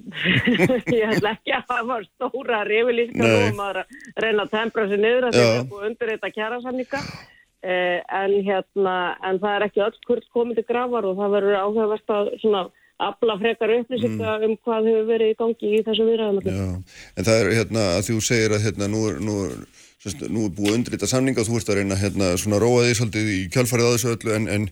ég 0.97 1.11
ætla 1.11 1.33
ekki 1.35 1.53
að 1.55 1.69
hafa 1.69 1.99
stóra 2.07 2.63
reyfilíska 2.67 3.21
Nei. 3.21 3.35
og 3.49 3.57
maður 3.57 3.81
að 3.83 4.23
reyna 4.25 4.45
að 4.45 4.53
tempra 4.53 4.87
sér 4.89 5.01
niður 5.03 5.27
að 5.29 5.37
því 5.37 5.43
Já. 5.43 5.53
að 5.53 5.69
búið 5.71 5.87
undir 5.89 6.11
þetta 6.13 6.29
eh, 6.29 6.35
en 7.63 8.37
hérna 8.43 8.95
en 9.23 9.37
það 9.39 9.57
er 9.57 9.67
ekki 9.67 9.83
öll 9.85 9.99
hvort 10.07 10.31
komið 10.35 10.61
til 10.61 10.69
grafar 10.71 11.05
og 11.07 11.19
það 11.19 11.35
verður 11.37 11.59
áhugavert 11.61 12.15
að 12.15 12.31
svona 12.41 12.63
afla 13.01 13.37
frekar 13.41 13.73
upplýsinga 13.79 14.33
um 14.47 14.57
hvað 14.63 14.89
hefur 14.89 15.07
verið 15.09 15.33
í 15.33 15.37
gangi 15.39 15.71
í 15.77 15.83
þessu 15.85 16.07
viðræðum. 16.07 16.83
En 17.17 17.27
það 17.27 17.39
er 17.39 17.53
hérna 17.59 17.85
að 17.97 18.09
þú 18.09 18.17
segir 18.27 18.55
að 18.55 18.67
hérna 18.67 18.89
nú 18.91 19.05
er, 19.09 19.21
nú 19.23 19.37
er, 19.47 19.55
sérst, 20.03 20.25
nú 20.29 20.47
er 20.47 20.57
búið 20.57 20.77
undir 20.77 20.97
þetta 20.97 21.09
samninga 21.11 21.47
þú 21.47 21.59
ert 21.59 21.71
að 21.71 21.79
reyna 21.79 21.99
hérna 21.99 22.33
svona 22.39 22.61
róa 22.61 22.83
því 22.85 22.99
svolítið 22.99 23.31
í 23.33 23.39
kjálfarið 23.53 23.89
á 23.89 23.93
þessu 23.95 24.13
öllu 24.13 24.35
en, 24.37 24.47
en, 24.55 24.69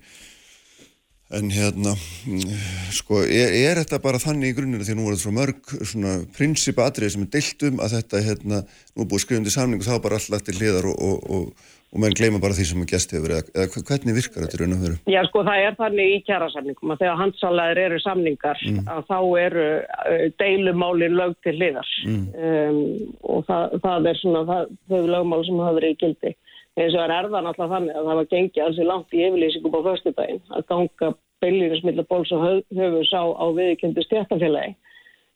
en 1.39 1.52
hérna 1.56 1.96
mm, 1.98 2.56
sko, 3.00 3.24
er, 3.26 3.58
er 3.58 3.82
þetta 3.82 4.02
bara 4.06 4.22
þannig 4.22 4.54
í 4.54 4.58
grunnina 4.60 4.88
því 4.88 4.96
að 4.96 5.02
nú 5.02 5.10
þetta 5.10 5.26
svo 5.26 5.36
mörg 5.36 5.76
svona 5.82 6.16
prinsipatrið 6.38 7.16
sem 7.16 7.28
er 7.28 7.36
deilt 7.36 7.70
um 7.70 7.84
að 7.84 7.98
þetta 7.98 8.26
hérna, 8.30 8.64
nú 8.96 9.08
búið 9.08 9.26
skrifandi 9.26 9.56
samning 9.56 9.84
og 9.84 9.89
þá 9.89 10.04
bara 10.04 10.22
allt 10.22 10.34
lagt 10.34 10.50
til 10.50 10.60
hliðar 10.60 10.92
og, 10.94 11.06
og, 11.10 11.30
og, 11.32 11.70
og 11.92 12.00
menn 12.00 12.14
gleyma 12.16 12.39
bara 12.39 12.56
því 12.56 12.66
sem 12.70 12.84
að 12.84 12.92
gest 12.94 13.12
hefur 13.12 13.34
eða, 13.36 13.44
eða 13.52 13.82
hvernig 13.89 14.16
virkar 14.16 14.46
þetta 14.46 14.60
raun 14.62 14.76
og 14.78 14.84
veru? 14.86 14.98
Já, 15.12 15.22
sko, 15.28 15.42
það 15.48 15.64
er 15.66 15.74
þannig 15.80 16.12
í 16.14 16.20
kjærasamningum 16.28 16.94
að 16.94 17.02
þegar 17.02 17.18
handsalæðir 17.22 17.82
eru 17.86 17.98
samningar 18.00 18.62
að 18.96 19.02
þá 19.10 19.18
eru 19.42 19.66
uh, 19.82 20.24
deilumálin 20.39 21.18
lög 21.20 21.34
til 21.44 21.56
hliðar 21.58 21.89
um, 22.08 22.80
og 23.28 23.44
það, 23.50 23.76
það 23.84 24.08
er 24.14 24.22
svona 24.22 24.46
það, 24.52 24.72
þau 24.94 25.02
lögmál 25.16 25.44
sem 25.50 25.60
hafa 25.66 25.78
verið 25.82 25.92
í 25.96 26.00
gildi. 26.06 26.34
Eins 26.80 26.96
og 26.96 27.02
er 27.04 27.12
erðan 27.18 27.50
alltaf 27.50 27.74
þannig 27.74 27.98
að 28.00 28.06
það 28.08 28.20
var 28.22 28.30
gengið 28.32 28.64
alls 28.64 28.80
í 28.80 28.86
langt 28.88 29.12
í 29.18 29.26
yfirlýsingum 29.28 29.76
á 29.76 29.82
föstudaginn 29.89 30.42
að 30.56 30.66
ganga 30.72 31.10
beilinus 31.44 31.84
millir 31.84 32.08
bóls 32.08 32.32
og 32.32 32.46
höf- 32.46 32.78
höfus 32.78 33.12
á, 33.12 33.24
viðkjöndi 33.58 34.06
stjættafélagi. 34.06 34.76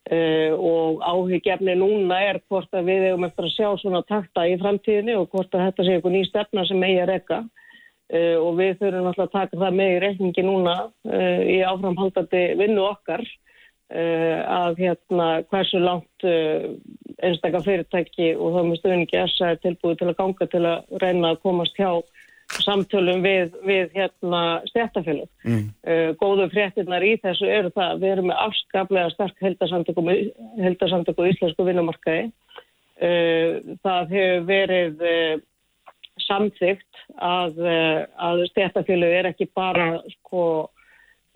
Uh, 0.06 0.54
og 0.54 1.00
áhyggjefni 1.02 1.74
núna 1.80 2.20
er 2.28 2.38
hvort 2.46 2.70
að 2.78 2.92
við 2.92 3.06
eigum 3.08 3.24
eftir 3.26 3.48
að 3.48 3.54
sjá 3.56 3.70
svona 3.82 4.04
takta 4.06 4.44
í 4.46 4.52
framtíðinni 4.62 5.16
og 5.18 5.32
hvort 5.32 5.56
að 5.58 5.64
þetta 5.64 5.86
sé 5.88 5.96
eitthvað 5.96 6.14
ný 6.14 6.20
stefna 6.28 6.66
sem 6.70 6.84
eigi 6.86 7.00
að 7.02 7.10
rekka 7.10 7.40
uh, 7.42 8.36
og 8.38 8.52
við 8.60 8.76
þurfum 8.84 9.08
alltaf 9.10 9.24
að 9.24 9.32
taka 9.34 9.62
það 9.64 9.80
með 9.80 9.94
í 9.96 10.04
reikningi 10.04 10.44
núna 10.46 10.76
uh, 10.86 11.42
í 11.50 11.58
áframhaldandi 11.66 12.44
vinnu 12.62 12.86
okkar 12.86 13.26
að 13.86 14.80
hérna 14.82 15.26
hversu 15.46 15.78
langt 15.78 16.24
einstakar 16.26 17.62
fyrirtæki 17.62 18.32
og 18.34 18.56
þá 18.56 18.62
með 18.66 18.80
stuðningi 18.80 19.20
er 19.22 19.60
tilbúið 19.62 20.00
til 20.00 20.08
að 20.10 20.16
ganga 20.18 20.48
til 20.50 20.62
að 20.66 20.96
reyna 21.04 21.30
að 21.36 21.44
komast 21.44 21.78
hjá 21.78 21.92
samtölum 22.62 23.24
við, 23.26 23.56
við 23.66 23.96
hérna 23.96 24.42
stjættafélög. 24.70 25.30
Mm. 25.46 25.66
Uh, 25.86 26.12
góðu 26.20 26.48
fréttinnar 26.54 27.06
í 27.06 27.16
þessu 27.24 27.50
eru 27.50 27.72
það 27.76 27.92
að 27.94 28.04
við 28.04 28.14
erum 28.16 28.30
með 28.32 28.42
afskaplega 28.46 29.14
sterk 29.14 29.44
heldarsamtöku 29.44 31.26
í 31.26 31.34
íslensku 31.34 31.68
vinnumarkaði. 31.68 32.30
Uh, 32.96 33.76
það 33.84 34.16
hefur 34.16 34.48
verið 34.48 35.04
uh, 35.04 35.36
samþygt 36.26 37.04
að, 37.20 37.60
að 37.60 38.46
stjættafélög 38.54 39.14
er 39.18 39.28
ekki 39.34 39.50
bara 39.54 40.00
sko 40.14 40.46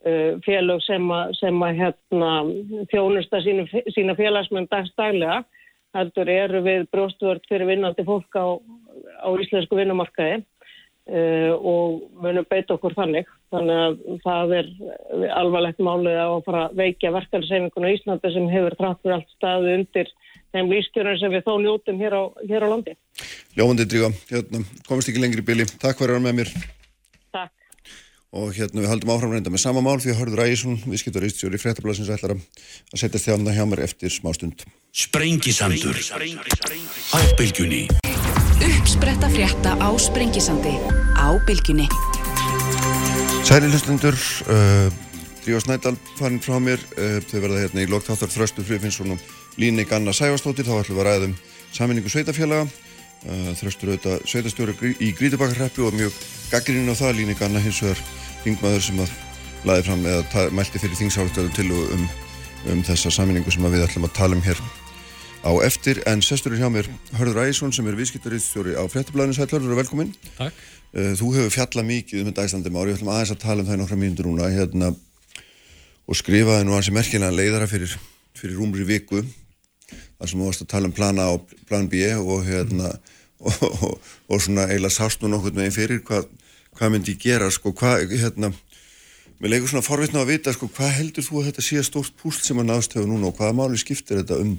uh, 0.07 0.33
félög 0.45 0.81
sem 0.85 1.11
að, 1.11 1.33
sem 1.41 1.65
að 1.65 1.81
hérna, 1.83 2.31
þjónusta 2.93 3.41
sínu, 3.43 3.67
sína 3.93 4.15
félagsmenn 4.17 4.69
dagstælega 4.71 5.41
heldur 5.97 6.29
eru 6.29 6.61
við 6.65 6.85
brjóstvörd 6.93 7.45
fyrir 7.49 7.69
vinnandi 7.69 8.05
fólk 8.05 8.35
á, 8.37 8.55
á 9.25 9.29
íslensku 9.41 9.77
vinnumarkaði 9.79 10.43
uh, 11.09 11.53
og 11.57 11.99
munum 12.21 12.47
beita 12.49 12.77
okkur 12.77 12.95
þannig. 12.97 13.27
Þannig 13.49 13.83
að 13.83 13.99
það 14.23 14.55
er 14.59 14.71
alvarlegt 15.33 15.79
málið 15.81 16.17
að 16.21 16.39
fara 16.45 16.65
að 16.67 16.81
veikja 16.83 17.13
verkefniseininguna 17.15 17.89
í 17.89 17.97
Íslandi 17.97 18.33
sem 18.35 18.49
hefur 18.53 18.77
trátt 18.77 19.01
fyrir 19.01 19.17
allt 19.17 19.31
staðu 19.37 19.77
undir 19.79 20.11
þeim 20.53 20.71
lífskjörnum 20.73 21.19
sem 21.21 21.33
við 21.33 21.45
þó 21.45 21.53
njótum 21.61 22.01
hér 22.01 22.17
á, 22.17 22.23
hér 22.49 22.65
á 22.65 22.67
landi. 22.71 22.95
Ljómandi 23.57 23.85
Dríga, 23.89 24.11
hérna, 24.31 24.63
komist 24.87 25.11
ekki 25.11 25.21
lengri 25.21 25.43
í 25.43 25.47
bili, 25.47 25.67
takk 25.81 26.01
fyrir 26.01 26.15
að 26.15 26.19
vera 26.19 26.25
með 26.27 26.37
mér. 26.41 26.53
Takk. 27.35 27.55
og 28.29 28.51
hérna 28.53 28.83
við 28.83 28.91
haldum 28.91 29.13
áfram 29.13 29.33
reynda 29.33 29.53
með 29.53 29.63
sama 29.65 29.81
mál 29.85 29.97
því 30.01 30.13
að 30.13 30.19
Hörður 30.21 30.43
Ægjesson, 30.45 30.77
viðskiptur 30.85 31.25
ístjóri 31.25 31.57
í 31.57 31.63
fréttablasins 31.63 32.11
ætlar 32.13 32.35
að 32.37 33.01
setja 33.01 33.21
þjána 33.25 33.55
hjá 33.57 33.65
mér 33.69 33.85
eftir 33.87 34.13
smá 34.13 34.33
stund. 34.37 34.65
Sprengisandur 34.93 35.97
bylgjunni 37.37 37.87
Uppspretta 38.77 39.29
frétta 39.29 39.71
á 39.81 39.89
Sprengisandi 39.97 40.75
á 41.17 41.27
Bilginni. 41.47 41.87
Sæli 43.43 43.69
hlustundur, 43.71 44.13
uh, 44.45 44.91
Drífa 45.43 45.61
Snædal 45.63 45.97
farin 46.19 46.41
frá 46.43 46.59
mér, 46.61 46.81
uh, 46.97 47.17
þau 47.25 47.39
verða 47.41 47.63
hérna 47.63 47.83
í 47.85 47.89
lokþáttar 47.89 48.29
Þröstu 48.29 48.65
Friðfinnsson 48.67 49.15
og 49.15 49.23
Líni 49.57 49.85
Ganna 49.89 50.13
Sæfastóttir, 50.13 50.67
þá 50.69 50.83
ætlum 50.83 50.99
við 50.99 51.01
að 51.01 51.09
ræða 51.09 51.29
um 51.29 51.35
saminningu 51.73 52.11
sveitafélaga, 52.13 52.67
uh, 53.25 53.49
Þröstur 53.57 53.93
auðvitað 53.93 54.27
sveitastjóri 54.29 54.75
grí- 54.77 54.97
í 55.01 55.13
Grítubakarreppi 55.17 55.85
og 55.87 55.97
mjög 55.97 56.19
gaggrinn 56.51 56.91
á 56.91 56.95
það, 56.99 57.15
Líni 57.17 57.37
Ganna 57.39 57.63
hins 57.63 57.81
vegar 57.81 58.03
þingmaður 58.43 58.85
sem 58.85 59.01
að 59.01 59.15
laði 59.65 59.87
fram 59.89 60.05
eða 60.05 60.45
mælti 60.55 60.79
fyrir 60.79 60.99
þingsáltöðu 61.01 61.55
til 61.57 61.71
um, 61.73 62.05
um 62.69 62.85
þessa 62.85 63.11
saminningu 63.11 63.51
sem 63.51 63.65
við 63.65 63.87
ætlum 63.87 64.05
að 64.07 64.15
tala 64.19 64.37
um 64.37 64.45
hér 64.45 64.61
á 65.43 65.51
eftir, 65.63 66.01
en 66.09 66.21
sestur 66.25 66.53
er 66.53 66.61
hjá 66.63 66.69
mér 66.71 66.87
Hörður 67.15 67.43
Ægjesson 67.45 67.73
sem 67.75 67.87
er 67.87 67.97
viðskiptarriðstjóri 67.99 68.75
á 68.75 68.83
fréttablaðinu 68.91 69.37
Sæll 69.37 69.51
Hörður, 69.53 69.77
velkomin. 69.79 70.13
Takk. 70.37 70.55
Uh, 70.89 71.13
Þú 71.19 71.33
hefur 71.37 71.53
fjallað 71.53 71.87
mikið 71.89 72.23
um 72.23 72.31
þetta 72.31 72.47
Íslandi 72.49 72.73
mári, 72.73 72.91
við 72.91 72.99
ætlum 72.99 73.11
aðeins 73.13 73.33
að 73.35 73.43
tala 73.43 73.63
um 73.63 73.69
það 73.69 73.77
í 73.77 73.81
nokkra 73.83 73.99
mínútur 74.01 74.29
núna 74.29 74.49
hérna, 74.51 74.91
og 76.09 76.17
skrifaði 76.17 76.65
nú 76.65 76.75
hansi 76.75 76.93
merkilega 76.95 77.35
leiðara 77.35 77.69
fyrir, 77.69 77.93
fyrir 78.37 78.57
rúmri 78.57 78.87
viku 78.87 79.21
þar 80.19 80.31
sem 80.31 80.39
þú 80.39 80.47
varst 80.49 80.65
að 80.65 80.71
tala 80.73 80.89
um 80.89 80.95
plana 80.95 81.27
og 81.35 81.53
plan 81.69 81.87
B 81.89 82.01
og 82.17 82.47
hérna 82.47 82.91
og, 83.39 83.61
og, 83.69 84.09
og 84.27 84.41
svona 84.41 84.65
eiginlega 84.67 84.97
sást 84.97 85.21
nú 85.21 85.29
nokkur 85.31 85.53
meginn 85.55 85.75
fyrir 85.75 86.01
hvað, 86.05 86.25
hvað 86.75 86.95
myndi 86.95 87.15
ég 87.15 87.21
gera 87.23 87.51
sko, 87.53 87.73
hvað, 87.75 88.09
hérna 88.17 88.51
Mér 89.39 89.53
leikur 89.53 89.69
svona 89.71 89.85
forvitna 89.85 90.19
að 90.19 90.33
vita, 90.33 90.51
sko, 90.51 90.67
hvað 90.75 90.97
heldur 90.97 91.23
þú 91.23 91.37
að 91.39 91.45
þetta 91.47 91.63
sé 91.63 91.83
stórt 91.87 92.15
púst 92.19 92.43
sem 92.43 92.57
að 92.59 92.73
náðst 92.73 92.97
hefur 92.97 93.07
núna 93.07 93.29
og 93.29 93.37
hvaða 93.37 93.55
máli 93.55 93.77
skiptir 93.79 94.19
þetta 94.19 94.35
um 94.43 94.57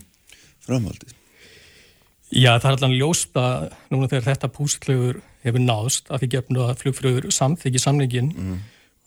framhaldið? 0.66 1.16
Já, 2.30 2.52
það 2.62 2.68
er 2.70 2.76
allan 2.76 2.98
ljóst 2.98 3.38
að 3.38 3.70
núna 3.90 4.08
þegar 4.10 4.26
þetta 4.28 4.52
pústlögur 4.54 5.22
hefur 5.42 5.64
náðst 5.64 6.12
að 6.12 6.22
því 6.22 6.28
gefnu 6.34 6.66
að 6.66 6.76
flugfröður 6.84 7.32
samþykji 7.34 7.82
samningin 7.82 8.30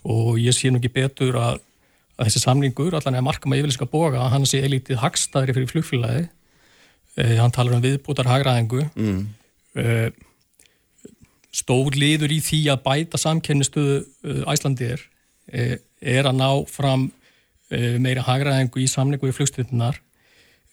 og 0.03 0.39
ég 0.41 0.55
sé 0.55 0.71
nú 0.71 0.81
ekki 0.81 0.91
betur 0.91 1.37
að, 1.39 1.61
að 2.17 2.27
þessi 2.27 2.41
samningur, 2.43 2.97
allan 2.97 3.15
er 3.15 3.23
markama 3.23 3.55
yfirlýsinga 3.59 3.87
boga, 3.91 4.27
hann 4.33 4.47
sé 4.49 4.59
elítið 4.65 4.99
hagstæðri 4.99 5.55
fyrir 5.55 5.71
flugfélagi 5.71 6.25
eh, 7.15 7.37
hann 7.39 7.53
talar 7.55 7.77
um 7.77 7.83
viðbútar 7.85 8.27
hagræðingu 8.27 8.83
mm. 8.91 9.23
eh, 9.79 10.09
stór 11.53 11.95
liður 11.95 12.33
í 12.33 12.41
því 12.43 12.61
að 12.73 12.83
bæta 12.87 13.21
samkennistuðu 13.21 13.99
eh, 14.01 14.43
Æslandir 14.51 15.07
eh, 15.53 15.77
er 16.01 16.27
að 16.27 16.39
ná 16.41 16.49
fram 16.67 17.07
eh, 17.71 17.95
meira 18.01 18.25
hagræðingu 18.25 18.83
í 18.83 18.89
samningu 18.91 19.29
í 19.29 19.35
flugstyrtunar 19.35 20.01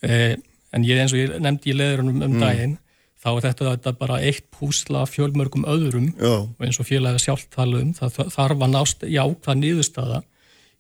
eh, 0.03 0.35
en 0.75 0.87
ég 0.87 1.03
eins 1.03 1.15
og 1.15 1.21
ég 1.21 1.35
nefndi 1.43 1.73
í 1.73 1.77
leðurunum 1.77 2.25
um 2.27 2.39
daginn 2.41 2.79
þá 3.21 3.31
er 3.35 3.45
þetta, 3.49 3.73
þetta 3.75 3.93
bara 4.01 4.21
eitt 4.25 4.47
púsla 4.55 5.05
fjölmörgum 5.09 5.67
öðrum 5.69 6.11
Já. 6.17 6.47
og 6.47 6.65
eins 6.65 6.81
og 6.81 6.89
félagið 6.89 7.25
sjálft 7.27 7.51
tala 7.53 7.83
um 7.83 7.93
það 7.97 8.21
þarf 8.33 8.65
að 8.65 8.73
nást 8.73 9.05
jákvæð 9.05 9.61
niðurstaða 9.61 10.23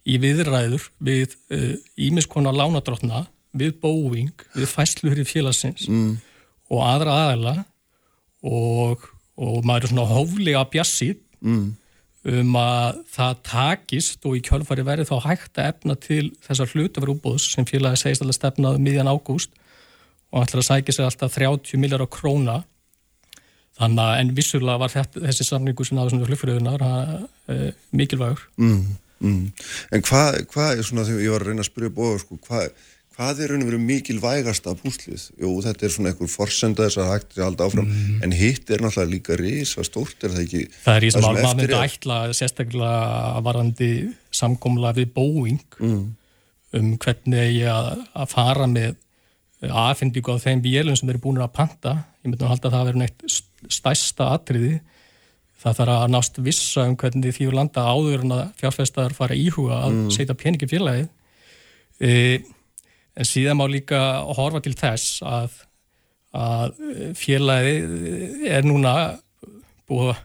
í 0.08 0.16
viðræður 0.22 0.86
við 1.04 1.36
ímiskona 2.00 2.54
uh, 2.54 2.56
lánadrottna 2.56 3.26
við 3.56 3.74
Boeing, 3.82 4.44
við 4.54 4.70
fæsluhri 4.70 5.26
félagsins 5.26 5.88
mm. 5.90 6.14
og 6.70 6.84
aðra 6.86 7.16
aðela 7.26 7.54
og, 8.46 9.04
og 9.36 9.60
maður 9.66 9.88
er 9.88 9.92
svona 9.92 10.08
hóflega 10.08 10.64
bjassið 10.72 11.18
mm. 11.44 11.64
um 12.32 12.58
að 12.62 13.02
það 13.12 13.40
takist 13.50 14.28
og 14.28 14.38
í 14.38 14.44
kjölfari 14.46 14.86
verið 14.86 15.10
þá 15.10 15.16
hægt 15.26 15.60
að 15.60 15.72
efna 15.74 15.98
til 16.00 16.26
þessar 16.46 16.72
hlutaverúbúðs 16.72 17.50
sem 17.52 17.68
félagi 17.68 18.00
segist 18.00 18.24
alltaf 18.24 18.38
stefnaði 18.38 18.84
miðjan 18.86 19.12
ágúst 19.12 19.52
og 20.30 20.44
ætlar 20.44 20.62
að 20.62 20.68
sækja 20.70 20.94
sér 20.96 21.08
alltaf 21.08 21.34
30 21.38 21.80
miljar 21.82 22.04
á 22.04 22.08
króna 22.10 22.60
þannig 23.80 24.04
að 24.04 24.20
en 24.20 24.30
vissulega 24.36 24.80
var 24.82 24.92
þetta, 24.92 25.22
þessi 25.26 25.46
samningu 25.48 25.86
sem 25.86 25.96
náður 25.98 26.14
svona 26.14 26.30
hlutfyrirðunar 26.30 26.86
uh, 26.86 27.68
mikilvægur 27.96 28.42
Mm, 28.60 28.96
mm. 29.24 29.44
En 29.96 30.04
hvað, 30.06 30.40
hvað 30.52 30.72
er 30.78 30.88
svona 30.88 31.06
þegar 31.08 31.24
ég 31.26 31.34
var 31.34 31.44
að 31.44 31.52
reyna 31.52 31.64
að 31.64 31.70
spyrja 31.70 31.92
bóða, 31.96 32.20
sko, 32.22 32.38
hvað, 32.46 32.66
hvað 33.16 33.40
er 33.44 33.52
raun 33.54 33.64
og 33.64 33.70
verið 33.70 33.82
mikilvægasta 33.88 34.76
púslið? 34.82 35.26
Jú, 35.40 35.50
þetta 35.64 35.86
er 35.88 35.94
svona 35.96 36.12
einhver 36.12 36.30
forsenda 36.32 36.86
þess 36.86 37.00
að 37.00 37.10
hægt 37.14 37.36
er 37.38 37.44
halda 37.46 37.66
áfram, 37.70 37.90
en 38.24 38.36
hitt 38.36 38.70
er 38.70 38.84
náttúrulega 38.84 39.14
líka 39.14 39.36
risa 39.40 39.84
stórt, 39.88 40.16
er 40.24 40.34
það 40.36 40.44
ekki? 40.46 40.62
Það 40.84 40.96
er 41.00 41.08
í 41.08 41.12
sem 41.16 41.26
maður 41.26 41.58
myndi 41.58 41.80
ætla 41.80 42.20
sérstaklega 42.36 43.44
varandi 43.48 43.90
samkomla 44.42 44.94
við 45.00 45.12
Boeing 45.16 45.60
Mm. 45.80 46.02
um 46.76 46.90
hvernig 47.02 47.54
ég 47.56 47.70
að 47.72 48.28
fara 48.30 48.66
með 48.70 48.96
aðfendingu 49.68 50.32
á 50.32 50.42
þeim 50.42 50.62
vélum 50.64 50.96
sem 50.96 51.10
eru 51.12 51.20
búin 51.20 51.40
að 51.42 51.52
panta. 51.58 51.92
Ég 52.24 52.30
myndi 52.30 52.46
að 52.46 52.52
halda 52.54 52.68
að 52.68 52.76
það 52.76 52.86
verður 52.88 53.02
neitt 53.02 53.24
stærsta 53.76 54.28
atriði. 54.36 54.74
Það 55.60 55.80
þarf 55.80 55.96
að 55.96 56.12
nást 56.14 56.38
vissa 56.40 56.86
um 56.88 56.96
hvernig 56.96 57.34
því 57.36 57.48
við 57.50 57.56
landa 57.58 57.84
áður 57.84 58.24
en 58.24 58.36
að 58.38 58.44
fjárfæstar 58.62 59.16
fara 59.16 59.36
íhuga 59.36 59.82
að 59.84 59.98
setja 60.16 60.36
peningi 60.40 60.68
félagið. 60.70 61.10
E, 62.00 62.12
en 63.12 63.28
síðan 63.28 63.60
má 63.60 63.66
líka 63.68 64.00
horfa 64.38 64.62
til 64.64 64.72
þess 64.78 65.20
að, 65.28 65.58
að 66.32 66.80
félagi 67.20 67.76
er 68.48 68.64
núna 68.64 68.94
búið 69.90 70.14
að 70.14 70.24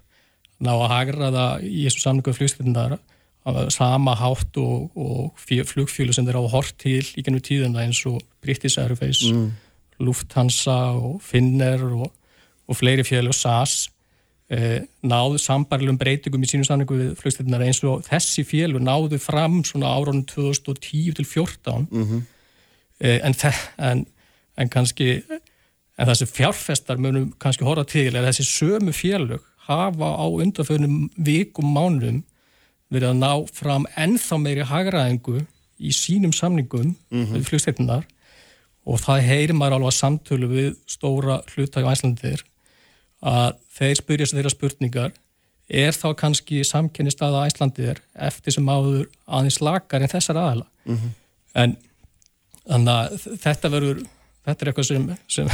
ná 0.63 0.71
að 0.71 0.91
hagraða 0.93 1.45
í 1.67 1.83
þessu 1.83 2.05
samlingu 2.05 2.33
flugstættunar 2.37 2.95
sama 3.69 4.15
hátt 4.17 4.57
og, 4.57 4.91
og 4.97 5.33
flugfjölu 5.37 6.13
sem 6.13 6.25
þeir 6.25 6.39
á 6.39 6.41
að 6.41 6.53
hort 6.55 6.77
til 6.81 7.03
í 7.03 7.21
gennum 7.21 7.43
tíðuna 7.45 7.83
eins 7.85 8.01
og 8.09 8.21
British 8.41 8.79
Airways, 8.81 9.21
mm. 9.29 9.51
Lufthansa 10.01 10.95
og 10.97 11.21
Finner 11.21 11.83
og, 11.85 12.07
og 12.67 12.79
fleiri 12.79 13.05
fjölu 13.05 13.29
og 13.29 13.37
SAS 13.37 13.85
eh, 14.49 14.81
náðu 15.05 15.37
sambarlegum 15.41 15.97
breytingum 16.01 16.43
í 16.43 16.49
sínum 16.49 16.65
samlingu 16.67 16.97
við 16.97 17.13
flugstættunar 17.21 17.63
eins 17.65 17.83
og 17.85 18.03
þessi 18.07 18.45
fjölu 18.47 18.81
náðu 18.81 19.19
fram 19.21 19.61
svona 19.65 19.93
áraunum 19.93 20.25
2010 20.25 21.13
til 21.15 21.25
14 21.25 21.87
mm 21.91 22.03
-hmm. 22.03 22.21
eh, 22.99 23.19
en, 23.23 23.35
en, 23.77 24.05
en 24.57 24.69
kannski 24.69 25.21
en 25.97 26.07
þessi 26.07 26.25
fjárfestar 26.25 26.97
munum 26.97 27.33
kannski 27.39 27.63
horfa 27.63 27.83
til 27.83 28.15
er 28.15 28.25
þessi 28.25 28.43
sömu 28.43 28.91
fjölug 28.91 29.43
hafa 29.67 30.09
á 30.17 30.25
undanfönum 30.27 31.09
vikum 31.17 31.65
mánum 31.77 32.23
verið 32.95 33.11
að 33.11 33.21
ná 33.21 33.31
fram 33.53 33.85
ennþá 33.95 34.39
meiri 34.41 34.65
hagraðingu 34.69 35.43
í 35.79 35.91
sínum 35.95 36.33
samningum 36.33 36.95
mm 36.95 37.23
-hmm. 37.23 37.33
við 37.35 37.47
flugstættunar 37.49 38.05
og 38.85 39.01
það 39.01 39.27
heyrir 39.29 39.57
maður 39.57 39.77
alveg 39.79 39.91
að 39.91 39.99
samtölu 39.99 40.47
við 40.51 40.71
stóra 40.87 41.41
hlutæg 41.53 41.85
á 41.85 41.93
æslandir 41.93 42.43
að 43.25 43.55
þeir 43.77 43.95
spyrja 43.99 44.25
sér 44.25 44.39
þeirra 44.39 44.53
spurningar 44.53 45.13
er 45.69 45.91
þá 45.97 46.13
kannski 46.15 46.63
samkennist 46.63 47.21
aða 47.25 47.45
æslandir 47.49 48.01
eftir 48.13 48.53
sem 48.53 48.69
áður 48.69 49.07
aðeins 49.25 49.61
lakar 49.61 50.01
en 50.01 50.11
þessar 50.11 50.37
aðala 50.37 50.67
mm 50.85 50.97
-hmm. 50.97 51.15
en 51.55 51.77
þannig 52.65 52.93
að 52.93 53.39
þetta 53.41 53.71
verður 53.73 54.03
þetta 54.45 54.61
er 54.61 54.69
eitthvað 54.69 54.87
sem, 54.87 55.07
sem 55.27 55.49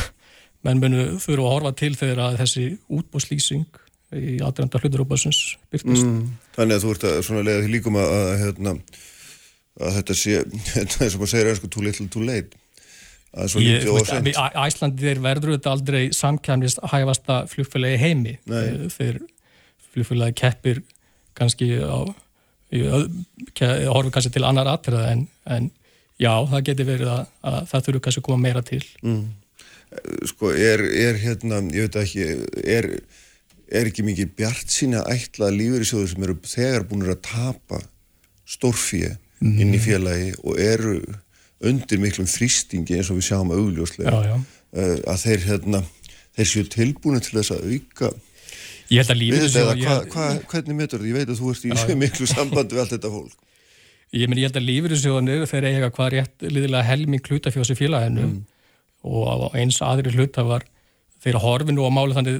menn 0.62 0.82
munu 0.84 1.06
þurfa 1.20 1.48
að 1.48 1.54
horfa 1.56 1.72
til 1.72 1.96
þegar 1.96 2.38
þessi 2.42 2.66
útbúslýsing 2.90 3.81
í 4.16 4.38
aðranda 4.44 4.82
hluturópasins 4.82 5.40
byrtist. 5.72 6.06
Mm, 6.08 6.32
þannig 6.58 6.78
að 6.78 6.86
þú 6.86 6.96
ert 6.96 7.06
að 7.10 7.20
svona 7.28 7.44
leiða 7.48 7.62
því 7.64 7.74
líkum 7.76 8.00
að, 8.02 8.16
að, 8.18 8.32
hérna, 8.42 8.74
að 9.82 10.00
þetta 10.00 10.18
sé, 10.22 10.42
þetta 10.74 11.06
er 11.06 11.14
sem 11.14 11.26
að 11.28 11.32
segja 11.34 11.54
einsku 11.54 11.72
too 11.72 11.86
little 11.86 12.08
too 12.12 12.26
late. 12.28 12.58
Æslandir 13.32 15.22
verður 15.24 15.54
þetta 15.56 15.72
aldrei 15.72 16.02
samkjæmist 16.16 16.82
að 16.84 16.92
hæfasta 16.98 17.38
flugfélagi 17.48 18.02
heimi 18.02 18.34
Nei. 18.44 18.90
þegar 18.92 19.22
flugfélagi 19.94 20.36
keppir 20.42 20.82
kannski 21.40 21.78
á 21.80 22.12
horfum 22.76 24.12
kannski 24.12 24.34
til 24.36 24.44
annar 24.48 24.68
aðtrað 24.74 25.08
en, 25.14 25.24
en 25.48 25.72
já, 26.20 26.34
það 26.52 26.66
getur 26.70 26.90
verið 26.92 27.14
að, 27.14 27.32
að 27.48 27.62
það 27.72 27.88
þurfu 27.88 28.04
kannski 28.06 28.22
að 28.22 28.28
koma 28.28 28.44
meira 28.50 28.64
til 28.68 28.84
mm. 29.00 29.24
Sko, 30.30 30.54
er, 30.56 30.84
er 30.88 31.18
hérna, 31.20 31.60
ég 31.76 31.88
veit 31.90 31.98
ekki, 32.00 32.28
er 32.64 32.86
er 33.72 33.90
ekki 33.90 34.06
mikið 34.06 34.34
bjart 34.38 34.72
sína 34.74 35.04
ætlað 35.12 35.58
lífeyrisjóður 35.58 36.10
sem 36.12 36.26
eru 36.28 36.38
þegar 36.46 36.88
búin 36.90 37.06
að 37.08 37.22
tapa 37.28 37.82
stórfíu 38.50 39.14
mm. 39.42 39.60
inn 39.64 39.76
í 39.76 39.82
félagi 39.82 40.34
og 40.44 40.60
eru 40.62 40.98
undir 41.68 42.02
miklum 42.02 42.28
þrýstingi 42.30 42.98
eins 42.98 43.12
og 43.14 43.20
við 43.20 43.30
sjáum 43.30 43.54
augljóslega 43.56 44.12
já, 44.12 44.34
já. 44.34 44.36
Uh, 44.72 44.98
að 45.12 45.24
þeir, 45.26 45.46
hérna, 45.50 45.82
þeir 46.38 46.50
séu 46.52 46.68
tilbúinu 46.74 47.22
til 47.24 47.38
þess 47.40 47.56
að 47.56 47.72
auka 47.72 48.12
Ég 48.92 49.00
held 49.00 49.14
að 49.14 49.22
lífeyrisjóður 49.22 49.82
hva, 49.86 49.98
hva, 50.12 50.26
Hvernig 50.52 50.76
metur 50.76 51.00
þetta? 51.00 51.08
Ég 51.08 51.16
veit 51.16 51.30
að 51.30 51.38
þú 51.40 51.52
ert 51.54 51.64
í 51.64 51.70
já, 51.72 51.96
miklu 52.04 52.28
sambandi 52.28 52.76
við 52.76 52.84
allt 52.84 52.96
þetta 52.98 53.12
fólk 53.14 53.38
Ég, 54.12 54.28
meni, 54.28 54.42
ég 54.44 54.50
held 54.50 54.60
að 54.60 54.68
lífeyrisjóðunir 54.68 55.46
þeir 55.48 55.68
eiga 55.70 55.90
hvað 55.96 56.10
rétt 56.18 56.44
liðilega 56.44 56.88
helming 56.90 57.30
hlutafjóðs 57.30 57.72
í 57.72 57.78
félaginu 57.80 58.26
mm. 58.26 58.40
og 59.08 59.56
eins 59.56 59.80
aðri 59.86 60.12
hlutafar 60.18 60.66
þeir 61.22 61.38
að 61.38 61.46
horfi 61.46 61.76
nú 61.76 61.86
á 61.86 61.92
máli 61.94 62.18
þannig 62.18 62.40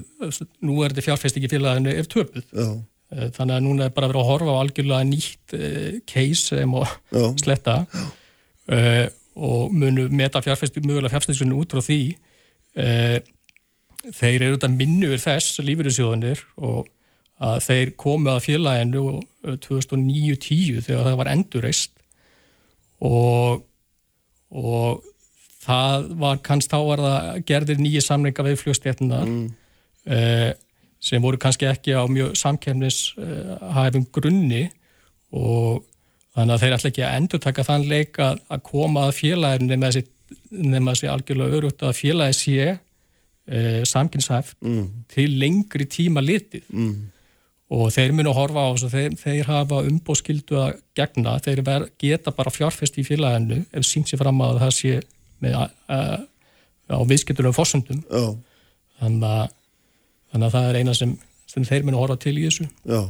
nú 0.66 0.80
er 0.82 0.94
þetta 0.94 1.06
fjárfestingi 1.08 1.52
félaginu 1.52 1.94
ef 1.94 2.10
töpuð. 2.12 2.46
Já. 2.50 2.70
Eh, 3.12 3.28
þannig 3.36 3.58
að 3.58 3.66
núna 3.66 3.88
er 3.88 3.96
bara 3.96 4.10
verið 4.12 4.24
að 4.24 4.30
horfa 4.32 4.56
á 4.56 4.62
algjörlega 4.62 5.08
nýtt 5.10 5.56
uh, 5.58 5.98
case 6.10 6.46
sem 6.48 6.78
að 6.80 6.96
sletta. 7.44 7.78
Uh, 8.72 9.06
og 9.42 9.76
munu 9.76 10.08
meta 10.14 10.42
fjárfestingi 10.44 10.90
mögulega 10.90 11.14
fjárfestingi 11.14 11.60
út 11.60 11.76
frá 11.76 11.84
því. 11.86 12.02
Uh, 12.80 13.18
þeir 14.02 14.48
eru 14.48 14.56
þetta 14.56 14.72
minnu 14.74 15.12
við 15.12 15.26
þess 15.28 15.62
lífyrirsjóðanir 15.62 16.46
og 16.64 16.88
að 17.42 17.58
þeir 17.66 17.92
komu 18.00 18.32
að 18.32 18.46
félaginu 18.46 19.04
2009-10 19.66 20.86
þegar 20.88 21.10
það 21.10 21.20
var 21.20 21.32
endurreist. 21.34 21.94
Og 23.02 23.68
og 24.52 25.06
það 25.62 26.10
var 26.22 26.42
kannski 26.46 26.74
þá 26.74 26.80
var 26.88 27.04
það 27.06 27.40
gerðir 27.50 27.82
nýju 27.82 28.04
samlinga 28.06 28.46
við 28.48 28.60
fljóðstéttunar 28.64 29.28
mm. 29.28 29.48
uh, 30.16 30.50
sem 31.02 31.24
voru 31.24 31.40
kannski 31.42 31.70
ekki 31.70 31.96
á 31.98 32.04
mjög 32.10 32.36
samkemnishæfum 32.40 34.06
uh, 34.06 34.12
grunni 34.14 34.68
og 35.32 35.84
þannig 36.36 36.56
að 36.56 36.64
þeir 36.64 36.76
ætla 36.78 36.92
ekki 36.92 37.06
að 37.06 37.16
endur 37.20 37.44
taka 37.44 37.68
þann 37.68 37.88
leik 37.92 38.20
að, 38.24 38.42
að 38.52 38.66
koma 38.68 39.08
að 39.08 39.18
félaginu 39.20 39.70
nema 39.72 39.92
þessi, 40.96 41.10
algjörlega 41.12 41.58
örugt 41.60 41.86
að 41.86 41.98
félagi 42.00 42.38
sé 42.40 42.68
uh, 42.74 43.82
samkynshæft 43.88 44.58
mm. 44.66 44.86
til 45.14 45.30
lengri 45.42 45.90
tíma 45.92 46.24
litið 46.26 46.68
mm. 46.74 46.94
og 47.78 47.88
þeir 47.94 48.18
munu 48.18 48.34
að 48.34 48.40
horfa 48.42 48.66
á 48.66 48.70
þess 48.74 48.90
að 48.90 48.98
þeir, 48.98 49.18
þeir 49.26 49.50
hafa 49.54 49.82
umbóðskildu 49.92 50.62
að 50.66 50.78
gegna, 50.98 51.40
þeir 51.44 51.66
ver, 51.68 51.90
geta 52.02 52.34
bara 52.34 52.54
fjárfest 52.54 52.98
í 52.98 53.06
félaginu 53.08 53.64
ef 53.70 53.88
sínt 53.88 54.10
sér 54.10 54.24
fram 54.24 54.42
að 54.48 54.64
það 54.66 54.78
sé 54.80 55.02
með 55.42 55.58
uh, 55.58 56.22
á 56.92 57.00
viðskiptulegum 57.08 57.56
fórsöndum 57.56 58.02
þannig 59.02 59.28
að, 59.28 59.54
þannig 60.32 60.48
að 60.48 60.56
það 60.56 60.70
er 60.70 60.80
eina 60.82 60.96
sem, 60.98 61.14
sem 61.50 61.68
þeir 61.68 61.86
minn 61.86 61.98
að 61.98 62.04
horfa 62.06 62.18
til 62.22 62.36
í 62.38 62.48
þessu. 62.48 62.68
Já. 62.90 63.02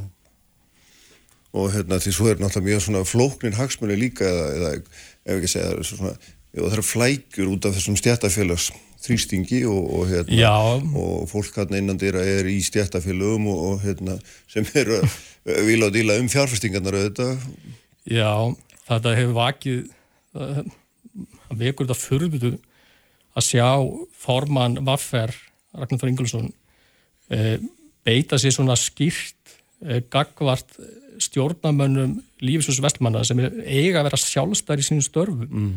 Og 1.52 1.66
hérna 1.74 1.98
því 2.00 2.14
svo 2.16 2.30
er 2.30 2.38
náttúrulega 2.40 2.68
mjög 2.70 2.84
svona 2.86 3.02
flóknir 3.04 3.58
hagsmunni 3.58 3.98
líka 4.00 4.24
eða, 4.24 4.46
eða 4.56 4.70
ef 4.78 5.34
ekki 5.34 5.50
segja 5.52 5.84
svona, 5.84 6.14
já, 6.54 6.62
það 6.62 6.78
eru 6.78 6.86
flækjur 6.88 7.52
út 7.52 7.68
af 7.68 7.76
þessum 7.76 7.98
stjættafélags 8.00 8.70
þrýstingi 9.02 9.62
og, 9.66 9.82
og, 9.98 10.04
hérna, 10.08 10.52
og 10.96 11.26
fólk 11.30 11.56
hann 11.58 11.74
innan 11.76 11.98
dýra 12.00 12.22
er 12.22 12.48
í 12.48 12.60
stjættafélagum 12.64 13.48
og, 13.50 13.62
og 13.68 13.80
hérna, 13.82 14.16
sem 14.50 14.66
eru 14.78 15.00
vil 15.66 15.82
á 15.82 15.88
díla 15.92 16.20
um 16.22 16.30
fjárfestingarnar 16.30 17.00
auðvitað. 17.00 17.42
Já, 18.08 18.30
þetta 18.88 19.16
hefur 19.18 19.36
vakið 19.40 19.82
að 20.38 20.62
vekur 21.58 21.86
þetta 21.86 21.98
fyrrbutu 21.98 22.52
að 23.36 23.46
sjá 23.46 23.68
forman 24.24 24.80
Vaffer, 24.86 25.32
Ragnar 25.76 26.00
Þór 26.00 26.12
Ingilsson 26.12 26.50
e, 27.32 27.56
beita 28.04 28.38
sér 28.40 28.54
svona 28.56 28.76
skýrt 28.78 29.56
e, 29.80 30.02
gagvart 30.12 30.76
stjórnamönnum 31.22 32.18
lífisins 32.42 32.80
vestmanna 32.82 33.22
sem 33.26 33.40
eiga 33.40 34.00
að 34.00 34.08
vera 34.10 34.20
sjálfstæri 34.20 34.84
í 34.84 34.88
sínum 34.88 35.04
störfum 35.04 35.46
mm. 35.46 35.70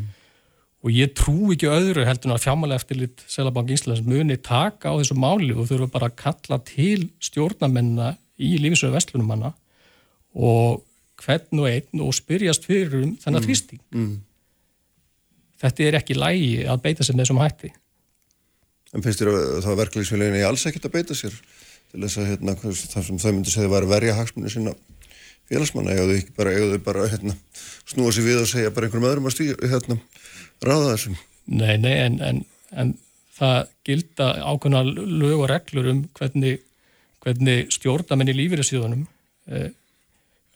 og 0.86 0.96
ég 0.96 1.14
trú 1.18 1.52
ekki 1.54 1.70
öðru 1.72 2.08
heldur 2.08 2.36
að 2.36 2.44
fjármálega 2.48 2.82
eftirlit 2.82 3.24
Selabank 3.32 3.72
Íslands 3.76 4.04
muni 4.08 4.40
taka 4.42 4.96
á 4.96 5.00
þessu 5.00 5.18
máli 5.20 5.54
og 5.56 5.70
þurfa 5.70 5.92
bara 5.94 6.12
að 6.12 6.20
kalla 6.24 6.60
til 6.68 7.10
stjórnamennina 7.24 8.16
í 8.36 8.56
lífisins 8.60 8.96
vestlunumanna 8.96 9.54
og 10.36 10.84
hvern 11.24 11.62
og 11.62 11.70
einn 11.72 12.02
og 12.04 12.16
spyrjast 12.16 12.66
fyrir 12.68 12.98
um 13.00 13.14
þennan 13.22 13.40
mm. 13.40 13.48
þrýsting 13.48 13.84
mm 13.96 14.16
þetta 15.62 15.86
er 15.86 16.00
ekki 16.02 16.18
lægi 16.18 16.66
að 16.70 16.82
beita 16.86 17.06
sér 17.06 17.18
með 17.18 17.26
þessum 17.26 17.44
hætti. 17.44 17.72
En 18.96 19.04
finnst 19.04 19.22
þér 19.22 19.32
að 19.34 19.62
það 19.66 19.80
verkefliðsfélagin 19.82 20.40
er 20.40 20.50
alls 20.50 20.66
ekkert 20.70 20.90
að 20.90 20.96
beita 20.98 21.18
sér 21.18 21.38
til 21.92 22.02
þess 22.04 22.20
að 22.20 22.30
hérna, 22.32 22.58
það 22.60 23.08
sem 23.08 23.22
þau 23.22 23.32
myndi 23.32 23.54
segja 23.54 23.72
var 23.72 23.88
verja 23.90 24.18
hagsmunni 24.18 24.52
sína 24.52 24.76
félagsmanna 25.50 25.94
eða 25.94 26.20
þau 26.20 26.36
bara, 26.38 26.54
bara 26.86 27.08
hérna, 27.12 27.36
snúa 27.88 28.14
sér 28.16 28.28
við 28.28 28.42
og 28.42 28.50
segja 28.50 28.74
bara 28.76 28.88
einhverjum 28.88 29.10
öðrum 29.10 29.30
að 29.30 29.36
stýra, 29.36 29.72
hérna, 29.72 29.98
ráða 30.64 30.94
þessum. 30.94 31.18
Nei, 31.46 31.76
nei, 31.78 31.94
en, 32.02 32.20
en, 32.26 32.40
en 32.74 32.94
það 33.36 33.58
gilda 33.86 34.30
ákveðna 34.42 34.84
lög 34.96 35.44
og 35.44 35.50
reglur 35.52 35.92
um 35.92 36.06
hvernig, 36.18 36.64
hvernig 37.26 37.74
stjórnamenn 37.76 38.32
í 38.34 38.38
lífeyriðsíðunum 38.40 39.06
eh, 39.52 39.70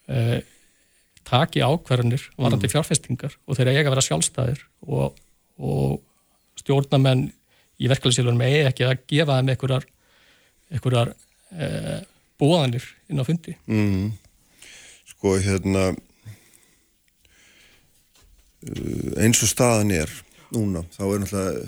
eh, 0.10 0.40
taki 1.28 1.64
ákvarðanir 1.64 2.24
varandi 2.38 2.68
mm. 2.68 2.74
fjárfestingar 2.74 3.36
og 3.46 3.58
þeir 3.58 3.72
eiga 3.74 3.88
að 3.88 3.94
vera 3.94 4.06
sjálfstæðir 4.06 4.62
og, 4.88 5.18
og 5.60 6.00
stjórnamenn 6.60 7.28
í 7.80 7.90
verkefælisílunum 7.90 8.44
eigi 8.44 8.64
ekki 8.68 8.88
að 8.88 9.04
gefa 9.10 9.38
þeim 9.40 9.52
einhverjar, 9.54 9.86
einhverjar 10.74 11.14
e, 11.56 11.68
bóðanir 12.40 12.86
inn 13.10 13.22
á 13.22 13.24
fundi. 13.28 13.56
Mm. 13.70 14.12
Sko 15.10 15.36
hérna 15.40 15.90
eh, 18.64 19.20
eins 19.24 19.44
og 19.44 19.52
staðan 19.52 19.94
er 19.96 20.12
núna, 20.56 20.84
þá 20.96 21.04
er 21.06 21.24
náttúrulega 21.24 21.68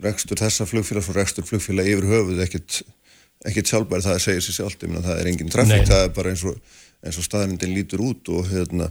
rekstur 0.00 0.40
þessa 0.40 0.66
flugfélags 0.68 1.10
og 1.12 1.18
rekstur 1.18 1.44
flugfélag 1.48 1.88
yfir 1.90 2.06
höfuð 2.08 2.44
ekkert, 2.44 2.82
ekkert 3.48 3.72
sjálfbæri 3.72 4.06
það 4.06 4.22
segir 4.24 4.44
sér 4.46 4.56
sjálf, 4.60 4.78
ég 4.80 4.92
meina 4.92 5.04
það 5.04 5.20
er 5.20 5.30
engin 5.32 5.52
trafík, 5.52 5.88
það 5.90 6.04
er 6.06 6.14
bara 6.16 6.32
eins 6.32 6.44
og 6.48 6.54
eins 7.04 7.18
og 7.20 7.26
staðnindin 7.26 7.74
lítur 7.74 8.02
út 8.04 8.28
og 8.32 8.48
hérna 8.50 8.90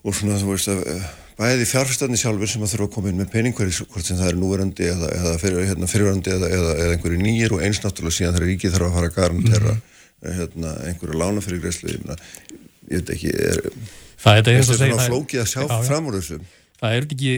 og 0.00 0.16
svona 0.16 0.38
þú 0.40 0.52
veist 0.54 0.70
að 0.72 0.82
eh, 0.88 1.08
bæði 1.40 1.66
fjárfæstandi 1.68 2.18
sjálfur 2.20 2.50
sem 2.50 2.64
að 2.64 2.74
þurfa 2.74 2.86
að 2.88 2.94
koma 2.94 3.10
inn 3.10 3.20
með 3.20 3.32
peningverði 3.34 3.86
hvort 3.92 4.06
sem 4.06 4.18
það 4.18 4.30
er 4.32 4.38
núverandi 4.40 4.88
eða, 4.88 5.10
eða 5.16 5.32
fyrir, 5.42 5.66
hérna, 5.70 5.88
fyrirverandi 5.90 6.34
eða, 6.36 6.50
eða, 6.56 6.74
eða 6.84 6.96
einhverju 6.96 7.22
nýjir 7.24 7.56
og 7.56 7.64
eins 7.66 7.80
náttúrulega 7.84 8.16
síðan 8.16 8.36
þegar 8.36 8.50
ríkið 8.50 8.76
þarf 8.76 8.88
að 8.88 8.96
fara 8.98 9.10
að 9.10 9.16
garantera 9.18 9.74
mm 9.74 9.80
-hmm. 9.80 10.36
hérna, 10.40 10.74
einhverju 10.90 11.20
lána 11.20 11.44
fyrir 11.44 11.62
greiðslu 11.64 11.94
ég, 11.94 12.26
ég 12.90 13.00
veit 13.00 13.14
ekki 13.16 13.32
er, 13.34 13.62
það 14.20 14.36
er 14.36 14.46
þetta 14.50 14.78
svona 14.80 15.08
flókið 15.08 15.42
að 15.44 15.50
sjá 15.52 15.62
já, 15.64 15.76
fram 15.88 16.10
úr 16.10 16.20
þessu? 16.20 16.40
Það 16.80 16.96
er 16.96 17.08
ekki 17.10 17.34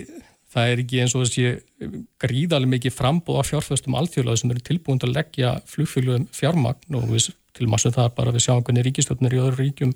það 0.53 0.71
er 0.71 0.83
ekki 0.83 1.03
eins 1.03 1.15
og 1.17 1.25
þessi 1.25 1.93
gríðarlega 2.21 2.75
mikið 2.77 2.95
frambóð 2.95 3.39
af 3.41 3.49
fjárfæstum 3.51 3.97
alþjóðlega 3.99 4.41
sem 4.41 4.53
eru 4.53 4.65
tilbúin 4.67 5.01
til 5.01 5.09
að 5.09 5.17
leggja 5.17 5.53
flugfélugum 5.71 6.27
fjármagn 6.37 6.99
og 6.99 7.07
við, 7.09 7.31
til 7.63 7.71
maður 7.71 7.87
sem 7.87 7.97
það 7.97 8.13
bara 8.19 8.35
við 8.35 8.47
sjáum 8.47 8.65
hvernig 8.67 8.87
ríkistöldnir 8.89 9.37
í 9.37 9.43
öðru 9.43 9.63
ríkjum 9.63 9.95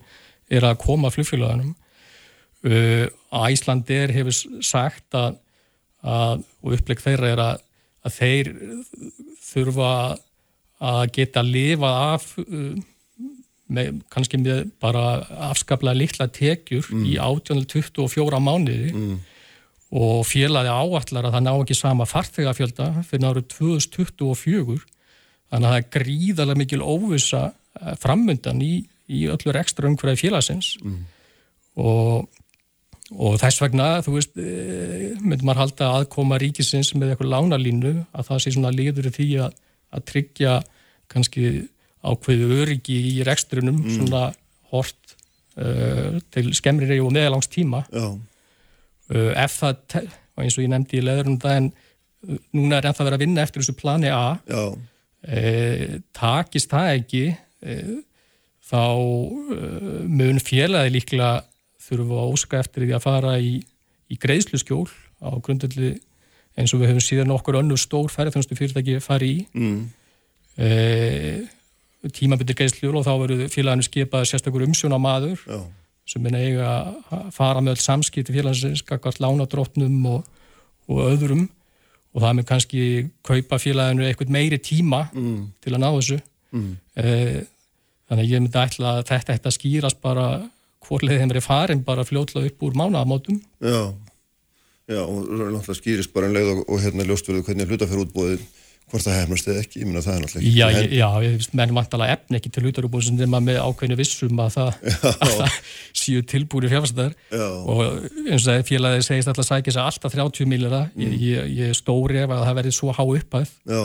er 0.57 0.67
að 0.69 0.79
koma 0.85 1.11
flugfélagunum 1.15 1.75
uh, 2.67 3.07
Æslandir 3.47 4.15
hefur 4.15 4.63
sagt 4.65 5.17
að, 5.19 5.39
að 6.07 6.45
og 6.63 6.77
uppleg 6.79 7.03
þeirra 7.03 7.33
er 7.33 7.43
að, 7.43 7.65
að 8.07 8.19
þeir 8.21 8.53
þurfa 9.47 9.93
að 10.87 11.07
geta 11.17 11.43
að 11.43 11.55
lifa 11.57 11.93
af 12.13 12.29
uh, 12.45 12.77
með, 13.67 14.03
kannski 14.13 14.39
með 14.41 14.69
bara 14.83 15.25
afskaplega 15.51 15.99
litla 15.99 16.29
tekjur 16.31 16.87
mm. 16.93 17.07
í 17.11 17.17
18-24 17.19 18.43
mánuði 18.43 18.93
mm. 18.93 19.17
og 19.99 20.21
félagi 20.29 20.71
áallar 20.71 21.27
að 21.27 21.33
það 21.33 21.47
ná 21.49 21.55
ekki 21.57 21.79
sama 21.79 22.07
farþegafjölda 22.07 22.93
fyrir 23.09 23.33
árið 23.33 23.49
2024 23.57 24.85
þannig 25.53 25.69
að 25.69 25.75
það 25.75 25.81
er 25.81 25.93
gríðarlega 25.99 26.63
mikil 26.63 26.83
óvisa 26.83 27.43
eh, 27.51 27.95
framundan 28.03 28.65
í, 28.65 28.73
í 29.13 29.27
öllur 29.33 29.61
ekstra 29.61 29.91
umhverjaði 29.91 30.25
félagsins. 30.27 30.75
Mm. 30.83 31.05
og 31.77 32.27
og 33.15 33.37
þess 33.39 33.63
vegna, 33.63 34.01
þú 34.03 34.17
veist, 34.17 34.33
e, 34.35 35.13
myndur 35.23 35.47
maður 35.47 35.61
halda 35.63 35.91
aðkoma 36.01 36.41
ríkisins 36.43 36.91
með 36.99 37.13
eitthvað 37.13 37.29
lánalínu 37.37 37.93
að 38.11 38.27
það 38.27 38.41
sé 38.43 38.53
svona 38.57 38.73
liður 38.75 39.11
því 39.15 39.29
að, 39.45 39.53
að 39.95 40.05
tryggja 40.11 40.55
kannski 41.13 41.45
ákveðu 42.07 42.49
öryggi 42.65 42.97
í 43.13 43.15
rekstrunum 43.27 43.79
mm. 43.85 43.93
svona 43.95 44.25
hort 44.73 45.15
uh, 45.55 46.19
til 46.35 46.49
skemmri 46.59 46.89
reyju 46.91 47.07
og 47.07 47.15
meðalangs 47.15 47.51
tíma. 47.51 47.85
Uh, 47.95 49.31
ef 49.39 49.61
það, 49.61 50.11
eins 50.43 50.59
og 50.59 50.67
ég 50.67 50.73
nefndi 50.73 50.99
í 50.99 51.07
leðurum 51.07 51.39
daginn, 51.43 51.71
núna 52.55 52.81
er 52.81 52.91
ennþá 52.91 53.07
verið 53.07 53.19
að 53.19 53.25
vinna 53.25 53.47
eftir 53.47 53.63
þessu 53.63 53.77
plani 53.79 54.11
A 54.11 54.39
uh, 55.27 55.99
takist 56.17 56.73
það 56.73 56.93
ekki 57.01 57.25
þá 58.67 58.83
mun 60.11 60.41
félagi 60.43 60.95
líklega 60.97 61.45
þurfum 61.87 62.17
að 62.19 62.33
óska 62.35 62.61
eftir 62.63 62.87
því 62.87 62.95
að 62.97 63.05
fara 63.05 63.37
í, 63.39 63.59
í 64.11 64.19
greiðslu 64.19 64.59
skjól 64.59 64.89
á 65.23 65.31
grundalli 65.43 65.95
eins 66.57 66.73
og 66.73 66.81
við 66.81 66.93
höfum 66.93 67.05
síðan 67.05 67.35
okkur 67.37 67.61
önnu 67.61 67.77
stór 67.81 68.11
ferðarþjónustu 68.13 68.57
fyrirtæki 68.59 68.99
fari 69.05 69.33
í 69.33 69.41
mm. 69.57 69.81
e, 70.57 70.71
tímabittir 72.17 72.59
greiðslur 72.59 72.97
og 72.97 73.05
þá 73.07 73.13
verður 73.23 73.53
félaginu 73.53 73.87
skipað 73.87 74.31
sérstakur 74.31 74.65
umsjóna 74.67 74.99
maður 75.03 75.43
Já. 75.45 75.61
sem 76.09 76.31
er 76.31 76.39
eiga 76.41 76.71
að 77.13 77.29
fara 77.37 77.63
með 77.63 77.77
öll 77.77 77.85
samskipti 77.85 78.35
félagsins, 78.37 78.83
skakast 78.85 79.21
lánadrótnum 79.23 79.99
og, 80.15 80.27
og 80.89 81.03
öðrum 81.11 81.47
og 82.17 82.25
það 82.25 82.39
með 82.39 82.49
kannski 82.49 82.83
kaupa 83.27 83.61
félaginu 83.61 84.07
eitthvað 84.07 84.33
meiri 84.33 84.59
tíma 84.63 85.05
mm. 85.13 85.39
til 85.63 85.75
að 85.75 85.83
ná 85.83 85.89
þessu 85.91 86.19
mm. 86.57 86.73
e, 86.97 87.15
þannig 88.09 88.23
að 88.23 88.33
ég 88.33 88.45
myndi 88.45 88.61
ætla 88.63 88.93
að 88.95 89.03
þetta, 89.11 89.37
þetta 89.37 89.55
skýrast 89.59 90.01
bara 90.05 90.27
hvorlega 90.87 91.23
þeim 91.23 91.35
er 91.35 91.45
farin 91.45 91.85
bara 91.85 92.07
fljóðla 92.09 92.47
upp 92.49 92.67
úr 92.67 92.79
mánaðamótum 92.79 93.41
Já, 93.61 93.83
já 94.89 95.03
og 95.03 95.27
náttúrulega 95.29 95.81
skýrist 95.81 96.15
bara 96.15 96.31
en 96.31 96.39
leið 96.39 96.53
og, 96.55 96.63
og 96.65 96.81
hérna 96.85 97.07
ljóstverðu 97.09 97.45
hvernig 97.51 97.73
hlutafjörútbóðið 97.73 98.47
hvort 98.87 99.03
það 99.03 99.17
hefnast 99.19 99.49
eða 99.51 99.63
ekki, 99.65 99.81
ég 99.83 99.89
minna 99.89 100.03
það 100.05 100.17
er 100.17 100.25
náttúrulega 100.25 100.47
ekki 100.47 100.57
Já, 100.57 100.67
já, 100.95 101.07
ég 101.27 101.37
veist, 101.41 101.55
menn 101.59 101.77
vantala 101.77 102.09
efn 102.15 102.39
ekki 102.39 102.53
til 102.55 102.65
er 102.71 103.31
maður 103.33 103.47
með 103.49 103.61
ákveðinu 103.65 103.99
vissum 103.99 104.43
að 104.45 104.53
það, 104.57 104.69
að 105.27 105.33
það 105.41 105.57
síu 106.03 106.27
tilbúri 106.33 106.71
fjárfæstar 106.71 107.17
og 107.37 107.81
eins 108.27 108.47
og 108.47 108.67
félagið 108.69 109.07
segist 109.09 109.33
alltaf 109.33 109.47
að 109.47 109.51
sækja 109.51 109.75
sér 109.75 109.89
alltaf 109.89 110.15
30 110.15 110.51
millara, 110.53 110.85
mm. 110.95 111.17
ég, 111.25 111.49
ég 111.65 111.79
stóri 111.79 112.23
ef 112.23 112.31
að 112.31 112.45
það 112.47 112.61
verði 112.61 112.77
svo 112.79 112.95
há 112.95 113.03
uppæð 113.03 113.57
Já. 113.67 113.83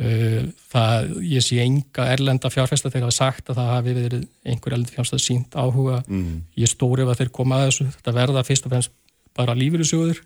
Eh, 0.00 0.46
það, 0.72 1.10
ég 1.28 1.44
sé 1.44 1.58
enga 1.60 2.06
erlenda 2.14 2.48
fjárfesta 2.48 2.88
þegar 2.88 3.10
það 3.10 3.12
er 3.12 3.16
sagt 3.18 3.50
að 3.50 3.58
það 3.58 3.72
hafi 3.74 3.94
verið 3.98 4.22
einhver 4.46 4.76
erlenda 4.76 4.94
fjárfesta 4.94 5.18
sínt 5.20 5.56
áhuga. 5.58 5.98
Mm. 6.08 6.38
ég 6.56 6.70
stóri 6.70 7.04
ef 7.04 7.10
að 7.12 7.20
þeir 7.20 7.32
koma 7.36 7.58
að 7.58 7.66
þessu. 7.66 7.88
Þetta 7.98 8.14
verða 8.16 8.44
fyrst 8.46 8.68
og 8.68 8.72
fremst 8.72 8.94
bara 9.36 9.56
lífyrirsjóður 9.58 10.22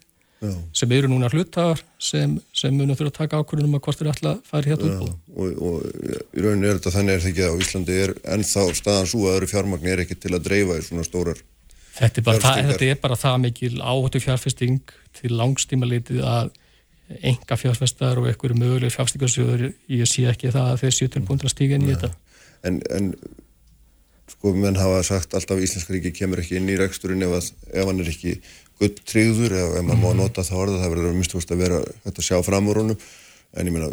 sem 0.77 0.93
eru 0.93 1.09
núna 1.09 1.31
hlutar 1.33 1.81
sem, 2.03 2.37
sem 2.53 2.75
munum 2.75 2.97
fyrir 2.99 3.13
að 3.13 3.19
taka 3.19 3.41
ákvörðunum 3.41 3.79
að 3.79 3.85
hvort 3.87 4.01
þeir 4.01 4.11
ætla 4.13 4.33
að 4.35 4.43
fara 4.51 4.71
hérna 4.73 4.91
upp 4.91 5.37
og, 5.37 5.63
og 5.69 6.35
í 6.35 6.45
rauninu 6.45 6.69
er 6.69 6.79
þetta 6.79 6.95
þannig 6.99 7.15
er 7.15 7.23
það 7.25 7.31
ekki 7.31 7.47
að 7.47 7.63
Íslandi 7.65 7.99
er 8.03 8.15
ennþá 8.37 8.67
staðan 8.81 9.11
svo 9.11 9.25
að 9.29 9.39
öðru 9.39 9.51
fjármagn 9.55 9.93
er 9.95 10.05
ekki 10.05 10.19
til 10.21 10.35
að 10.35 10.45
dreifa 10.49 10.81
í 10.81 10.85
svona 10.85 11.07
stórar 11.07 11.41
þetta 11.95 12.21
er 12.21 12.27
bara, 12.27 12.43
það, 12.43 12.61
þetta 12.73 12.91
er 12.91 13.01
bara 13.07 13.21
það 13.23 13.39
mikil 13.47 13.73
áhættu 13.79 14.23
fjárfesting 14.27 14.95
til 15.21 15.33
langstíma 15.39 15.89
litið 15.89 16.27
að 16.29 16.53
enga 17.21 17.57
fjárfestar 17.61 18.19
og 18.21 18.29
einhverju 18.31 18.59
möguleg 18.59 18.93
fjárfestingarsjóður 18.95 19.71
ég 19.93 20.09
sé 20.09 20.27
ekki 20.31 20.53
það 20.55 20.71
að 20.73 20.85
þeir 20.85 20.99
séu 20.99 21.13
til 21.13 21.25
að 21.25 21.51
stíka 21.53 21.77
inn 21.77 21.89
í 21.89 21.93
þetta. 21.93 22.11
En, 22.65 22.81
en 22.97 23.11
sko 24.33 24.55
menn 24.57 24.79
hafa 24.81 25.03
sagt 25.05 25.37
alltaf 25.37 25.61
Íslenska 25.61 25.93
ríki 25.93 26.15
kemur 26.17 26.41
ekki 26.41 26.57
inn 26.59 26.71
í 26.73 26.79
reksturinn 26.81 27.27
ef, 27.27 27.51
ef 27.69 27.91
hann 27.91 28.01
er 28.01 28.09
ekki 28.09 28.39
eða 28.83 29.79
ef 29.79 29.85
maður 29.85 29.99
mm. 29.99 30.03
má 30.03 30.23
nota 30.23 30.45
það 30.47 30.63
orða 30.65 30.81
það 30.83 30.95
verður 30.95 31.11
að 31.11 31.21
mistúst 31.21 31.53
að 31.53 31.63
vera 31.63 31.83
þetta 32.07 32.25
sjá 32.27 32.39
fram 32.47 32.71
úr 32.71 32.81
honum 32.83 33.05
en 33.55 33.71
ég 33.71 33.75
meina 33.75 33.91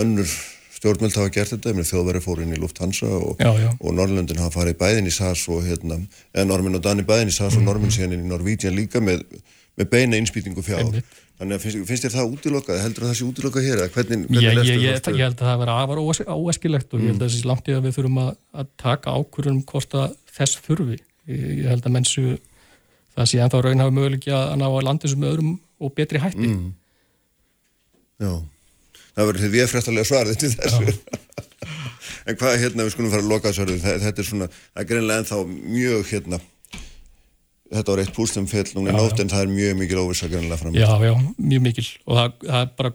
önnur 0.00 0.32
stjórnmjöld 0.80 1.16
hafa 1.18 1.32
gert 1.34 1.52
þetta, 1.52 1.74
þjóðverði 1.84 2.22
fór 2.24 2.42
inn 2.44 2.54
í 2.56 2.60
Lufthansa 2.60 3.08
og, 3.20 3.40
og 3.44 3.96
Norrlöndin 3.96 4.40
hafa 4.40 4.62
farið 4.62 4.78
bæðin 4.80 5.10
í 5.10 5.12
SAS 5.12 5.42
og 5.52 5.64
hérna, 5.66 6.00
eða 6.32 6.46
Normin 6.48 6.78
og 6.78 6.84
Dani 6.84 7.04
bæðin 7.04 7.32
í 7.32 7.34
SAS 7.36 7.56
mm. 7.56 7.60
og 7.60 7.66
Normin 7.68 7.92
síðan 7.92 8.16
inn 8.16 8.24
í 8.24 8.30
Norvíðjan 8.30 8.78
líka 8.78 9.02
með, 9.04 9.26
með 9.76 9.90
beina 9.92 10.20
innspýtingu 10.20 10.64
fjár 10.64 10.86
Einmitt. 10.86 11.18
Þannig 11.40 11.56
að 11.56 11.62
finnst, 11.64 11.84
finnst 11.88 12.04
þér 12.04 12.12
það 12.12 12.32
útilokkað? 12.34 12.78
Heldur 12.84 13.04
það 13.06 13.14
sé 13.16 13.24
útilokkað 13.24 13.64
hér? 13.64 13.78
Hvernig, 13.94 14.24
hvernig 14.28 14.42
ég, 14.44 14.58
ég, 14.58 14.82
ég, 14.84 15.06
ég 15.16 15.22
held 15.24 15.38
að 15.40 15.46
það 15.46 15.60
verði 15.62 15.76
afar 15.76 16.00
óeskilegt 16.36 16.90
og 16.90 16.98
mm. 16.98 17.04
ég 17.04 17.14
held 17.14 17.22
að 17.22 17.30
þessi 17.30 17.48
langt 17.48 17.70
í 17.70 17.76
að 17.76 17.86
við 17.86 17.94
þurfum 17.96 18.18
að, 18.20 18.28
að 18.60 18.68
taka 18.82 19.14
ákvörðunum 19.16 19.62
hvort 19.70 19.96
að 19.96 20.18
þess 20.36 20.60
þurfi. 20.66 20.98
Ég 21.30 21.70
held 21.70 21.88
að 21.88 21.94
mennsu 21.96 22.26
það 23.16 23.30
sé 23.30 23.42
ennþá 23.44 23.62
raun 23.64 23.84
hafa 23.84 23.96
möguleiki 23.96 24.34
að 24.36 24.54
ná 24.60 24.66
að 24.68 24.86
landa 24.86 25.06
þessum 25.06 25.26
öðrum 25.30 25.56
og 25.80 25.94
betri 25.96 26.22
hætti. 26.22 26.50
Mm. 26.50 26.70
Já, 28.20 28.32
það 29.16 29.30
verður 29.30 29.44
því 29.44 29.52
við 29.56 29.68
fréttalega 29.72 30.10
svarðið 30.10 30.40
til 30.44 30.52
þessu. 30.54 30.96
en 32.28 32.40
hvað 32.40 32.56
hérna 32.64 32.86
við 32.86 32.94
skulum 32.94 33.12
fara 33.14 33.24
að 33.24 33.34
loka 33.34 33.52
þessu? 33.52 33.78
Þetta 33.84 34.14
er 34.14 34.30
svona, 34.30 34.50
það 34.72 34.82
er 34.84 34.90
greinlega 34.92 35.24
ennþá 35.24 35.42
mjög 35.50 36.10
hérna 36.14 36.42
þetta 37.70 37.92
var 37.92 38.02
eitt 38.02 38.16
pústum 38.16 38.48
fell 38.50 38.66
núna 38.74 38.90
í 38.90 38.96
nótt 38.96 39.20
en 39.22 39.30
það 39.30 39.44
er 39.44 39.52
mjög 39.52 39.78
mikil 39.78 40.02
óvissagrannlega 40.02 40.58
fram 40.58 40.74
Já, 40.74 40.88
já, 41.06 41.12
mjög 41.38 41.64
mikil 41.68 41.86
og 42.06 42.18
það, 42.18 42.34
það 42.48 42.60
er 42.64 42.74
bara 42.80 42.92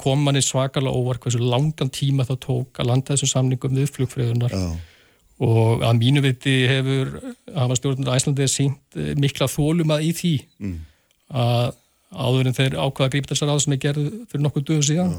kom 0.00 0.24
manni 0.24 0.42
svakalega 0.44 0.96
óvark 0.96 1.26
hversu 1.26 1.42
langan 1.42 1.92
tíma 1.92 2.26
það 2.28 2.40
tók 2.46 2.80
að 2.80 2.90
landa 2.90 3.12
þessum 3.14 3.32
samningum 3.32 3.76
við 3.76 3.90
flugfröðunar 3.96 4.54
og 5.42 5.82
að 5.82 6.00
mínu 6.00 6.22
viti 6.24 6.54
hefur 6.70 7.14
hafa 7.54 7.78
stjórnur 7.78 8.12
Æslandið 8.14 8.50
sínt 8.52 8.98
eh, 8.98 9.14
mikla 9.18 9.48
þólumað 9.50 10.06
í 10.06 10.12
því 10.14 10.34
mm. 10.62 10.76
að 11.34 11.72
áður 12.14 12.50
en 12.50 12.56
þeir 12.56 12.76
ákvaða 12.78 13.08
að 13.08 13.14
grípa 13.16 13.32
þessar 13.32 13.50
áður 13.50 13.64
sem 13.64 13.74
er 13.74 13.82
gerð 13.82 14.04
fyrir 14.30 14.44
nokkuð 14.44 14.66
döðu 14.68 14.84
síðan. 14.86 15.14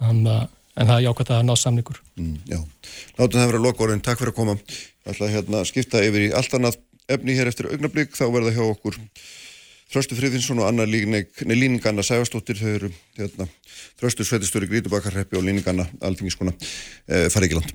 En, 0.00 0.22
en 0.24 0.88
það 0.88 0.94
er 0.94 1.02
jákvæmt 1.04 1.32
að 1.36 1.42
ná 1.44 1.52
samningur. 1.60 1.98
Mm, 2.16 2.38
Já, 2.48 2.60
látum 3.18 3.42
það 3.42 3.50
vera 3.50 3.60
lokkórun, 3.66 4.00
takk 4.00 4.22
fyrir 4.22 4.32
að 4.32 4.38
koma. 4.38 4.54
Alltaf 5.04 5.34
hérna 5.34 5.60
skipta 5.68 6.00
yfir 6.06 6.30
í 6.30 6.32
allt 6.36 6.56
annað 6.56 6.80
efni 7.10 7.36
hér 7.36 7.50
eftir 7.50 7.68
augnablík 7.70 8.16
þá 8.16 8.24
verða 8.32 8.54
hjá 8.56 8.64
okkur 8.64 8.96
Þröstu 9.90 10.14
Friðinsson 10.14 10.60
og 10.62 10.68
Anna 10.68 10.84
Líninganna 10.86 12.04
Sæfastóttir, 12.06 12.60
þau 12.60 12.68
eru 12.76 12.90
hérna, 13.18 13.48
Þröstu 13.98 14.22
Sveitistöri 14.22 14.68
Grítubakarreppi 14.70 15.34
og 15.34 15.42
Líninganna 15.42 15.88
Alþingiskona 16.06 16.52
e, 16.54 17.24
farið 17.34 17.48
ekki 17.48 17.58
land. 17.58 17.72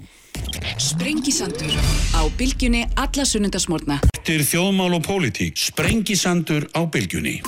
Sprengisandur 0.79 1.75
á 2.15 2.23
bylgjunni 2.39 2.85
alla 3.03 3.25
sunnundasmórna. 3.27 3.99
Þetta 4.13 4.37
er 4.37 4.45
þjóðmál 4.47 4.95
og 4.95 5.03
pólitík. 5.03 5.59
Sprengisandur 5.59 6.69
á 6.71 6.87
bylgjunni. 6.87 7.41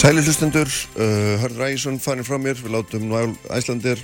Sæli 0.00 0.24
hlustendur, 0.24 0.72
uh, 0.96 1.36
Hörður 1.42 1.66
Ægjesson 1.66 2.00
farin 2.00 2.24
frá 2.24 2.38
mér, 2.40 2.56
við 2.56 2.72
látum 2.72 3.04
nú 3.04 3.20
æslandir 3.52 4.00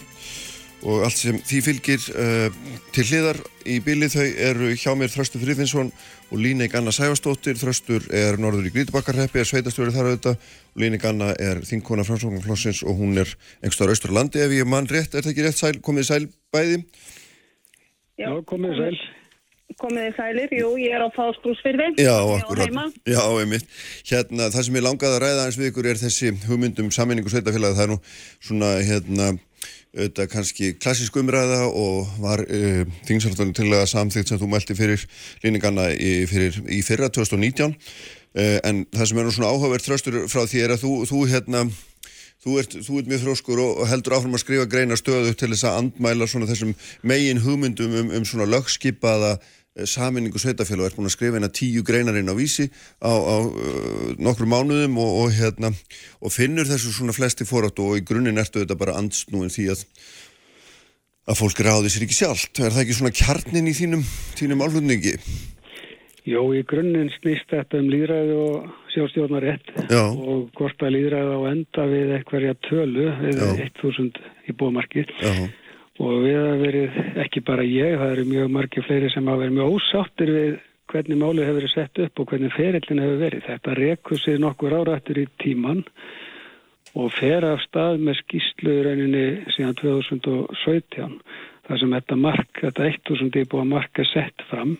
og 0.86 1.02
allt 1.06 1.18
sem 1.18 1.38
því 1.42 1.62
fylgir 1.66 2.04
uh, 2.14 2.46
til 2.94 3.04
hliðar 3.08 3.40
í 3.66 3.80
bíli 3.82 4.08
þau 4.12 4.22
eru 4.22 4.70
hjá 4.78 4.92
mér 4.98 5.10
Þröstur 5.10 5.42
Friðinsson 5.42 5.90
og 6.30 6.38
Líneik 6.42 6.76
Anna 6.78 6.94
Sæfastóttir 6.94 7.58
Þröstur 7.58 8.06
er 8.14 8.38
norður 8.42 8.68
í 8.70 8.72
Grítubakkarheppi 8.76 9.42
er 9.42 9.50
sveitastjóri 9.50 9.94
þar 9.94 10.12
auðvitað 10.12 10.38
og 10.38 10.80
Líneik 10.84 11.08
Anna 11.10 11.32
er 11.42 11.64
þinkona 11.66 12.06
framsóknarflossins 12.06 12.84
og 12.86 13.02
hún 13.02 13.18
er 13.18 13.34
einhverstaður 13.60 13.96
austur 13.96 14.14
landi 14.14 14.42
ef 14.44 14.54
ég 14.54 14.70
mann 14.70 14.88
rétt, 14.90 15.14
er 15.14 15.26
það 15.26 15.34
ekki 15.34 15.46
rétt 15.48 15.60
sæl, 15.60 15.76
komið 15.82 16.10
sæl 16.12 16.24
bæði? 16.54 16.82
Já, 18.16 18.30
komið 18.48 18.80
sæl 18.80 18.96
komið 19.80 20.06
þið 20.06 20.14
sælir, 20.16 20.52
jú, 20.56 20.68
ég 20.80 20.94
er 20.96 21.02
á 21.04 21.08
fáskúsfyrði. 21.12 21.88
Já, 22.00 22.14
akkurat. 22.16 22.94
Já, 23.04 23.20
einmitt. 23.36 23.66
Hérna, 24.08 24.48
það 24.54 24.68
sem 24.68 24.78
ég 24.78 24.86
langaði 24.86 25.18
að 25.18 25.24
ræða 25.24 25.42
eins 25.44 25.58
við 25.60 25.68
ykkur 25.68 25.88
er 25.90 26.00
þessi 26.00 26.32
hugmyndum 26.46 26.88
sammenningu 26.94 27.32
sveitafélagi. 27.32 27.76
Það 27.76 27.84
er 27.84 27.92
nú 27.92 27.98
svona, 28.48 28.70
hérna, 28.86 29.26
auðvitað 29.96 30.30
kannski 30.32 30.70
klassísk 30.78 31.16
umræða 31.20 31.64
og 31.70 32.12
var 32.22 32.44
uh, 32.44 32.84
þingsaltan 33.08 33.54
til 33.56 33.70
að 33.72 33.88
samþygt 33.92 34.32
sem 34.32 34.40
þú 34.40 34.50
mælti 34.52 34.76
fyrir 34.78 35.02
líninganna 35.44 35.90
í, 35.94 36.14
í 36.76 36.80
fyrra 36.86 37.10
2019. 37.12 37.74
Uh, 38.36 38.56
en 38.68 38.84
það 38.92 39.10
sem 39.10 39.20
er 39.20 39.28
nú 39.28 39.34
svona 39.34 39.52
áhugavert 39.52 39.86
þröstur 39.88 40.24
frá 40.32 40.44
því 40.44 40.64
er 40.64 40.76
að 40.76 40.86
þú, 40.86 40.96
þú 41.12 41.26
hérna, 41.34 41.68
Þú 42.46 42.52
ert, 42.60 42.74
þú 42.84 42.98
ert 43.00 43.08
mjög 43.10 43.22
þróskur 43.24 43.58
og 43.58 43.78
heldur 43.90 44.14
áfram 44.14 44.36
að 44.36 44.42
skrifa 44.44 44.66
greina 44.70 44.94
stöðu 44.94 45.32
til 45.34 45.48
þess 45.50 45.64
að 45.66 45.78
andmæla 45.80 46.28
svona 46.30 46.46
þessum 46.46 46.76
megin 47.02 47.40
hugmyndum 47.42 47.96
um, 47.98 48.12
um 48.14 48.26
svona 48.28 48.46
lögskipaða 48.46 49.32
Eh, 49.34 49.55
saminningu 49.84 50.40
sveitafélag 50.40 50.86
og 50.86 50.90
er 50.90 50.96
búin 50.96 51.08
að 51.10 51.16
skrifa 51.16 51.40
eina 51.40 51.50
tíu 51.52 51.82
greinarinn 51.84 52.32
á 52.32 52.34
vísi 52.36 52.70
á, 53.04 53.12
á 53.12 53.36
uh, 53.44 54.14
nokkru 54.16 54.48
mánuðum 54.48 54.96
og, 55.02 55.10
og, 55.24 55.34
hérna, 55.36 55.72
og 56.24 56.32
finnur 56.32 56.68
þessu 56.68 56.94
svona 56.94 57.16
flesti 57.16 57.44
fórátt 57.48 57.82
og 57.84 57.98
í 57.98 58.04
grunninn 58.06 58.40
ertu 58.40 58.62
þetta 58.62 58.78
bara 58.80 58.96
andsnúin 59.00 59.52
því 59.52 59.68
að 59.74 59.84
að 61.26 61.40
fólk 61.40 61.60
ráði 61.66 61.90
sér 61.90 62.06
ekki 62.06 62.16
sjálft. 62.20 62.60
Er 62.62 62.70
það 62.70 62.84
ekki 62.84 62.96
svona 63.00 63.16
kjarnin 63.18 63.66
í 63.66 63.74
þínum, 63.74 64.02
þínum 64.38 64.62
álflutningi? 64.62 65.16
Jó, 66.26 66.40
í 66.54 66.62
grunninn 66.66 67.10
snýst 67.18 67.50
þetta 67.50 67.80
um 67.82 67.90
líðræði 67.90 68.36
og 68.42 68.70
sjálfstjórnarétt 68.94 69.68
og 69.98 70.48
hvort 70.58 70.86
að 70.86 70.96
líðræði 70.96 71.36
á 71.38 71.40
enda 71.50 71.86
við 71.90 72.14
eitthverja 72.16 72.56
tölu 72.66 73.10
við 73.20 73.42
1000 73.66 74.22
í 74.46 74.56
bómarkið. 74.58 75.12
Já 75.18 75.34
og 76.02 76.22
við 76.24 76.36
hafa 76.36 76.56
verið, 76.60 76.96
ekki 77.24 77.42
bara 77.46 77.64
ég, 77.64 77.96
það 77.96 78.14
eru 78.14 78.24
mjög 78.28 78.54
margi 78.58 78.84
fleiri 78.84 79.10
sem 79.12 79.28
hafa 79.28 79.44
verið 79.44 79.58
mjög 79.58 79.76
ósáttir 79.76 80.32
við 80.34 80.54
hvernig 80.92 81.18
málið 81.20 81.48
hefur 81.48 81.58
verið 81.60 81.74
sett 81.74 82.00
upp 82.04 82.22
og 82.22 82.30
hvernig 82.30 82.54
ferillin 82.54 83.02
hefur 83.02 83.20
verið. 83.24 83.44
Þetta 83.46 83.76
rekur 83.80 84.22
sér 84.22 84.40
nokkur 84.42 84.76
árættur 84.76 85.20
í 85.22 85.26
tíman 85.42 85.82
og 86.96 87.12
fer 87.16 87.44
af 87.44 87.62
stað 87.64 88.00
með 88.06 88.20
skýsluðuræninni 88.22 89.26
síðan 89.56 89.78
2017 89.80 91.16
þar 91.66 91.80
sem 91.82 91.94
þetta 91.96 92.18
mark, 92.20 92.50
þetta 92.60 92.90
1000 92.92 93.40
íbúa 93.42 93.64
mark 93.68 94.02
er 94.02 94.10
sett 94.12 94.44
fram. 94.50 94.76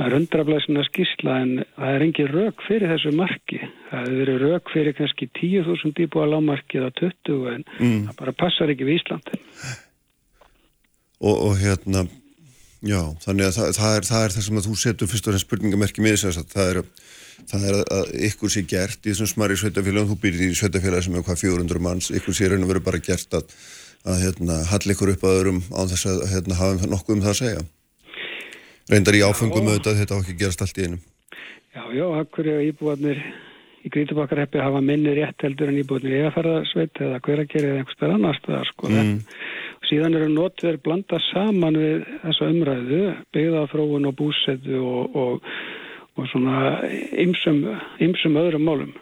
Það 0.00 0.06
er 0.06 0.16
undrablæsina 0.16 0.82
skýsla 0.86 1.36
en 1.44 1.52
það 1.76 1.94
er 1.94 2.04
engin 2.06 2.32
rauk 2.32 2.62
fyrir 2.64 2.92
þessu 2.94 3.12
marki. 3.18 3.60
Það 3.90 4.06
hefur 4.06 4.18
verið 4.22 4.42
rauk 4.46 4.72
fyrir 4.72 4.96
kannski 4.96 5.28
10.000 5.36 6.04
íbúa 6.06 6.26
lágmarki 6.32 6.80
eða 6.80 6.90
20 7.04 7.48
en 7.52 7.64
mm. 7.76 8.02
það 8.08 8.18
bara 8.24 8.36
passar 8.40 8.72
ekki 8.72 8.88
við 8.88 9.02
Íslandin 9.02 9.88
og, 11.20 11.34
og 11.34 11.56
hérna 11.60 12.06
já, 12.80 13.00
þannig 13.24 13.48
að 13.48 13.56
það, 13.56 13.72
það, 13.76 13.96
er, 13.96 14.06
það 14.08 14.24
er 14.24 14.34
það 14.36 14.46
sem 14.46 14.60
að 14.60 14.68
þú 14.68 14.76
setur 14.82 15.10
fyrst 15.10 15.26
og 15.26 15.34
fremst 15.34 15.48
spurningamerki 15.48 16.04
með 16.04 16.16
þess 16.22 16.40
að 16.40 16.54
það 16.54 16.70
er, 16.70 16.80
það 17.50 17.66
er 17.68 17.80
að 17.98 18.14
ykkur 18.30 18.54
sé 18.54 18.64
gert 18.68 19.04
í 19.04 19.12
þessum 19.12 19.30
smari 19.34 19.58
sveitafélagum, 19.60 20.14
þú 20.14 20.18
byrjir 20.24 20.54
í 20.54 20.56
sveitafélag 20.60 21.04
sem 21.04 21.18
er 21.18 21.26
hvað 21.26 21.42
400 21.44 21.84
manns, 21.84 22.08
ykkur 22.16 22.36
sé 22.36 22.48
raun 22.48 22.64
og 22.64 22.72
verið 22.72 22.86
bara 22.88 23.02
gert 23.04 23.36
að, 23.36 23.52
að 24.08 24.24
hérna, 24.24 24.62
hall 24.70 24.94
ykkur 24.94 25.12
upp 25.14 25.28
að 25.28 25.36
öðrum 25.42 25.60
á 25.76 25.80
þess 25.92 26.08
að 26.08 26.24
hérna, 26.32 26.58
hafa 26.62 26.90
nokkuð 26.94 27.18
um 27.18 27.22
það 27.26 27.34
að 27.34 27.40
segja. 27.42 27.68
Reyndar 28.90 29.14
í 29.18 29.22
áfengum 29.22 29.68
auðvitað 29.68 30.00
þetta 30.00 30.16
á 30.16 30.20
ekki 30.22 30.40
gerast 30.40 30.64
allt 30.64 30.80
í 30.80 30.88
einum 30.88 31.02
Já, 31.70 31.84
já, 31.94 32.06
akkur 32.18 32.48
er 32.50 32.64
íbúanir 32.66 33.20
í 33.86 33.90
Grítubakarheppi 33.92 34.58
hafa 34.58 34.80
minni 34.82 35.12
rétt 35.14 35.44
heldur 35.44 35.70
en 35.70 35.78
íbúanir 35.78 36.16
í 36.16 36.22
eðaferðarsveit 36.24 36.98
eða 36.98 37.20
hver 37.22 37.42
að 37.44 37.52
gera 37.52 37.68
eða 37.68 37.82
einhverstað 37.84 38.14
annars 38.16 38.40
það 38.46 38.64
sko 38.72 38.90
mm 38.90 39.12
síðan 39.90 40.16
eru 40.16 40.30
notverð 40.32 40.82
blanda 40.86 41.18
saman 41.30 41.78
við 41.80 42.08
þessa 42.22 42.48
umræðu, 42.54 43.04
byggðafróun 43.34 44.08
og 44.10 44.16
búsetu 44.18 44.80
og, 44.80 45.16
og, 45.18 45.52
og 46.16 46.28
svona 46.32 46.66
ymsum, 47.18 47.64
öðrum 48.40 48.66
málum. 48.66 48.92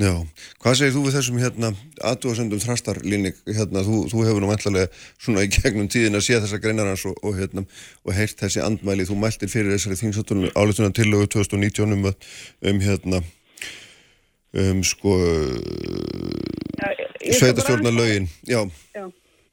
Já, 0.00 0.14
hvað 0.62 0.76
segir 0.78 0.94
þú 0.94 1.00
við 1.04 1.16
þessum 1.18 1.40
hérna 1.42 1.70
aðdóðsendum 2.08 2.60
þrastarlíni, 2.62 3.34
hérna 3.50 3.82
þú, 3.84 3.98
þú 4.08 4.22
hefur 4.24 4.40
nú 4.40 4.48
meðlega 4.48 4.86
svona 5.20 5.44
í 5.44 5.50
gegnum 5.52 5.90
tíðin 5.92 6.16
að 6.16 6.24
sé 6.24 6.38
þessa 6.40 6.60
greinarans 6.62 7.04
og, 7.10 7.18
og 7.20 7.36
hérna 7.36 7.66
og 8.06 8.14
heyrt 8.16 8.40
þessi 8.40 8.62
andmæli, 8.64 9.04
þú 9.10 9.18
mæltir 9.20 9.52
fyrir 9.52 9.74
þessari 9.74 10.00
þingsáttunum 10.00 10.54
áleitunan 10.56 10.96
tillögu 10.96 11.28
2019 11.36 11.92
um, 11.98 12.08
um 12.72 12.80
hérna 12.86 13.20
um 14.64 14.82
sko 14.88 15.18
sveitastjórnar 17.28 17.92
lögin, 17.92 18.32
já. 18.48 18.64
Já, 18.96 19.04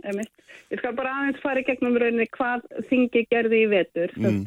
emitt. 0.04 0.37
Ég 0.74 0.82
skal 0.82 0.96
bara 0.98 1.14
aðeins 1.16 1.40
fara 1.44 1.62
í 1.62 1.68
gegnum 1.68 1.96
rauninni 1.96 2.28
hvað 2.36 2.66
þingi 2.90 3.24
gerði 3.32 3.64
í 3.64 3.70
vetur. 3.72 4.12
Mm. 4.20 4.44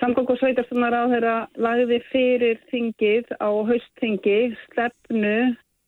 Samgóð 0.00 0.32
og 0.34 0.40
sveitarstunar 0.40 0.96
á 0.96 1.04
þeirra 1.12 1.36
lagði 1.60 2.00
fyrir 2.10 2.58
þingið 2.72 3.30
á 3.40 3.48
haustþingi 3.68 4.38
stefnu 4.64 5.36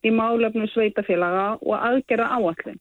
í 0.04 0.12
málefnu 0.14 0.68
sveitafélaga 0.72 1.48
og 1.60 1.74
aðgerða 1.76 2.28
áallin. 2.36 2.78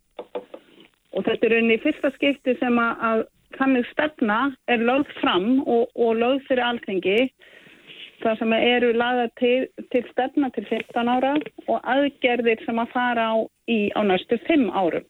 Og 1.15 1.25
þetta 1.25 1.47
er 1.47 1.55
rauninni 1.55 1.81
fyrsta 1.83 2.11
skipti 2.15 2.55
sem 2.59 2.79
að, 2.79 3.03
að 3.09 3.23
þannig 3.57 3.87
stefna 3.91 4.39
er 4.71 4.83
lögð 4.83 5.11
fram 5.21 5.49
og, 5.63 5.87
og 5.95 6.19
lögð 6.19 6.45
fyrir 6.49 6.65
alltingi 6.67 7.19
þar 8.21 8.39
sem 8.39 8.55
eru 8.57 8.93
lagða 8.97 9.27
til, 9.39 9.67
til 9.93 10.03
stefna 10.11 10.49
til 10.55 10.65
15 10.67 11.11
ára 11.11 11.35
og 11.67 11.91
aðgerðir 11.95 12.63
sem 12.65 12.79
að 12.81 12.91
fara 12.95 13.31
á 13.31 13.35
í 13.71 13.79
á 13.95 14.01
næstu 14.03 14.39
5 14.47 14.67
árum. 14.73 15.05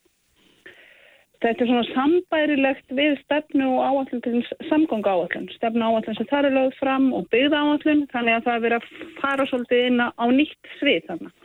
Þetta 1.38 1.62
er 1.62 1.68
svona 1.70 1.88
sambærilegt 1.92 2.94
við 2.98 3.12
stefnu 3.20 3.66
og 3.76 3.82
áallin 3.86 4.22
til 4.24 4.40
samgónga 4.66 5.12
áallin. 5.14 5.50
Stefnu 5.54 5.84
áallin 5.86 6.16
sem 6.18 6.26
það 6.26 6.48
er 6.48 6.56
lögð 6.56 6.78
fram 6.80 7.12
og 7.14 7.28
byggða 7.30 7.60
áallin 7.62 8.06
þannig 8.10 8.38
að 8.38 8.48
það 8.48 8.56
er 8.56 8.64
verið 8.64 8.80
að 8.80 9.12
fara 9.20 9.46
svolítið 9.46 9.84
inn 9.90 10.02
á 10.02 10.24
nýtt 10.34 10.72
svið 10.80 11.06
þannig. 11.12 11.36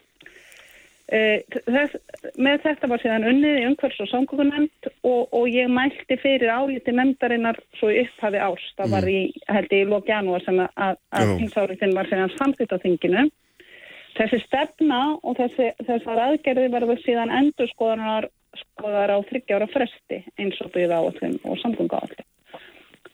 E, 1.13 1.21
þess, 1.67 1.95
með 2.41 2.61
þetta 2.65 2.89
var 2.89 3.03
síðan 3.03 3.27
unnið 3.29 3.59
í 3.59 3.63
umhverfs- 3.69 4.01
og 4.01 4.09
samgóngunemnd 4.09 4.91
og, 5.05 5.21
og 5.29 5.47
ég 5.51 5.69
mælti 5.69 6.17
fyrir 6.23 6.49
áliti 6.49 6.95
nefndarinnar 6.95 7.59
svo 7.77 7.93
upphafi 7.93 8.41
árs. 8.41 8.67
Það 8.79 8.93
var 8.97 9.09
í, 9.11 9.19
held 9.45 9.75
ég, 9.77 9.83
í 9.83 9.89
lók 9.93 10.09
janúar 10.09 10.41
sem 10.47 10.57
að, 10.63 11.01
að 11.13 11.37
þingsáriðin 11.37 11.97
var 11.99 12.09
síðan 12.09 12.37
samtitt 12.39 12.73
á 12.73 12.81
þinginu. 12.81 13.27
Þessi 14.17 14.39
stefna 14.47 15.03
og 15.21 15.37
þessi, 15.37 15.73
þessar 15.85 16.29
aðgerði 16.31 16.71
verður 16.73 17.05
síðan 17.05 17.33
endurskoðanar 17.43 18.33
skoðar 18.59 19.15
á 19.15 19.17
þryggjára 19.29 19.67
fresti 19.71 20.21
eins 20.39 20.61
og 20.63 20.71
byggða 20.75 21.01
áallum 21.01 21.35
og 21.43 21.59
samgöngu 21.61 21.99
áallum. 21.99 22.29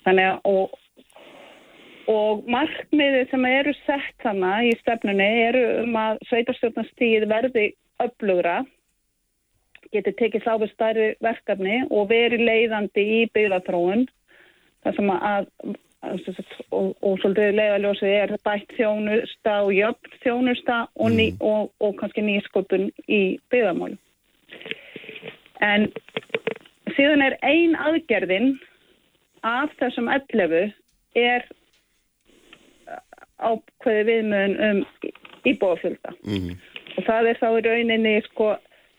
Þannig 0.05 0.29
að 0.29 0.49
og, 0.49 0.77
og 2.09 2.43
markmiði 2.49 3.25
sem 3.31 3.47
eru 3.49 3.75
sett 3.83 4.27
hana 4.27 4.59
í 4.67 4.73
stefnunni 4.81 5.29
eru 5.47 5.63
um 5.83 5.97
að 5.99 6.21
sveitarstjórnastíð 6.29 7.27
verði 7.29 7.65
upplugra, 8.03 8.61
geti 9.93 10.13
tekið 10.15 10.45
þá 10.45 10.53
við 10.61 10.73
stærri 10.73 11.09
verkefni 11.23 11.83
og 11.89 12.09
veri 12.11 12.39
leiðandi 12.41 13.05
í 13.19 13.21
byggðatróun 13.33 14.07
þar 14.83 14.95
sem 14.95 15.13
að 15.13 15.47
og, 16.01 16.93
og 17.03 17.17
svolítið 17.19 17.57
leiðaljósið 17.57 18.13
er 18.15 18.35
bætt 18.45 18.75
þjónusta 18.77 19.55
og 19.65 19.73
jöfn 19.75 20.19
þjónusta 20.23 20.77
og, 20.95 21.09
ný, 21.11 21.31
mm. 21.33 21.41
og, 21.43 21.73
og 21.83 21.97
kannski 21.99 22.23
nýskopun 22.23 22.87
í 23.07 23.21
byggðamálum. 23.51 23.99
En 25.65 25.89
síðan 26.95 27.23
er 27.25 27.37
ein 27.45 27.75
aðgerðin 27.75 28.53
af 29.47 29.71
þessum 29.79 30.09
11 30.11 30.73
er 31.19 31.45
ákveði 33.39 34.05
viðmöðun 34.09 34.57
um 34.69 34.81
íbúafölda. 35.47 36.13
Mm 36.23 36.39
-hmm. 36.39 36.55
Og 36.97 37.05
það 37.07 37.29
er 37.29 37.37
þá 37.41 37.49
í 37.49 37.61
rauninni, 37.67 38.15
sko, 38.27 38.47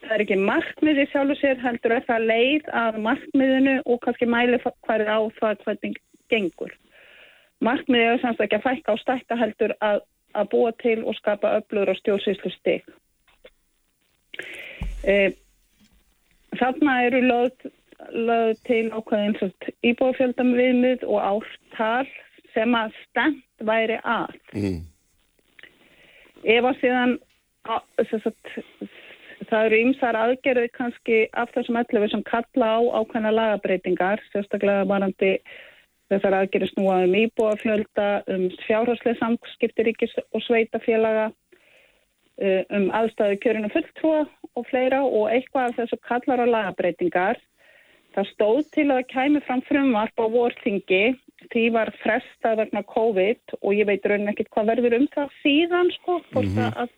það 0.00 0.14
er 0.14 0.24
ekki 0.24 0.38
markmiði 0.50 1.06
sjálf 1.10 1.34
og 1.34 1.40
sér 1.40 1.58
heldur 1.64 1.96
að 1.96 2.06
það 2.08 2.28
leið 2.32 2.70
að 2.82 3.00
markmiðinu 3.06 3.74
og 3.84 4.00
kannski 4.04 4.26
mæli 4.26 4.60
hvað 4.62 5.00
er 5.00 5.10
á 5.12 5.20
það 5.40 5.64
hvernig 5.64 5.98
gengur. 6.30 6.72
Markmiði 7.60 8.04
er 8.04 8.22
semst 8.22 8.40
ekki 8.40 8.56
að 8.56 8.66
fækka 8.68 8.96
á 8.96 9.02
stækka 9.02 9.36
heldur 9.36 9.76
að, 9.80 10.00
að 10.34 10.50
búa 10.54 10.72
til 10.80 11.04
og 11.04 11.14
skapa 11.14 11.56
öflugur 11.58 11.92
og 11.92 12.00
stjórnsýslu 12.00 12.50
stygg. 12.56 12.84
E, 15.04 15.32
Þarna 16.58 16.96
eru 17.06 17.20
lögð, 17.26 17.70
lögð 18.10 18.62
til 18.66 18.82
ákveðins 18.90 19.70
íbúafjöldam 19.86 20.54
viðmið 20.58 21.06
og 21.06 21.20
ártal 21.22 22.08
sem 22.54 22.74
að 22.74 22.96
stend 23.04 23.66
væri 23.66 24.00
að. 24.02 24.34
Mm. 24.56 24.80
Ef 26.48 26.66
að 26.66 26.78
síðan 26.80 27.16
að, 27.68 28.12
sagt, 28.24 28.54
það 29.50 29.66
eru 29.68 29.80
ymsar 29.84 30.18
aðgerði 30.18 30.70
kannski 30.74 31.18
af 31.38 31.52
þessum 31.54 31.78
ellefi 31.80 32.12
sem 32.14 32.24
kalla 32.28 32.70
á 32.76 32.80
ákveðna 33.00 33.34
lagabreitingar, 33.36 34.22
sérstaklega 34.32 34.88
varandi 34.88 35.34
þessar 36.10 36.40
aðgerði 36.40 36.70
snúa 36.72 36.96
um 37.06 37.16
íbúafjölda, 37.20 38.08
um 38.34 38.48
fjárháslega 38.66 39.20
samskipti 39.20 39.86
ríkis 39.86 40.16
og 40.32 40.42
sveitafélaga, 40.46 41.30
um 42.40 42.90
aðstæðu 42.96 43.38
kjörinu 43.42 43.70
fulltrúa 43.74 44.24
og 44.56 44.66
fleira 44.70 45.00
og 45.04 45.30
eitthvað 45.30 45.70
af 45.70 45.78
þessu 45.78 45.98
kallar 46.08 46.42
á 46.44 46.46
lagabreitingar. 46.54 47.40
Það 48.14 48.30
stóð 48.32 48.62
til 48.74 48.86
að 48.88 48.96
það 48.96 49.10
kæmi 49.12 49.42
fram 49.46 49.60
frumvarp 49.68 50.18
á 50.18 50.26
vorþingi 50.32 51.04
því 51.52 51.66
var 51.74 51.92
fresta 52.02 52.56
vegna 52.58 52.82
COVID 52.88 53.54
og 53.60 53.76
ég 53.76 53.86
veit 53.88 54.06
raunin 54.06 54.32
ekkert 54.32 54.50
hvað 54.54 54.72
verður 54.74 54.96
um 54.98 55.06
það 55.14 55.36
síðan 55.44 55.92
sko, 55.94 56.18
hvort, 56.32 56.50
mm 56.50 56.58
-hmm. 56.58 56.74
að, 56.82 56.90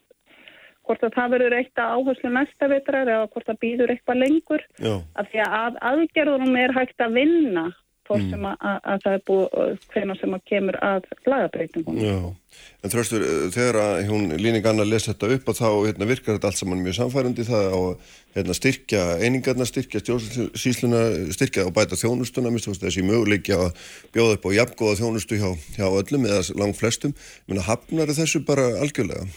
hvort 0.86 1.04
að 1.06 1.14
það 1.18 1.34
verður 1.34 1.56
eitthvað 1.58 1.92
áherslu 1.96 2.32
næsta 2.32 2.68
vetrar 2.72 3.12
eða 3.12 3.28
hvort 3.28 3.46
það 3.46 3.62
býður 3.64 3.92
eitthvað 3.92 4.22
lengur 4.24 4.66
Já. 4.78 4.94
af 5.14 5.30
því 5.30 5.44
að 5.46 5.78
aðgerðunum 5.92 6.56
er 6.56 6.74
hægt 6.78 7.00
að 7.00 7.14
vinna 7.20 7.66
hvort 8.08 8.22
mm. 8.22 8.30
sem 8.32 8.46
að, 8.48 8.78
að 8.92 9.02
það 9.04 9.16
er 9.16 9.22
búið 9.28 9.84
hvena 9.92 10.16
sem 10.18 10.36
að 10.36 10.44
kemur 10.50 10.78
að 10.82 11.06
lagabreitingum. 11.28 12.00
Já, 12.02 12.18
en 12.82 12.92
þröstur, 12.92 13.24
eh, 13.26 13.46
þegar 13.54 13.78
að 13.82 14.10
hún 14.10 14.26
líning 14.42 14.68
annar 14.68 14.88
lesa 14.88 15.12
þetta 15.12 15.30
upp 15.36 15.50
og 15.52 15.58
þá 15.58 15.68
hérna, 15.86 16.08
virkar 16.10 16.36
þetta 16.36 16.50
allt 16.50 16.60
saman 16.60 16.84
mjög 16.84 16.98
samfærandi 16.98 17.48
það 17.48 17.66
á 17.72 17.80
hérna, 18.36 18.58
styrkja 18.58 19.02
einingarna, 19.22 19.68
styrkja 19.68 20.02
stjórnsísluna, 20.04 21.02
styrkja 21.38 21.66
og 21.68 21.74
bæta 21.78 21.98
þjónustuna, 22.00 22.52
minnst 22.52 22.70
þessi 22.82 23.06
möguleikja 23.06 23.60
að 23.66 23.82
bjóða 24.14 24.38
upp 24.38 24.48
á 24.48 24.56
jafngóða 24.58 25.00
þjónustu 25.02 25.40
hjá, 25.42 25.50
hjá 25.78 25.86
öllum 25.88 26.30
eða 26.30 26.46
langt 26.60 26.80
flestum, 26.80 27.16
menna 27.48 27.66
hafnar 27.66 28.12
þessu 28.12 28.44
bara 28.46 28.72
algjörlega? 28.82 29.28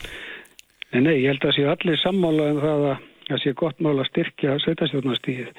Nei, 0.96 1.20
ég 1.26 1.34
held 1.34 1.44
að 1.44 1.58
sé 1.58 1.68
allir 1.68 2.00
sammála 2.00 2.50
en 2.50 2.58
um 2.58 2.64
það 2.64 2.88
að 2.94 3.04
það 3.26 3.42
sé 3.42 3.54
gott 3.58 3.82
mál 3.84 3.98
að 3.98 4.10
styrkja 4.12 4.56
sveitastjórnastíðið 4.64 5.52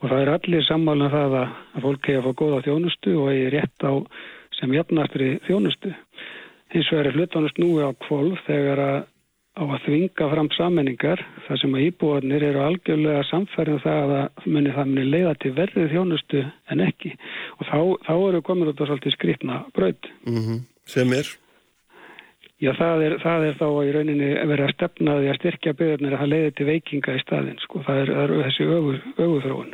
og 0.00 0.08
það 0.08 0.20
er 0.22 0.32
allir 0.34 0.66
sammálan 0.66 1.08
um 1.08 1.14
það 1.14 1.38
að 1.40 1.80
fólk 1.84 2.10
hefur 2.10 2.20
að 2.20 2.26
fá 2.26 2.40
góða 2.42 2.64
þjónustu 2.66 3.16
og 3.20 3.32
hefur 3.32 3.56
rétt 3.56 3.86
á 3.86 3.92
sem 4.58 4.74
jafnastri 4.76 5.30
þjónustu. 5.46 5.94
Hins 6.70 6.90
vegar 6.92 7.10
er 7.10 7.18
hlutanust 7.18 7.58
núi 7.58 7.82
á 7.84 7.90
kvolv 8.06 8.38
þegar 8.46 8.84
að 8.84 9.00
á 9.58 9.62
að 9.66 9.82
þvinga 9.84 10.28
fram 10.30 10.48
sammenningar 10.54 11.20
þar 11.46 11.60
sem 11.60 11.74
að 11.74 11.84
íbúarnir 11.88 12.44
eru 12.46 12.62
algjörlega 12.64 13.26
samfærið 13.28 13.76
um 13.76 13.82
það 13.84 14.14
að 14.16 14.48
muni 14.54 14.74
það 14.76 14.90
muni 14.92 15.06
leiða 15.10 15.34
til 15.42 15.52
verðið 15.58 15.92
þjónustu 15.94 16.42
en 16.70 16.84
ekki 16.86 17.12
og 17.58 17.66
þá, 17.66 17.78
þá 18.06 18.14
eru 18.16 18.42
komin 18.46 18.70
út 18.70 18.80
á 18.80 18.88
svolítið 18.88 19.16
skrifna 19.16 19.62
bröð. 19.76 20.10
Mm 20.24 20.42
-hmm. 20.44 20.60
Sem 20.86 21.12
er? 21.12 21.28
Já, 22.60 22.74
það 22.76 23.02
er, 23.06 23.14
það 23.22 23.44
er 23.48 23.54
þá 23.56 23.68
í 23.80 23.92
rauninni 23.94 24.30
verið 24.36 24.66
að 24.66 24.74
stefna 24.74 25.12
því 25.16 25.28
að 25.30 25.38
styrkja 25.38 25.72
byggjarnir 25.78 26.14
að 26.14 26.20
það 26.20 26.32
leiði 26.32 26.50
til 26.56 26.66
veikinga 26.68 27.14
í 27.16 27.22
staðin, 27.22 27.60
sko, 27.64 27.82
það 27.86 28.00
er, 28.02 28.10
er 28.22 28.34
þessi 28.44 28.66
öguþróun. 29.16 29.70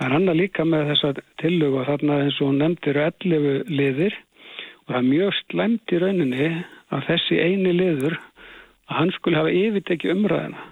Það 0.00 0.06
er 0.06 0.16
annað 0.16 0.38
líka 0.38 0.64
með 0.64 0.86
þessa 0.94 1.08
tillög 1.42 1.74
og 1.76 1.82
þarna 1.90 2.14
eins 2.24 2.36
og 2.40 2.54
nefndir 2.56 2.98
11 3.04 3.66
liðir 3.68 4.14
og 4.16 4.94
það 4.94 4.98
er 5.02 5.08
mjög 5.10 5.34
slemt 5.42 5.92
í 5.92 5.98
rauninni 6.00 6.46
að 6.88 7.02
þessi 7.10 7.40
eini 7.44 7.74
liður 7.76 8.16
að 8.16 8.94
hann 8.96 9.12
skulle 9.12 9.42
hafa 9.42 9.52
yfirtekki 9.52 10.08
umræðina. 10.14 10.64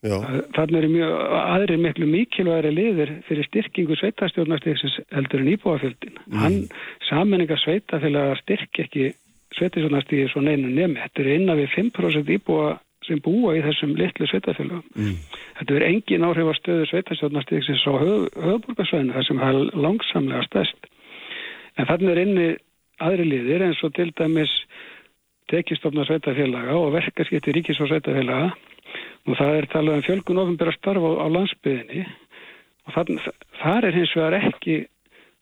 Þannig 0.00 0.78
er 0.78 0.88
mjög 0.94 1.14
aðri 1.42 1.76
miklu 1.82 2.08
mikilværi 2.08 2.72
liður 2.72 3.12
fyrir 3.28 3.50
styrkingu 3.50 4.00
sveitastjórnarstyrksins 4.00 4.96
heldur 5.12 5.44
en 5.44 5.52
íbúafjöldin. 5.52 6.20
Mm. 6.24 6.40
Hann 6.40 6.58
samanninga 7.10 7.60
sveitafélagar 7.60 8.40
styrk 8.46 8.80
ekki 8.86 9.10
sveitisjónastíði 9.58 10.32
svo 10.32 10.40
neinu 10.46 10.72
nemi. 10.72 11.02
Þetta 11.02 11.24
er 11.26 11.32
innan 11.34 11.60
við 11.60 11.74
5% 11.76 12.32
íbúa 12.38 12.78
sem 13.08 13.20
búa 13.24 13.56
í 13.56 13.64
þessum 13.64 13.96
litlu 13.98 14.28
sveitafélagum. 14.28 14.84
Mm. 14.94 15.16
Þetta 15.58 15.76
er 15.78 15.86
engin 15.88 16.26
áhrif 16.28 16.52
á 16.52 16.54
stöðu 16.58 16.86
sem 17.66 17.80
svo 17.82 17.96
höf, 18.02 18.28
höfburgarsvæðinu 18.36 19.16
þar 19.16 19.26
sem 19.26 19.42
það 19.42 19.58
er 19.58 19.82
langsamlega 19.86 20.46
stærst. 20.46 20.88
En 21.78 21.88
þannig 21.88 22.12
er 22.12 22.22
inni 22.22 22.48
aðri 23.02 23.26
liðir 23.28 23.66
eins 23.68 23.82
og 23.86 23.94
til 23.96 24.10
dæmis 24.18 24.52
tekistofna 25.48 26.04
sveitafélaga 26.04 26.76
og 26.76 26.92
verkarskipti 26.96 27.54
ríkis 27.56 27.80
og 27.80 27.90
sveitafélaga 27.90 28.52
og 29.28 29.36
það 29.36 29.54
er 29.56 29.68
talað 29.72 29.98
um 29.98 30.06
fjölgun 30.06 30.42
ofinbæra 30.42 30.74
starfa 30.76 31.12
á, 31.14 31.24
á 31.24 31.26
landsbyðinni 31.36 32.04
og 32.88 32.94
þann, 32.96 33.20
þar 33.62 33.88
er 33.88 33.98
hins 33.98 34.14
vegar 34.16 34.38
ekki 34.38 34.78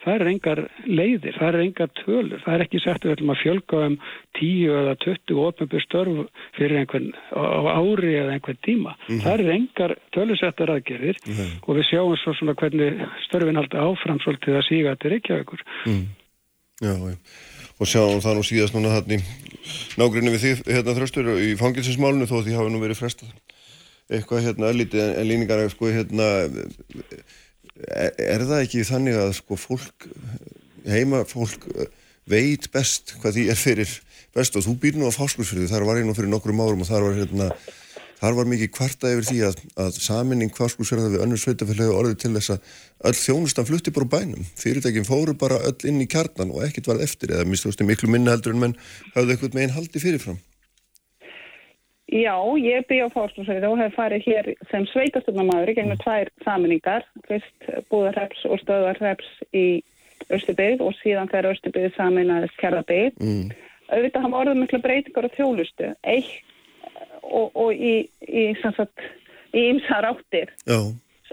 það 0.07 0.15
er 0.15 0.31
engar 0.31 0.61
leiðir, 0.87 1.37
það 1.37 1.49
er 1.49 1.63
engar 1.65 1.93
tölur, 1.99 2.43
það 2.45 2.55
er 2.55 2.65
ekki 2.67 2.81
sett 2.83 3.03
að 3.03 3.09
við 3.09 3.15
ætlum 3.17 3.33
að 3.35 3.41
fjölga 3.43 3.81
um 3.87 3.97
10 4.39 4.77
eða 4.81 4.93
20 5.03 5.41
ofnbjörn 5.47 5.85
störf 5.85 6.21
fyrir 6.59 6.81
einhvern 6.83 7.09
ári 7.35 8.13
eða 8.21 8.37
einhvern 8.37 8.61
tíma. 8.67 8.95
Mm 8.95 9.09
-hmm. 9.09 9.25
Það 9.25 9.41
er 9.41 9.55
engar 9.57 9.97
tölusettar 10.15 10.73
aðgerðir 10.77 11.19
mm 11.27 11.35
-hmm. 11.35 11.51
og 11.67 11.77
við 11.77 11.89
sjáum 11.91 12.17
svo 12.17 12.35
svona 12.35 12.55
hvernig 12.55 13.03
störfin 13.27 13.59
haldi 13.59 13.77
áfram 13.77 14.23
svolítið 14.23 14.55
að 14.57 14.69
síga 14.69 14.97
til 14.97 15.11
Reykjavíkur. 15.11 15.61
Mm. 15.87 16.07
Já, 16.81 16.93
já, 16.93 17.17
og 17.81 17.87
sjáum 17.87 18.21
það 18.21 18.35
nú 18.37 18.43
síðast 18.45 18.75
núna 18.75 18.95
þarna 18.95 19.15
í 19.17 19.21
nágrunni 19.97 20.31
við 20.35 20.43
því 20.43 20.53
hérna 20.75 20.97
þröstur 20.97 21.27
í 21.41 21.57
fangilsinsmálunu 21.57 22.27
þó 22.29 22.45
því 22.45 22.53
hafa 22.55 22.69
nú 22.71 22.81
verið 22.81 23.01
frestað 23.01 23.33
eitthvað 24.13 24.45
hérna 24.47 24.71
öllítið 24.71 25.01
en, 25.03 25.13
en 25.19 25.29
líningar 25.29 25.71
sko 25.73 25.91
hérna 25.91 26.29
er, 27.85 28.13
er 28.17 28.45
það 28.47 28.63
ekki 28.65 28.85
þannig 28.89 29.21
að 29.21 29.33
sko 29.41 29.59
fólk, 29.61 30.09
heima 30.89 31.25
fólk 31.29 31.67
uh, 31.75 31.89
veit 32.31 32.69
best 32.75 33.17
hvað 33.21 33.39
því 33.39 33.49
er 33.53 33.61
fyrir 33.61 33.97
best 34.37 34.57
og 34.59 34.67
þú 34.67 34.77
býr 34.83 35.01
nú 35.01 35.09
á 35.09 35.15
fáskursfyrðu, 35.15 35.71
þar 35.71 35.87
var 35.89 36.01
ég 36.01 36.09
nú 36.09 36.15
fyrir 36.17 36.33
nokkrum 36.33 36.61
árum 36.61 36.83
og 36.85 36.89
þar 36.91 37.07
var 37.07 37.15
hérna, 37.17 37.47
þar 38.21 38.37
var 38.41 38.51
mikið 38.51 38.73
kvarta 38.75 39.13
yfir 39.15 39.29
því 39.31 39.39
að, 39.49 39.63
að 39.87 40.01
saminning 40.05 40.53
fáskursfyrða 40.57 41.13
við 41.15 41.25
önnur 41.25 41.41
sveitafélagi 41.41 41.95
orðið 42.01 42.19
til 42.25 42.33
þess 42.37 42.55
að 42.57 42.75
öll 43.09 43.17
þjónustan 43.21 43.69
flutti 43.71 43.95
bara 43.97 44.11
bænum, 44.17 44.45
fyrirtækinn 44.61 45.09
fóru 45.09 45.37
bara 45.39 45.63
öll 45.69 45.89
inn 45.89 46.03
í 46.05 46.11
kjarnan 46.11 46.53
og 46.53 46.67
ekkert 46.67 46.91
varð 46.93 47.07
eftir 47.07 47.33
eða 47.33 47.49
minnst 47.49 47.87
miklu 47.87 48.13
minna 48.13 48.37
heldur 48.37 48.57
en 48.57 48.63
menn 48.67 48.77
hafði 49.15 49.37
eitthvað 49.37 49.57
með 49.57 49.67
einn 49.67 49.77
haldi 49.79 50.05
fyrirfram. 50.05 50.43
Já, 52.07 52.39
ég 52.55 52.87
byrja 52.87 53.09
á 53.11 53.15
fórstofsveitu 53.15 53.67
og 53.67 53.81
hef 53.81 53.97
farið 53.99 54.27
hér 54.29 54.49
sem 54.71 54.85
sveitastöfnamaður 54.93 55.73
í 55.73 55.75
gegnum 55.75 55.99
tvær 55.99 56.29
saminningar, 56.45 57.07
fyrst 57.27 57.71
búðarreps 57.91 58.45
og 58.47 58.61
stöðarreps 58.63 59.31
í 59.51 59.83
Östubið 60.31 60.85
og 60.87 60.95
síðan 61.01 61.31
þegar 61.33 61.51
Östubið 61.51 61.89
saminaðist 61.97 62.55
Kjærabið. 62.61 63.19
Mm. 63.19 63.51
Auðvitað 63.91 64.27
hafa 64.27 64.43
orðið 64.43 64.61
miklu 64.61 64.81
breytingar 64.85 65.27
á 65.27 65.35
þjólustu, 65.35 65.91
eitt 66.07 66.31
og, 67.27 67.51
og 67.59 67.75
í, 67.75 67.97
í, 68.23 68.45
í 68.55 69.67
ymsar 69.73 70.07
áttir. 70.13 70.55
Já. 70.63 70.79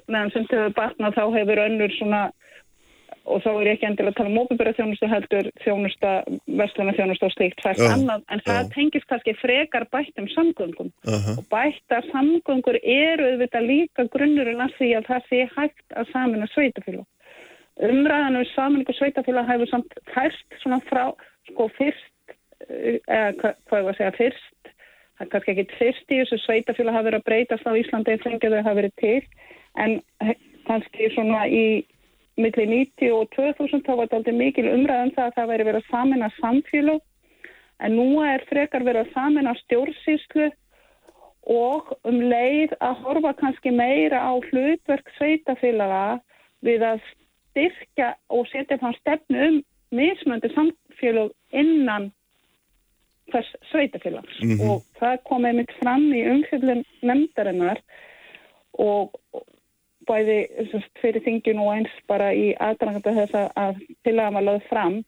Meðan 0.10 0.34
sem 0.34 0.50
þau 0.50 0.74
batna 0.74 1.14
þá 1.14 1.24
hefur 1.38 1.62
önnur 1.68 1.94
svona 2.00 2.24
og 3.24 3.40
þá 3.44 3.50
er 3.52 3.68
ég 3.68 3.78
ekki 3.78 3.88
endilega 3.88 4.12
að 4.12 4.18
tala 4.18 4.32
um 4.32 4.38
mópubæra 4.38 4.74
þjónustu 4.78 5.08
heldur 5.08 5.50
þjónusta, 5.64 6.12
vestluna 6.60 6.96
þjónusta 6.98 7.30
og 7.30 7.34
stíkt 7.36 7.64
fæst 7.64 7.84
annað, 7.88 8.26
en 8.34 8.44
það 8.44 8.72
tengist 8.76 9.08
kannski 9.08 9.36
frekar 9.40 9.88
bættum 9.96 10.28
samgöngum. 10.34 10.92
Uh 11.08 11.14
-huh. 11.16 11.38
og 11.40 11.48
bættar 11.54 12.04
samgöngur 12.12 12.80
eru 12.84 13.30
auðvitað 13.32 13.70
líka 13.72 14.08
grunnurinn 14.12 14.66
að 14.66 14.76
því 14.78 14.90
að 14.98 15.08
það 15.12 15.22
sé 15.30 15.40
hægt 15.56 15.88
að 15.96 16.12
samina 16.12 16.48
sveitafélag 16.52 17.08
umræðan 17.82 18.38
um 18.38 18.46
saminningu 18.54 18.94
sveitafélag 18.94 19.50
hefur 19.50 19.70
samt 19.72 19.96
færst 20.14 20.58
svona 20.62 20.80
frá 20.90 21.06
sko 21.50 21.70
fyrst 21.78 22.36
eh, 22.70 23.00
eða 23.08 23.32
hvað 23.40 23.80
ég 23.80 23.88
var 23.88 23.94
að 23.94 23.98
segja 23.98 24.18
fyrst 24.20 24.74
það 25.18 25.26
er 25.26 25.32
kannski 25.32 25.56
ekki 25.56 25.80
fyrst 25.80 26.14
í 26.14 26.20
þessu 26.22 26.40
sveitafélag 26.44 26.98
hafa 26.98 27.08
verið 27.10 27.22
að 27.22 27.28
breytast 27.30 27.70
á 27.70 27.72
Íslandi 27.80 28.20
fengið 28.22 28.56
þau 28.56 28.62
hafa 28.62 28.80
verið 28.82 28.96
til 29.02 29.22
en 29.82 29.98
kannski 30.68 31.10
svona 31.16 31.48
í 31.50 31.66
millir 32.38 32.70
90 32.70 33.14
og 33.14 33.30
2000 33.36 33.84
þá 33.86 33.92
var 33.94 34.06
þetta 34.06 34.20
aldrei 34.20 34.38
mikil 34.38 34.68
umræðan 34.72 35.12
um 35.12 35.16
það 35.16 35.26
að 35.28 35.36
það 35.38 35.50
væri 35.52 35.68
verið 35.70 35.82
að 35.82 35.92
samina 35.92 36.30
samfélag 36.40 37.02
en 37.84 37.98
nú 38.00 38.08
er 38.26 38.46
frekar 38.50 38.86
verið 38.88 39.06
að 39.06 39.14
samina 39.18 39.56
stjórnsýslu 39.62 40.50
og 41.54 41.92
um 42.08 42.22
leið 42.32 42.74
að 42.80 43.04
horfa 43.04 43.34
kannski 43.42 43.74
meira 43.76 44.24
á 44.24 44.34
hlutverk 44.50 45.12
sveitafélaga 45.18 46.22
við 46.64 46.86
að 46.88 47.06
styrkja 47.52 48.14
og 48.34 48.48
setja 48.50 48.80
fann 48.82 48.98
stefnu 49.02 49.48
um 49.50 49.62
mismöndi 49.94 50.50
samfélag 50.56 51.34
innan 51.52 52.12
hvers 53.32 53.50
sveitafélags 53.72 54.42
mm 54.42 54.56
-hmm. 54.56 54.70
og 54.70 54.82
það 55.00 55.24
komið 55.30 55.56
mitt 55.56 55.74
fram 55.82 56.06
í 56.14 56.22
umfjöldun 56.34 56.86
nefndarinnar 57.02 57.80
og 58.74 59.20
bæði 60.10 60.38
fyrir 61.02 61.24
þingin 61.26 61.64
og 61.64 61.72
eins 61.76 61.96
bara 62.08 62.34
í 62.34 62.52
aðdranganda 62.60 63.16
þess 63.20 63.50
að 63.56 63.82
tilaga 64.04 64.36
maður 64.36 64.50
lögð 64.50 64.70
fram 64.70 65.00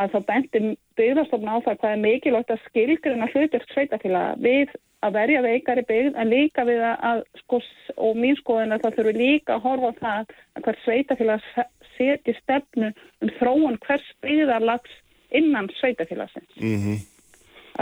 að 0.00 0.14
það 0.14 0.26
bendir 0.30 0.70
byggðarstofna 0.98 1.58
á 1.58 1.64
það 1.66 1.78
hvað 1.82 1.92
er 1.92 2.02
mikilvægt 2.06 2.54
að 2.54 2.64
skilgruna 2.68 3.28
hlutverk 3.32 3.68
sveitafélaga 3.72 4.40
við 4.44 4.72
að 5.02 5.16
verja 5.16 5.42
veikari 5.42 5.84
byggð 5.88 6.18
en 6.20 6.30
líka 6.30 6.64
við 6.68 6.82
að 6.86 7.22
sko 7.42 7.60
og 7.96 8.18
mín 8.18 8.36
skoðin 8.38 8.74
að 8.74 8.84
það 8.84 8.98
þurfi 8.98 9.14
líka 9.18 9.56
að 9.56 9.64
horfa 9.66 9.90
á 9.90 10.00
það 10.00 10.34
að 10.56 10.66
hver 10.66 10.78
sveitafélaga 10.84 11.64
seti 11.96 12.36
stefnu 12.40 12.92
um 13.22 13.32
þróun 13.40 13.80
hvers 13.86 14.12
byggðarlags 14.24 14.94
innan 15.32 15.70
sveitafélagsins 15.80 16.60
mm 16.60 16.78
-hmm. 16.78 16.98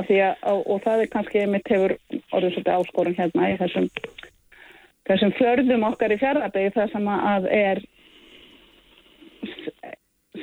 að 0.00 0.10
að, 0.16 0.34
og, 0.52 0.60
og 0.70 0.82
það 0.86 1.04
er 1.04 1.12
kannski 1.14 1.46
mitt 1.46 1.68
hefur 1.68 1.96
orðið 2.32 2.52
svolítið 2.54 2.76
áskorun 2.78 3.18
hérna 3.20 3.52
í 3.52 3.58
þessum 3.60 3.90
þessum 5.11 5.32
fjörðum 5.39 5.87
okkar 5.91 6.15
í 6.15 6.19
fjörðarbygg 6.20 6.77
þar 6.77 6.93
sem 6.95 7.09
að 7.15 7.49
er 7.55 7.82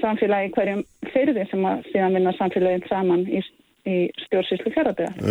samfélagi 0.01 0.53
hverjum 0.55 0.83
fyrði 1.13 1.45
sem 1.51 1.67
að 1.69 1.85
síðan 1.91 2.17
vinna 2.19 2.33
samfélagin 2.37 2.87
saman 2.89 3.27
í, 3.27 3.43
í 3.87 3.97
stjórnsýslu 4.25 4.73
fjörðarbygg 4.75 5.21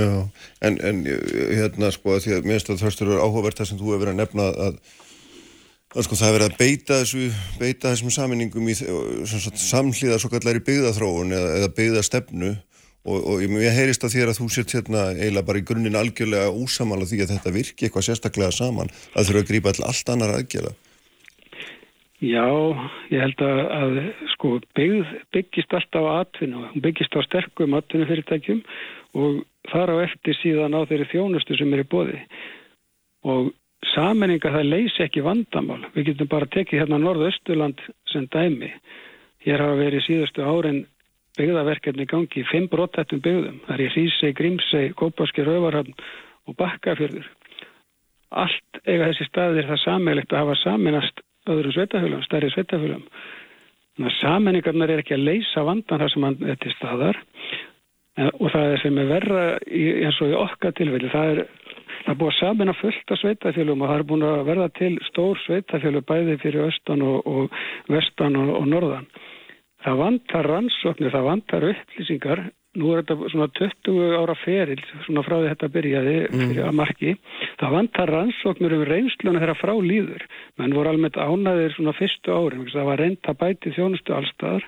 en, 0.66 0.78
en 0.80 1.02
hérna 1.06 1.92
sko 1.94 2.16
að 2.16 2.24
því 2.26 2.38
að 2.38 2.48
minnst 2.50 2.72
að 2.72 2.84
þarstur 2.84 3.12
eru 3.12 3.24
áhugavert 3.24 3.60
það 3.60 3.72
sem 3.72 3.82
þú 3.82 3.92
hefur 3.92 4.06
verið 4.06 4.16
að 4.16 4.22
nefna 4.24 4.48
að 4.68 4.80
Það 5.86 6.02
er 6.02 6.04
sko 6.04 6.16
það 6.18 6.32
verið 6.34 6.46
að 6.50 6.56
beita 6.60 6.96
þessu, 7.00 7.26
beita 7.56 7.90
þessum 7.92 8.10
saminningum 8.12 8.66
í 8.68 8.74
samhliða 8.76 10.18
svo 10.20 10.28
kallar 10.28 10.58
í 10.58 10.62
byggðathróun 10.66 11.30
eða, 11.32 11.52
eða 11.60 11.68
byggðastefnu 11.78 12.50
og, 13.06 13.20
og 13.32 13.44
ég 13.62 13.76
heyrist 13.76 14.04
að 14.06 14.16
þér 14.16 14.32
að 14.32 14.40
þú 14.40 14.48
sért 14.52 14.74
hérna 14.76 15.04
eiginlega 15.14 15.48
bara 15.48 15.62
í 15.62 15.66
grunninn 15.68 15.98
algjörlega 15.98 16.52
úsamála 16.52 17.08
því 17.08 17.22
að 17.24 17.32
þetta 17.34 17.54
virki 17.54 17.86
eitthvað 17.86 18.08
sérstaklega 18.08 18.54
saman 18.54 18.92
að 19.14 19.30
þurfa 19.30 19.42
að 19.44 19.50
grípa 19.50 19.74
allt 19.86 20.12
annar 20.12 20.34
aðgjala. 20.36 20.74
Já, 22.24 22.48
ég 23.12 23.20
held 23.20 23.42
að, 23.44 23.58
að 23.76 23.98
sko 24.32 24.54
byggð, 24.78 25.10
byggist 25.36 25.74
alltaf 25.76 26.06
á 26.08 26.12
atvinnu, 26.22 26.70
byggist 26.80 27.12
á 27.12 27.20
sterkum 27.26 27.76
atvinnufyrirtækjum 27.76 28.62
og 29.20 29.42
þar 29.68 29.92
á 29.92 29.96
eftir 30.06 30.38
síðan 30.40 30.76
á 30.76 30.80
þeirri 30.88 31.10
þjónustu 31.12 31.58
sem 31.60 31.74
er 31.76 31.84
í 31.84 31.88
bóði 31.92 32.22
og 33.26 33.52
Saminninga 33.92 34.50
það 34.50 34.70
leysi 34.70 35.04
ekki 35.04 35.22
vandamál. 35.24 35.82
Við 35.94 36.10
getum 36.10 36.30
bara 36.32 36.48
tekið 36.50 36.82
hérna 36.82 36.98
Norðausturland 37.00 37.80
sem 38.10 38.24
dæmi. 38.32 38.72
Hér 39.44 39.62
hafa 39.62 39.76
verið 39.78 40.04
síðustu 40.06 40.42
árin 40.42 40.80
byggðaverkefni 41.38 42.06
gangi 42.10 42.42
í 42.42 42.46
fimm 42.50 42.68
brottættum 42.72 43.22
byggðum. 43.24 43.60
Það 43.66 43.74
er 43.76 43.84
í 43.84 43.88
Hrísei, 43.94 44.32
Grímsei, 44.36 44.86
Kópaski, 44.98 45.44
Rauvarhamn 45.46 45.94
og 46.46 46.58
Bakkafjörður. 46.60 47.28
Allt 48.36 48.80
eiga 48.84 49.10
þessi 49.10 49.28
staðir 49.28 49.68
það 49.70 49.82
sammeilegt 49.84 50.34
að 50.34 50.42
hafa 50.44 50.58
saminast 50.62 51.22
öðrum 51.46 51.76
sveitafölum, 51.76 52.24
stærri 52.26 52.50
sveitafölum. 52.54 53.04
Þannig 53.96 54.12
að 54.12 54.18
saminningarnar 54.20 54.92
er 54.92 55.02
ekki 55.04 55.16
að 55.16 55.26
leysa 55.30 55.64
vandan 55.64 56.02
það 56.02 56.12
sem 56.12 56.26
hann 56.26 56.50
er 56.52 56.74
staðar 56.76 57.22
og 58.16 58.48
það 58.48 58.72
er 58.72 58.80
sem 58.80 58.98
er 58.98 59.08
verra 59.10 59.46
í, 59.68 59.84
eins 60.06 60.18
og 60.24 60.32
í 60.32 60.36
okkar 60.40 60.74
tilfelli. 60.76 61.12
Það 61.12 61.32
er 61.34 61.40
Það 62.06 62.12
er 62.12 62.18
búið 62.20 62.28
að 62.30 62.36
samina 62.38 62.72
fullt 62.78 63.10
af 63.10 63.18
sveitafélum 63.18 63.80
og 63.82 63.88
það 63.90 63.96
er 63.98 64.04
búin 64.06 64.24
að 64.26 64.40
verða 64.46 64.66
til 64.78 64.90
stór 65.08 65.40
sveitafélag 65.42 66.04
bæði 66.06 66.36
fyrir 66.38 66.68
austan 66.68 67.00
og, 67.02 67.26
og 67.26 67.56
vestan 67.90 68.38
og, 68.38 68.52
og 68.60 68.68
norðan. 68.70 69.08
Það 69.86 69.98
vantar 70.00 70.48
rannsóknir, 70.50 71.12
það 71.14 71.26
vantar 71.28 71.64
upplýsingar. 71.68 72.40
Nú 72.76 72.90
er 72.92 73.04
þetta 73.04 73.30
svona 73.32 73.46
20 73.56 74.16
ára 74.18 74.34
feril, 74.36 74.80
svona 75.06 75.22
frá 75.24 75.36
því 75.38 75.50
þetta 75.52 75.68
byrjaði 75.76 76.16
mm. 76.26 76.40
fyrir 76.50 76.66
að 76.66 76.74
marki. 76.80 77.12
Það 77.62 77.76
vantar 77.76 78.12
rannsóknir 78.12 78.74
um 78.76 78.84
reynsluna 78.90 79.42
þeirra 79.44 79.56
frá 79.56 79.72
líður. 79.80 80.26
Menn 80.58 80.74
voru 80.76 80.90
almennt 80.90 81.16
ánaðir 81.16 81.76
svona 81.76 81.94
fyrstu 81.96 82.34
árin. 82.34 82.66
Það 82.72 82.88
var 82.90 83.00
reynd 83.04 83.30
að 83.30 83.38
bæti 83.44 83.72
þjónustu 83.78 84.16
allstaðar. 84.16 84.66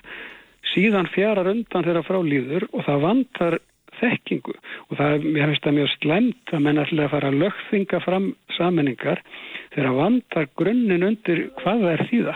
Síðan 0.71 1.11
fjarar 1.11 1.51
undan 1.51 1.85
þeirra 1.85 2.05
frá 2.07 2.21
líður 2.23 2.69
og 2.71 2.87
það 2.87 3.05
vantar 3.05 3.59
þekkingu 3.99 4.53
og 4.55 4.93
það 4.95 5.13
er, 5.15 5.25
mér 5.25 5.49
finnst 5.49 5.65
það 5.65 5.75
mjög 5.77 5.89
slemt 5.97 6.53
að 6.53 6.63
menn 6.65 6.81
ætla 6.83 7.05
að 7.05 7.13
fara 7.15 7.31
að 7.31 7.39
lögþinga 7.43 7.99
fram 8.05 8.27
saminningar 8.55 9.23
þegar 9.73 9.97
vantar 9.97 10.47
grunninn 10.59 11.07
undir 11.09 11.49
hvað 11.59 11.83
það 11.83 11.91
er 11.95 12.05
þýða. 12.11 12.35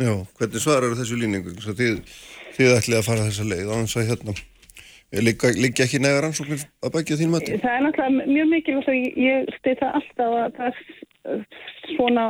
Já, 0.00 0.14
hvernig 0.38 0.62
svarar 0.62 0.96
þessu 0.96 1.18
líningu? 1.20 1.52
Þið, 1.60 1.98
þið 2.56 2.76
ætla 2.78 3.00
að 3.00 3.08
fara 3.08 3.26
þessa 3.28 3.48
leið 3.50 3.68
á 3.68 3.74
hans 3.76 3.96
að 4.00 4.08
hérna 4.12 4.36
Liggi 5.10 5.82
ekki 5.82 5.98
negar 5.98 6.28
ansóknir 6.28 6.60
að 6.86 6.92
bækja 6.94 7.16
þín 7.18 7.32
mati? 7.32 7.56
Það 7.58 7.72
er 7.74 7.80
náttúrulega 7.82 8.28
mjög 8.30 8.50
mikilvægt 8.52 8.90
og 8.92 8.98
ég 9.18 9.48
stið 9.56 9.80
það 9.80 9.96
alltaf 9.98 10.36
að 10.38 10.52
það 10.60 11.40
svona 11.96 12.26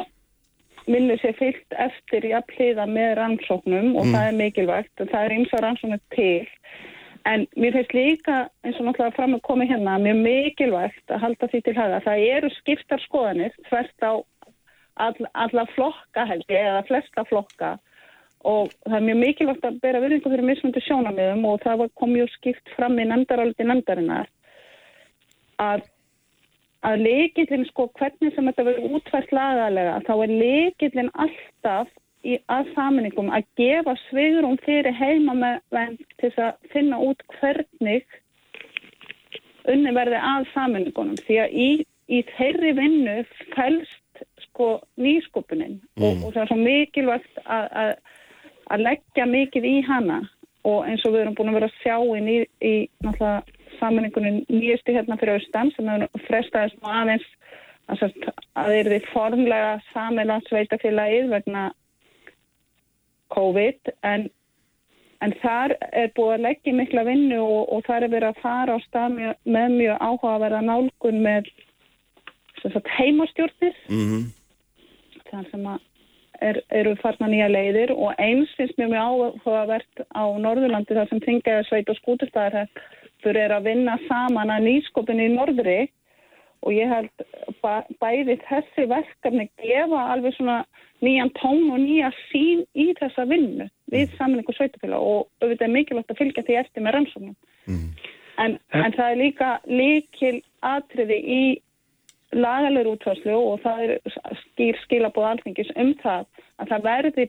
minni 0.89 1.19
sér 1.21 1.37
fyllt 1.37 1.77
eftir 1.85 2.25
í 2.25 2.31
að 2.39 2.47
pliða 2.55 2.87
með 2.89 3.11
rannsóknum 3.19 3.91
og 3.93 4.09
mm. 4.09 4.15
það 4.15 4.31
er 4.31 4.39
mikilvægt 4.39 5.05
og 5.05 5.13
það 5.13 5.27
er 5.27 5.35
eins 5.37 5.53
og 5.53 5.63
rannsóknir 5.67 6.01
til 6.17 6.49
En 7.29 7.45
mér 7.61 7.75
finnst 7.77 7.93
líka 7.93 8.37
eins 8.65 8.79
og 8.81 8.87
náttúrulega 8.87 9.17
fram 9.17 9.37
að 9.37 9.43
koma 9.45 9.67
hérna 9.69 9.99
mjög 10.01 10.23
mikilvægt 10.25 11.13
að 11.13 11.23
halda 11.25 11.49
því 11.53 11.61
til 11.67 11.75
haga. 11.77 11.99
Það 12.07 12.23
eru 12.37 12.51
skiptar 12.55 13.03
skoðanir 13.05 13.57
þvert 13.69 14.07
á 14.09 14.13
all, 15.07 15.31
alla 15.45 15.65
flokka 15.75 16.27
held 16.29 16.45
ég 16.49 16.67
eða 16.73 16.83
flesta 16.89 17.25
flokka. 17.29 17.77
Og 18.49 18.73
það 18.87 18.97
er 18.97 19.07
mjög 19.07 19.19
mikilvægt 19.21 19.65
að 19.69 19.81
bera 19.83 20.01
virðingu 20.01 20.33
fyrir 20.33 20.49
mismundu 20.49 20.81
sjónamiðum 20.87 21.47
og 21.51 21.65
það 21.65 21.87
kom 22.01 22.15
mjög 22.17 22.31
skipt 22.39 22.77
fram 22.77 22.97
í 22.97 23.05
nefndaráliti 23.09 23.67
nefndarinnar 23.69 24.31
að, 25.61 25.85
að 26.89 27.05
leikillin 27.05 27.67
sko 27.69 27.91
hvernig 27.99 28.33
sem 28.35 28.49
þetta 28.49 28.67
verður 28.69 28.97
útvært 28.97 29.35
lagalega 29.37 29.99
þá 30.07 30.15
er 30.17 30.35
leikillin 30.43 31.13
alltaf 31.13 31.93
í 32.25 32.37
aðsaminningum 32.53 33.31
að 33.33 33.47
gefa 33.61 33.95
svigurum 34.07 34.59
fyrir 34.65 34.97
heimamenn 34.97 35.97
til 36.21 36.33
að 36.37 36.57
finna 36.73 37.01
út 37.01 37.23
hvernig 37.39 38.05
unni 39.71 39.95
verði 39.97 40.21
aðsaminningunum 40.33 41.21
því 41.27 41.41
að 41.45 41.57
í, 41.65 41.71
í 42.09 42.21
þeirri 42.37 42.75
vinnu 42.77 43.17
fælst 43.55 44.00
sko 44.61 44.81
nýskupunin 45.01 45.81
mm. 45.97 46.05
og, 46.05 46.25
og 46.27 46.35
það 46.35 46.43
er 46.43 46.51
svo 46.51 46.59
mikilvægt 46.61 47.41
að, 47.47 47.67
að, 47.83 47.93
að 48.75 48.85
leggja 48.85 49.27
mikið 49.27 49.69
í 49.69 49.77
hana 49.89 50.21
og 50.69 50.85
eins 50.85 51.05
og 51.09 51.15
við 51.15 51.23
erum 51.25 51.37
búin 51.39 51.53
að 51.53 51.57
vera 51.61 51.71
að 51.71 51.79
sjá 51.81 51.97
í, 51.97 52.41
í 52.61 52.75
náttúrulega 53.01 53.79
saminningunum 53.79 54.43
nýjusti 54.53 54.93
hérna 54.93 55.17
fyrir 55.21 55.39
austan 55.39 55.71
sem 55.73 55.89
hefur 55.89 56.27
frestaðist 56.27 56.83
aðeins 56.85 57.29
að 57.91 58.03
það 58.27 58.75
er 58.77 58.91
því 58.91 58.99
formlega 59.11 59.71
samilansveitafélagið 59.95 61.31
vegna 61.33 61.65
COVID 63.33 63.91
en, 64.11 64.27
en 65.25 65.35
þar 65.41 65.75
er 65.89 66.13
búið 66.19 66.37
að 66.37 66.45
leggja 66.45 66.77
mikla 66.77 67.07
vinnu 67.09 67.41
og, 67.41 67.73
og 67.73 67.89
þar 67.89 68.07
er 68.07 68.15
verið 68.19 68.35
að 68.35 68.45
fara 68.45 68.77
á 68.77 68.79
stað 68.85 69.17
mjö, 69.17 69.33
með 69.57 69.77
mjög 69.79 70.05
áhugaverða 70.05 70.63
nálgun 70.69 71.25
með 71.25 71.51
heimastjórnir 72.99 73.75
mm 73.89 74.05
-hmm. 74.05 74.29
Þar 75.31 75.47
sem 75.51 75.69
er, 76.41 76.61
eru 76.71 76.97
farna 77.03 77.29
nýja 77.31 77.51
leiðir 77.51 77.95
og 77.95 78.19
eins 78.19 78.51
finnst 78.59 78.79
mjög 78.81 78.95
mjög 78.95 79.07
áhugavert 79.07 80.05
á 80.15 80.25
Norðurlandi 80.47 80.99
þar 80.99 81.11
sem 81.11 81.23
Tingaða 81.25 81.69
sveit 81.69 81.93
og 81.93 81.99
skútustæðar 82.01 82.69
fyrir 83.25 83.47
er 83.47 83.57
að 83.57 83.71
vinna 83.71 83.97
saman 84.09 84.53
að 84.53 84.69
nýskopinu 84.69 85.27
í 85.29 85.33
Norðri 85.35 85.81
og 86.61 86.77
ég 86.77 86.93
held 86.93 87.25
bæði 88.01 88.37
þessi 88.45 88.87
verkefni 88.91 89.49
gefa 89.63 90.05
alveg 90.13 90.37
svona 90.37 90.61
nýjan 91.05 91.33
tón 91.39 91.71
og 91.73 91.81
nýja 91.81 92.11
sín 92.29 92.67
í 92.77 92.91
þessa 92.99 93.25
vinnu 93.29 93.67
við 93.93 94.07
mm. 94.07 94.17
samanleiku 94.19 94.55
sveitufélag 94.57 95.01
og 95.01 95.29
auðvitað 95.41 95.67
er 95.67 95.75
mikilvægt 95.77 96.13
að 96.13 96.21
fylgja 96.21 96.45
því 96.47 96.59
eftir 96.61 96.85
með 96.85 96.97
rannsóknum. 96.97 97.37
Mm. 97.71 97.89
En, 98.41 98.57
en 98.77 98.97
það 98.97 99.07
er 99.07 99.21
líka 99.21 99.51
líkil 99.69 100.37
atriði 100.65 101.19
í 101.21 101.43
lagalega 102.37 102.95
útvarslu 102.95 103.35
og 103.35 103.61
það 103.65 103.83
er 103.85 103.95
skýr 104.45 104.79
skilabóð 104.85 105.29
alþingis 105.33 105.73
um 105.77 105.93
það 106.03 106.27
að 106.63 106.73
það 106.73 106.87
verði 106.87 107.27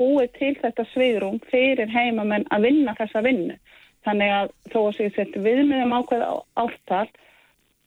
búið 0.00 0.32
til 0.38 0.52
þetta 0.62 0.86
sviðrum 0.92 1.38
fyrir 1.50 1.90
heimamenn 1.92 2.46
að 2.50 2.68
vinna 2.68 2.94
þessa 2.98 3.22
vinnu. 3.26 3.58
Þannig 4.02 4.32
að 4.34 4.52
þó 4.72 4.78
að 4.82 4.94
séu 4.98 5.10
sett 5.14 5.36
viðmiðum 5.44 5.94
ákveð 5.94 6.24
áttal 6.58 7.06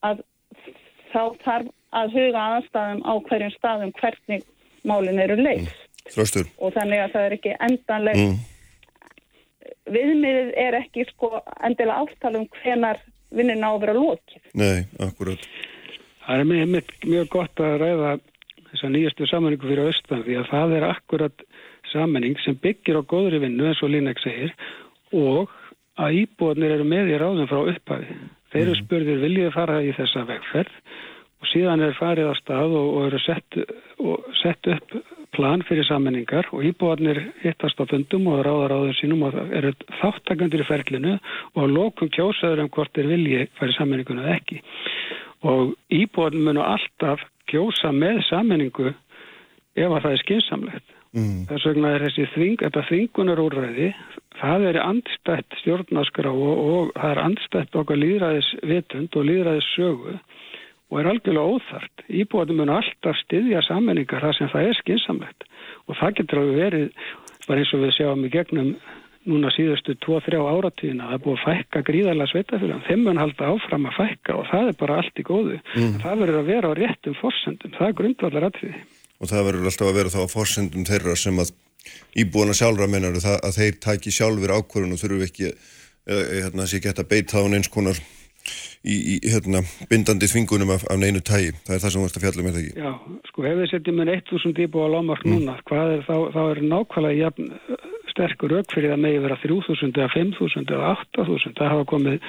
að 0.06 0.22
þá 1.12 1.22
þarf 1.44 1.72
að 1.96 2.16
huga 2.16 2.44
aðstæðum 2.56 3.02
á 3.04 3.14
hverjum 3.28 3.54
staðum 3.56 3.94
hvernig 4.00 4.46
málin 4.88 5.22
eru 5.24 5.38
leist. 5.40 5.82
Mm. 6.16 6.52
Og 6.62 6.76
þannig 6.76 7.02
að 7.02 7.14
það 7.16 7.28
er 7.28 7.36
ekki 7.40 7.54
endanleg 7.68 8.20
mm. 8.22 8.36
viðmiðið 9.96 10.52
er 10.62 10.80
ekki 10.84 11.08
sko 11.10 11.32
endilega 11.66 12.04
áttalum 12.04 12.50
hvenar 12.60 13.02
vinnin 13.36 13.66
á 13.66 13.74
að 13.74 13.82
vera 13.84 13.96
lókið. 13.98 14.44
Nei, 14.54 14.86
akkurat. 15.02 15.48
Það 16.26 16.42
er 16.42 16.50
mjög, 16.50 16.96
mjög 17.06 17.28
gott 17.34 17.62
að 17.62 17.78
ræða 17.84 18.14
þessa 18.72 18.92
nýjastu 18.92 19.28
sammenningu 19.30 19.70
fyrir 19.70 19.90
austan 19.90 20.24
því 20.26 20.40
að 20.40 20.50
það 20.52 20.76
er 20.78 20.88
akkurat 20.90 21.46
sammenning 21.92 22.40
sem 22.44 22.58
byggir 22.62 23.00
á 23.00 23.04
góðri 23.08 23.42
vinnu 23.44 23.70
eins 23.70 23.84
og 23.86 23.94
Linnek 23.94 24.22
segir 24.24 24.54
og 25.16 25.52
að 26.02 26.22
íbúðnir 26.24 26.76
eru 26.76 26.88
með 26.88 27.14
í 27.14 27.20
ráðum 27.22 27.50
frá 27.50 27.62
upphafi. 27.72 28.16
Þeir 28.52 28.64
eru 28.64 28.74
mm. 28.74 28.82
spurðir 28.82 29.22
viljið 29.22 29.54
fara 29.56 29.82
í 29.84 29.92
þessa 29.96 30.26
vegferð 30.28 30.80
og 31.44 31.52
síðan 31.52 31.84
er 31.86 32.00
farið 32.00 32.32
á 32.32 32.36
stað 32.40 32.74
og, 32.80 32.90
og 32.96 33.06
eru 33.10 33.22
sett, 33.24 33.60
og 34.02 34.26
sett 34.42 34.72
upp 34.74 34.98
plan 35.36 35.64
fyrir 35.68 35.86
sammenningar 35.88 36.48
og 36.56 36.64
íbúarnir 36.68 37.20
hittast 37.44 37.80
á 37.80 37.86
fundum 37.92 38.28
og 38.32 38.44
ráðar 38.48 38.76
á 38.76 38.80
þeir 38.88 39.00
sínum 39.02 39.26
og 39.28 39.38
eru 39.46 39.74
þáttakandur 40.00 40.64
í 40.64 40.68
ferlinu 40.68 41.16
og 41.60 41.72
lókum 41.72 42.12
kjósaður 42.12 42.66
um 42.66 42.72
hvort 42.72 42.96
þeir 42.96 43.12
vilji 43.12 43.48
færi 43.60 43.76
sammenninguna 43.76 44.26
eða 44.26 44.38
ekki 44.40 44.62
og 45.46 45.76
íbúarnir 45.94 46.48
munu 46.48 46.64
alltaf 46.66 47.24
kjósa 47.50 47.92
með 47.94 48.24
sammenningu 48.30 48.92
ef 49.76 49.90
að 49.92 50.02
það 50.02 50.12
er 50.12 50.22
skinsamlegt. 50.24 50.94
Mm. 51.16 51.46
Þess 51.48 51.68
vegna 51.70 51.92
er 51.96 52.04
þessi 52.04 52.26
þving, 52.34 52.64
þvingunar 52.76 53.40
úrræði, 53.40 53.92
það 54.36 54.66
er 54.72 54.80
andstætt 54.84 55.58
stjórnaskrá 55.62 56.32
og, 56.32 56.56
og 56.60 56.90
það 56.98 57.14
er 57.14 57.22
andstætt 57.24 57.78
okkar 57.80 58.02
líðræðis 58.02 58.50
vitund 58.68 59.16
og 59.16 59.28
líðræðis 59.30 59.70
sögu 59.78 60.18
og 60.92 61.00
er 61.00 61.10
algjörlega 61.10 61.54
óþart. 61.56 62.04
Íbúatum 62.12 62.60
mun 62.62 62.74
alltaf 62.76 63.18
styðja 63.24 63.64
sammenningar 63.66 64.26
þar 64.26 64.38
sem 64.38 64.52
það 64.52 64.70
er 64.70 64.80
skinsamlegt 64.82 65.48
og 65.86 65.98
það 66.02 66.20
getur 66.20 66.42
að 66.42 66.54
verið, 66.60 66.86
bara 67.48 67.62
eins 67.62 67.74
og 67.78 67.86
við 67.86 67.96
sjáum 67.96 68.28
í 68.28 68.34
gegnum 68.34 68.76
núna 69.30 69.52
síðustu 69.54 69.96
2-3 70.06 70.42
áratíðina, 70.42 71.10
það 71.10 71.18
er 71.18 71.24
búið 71.26 71.38
að 71.38 71.46
fækka 71.46 71.84
gríðarlega 71.90 72.32
sveitafélag, 72.32 72.84
þeim 72.88 73.06
mun 73.06 73.22
halda 73.22 73.52
áfram 73.54 73.88
að 73.90 73.98
fækka 74.00 74.38
og 74.40 74.50
það 74.52 74.72
er 74.72 74.80
bara 74.82 74.98
allt 75.02 75.22
í 75.22 75.26
góðu. 75.26 75.60
Mm. 75.76 75.96
Það 76.04 76.22
verður 76.24 76.42
að 76.42 76.52
vera 76.52 76.72
á 76.72 76.78
réttum 76.80 77.18
fórsendum, 77.22 77.76
það 77.78 77.88
er 77.88 77.98
grundvallar 78.02 78.48
aðtriði. 78.50 78.84
og 79.16 79.32
það 79.32 79.48
verður 79.50 79.70
alltaf 79.72 79.90
að 79.90 79.98
vera 80.00 80.14
þá 80.16 80.20
að 80.24 80.34
fórsendum 80.36 80.90
þeirra 80.90 81.16
sem 81.20 81.40
að 81.42 81.54
íbúana 82.18 82.58
sjálfra 82.58 82.90
mennar 82.92 83.18
að 83.18 83.58
þeir 83.58 83.80
taki 83.82 84.14
sjálfur 84.14 84.54
ákvörðun 84.58 84.96
og 84.96 85.02
þurfu 85.02 85.28
ekki 85.28 85.54
hérna, 86.06 86.66
að 86.66 86.86
geta 86.86 87.06
beita 87.08 87.42
á 87.42 87.46
eins 87.46 87.72
konar 87.72 87.98
í, 88.86 88.96
í 89.16 89.16
hérna, 89.26 89.62
bindandi 89.90 90.30
þvingunum 90.30 90.74
af, 90.76 90.86
af 90.92 91.00
neinu 91.02 91.22
tægi. 91.26 91.54
Það 91.66 91.76
er 91.76 91.84
það 91.84 91.94
sem 91.94 92.02
þú 92.02 92.06
veist 92.06 92.20
að 92.20 92.26
fjalla 92.26 92.46
með 92.46 92.50
um, 92.50 92.56
það 92.56 92.64
ekki. 92.64 92.86
Já, 92.86 93.22
sko 93.30 93.46
ef 93.50 93.60
við 93.60 93.72
setjum 93.72 94.00
með 94.00 94.12
1000 94.16 94.64
íbúa 94.66 94.90
lámark 94.94 95.26
mm. 95.26 95.36
núna, 95.36 95.58
hvað 95.70 95.94
er 95.96 96.04
þá, 96.06 96.16
þá 96.36 96.42
er 96.44 96.62
nákvæmlega 96.74 97.22
jafn, 97.24 97.50
sterkur 98.16 98.56
rauk 98.56 98.72
fyrir 98.72 98.96
að 98.96 99.02
megi 99.04 99.24
vera 99.26 99.40
3000 99.44 99.92
eða 100.00 100.12
5000 100.16 100.72
eða 100.72 100.94
8000. 101.20 101.58
Það 101.60 101.74
hafa 101.74 101.90
komið 101.92 102.22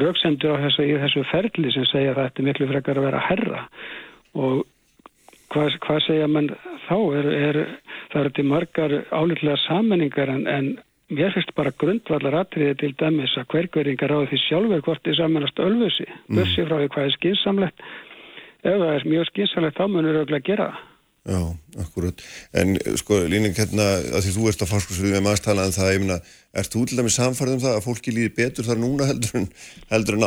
rauksendur 0.00 0.56
á 0.56 0.62
þessu, 0.64 0.86
þessu 1.04 1.24
ferli 1.30 1.72
sem 1.74 1.86
segja 1.90 2.14
að 2.14 2.22
þetta 2.22 2.42
er 2.42 2.48
miklu 2.48 2.70
frekar 2.70 2.98
að 2.98 3.06
vera 3.08 3.26
herra 3.28 3.66
og 4.34 4.64
hvað, 5.54 5.76
hvað 5.84 6.00
segja 6.08 6.30
mann 6.30 6.50
þá? 6.88 6.96
Er, 7.20 7.28
er 7.48 7.60
það 8.12 8.20
eru 8.22 8.32
til 8.34 8.46
margar 8.50 8.96
álitlega 9.14 9.60
sammenningar 9.68 10.32
en, 10.32 10.48
en 10.50 10.72
mér 11.14 11.34
finnst 11.36 11.54
bara 11.54 11.74
grundvallar 11.78 12.40
atriði 12.40 12.78
til 12.80 12.94
dæmis 12.98 13.36
að 13.38 13.46
hvergveringar 13.52 14.16
á 14.16 14.18
því 14.26 14.40
sjálfur 14.48 14.82
hvort 14.88 15.04
þið 15.06 15.20
samanast 15.20 15.62
ölfusi, 15.62 16.08
mm. 16.08 16.40
bussi 16.40 16.66
frá 16.66 16.80
því 16.80 16.90
hvað 16.96 17.06
er 17.06 17.16
skinsamlegt 17.18 17.86
ef 18.64 18.80
það 18.80 18.90
er 18.96 19.08
mjög 19.12 19.30
skinsamlegt 19.30 19.78
þá 19.78 19.86
munur 19.86 20.18
auðvitað 20.18 20.40
að 20.40 20.50
gera 20.50 20.68
það 20.72 20.90
Já, 21.24 21.40
akkurat. 21.80 22.20
En 22.52 22.74
sko, 23.00 23.22
Líning, 23.24 23.54
hérna, 23.56 23.84
að 24.12 24.26
því 24.26 24.32
þú 24.34 24.48
ert 24.50 24.62
að 24.64 24.72
fáskustfjöðu 24.74 25.12
með 25.14 25.22
maðurstalaðan 25.24 25.72
það, 25.72 25.92
ég 25.94 26.02
minna, 26.02 26.18
ert 26.60 26.74
þú 26.74 26.82
til 26.84 26.98
dæmis 26.98 27.16
samfarið 27.16 27.54
um 27.54 27.62
það 27.62 27.76
að 27.78 27.86
fólki 27.86 28.12
líði 28.12 28.32
betur 28.36 28.66
þar 28.68 28.82
núna 28.82 29.06
heldur 29.08 29.38
en, 29.40 29.46
heldur 29.88 30.18
en, 30.18 30.26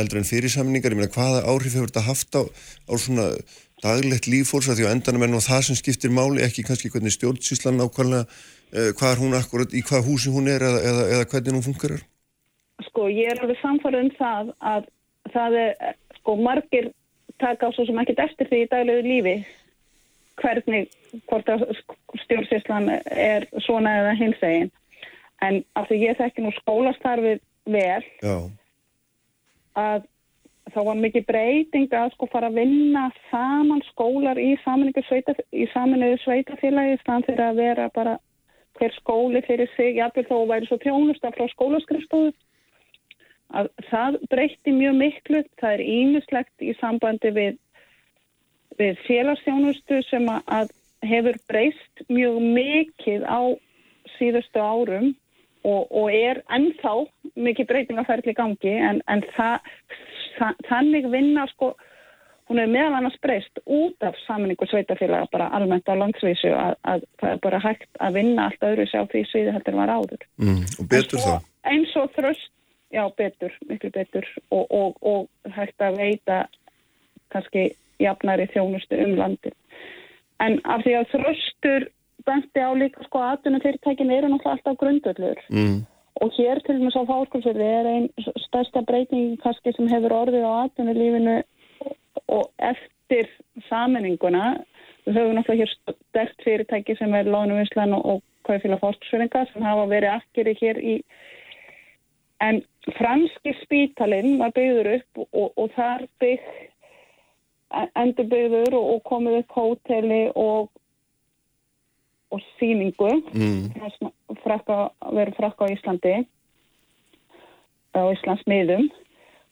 heldur 0.00 0.18
en 0.18 0.26
fyrirsamningar, 0.26 0.96
ég 0.96 0.98
minna, 0.98 1.12
hvaða 1.14 1.44
áhrif 1.46 1.76
hefur 1.78 1.92
þetta 1.92 2.02
haft 2.08 2.34
á, 2.34 2.42
á 2.42 2.94
svona 2.98 3.28
daglegt 3.86 4.26
lífólks 4.30 4.66
að 4.66 4.80
því 4.82 4.90
á 4.90 4.94
endanum 4.96 5.26
er 5.28 5.30
nú 5.30 5.44
það 5.46 5.62
sem 5.68 5.78
skiptir 5.78 6.10
máli, 6.10 6.42
ekki 6.42 6.66
kannski 6.66 6.90
hvernig 6.90 7.14
stjórnsíslan 7.14 7.78
nákvæmlega, 7.78 8.26
eh, 8.74 8.90
hvað 8.98 9.14
er 9.14 9.22
hún 9.22 9.38
akkurat, 9.38 9.70
í 9.70 9.86
hvað 9.86 10.10
húsi 10.10 10.34
hún 10.34 10.50
er 10.50 10.66
eða, 10.66 10.82
eða, 10.90 11.08
eða 11.14 11.30
hvernig 11.30 11.58
hún 11.60 11.66
fungerar? 11.70 12.02
Sko 12.90 13.06
ég 13.06 13.30
er 13.30 13.46
alveg 13.46 13.62
samfarið 13.62 14.08
um 14.08 14.12
það 14.18 14.54
að 14.74 14.92
það 15.38 15.58
er, 15.62 15.96
sko 16.18 16.38
margir 16.42 16.90
taka 17.38 17.70
á 17.70 17.74
svo 17.74 17.86
sem 17.86 17.98
ekkert 18.02 18.26
eftir 18.26 18.50
því 18.50 18.64
í 18.66 18.70
daglegu 18.74 19.06
lífi 19.06 19.36
hvernig, 20.42 20.88
hvort 21.30 21.48
að 21.48 21.66
stjórnsíslan 22.24 22.90
er 23.06 23.46
svona 23.64 23.98
eða 24.02 24.14
hins 24.18 24.42
eginn. 24.46 24.72
En 25.42 25.62
af 25.78 25.88
því 25.88 26.00
ég 26.04 26.18
þekki 26.20 26.44
nú 26.44 26.52
skólastarfið 26.60 27.40
vel 27.72 28.02
Já. 28.22 28.36
að 29.78 30.08
þá 30.72 30.80
var 30.86 31.00
mikið 31.02 31.26
breyting 31.26 31.94
að 31.98 32.12
sko 32.14 32.28
fara 32.30 32.50
að 32.50 32.60
vinna 32.62 33.08
saman 33.30 33.82
skólar 33.90 34.38
í 34.38 34.54
saminuðu 34.62 35.02
sveita, 35.08 35.34
sveitafélagi 36.22 37.00
stann 37.02 37.26
fyrir 37.26 37.44
að 37.48 37.58
vera 37.58 37.88
bara 37.94 38.18
hver 38.78 38.94
skóli 38.96 39.42
fyrir 39.46 39.68
sig, 39.76 39.98
jáfnveg 39.98 40.30
þó 40.30 40.46
væri 40.48 40.68
svo 40.68 40.78
tjónusta 40.80 41.32
frá 41.34 41.48
skólaskrifstofu 41.52 42.32
að 43.52 43.68
það 43.90 44.18
breytti 44.32 44.72
mjög 44.72 44.94
miklu, 44.96 45.42
það 45.60 45.74
er 45.76 45.82
ímislegt 45.84 46.64
í 46.64 46.72
sambandi 46.80 47.32
við, 47.36 47.58
við 48.78 49.00
félagsþjónustu 49.06 50.00
sem 50.08 50.28
að 50.32 50.72
hefur 51.02 51.38
breyst 51.50 52.04
mjög 52.08 52.38
mikið 52.42 53.26
á 53.26 53.40
síðustu 54.16 54.62
árum 54.62 55.12
og, 55.66 55.86
og 55.90 56.10
er 56.14 56.42
ennþá 56.52 56.94
mikið 57.34 57.70
breytingaferðli 57.70 58.34
gangi 58.38 58.74
en, 58.90 59.00
en 59.10 59.24
það 59.34 59.72
þannig 60.68 61.08
vinna 61.12 61.46
sko, 61.52 61.72
hún 62.50 62.62
er 62.62 62.70
meðal 62.70 62.98
annars 62.98 63.18
breyst 63.22 63.60
út 63.66 64.06
af 64.06 64.16
saminningu 64.26 64.66
sveitafélaga 64.70 65.28
bara 65.32 65.50
almennt 65.56 65.90
á 65.90 65.94
landsvísu 65.98 66.54
að, 66.54 66.74
að 66.82 67.06
það 67.20 67.34
er 67.34 67.44
bara 67.44 67.62
hægt 67.66 68.00
að 68.00 68.18
vinna 68.18 68.48
allt 68.48 68.66
öðru 68.70 68.88
sér 68.90 69.06
á 69.06 69.10
því 69.12 69.24
sviði 69.30 69.54
heldur 69.56 69.78
var 69.78 69.94
áður. 69.98 70.26
Mm, 70.42 70.64
og 70.78 70.90
betur 70.90 71.22
þá? 71.22 71.34
Eins 71.72 71.94
og 72.00 72.10
þröst, 72.16 72.50
já 72.92 73.04
betur, 73.18 73.54
miklu 73.68 73.92
betur 73.94 74.26
og, 74.50 74.66
og, 74.66 74.98
og 75.00 75.54
hægt 75.54 75.84
að 75.84 76.00
veita 76.02 76.42
kannski 77.32 77.70
jafnari 78.02 78.48
þjónustu 78.52 78.98
um 79.04 79.16
landin. 79.18 79.56
En 80.42 80.58
af 80.64 80.82
því 80.84 80.96
að 80.98 81.10
þröstur 81.14 81.88
benti 82.26 82.62
á 82.62 82.70
líka 82.74 83.04
sko 83.06 83.22
aðtunum 83.22 83.62
fyrirtækin 83.62 84.12
eru 84.14 84.30
náttúrulega 84.30 84.56
alltaf 84.56 84.78
grundöllur. 84.80 85.40
Mm. 85.50 85.78
Og 86.22 86.34
hér 86.36 86.60
til 86.62 86.76
og 86.76 86.84
með 86.84 86.94
svo 86.94 87.04
fáskólsverði 87.08 87.68
er 87.78 87.88
einn 87.92 88.08
stærsta 88.44 88.82
breyting 88.86 89.38
kannski 89.42 89.72
sem 89.76 89.88
hefur 89.90 90.14
orðið 90.20 90.44
á 90.46 90.52
atvinnulífinu 90.66 91.38
og 92.36 92.50
eftir 92.58 93.30
samenninguna. 93.68 94.52
Við 95.06 95.18
höfum 95.18 95.38
náttúrulega 95.38 95.64
hér 95.64 95.96
stert 95.96 96.44
fyrirtæki 96.44 96.98
sem 96.98 97.14
er 97.18 97.30
Lónuvinslan 97.30 97.96
og, 97.96 98.04
og 98.06 98.22
Kaufélag 98.46 98.82
fórskólsverðinga 98.82 99.46
sem 99.50 99.66
hafa 99.66 99.86
verið 99.90 100.16
akkeri 100.16 100.56
hér 100.58 100.82
í 100.82 100.96
en 102.42 102.62
franski 102.98 103.54
spítalinn 103.62 104.38
var 104.40 104.54
byggður 104.56 104.96
upp 104.96 105.24
og, 105.30 105.52
og 105.54 105.68
þar 105.76 106.06
bygg 106.22 106.46
endur 107.72 108.28
byggður 108.30 108.76
og, 108.78 109.02
komið 109.08 109.42
upp 109.42 109.58
hóteli 109.58 110.22
og 110.34 110.70
og 112.32 112.40
síningu 112.56 113.10
mm. 113.34 113.72
frakka, 114.40 114.88
verið 115.12 115.36
frakka 115.36 115.68
á 115.68 115.72
Íslandi 115.74 116.14
á 117.92 118.08
Íslands 118.08 118.44
miðum 118.48 118.88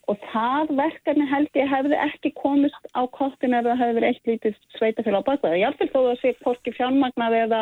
og 0.09 0.17
það 0.31 0.73
verkefni 0.79 1.27
held 1.29 1.59
ég 1.59 1.69
hefði 1.69 1.99
ekki 2.01 2.33
komist 2.39 2.89
á 2.97 3.05
kostin 3.13 3.53
ef 3.53 3.67
það 3.67 3.81
hefði 3.83 3.97
verið 3.99 4.09
eitt 4.09 4.31
lítið 4.31 4.57
sveitafélag 4.79 5.21
á 5.23 5.29
bakveða. 5.29 5.59
Ég 5.61 5.69
alveg 5.69 5.93
þó 5.93 5.99
að 6.01 6.07
það 6.09 6.19
sé 6.23 6.33
hvorki 6.41 6.73
fjármagnað 6.75 7.37
eða, 7.43 7.61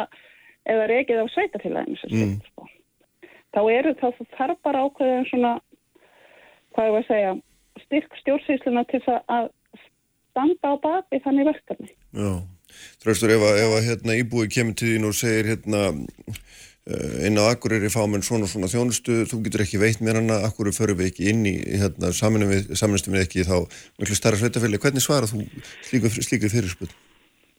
eða 0.71 0.87
reikið 0.93 1.21
á 1.21 1.25
sveitafélaginu 1.35 2.09
mm. 2.09 2.33
sko. 2.47 2.69
þá 3.53 3.61
eru 3.75 3.95
þá 3.99 4.07
þarf 4.37 4.63
bara 4.63 4.85
ákveðin 4.87 5.29
svona 5.33 5.53
hvað 6.73 6.87
ég 6.87 6.95
var 6.95 7.03
að 7.03 7.11
segja 7.11 7.35
styrk 7.83 8.19
stjórnsýsluna 8.23 8.85
til 8.89 9.03
að 9.09 9.51
standa 10.29 10.71
á 10.71 10.75
bakvið 10.85 11.25
þannig 11.25 11.51
verkefni. 11.51 11.91
Já. 12.15 12.31
Þröstur, 13.03 13.33
ef 13.33 13.43
að, 13.43 13.59
ef 13.63 13.75
að 13.75 13.87
hérna, 13.89 14.15
íbúi 14.21 14.49
kemur 14.53 14.77
til 14.77 14.93
þín 14.93 15.09
og 15.09 15.17
segir 15.17 15.49
hérna, 15.49 15.81
inn 17.25 17.37
á 17.37 17.43
Akureyri 17.51 17.89
fámenn 17.93 18.23
svona 18.25 18.47
svona 18.49 18.69
þjónustu, 18.71 19.23
þú 19.29 19.41
getur 19.45 19.63
ekki 19.65 19.81
veitt 19.81 20.01
mér 20.01 20.19
hana, 20.21 20.39
Akureyri 20.47 20.77
förum 20.77 20.99
við 20.99 21.11
ekki 21.11 21.29
inn 21.31 21.43
í 21.45 21.53
hérna, 21.81 22.11
saminstum 22.15 23.13
við 23.13 23.25
ekki 23.25 23.45
þá 23.45 23.57
miklu 24.01 24.17
starra 24.17 24.39
sveitafélag. 24.41 24.81
Hvernig 24.81 25.05
svarar 25.05 25.29
þú 25.29 25.43
slíku, 25.85 26.11
slíku 26.17 26.49
fyrirspunn? 26.49 26.93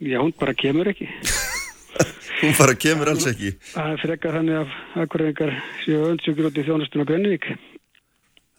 Já, 0.01 0.19
hún 0.19 0.35
bara 0.41 0.55
kemur 0.57 0.91
ekki. 0.91 1.07
hún 2.41 2.57
bara 2.59 2.75
kemur 2.75 3.13
alls 3.13 3.29
ekki? 3.31 3.55
Það 3.75 3.93
er 3.95 4.03
frekar 4.07 4.39
þannig 4.41 4.63
að 4.63 4.79
Akureyringar 5.05 5.55
séu 5.85 6.07
öndsjökur 6.09 6.51
út 6.51 6.59
í 6.59 6.67
þjónustun 6.67 7.05
á 7.07 7.09
Grennivík. 7.13 7.51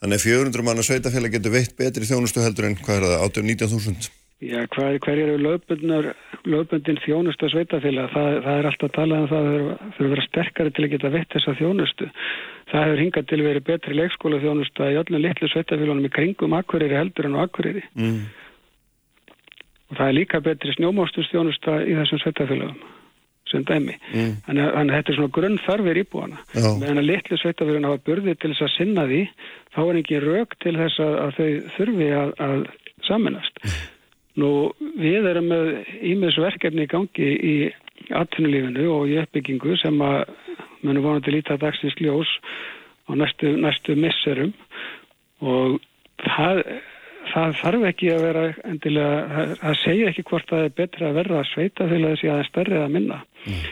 Þannig 0.02 0.18
að 0.18 0.24
400 0.26 0.64
manna 0.66 0.82
sveitafélag 0.82 1.36
getur 1.36 1.52
veitt 1.54 1.76
betri 1.78 2.08
þjónustu 2.08 2.42
heldur 2.42 2.66
en 2.66 2.74
hvað 2.80 2.96
er 2.96 3.04
það, 3.06 3.20
18-19.000? 3.28 4.08
Já, 4.42 4.58
hver, 4.74 4.96
hver 4.98 5.20
eru 5.22 5.36
lögbundin 6.50 6.98
þjónustu 7.04 7.46
að 7.46 7.52
sveitafélag? 7.52 8.08
Það, 8.10 8.38
það 8.42 8.56
er 8.58 8.68
alltaf 8.72 8.88
að 8.88 8.96
tala 8.96 9.20
um 9.22 9.28
það 9.30 9.46
að 9.46 9.52
það 9.52 9.68
þurfa 9.68 10.08
að 10.08 10.14
vera 10.14 10.24
sterkari 10.26 10.72
til 10.74 10.84
að 10.84 10.90
geta 10.96 11.12
veitt 11.14 11.36
þessa 11.36 11.54
þjónustu. 11.60 12.08
Það 12.72 12.86
hefur 12.88 13.02
hingað 13.04 13.28
til 13.30 13.38
að 13.38 13.46
vera 13.46 13.62
betri 13.68 13.98
leikskóla 14.00 14.40
þjónustu 14.42 14.82
að 14.82 14.90
í 14.90 14.98
öllum 15.04 15.22
litlu 15.22 15.50
sveitafélagunum 15.52 16.08
í 16.08 16.14
kringum 16.16 16.56
akkurýri 16.58 16.98
heldur 16.98 17.28
en 17.30 17.38
á 17.38 17.44
akkurýri. 17.44 17.84
Mm. 17.94 18.18
Og 19.92 20.00
það 20.00 20.08
er 20.08 20.18
líka 20.18 20.42
betri 20.42 20.74
snjómástus 20.74 21.30
þjónustu 21.30 21.78
í 21.86 21.94
þessum 22.00 22.24
sveitafélagum 22.24 22.82
sem 23.52 23.64
dæmi. 23.68 23.96
Mm. 24.12 24.34
Þannig 24.48 24.64
að, 24.66 24.74
að 24.80 24.92
þetta 24.96 25.12
er 25.12 25.18
svona 25.18 25.34
grunn 25.38 25.58
þarfir 25.66 26.02
íbúana. 26.02 26.42
Meðan 26.80 27.02
að 27.02 27.08
litlu 27.08 27.38
sveitafélaguna 27.40 27.92
hafa 27.92 28.04
burði 28.08 28.36
til 28.36 28.52
þess 28.52 28.66
að 28.66 28.74
sinna 28.76 29.06
því, 29.10 29.22
þá 29.76 29.80
er 29.84 30.00
ekki 30.02 30.22
rauk 30.26 30.58
til 30.64 30.74
þess 30.80 31.04
að, 31.04 31.16
að 31.22 31.38
þau 31.38 31.48
þurfi 31.76 32.10
að, 32.18 32.34
að 32.48 32.66
saminast. 33.08 33.62
Mm. 33.62 33.80
Nú 34.42 34.50
við 34.96 35.28
erum 35.28 35.48
með 35.52 35.72
ímiðsverkefni 36.08 36.86
í 36.86 36.90
gangi 36.90 37.32
í 37.36 37.56
atvinnulífinu 38.16 38.86
og 38.92 39.10
í 39.10 39.18
uppbyggingu 39.20 39.76
sem 39.80 39.98
að 40.02 40.22
munum 40.82 41.04
vonandi 41.04 41.34
líta 41.34 41.58
dagsins 41.60 41.96
ljós 42.00 42.30
á 43.06 43.12
næstu, 43.18 43.52
næstu 43.60 43.96
misserum 43.98 44.54
og 45.42 45.78
það, 46.22 46.62
það 47.30 47.54
þarf 47.60 47.86
ekki 47.92 48.10
að 48.12 48.26
vera 48.26 48.42
endilega, 48.72 49.46
það 49.62 49.78
segja 49.82 50.10
ekki 50.10 50.26
hvort 50.30 50.50
það 50.50 50.66
er 50.66 50.74
betra 50.82 51.08
að 51.08 51.18
verða 51.20 51.38
að 51.40 51.48
sveita 51.52 51.88
það 51.92 52.18
sé 52.20 52.32
aðeins 52.32 52.50
stærri 52.52 52.80
að 52.80 52.92
minna. 52.96 53.22
Mm. 53.46 53.62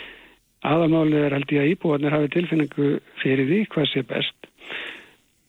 Aðalmálið 0.70 1.26
er 1.26 1.36
held 1.38 1.52
ég 1.56 1.64
að 1.64 1.74
íbúarnir 1.74 2.14
hafi 2.16 2.32
tilfinningu 2.36 2.88
fyrir 3.22 3.48
því 3.48 3.60
hvað 3.72 3.92
sé 3.92 4.04
best 4.08 4.50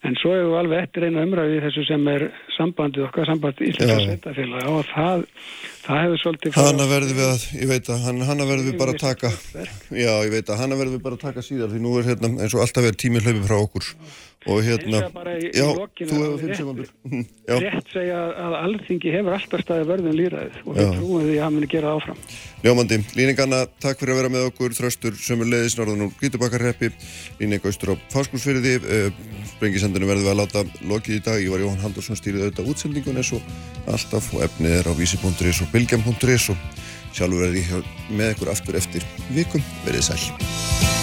En 0.02 0.16
svo 0.18 0.32
hefur 0.34 0.48
við 0.50 0.60
alveg 0.64 0.80
eftir 0.82 1.04
einu 1.06 1.22
umræði 1.22 1.58
þessu 1.62 1.84
sem 1.86 2.08
er 2.10 2.24
sambandið 2.56 3.04
okkar, 3.06 3.28
sambandið 3.30 3.68
Íslandar 3.70 4.00
sveitafélag 4.02 4.70
og 4.72 4.88
það, 4.90 5.26
það 5.84 6.00
hefur 6.02 6.22
svolítið... 6.24 6.56
Hanna 6.58 6.88
verður 6.90 7.20
við 7.20 7.28
að, 7.28 7.44
ég 7.60 7.70
veit 7.70 7.92
að, 7.94 8.08
hanna 8.08 8.48
verður 8.50 8.66
við 8.72 8.80
bara 8.80 8.96
að 8.96 9.04
taka, 9.04 9.32
já 9.94 10.10
ég 10.10 10.34
veit 10.34 10.50
að, 10.50 10.58
hanna 10.64 10.80
verður 10.80 10.96
við 10.96 11.04
bara 11.06 11.20
að 11.20 11.26
taka 11.28 11.46
síðar 11.46 11.70
því 11.70 11.84
nú 11.86 11.94
er 12.00 12.10
hérna 12.10 12.32
eins 12.34 12.58
og 12.58 12.64
alltaf 12.66 12.88
er 12.90 12.98
tímið 13.04 13.30
hlaupið 13.30 13.46
frá 13.46 13.58
okkur 13.60 13.92
og 14.50 14.62
hérna, 14.66 15.04
í, 15.38 15.52
já, 15.54 15.68
í 15.70 16.06
þú 16.10 16.18
hefur 16.18 16.40
fimm 16.42 16.54
sekundur. 16.58 16.88
Rétt 17.62 17.92
segja 17.94 18.22
að 18.42 18.56
alþingi 18.58 19.12
hefur 19.14 19.36
alltaf 19.36 19.62
staði 19.62 19.86
verðum 19.92 20.16
líðræðið 20.18 20.56
og 20.64 20.78
við 20.80 20.94
trúum 20.96 21.26
því 21.28 21.36
að 21.36 21.44
hann 21.46 21.58
muni 21.58 21.70
gera 21.70 21.92
áfram. 21.94 22.22
Ljómandi, 22.66 22.98
Líninganna, 23.18 23.60
takk 23.84 24.02
fyrir 24.02 24.16
að 24.16 24.22
vera 24.22 24.32
með 24.34 24.48
okkur, 24.50 24.74
þröstur 24.78 25.18
sömur 25.22 25.50
leiðis 25.50 25.78
norðan 25.78 26.08
úr 26.08 26.16
Gítubakarreppi, 26.22 26.90
Líning 27.42 27.68
austur 27.70 27.94
á 27.94 27.96
Fáskúsfyrði, 28.14 28.74
uh, 28.82 29.44
sprengisendinu 29.56 30.10
verðum 30.10 30.26
við 30.26 30.34
að 30.34 30.42
láta 30.42 30.88
lokið 30.90 31.20
í 31.20 31.26
dag, 31.28 31.42
ég 31.42 31.54
var 31.54 31.62
Jóhann 31.62 31.84
Haldursson 31.86 32.18
stýrið 32.18 32.48
auðvitað 32.48 32.72
útsendingun 32.74 33.22
eins 33.22 33.34
og 33.38 33.46
alltaf 33.90 34.32
og 34.34 34.46
efnið 34.48 34.80
er 34.80 34.90
á 34.90 34.94
vísi.is 34.98 35.62
og 35.62 35.74
bilgjam.is 35.74 36.50
og 36.54 36.66
sjálfur 37.14 37.46
er 37.50 37.62
ég 37.62 37.94
með 38.10 38.36
ykkur 38.36 38.54
aftur 38.56 38.82
eftir 38.82 39.06
vikum, 39.34 39.66
verið 39.86 40.12
sæl. 40.12 41.01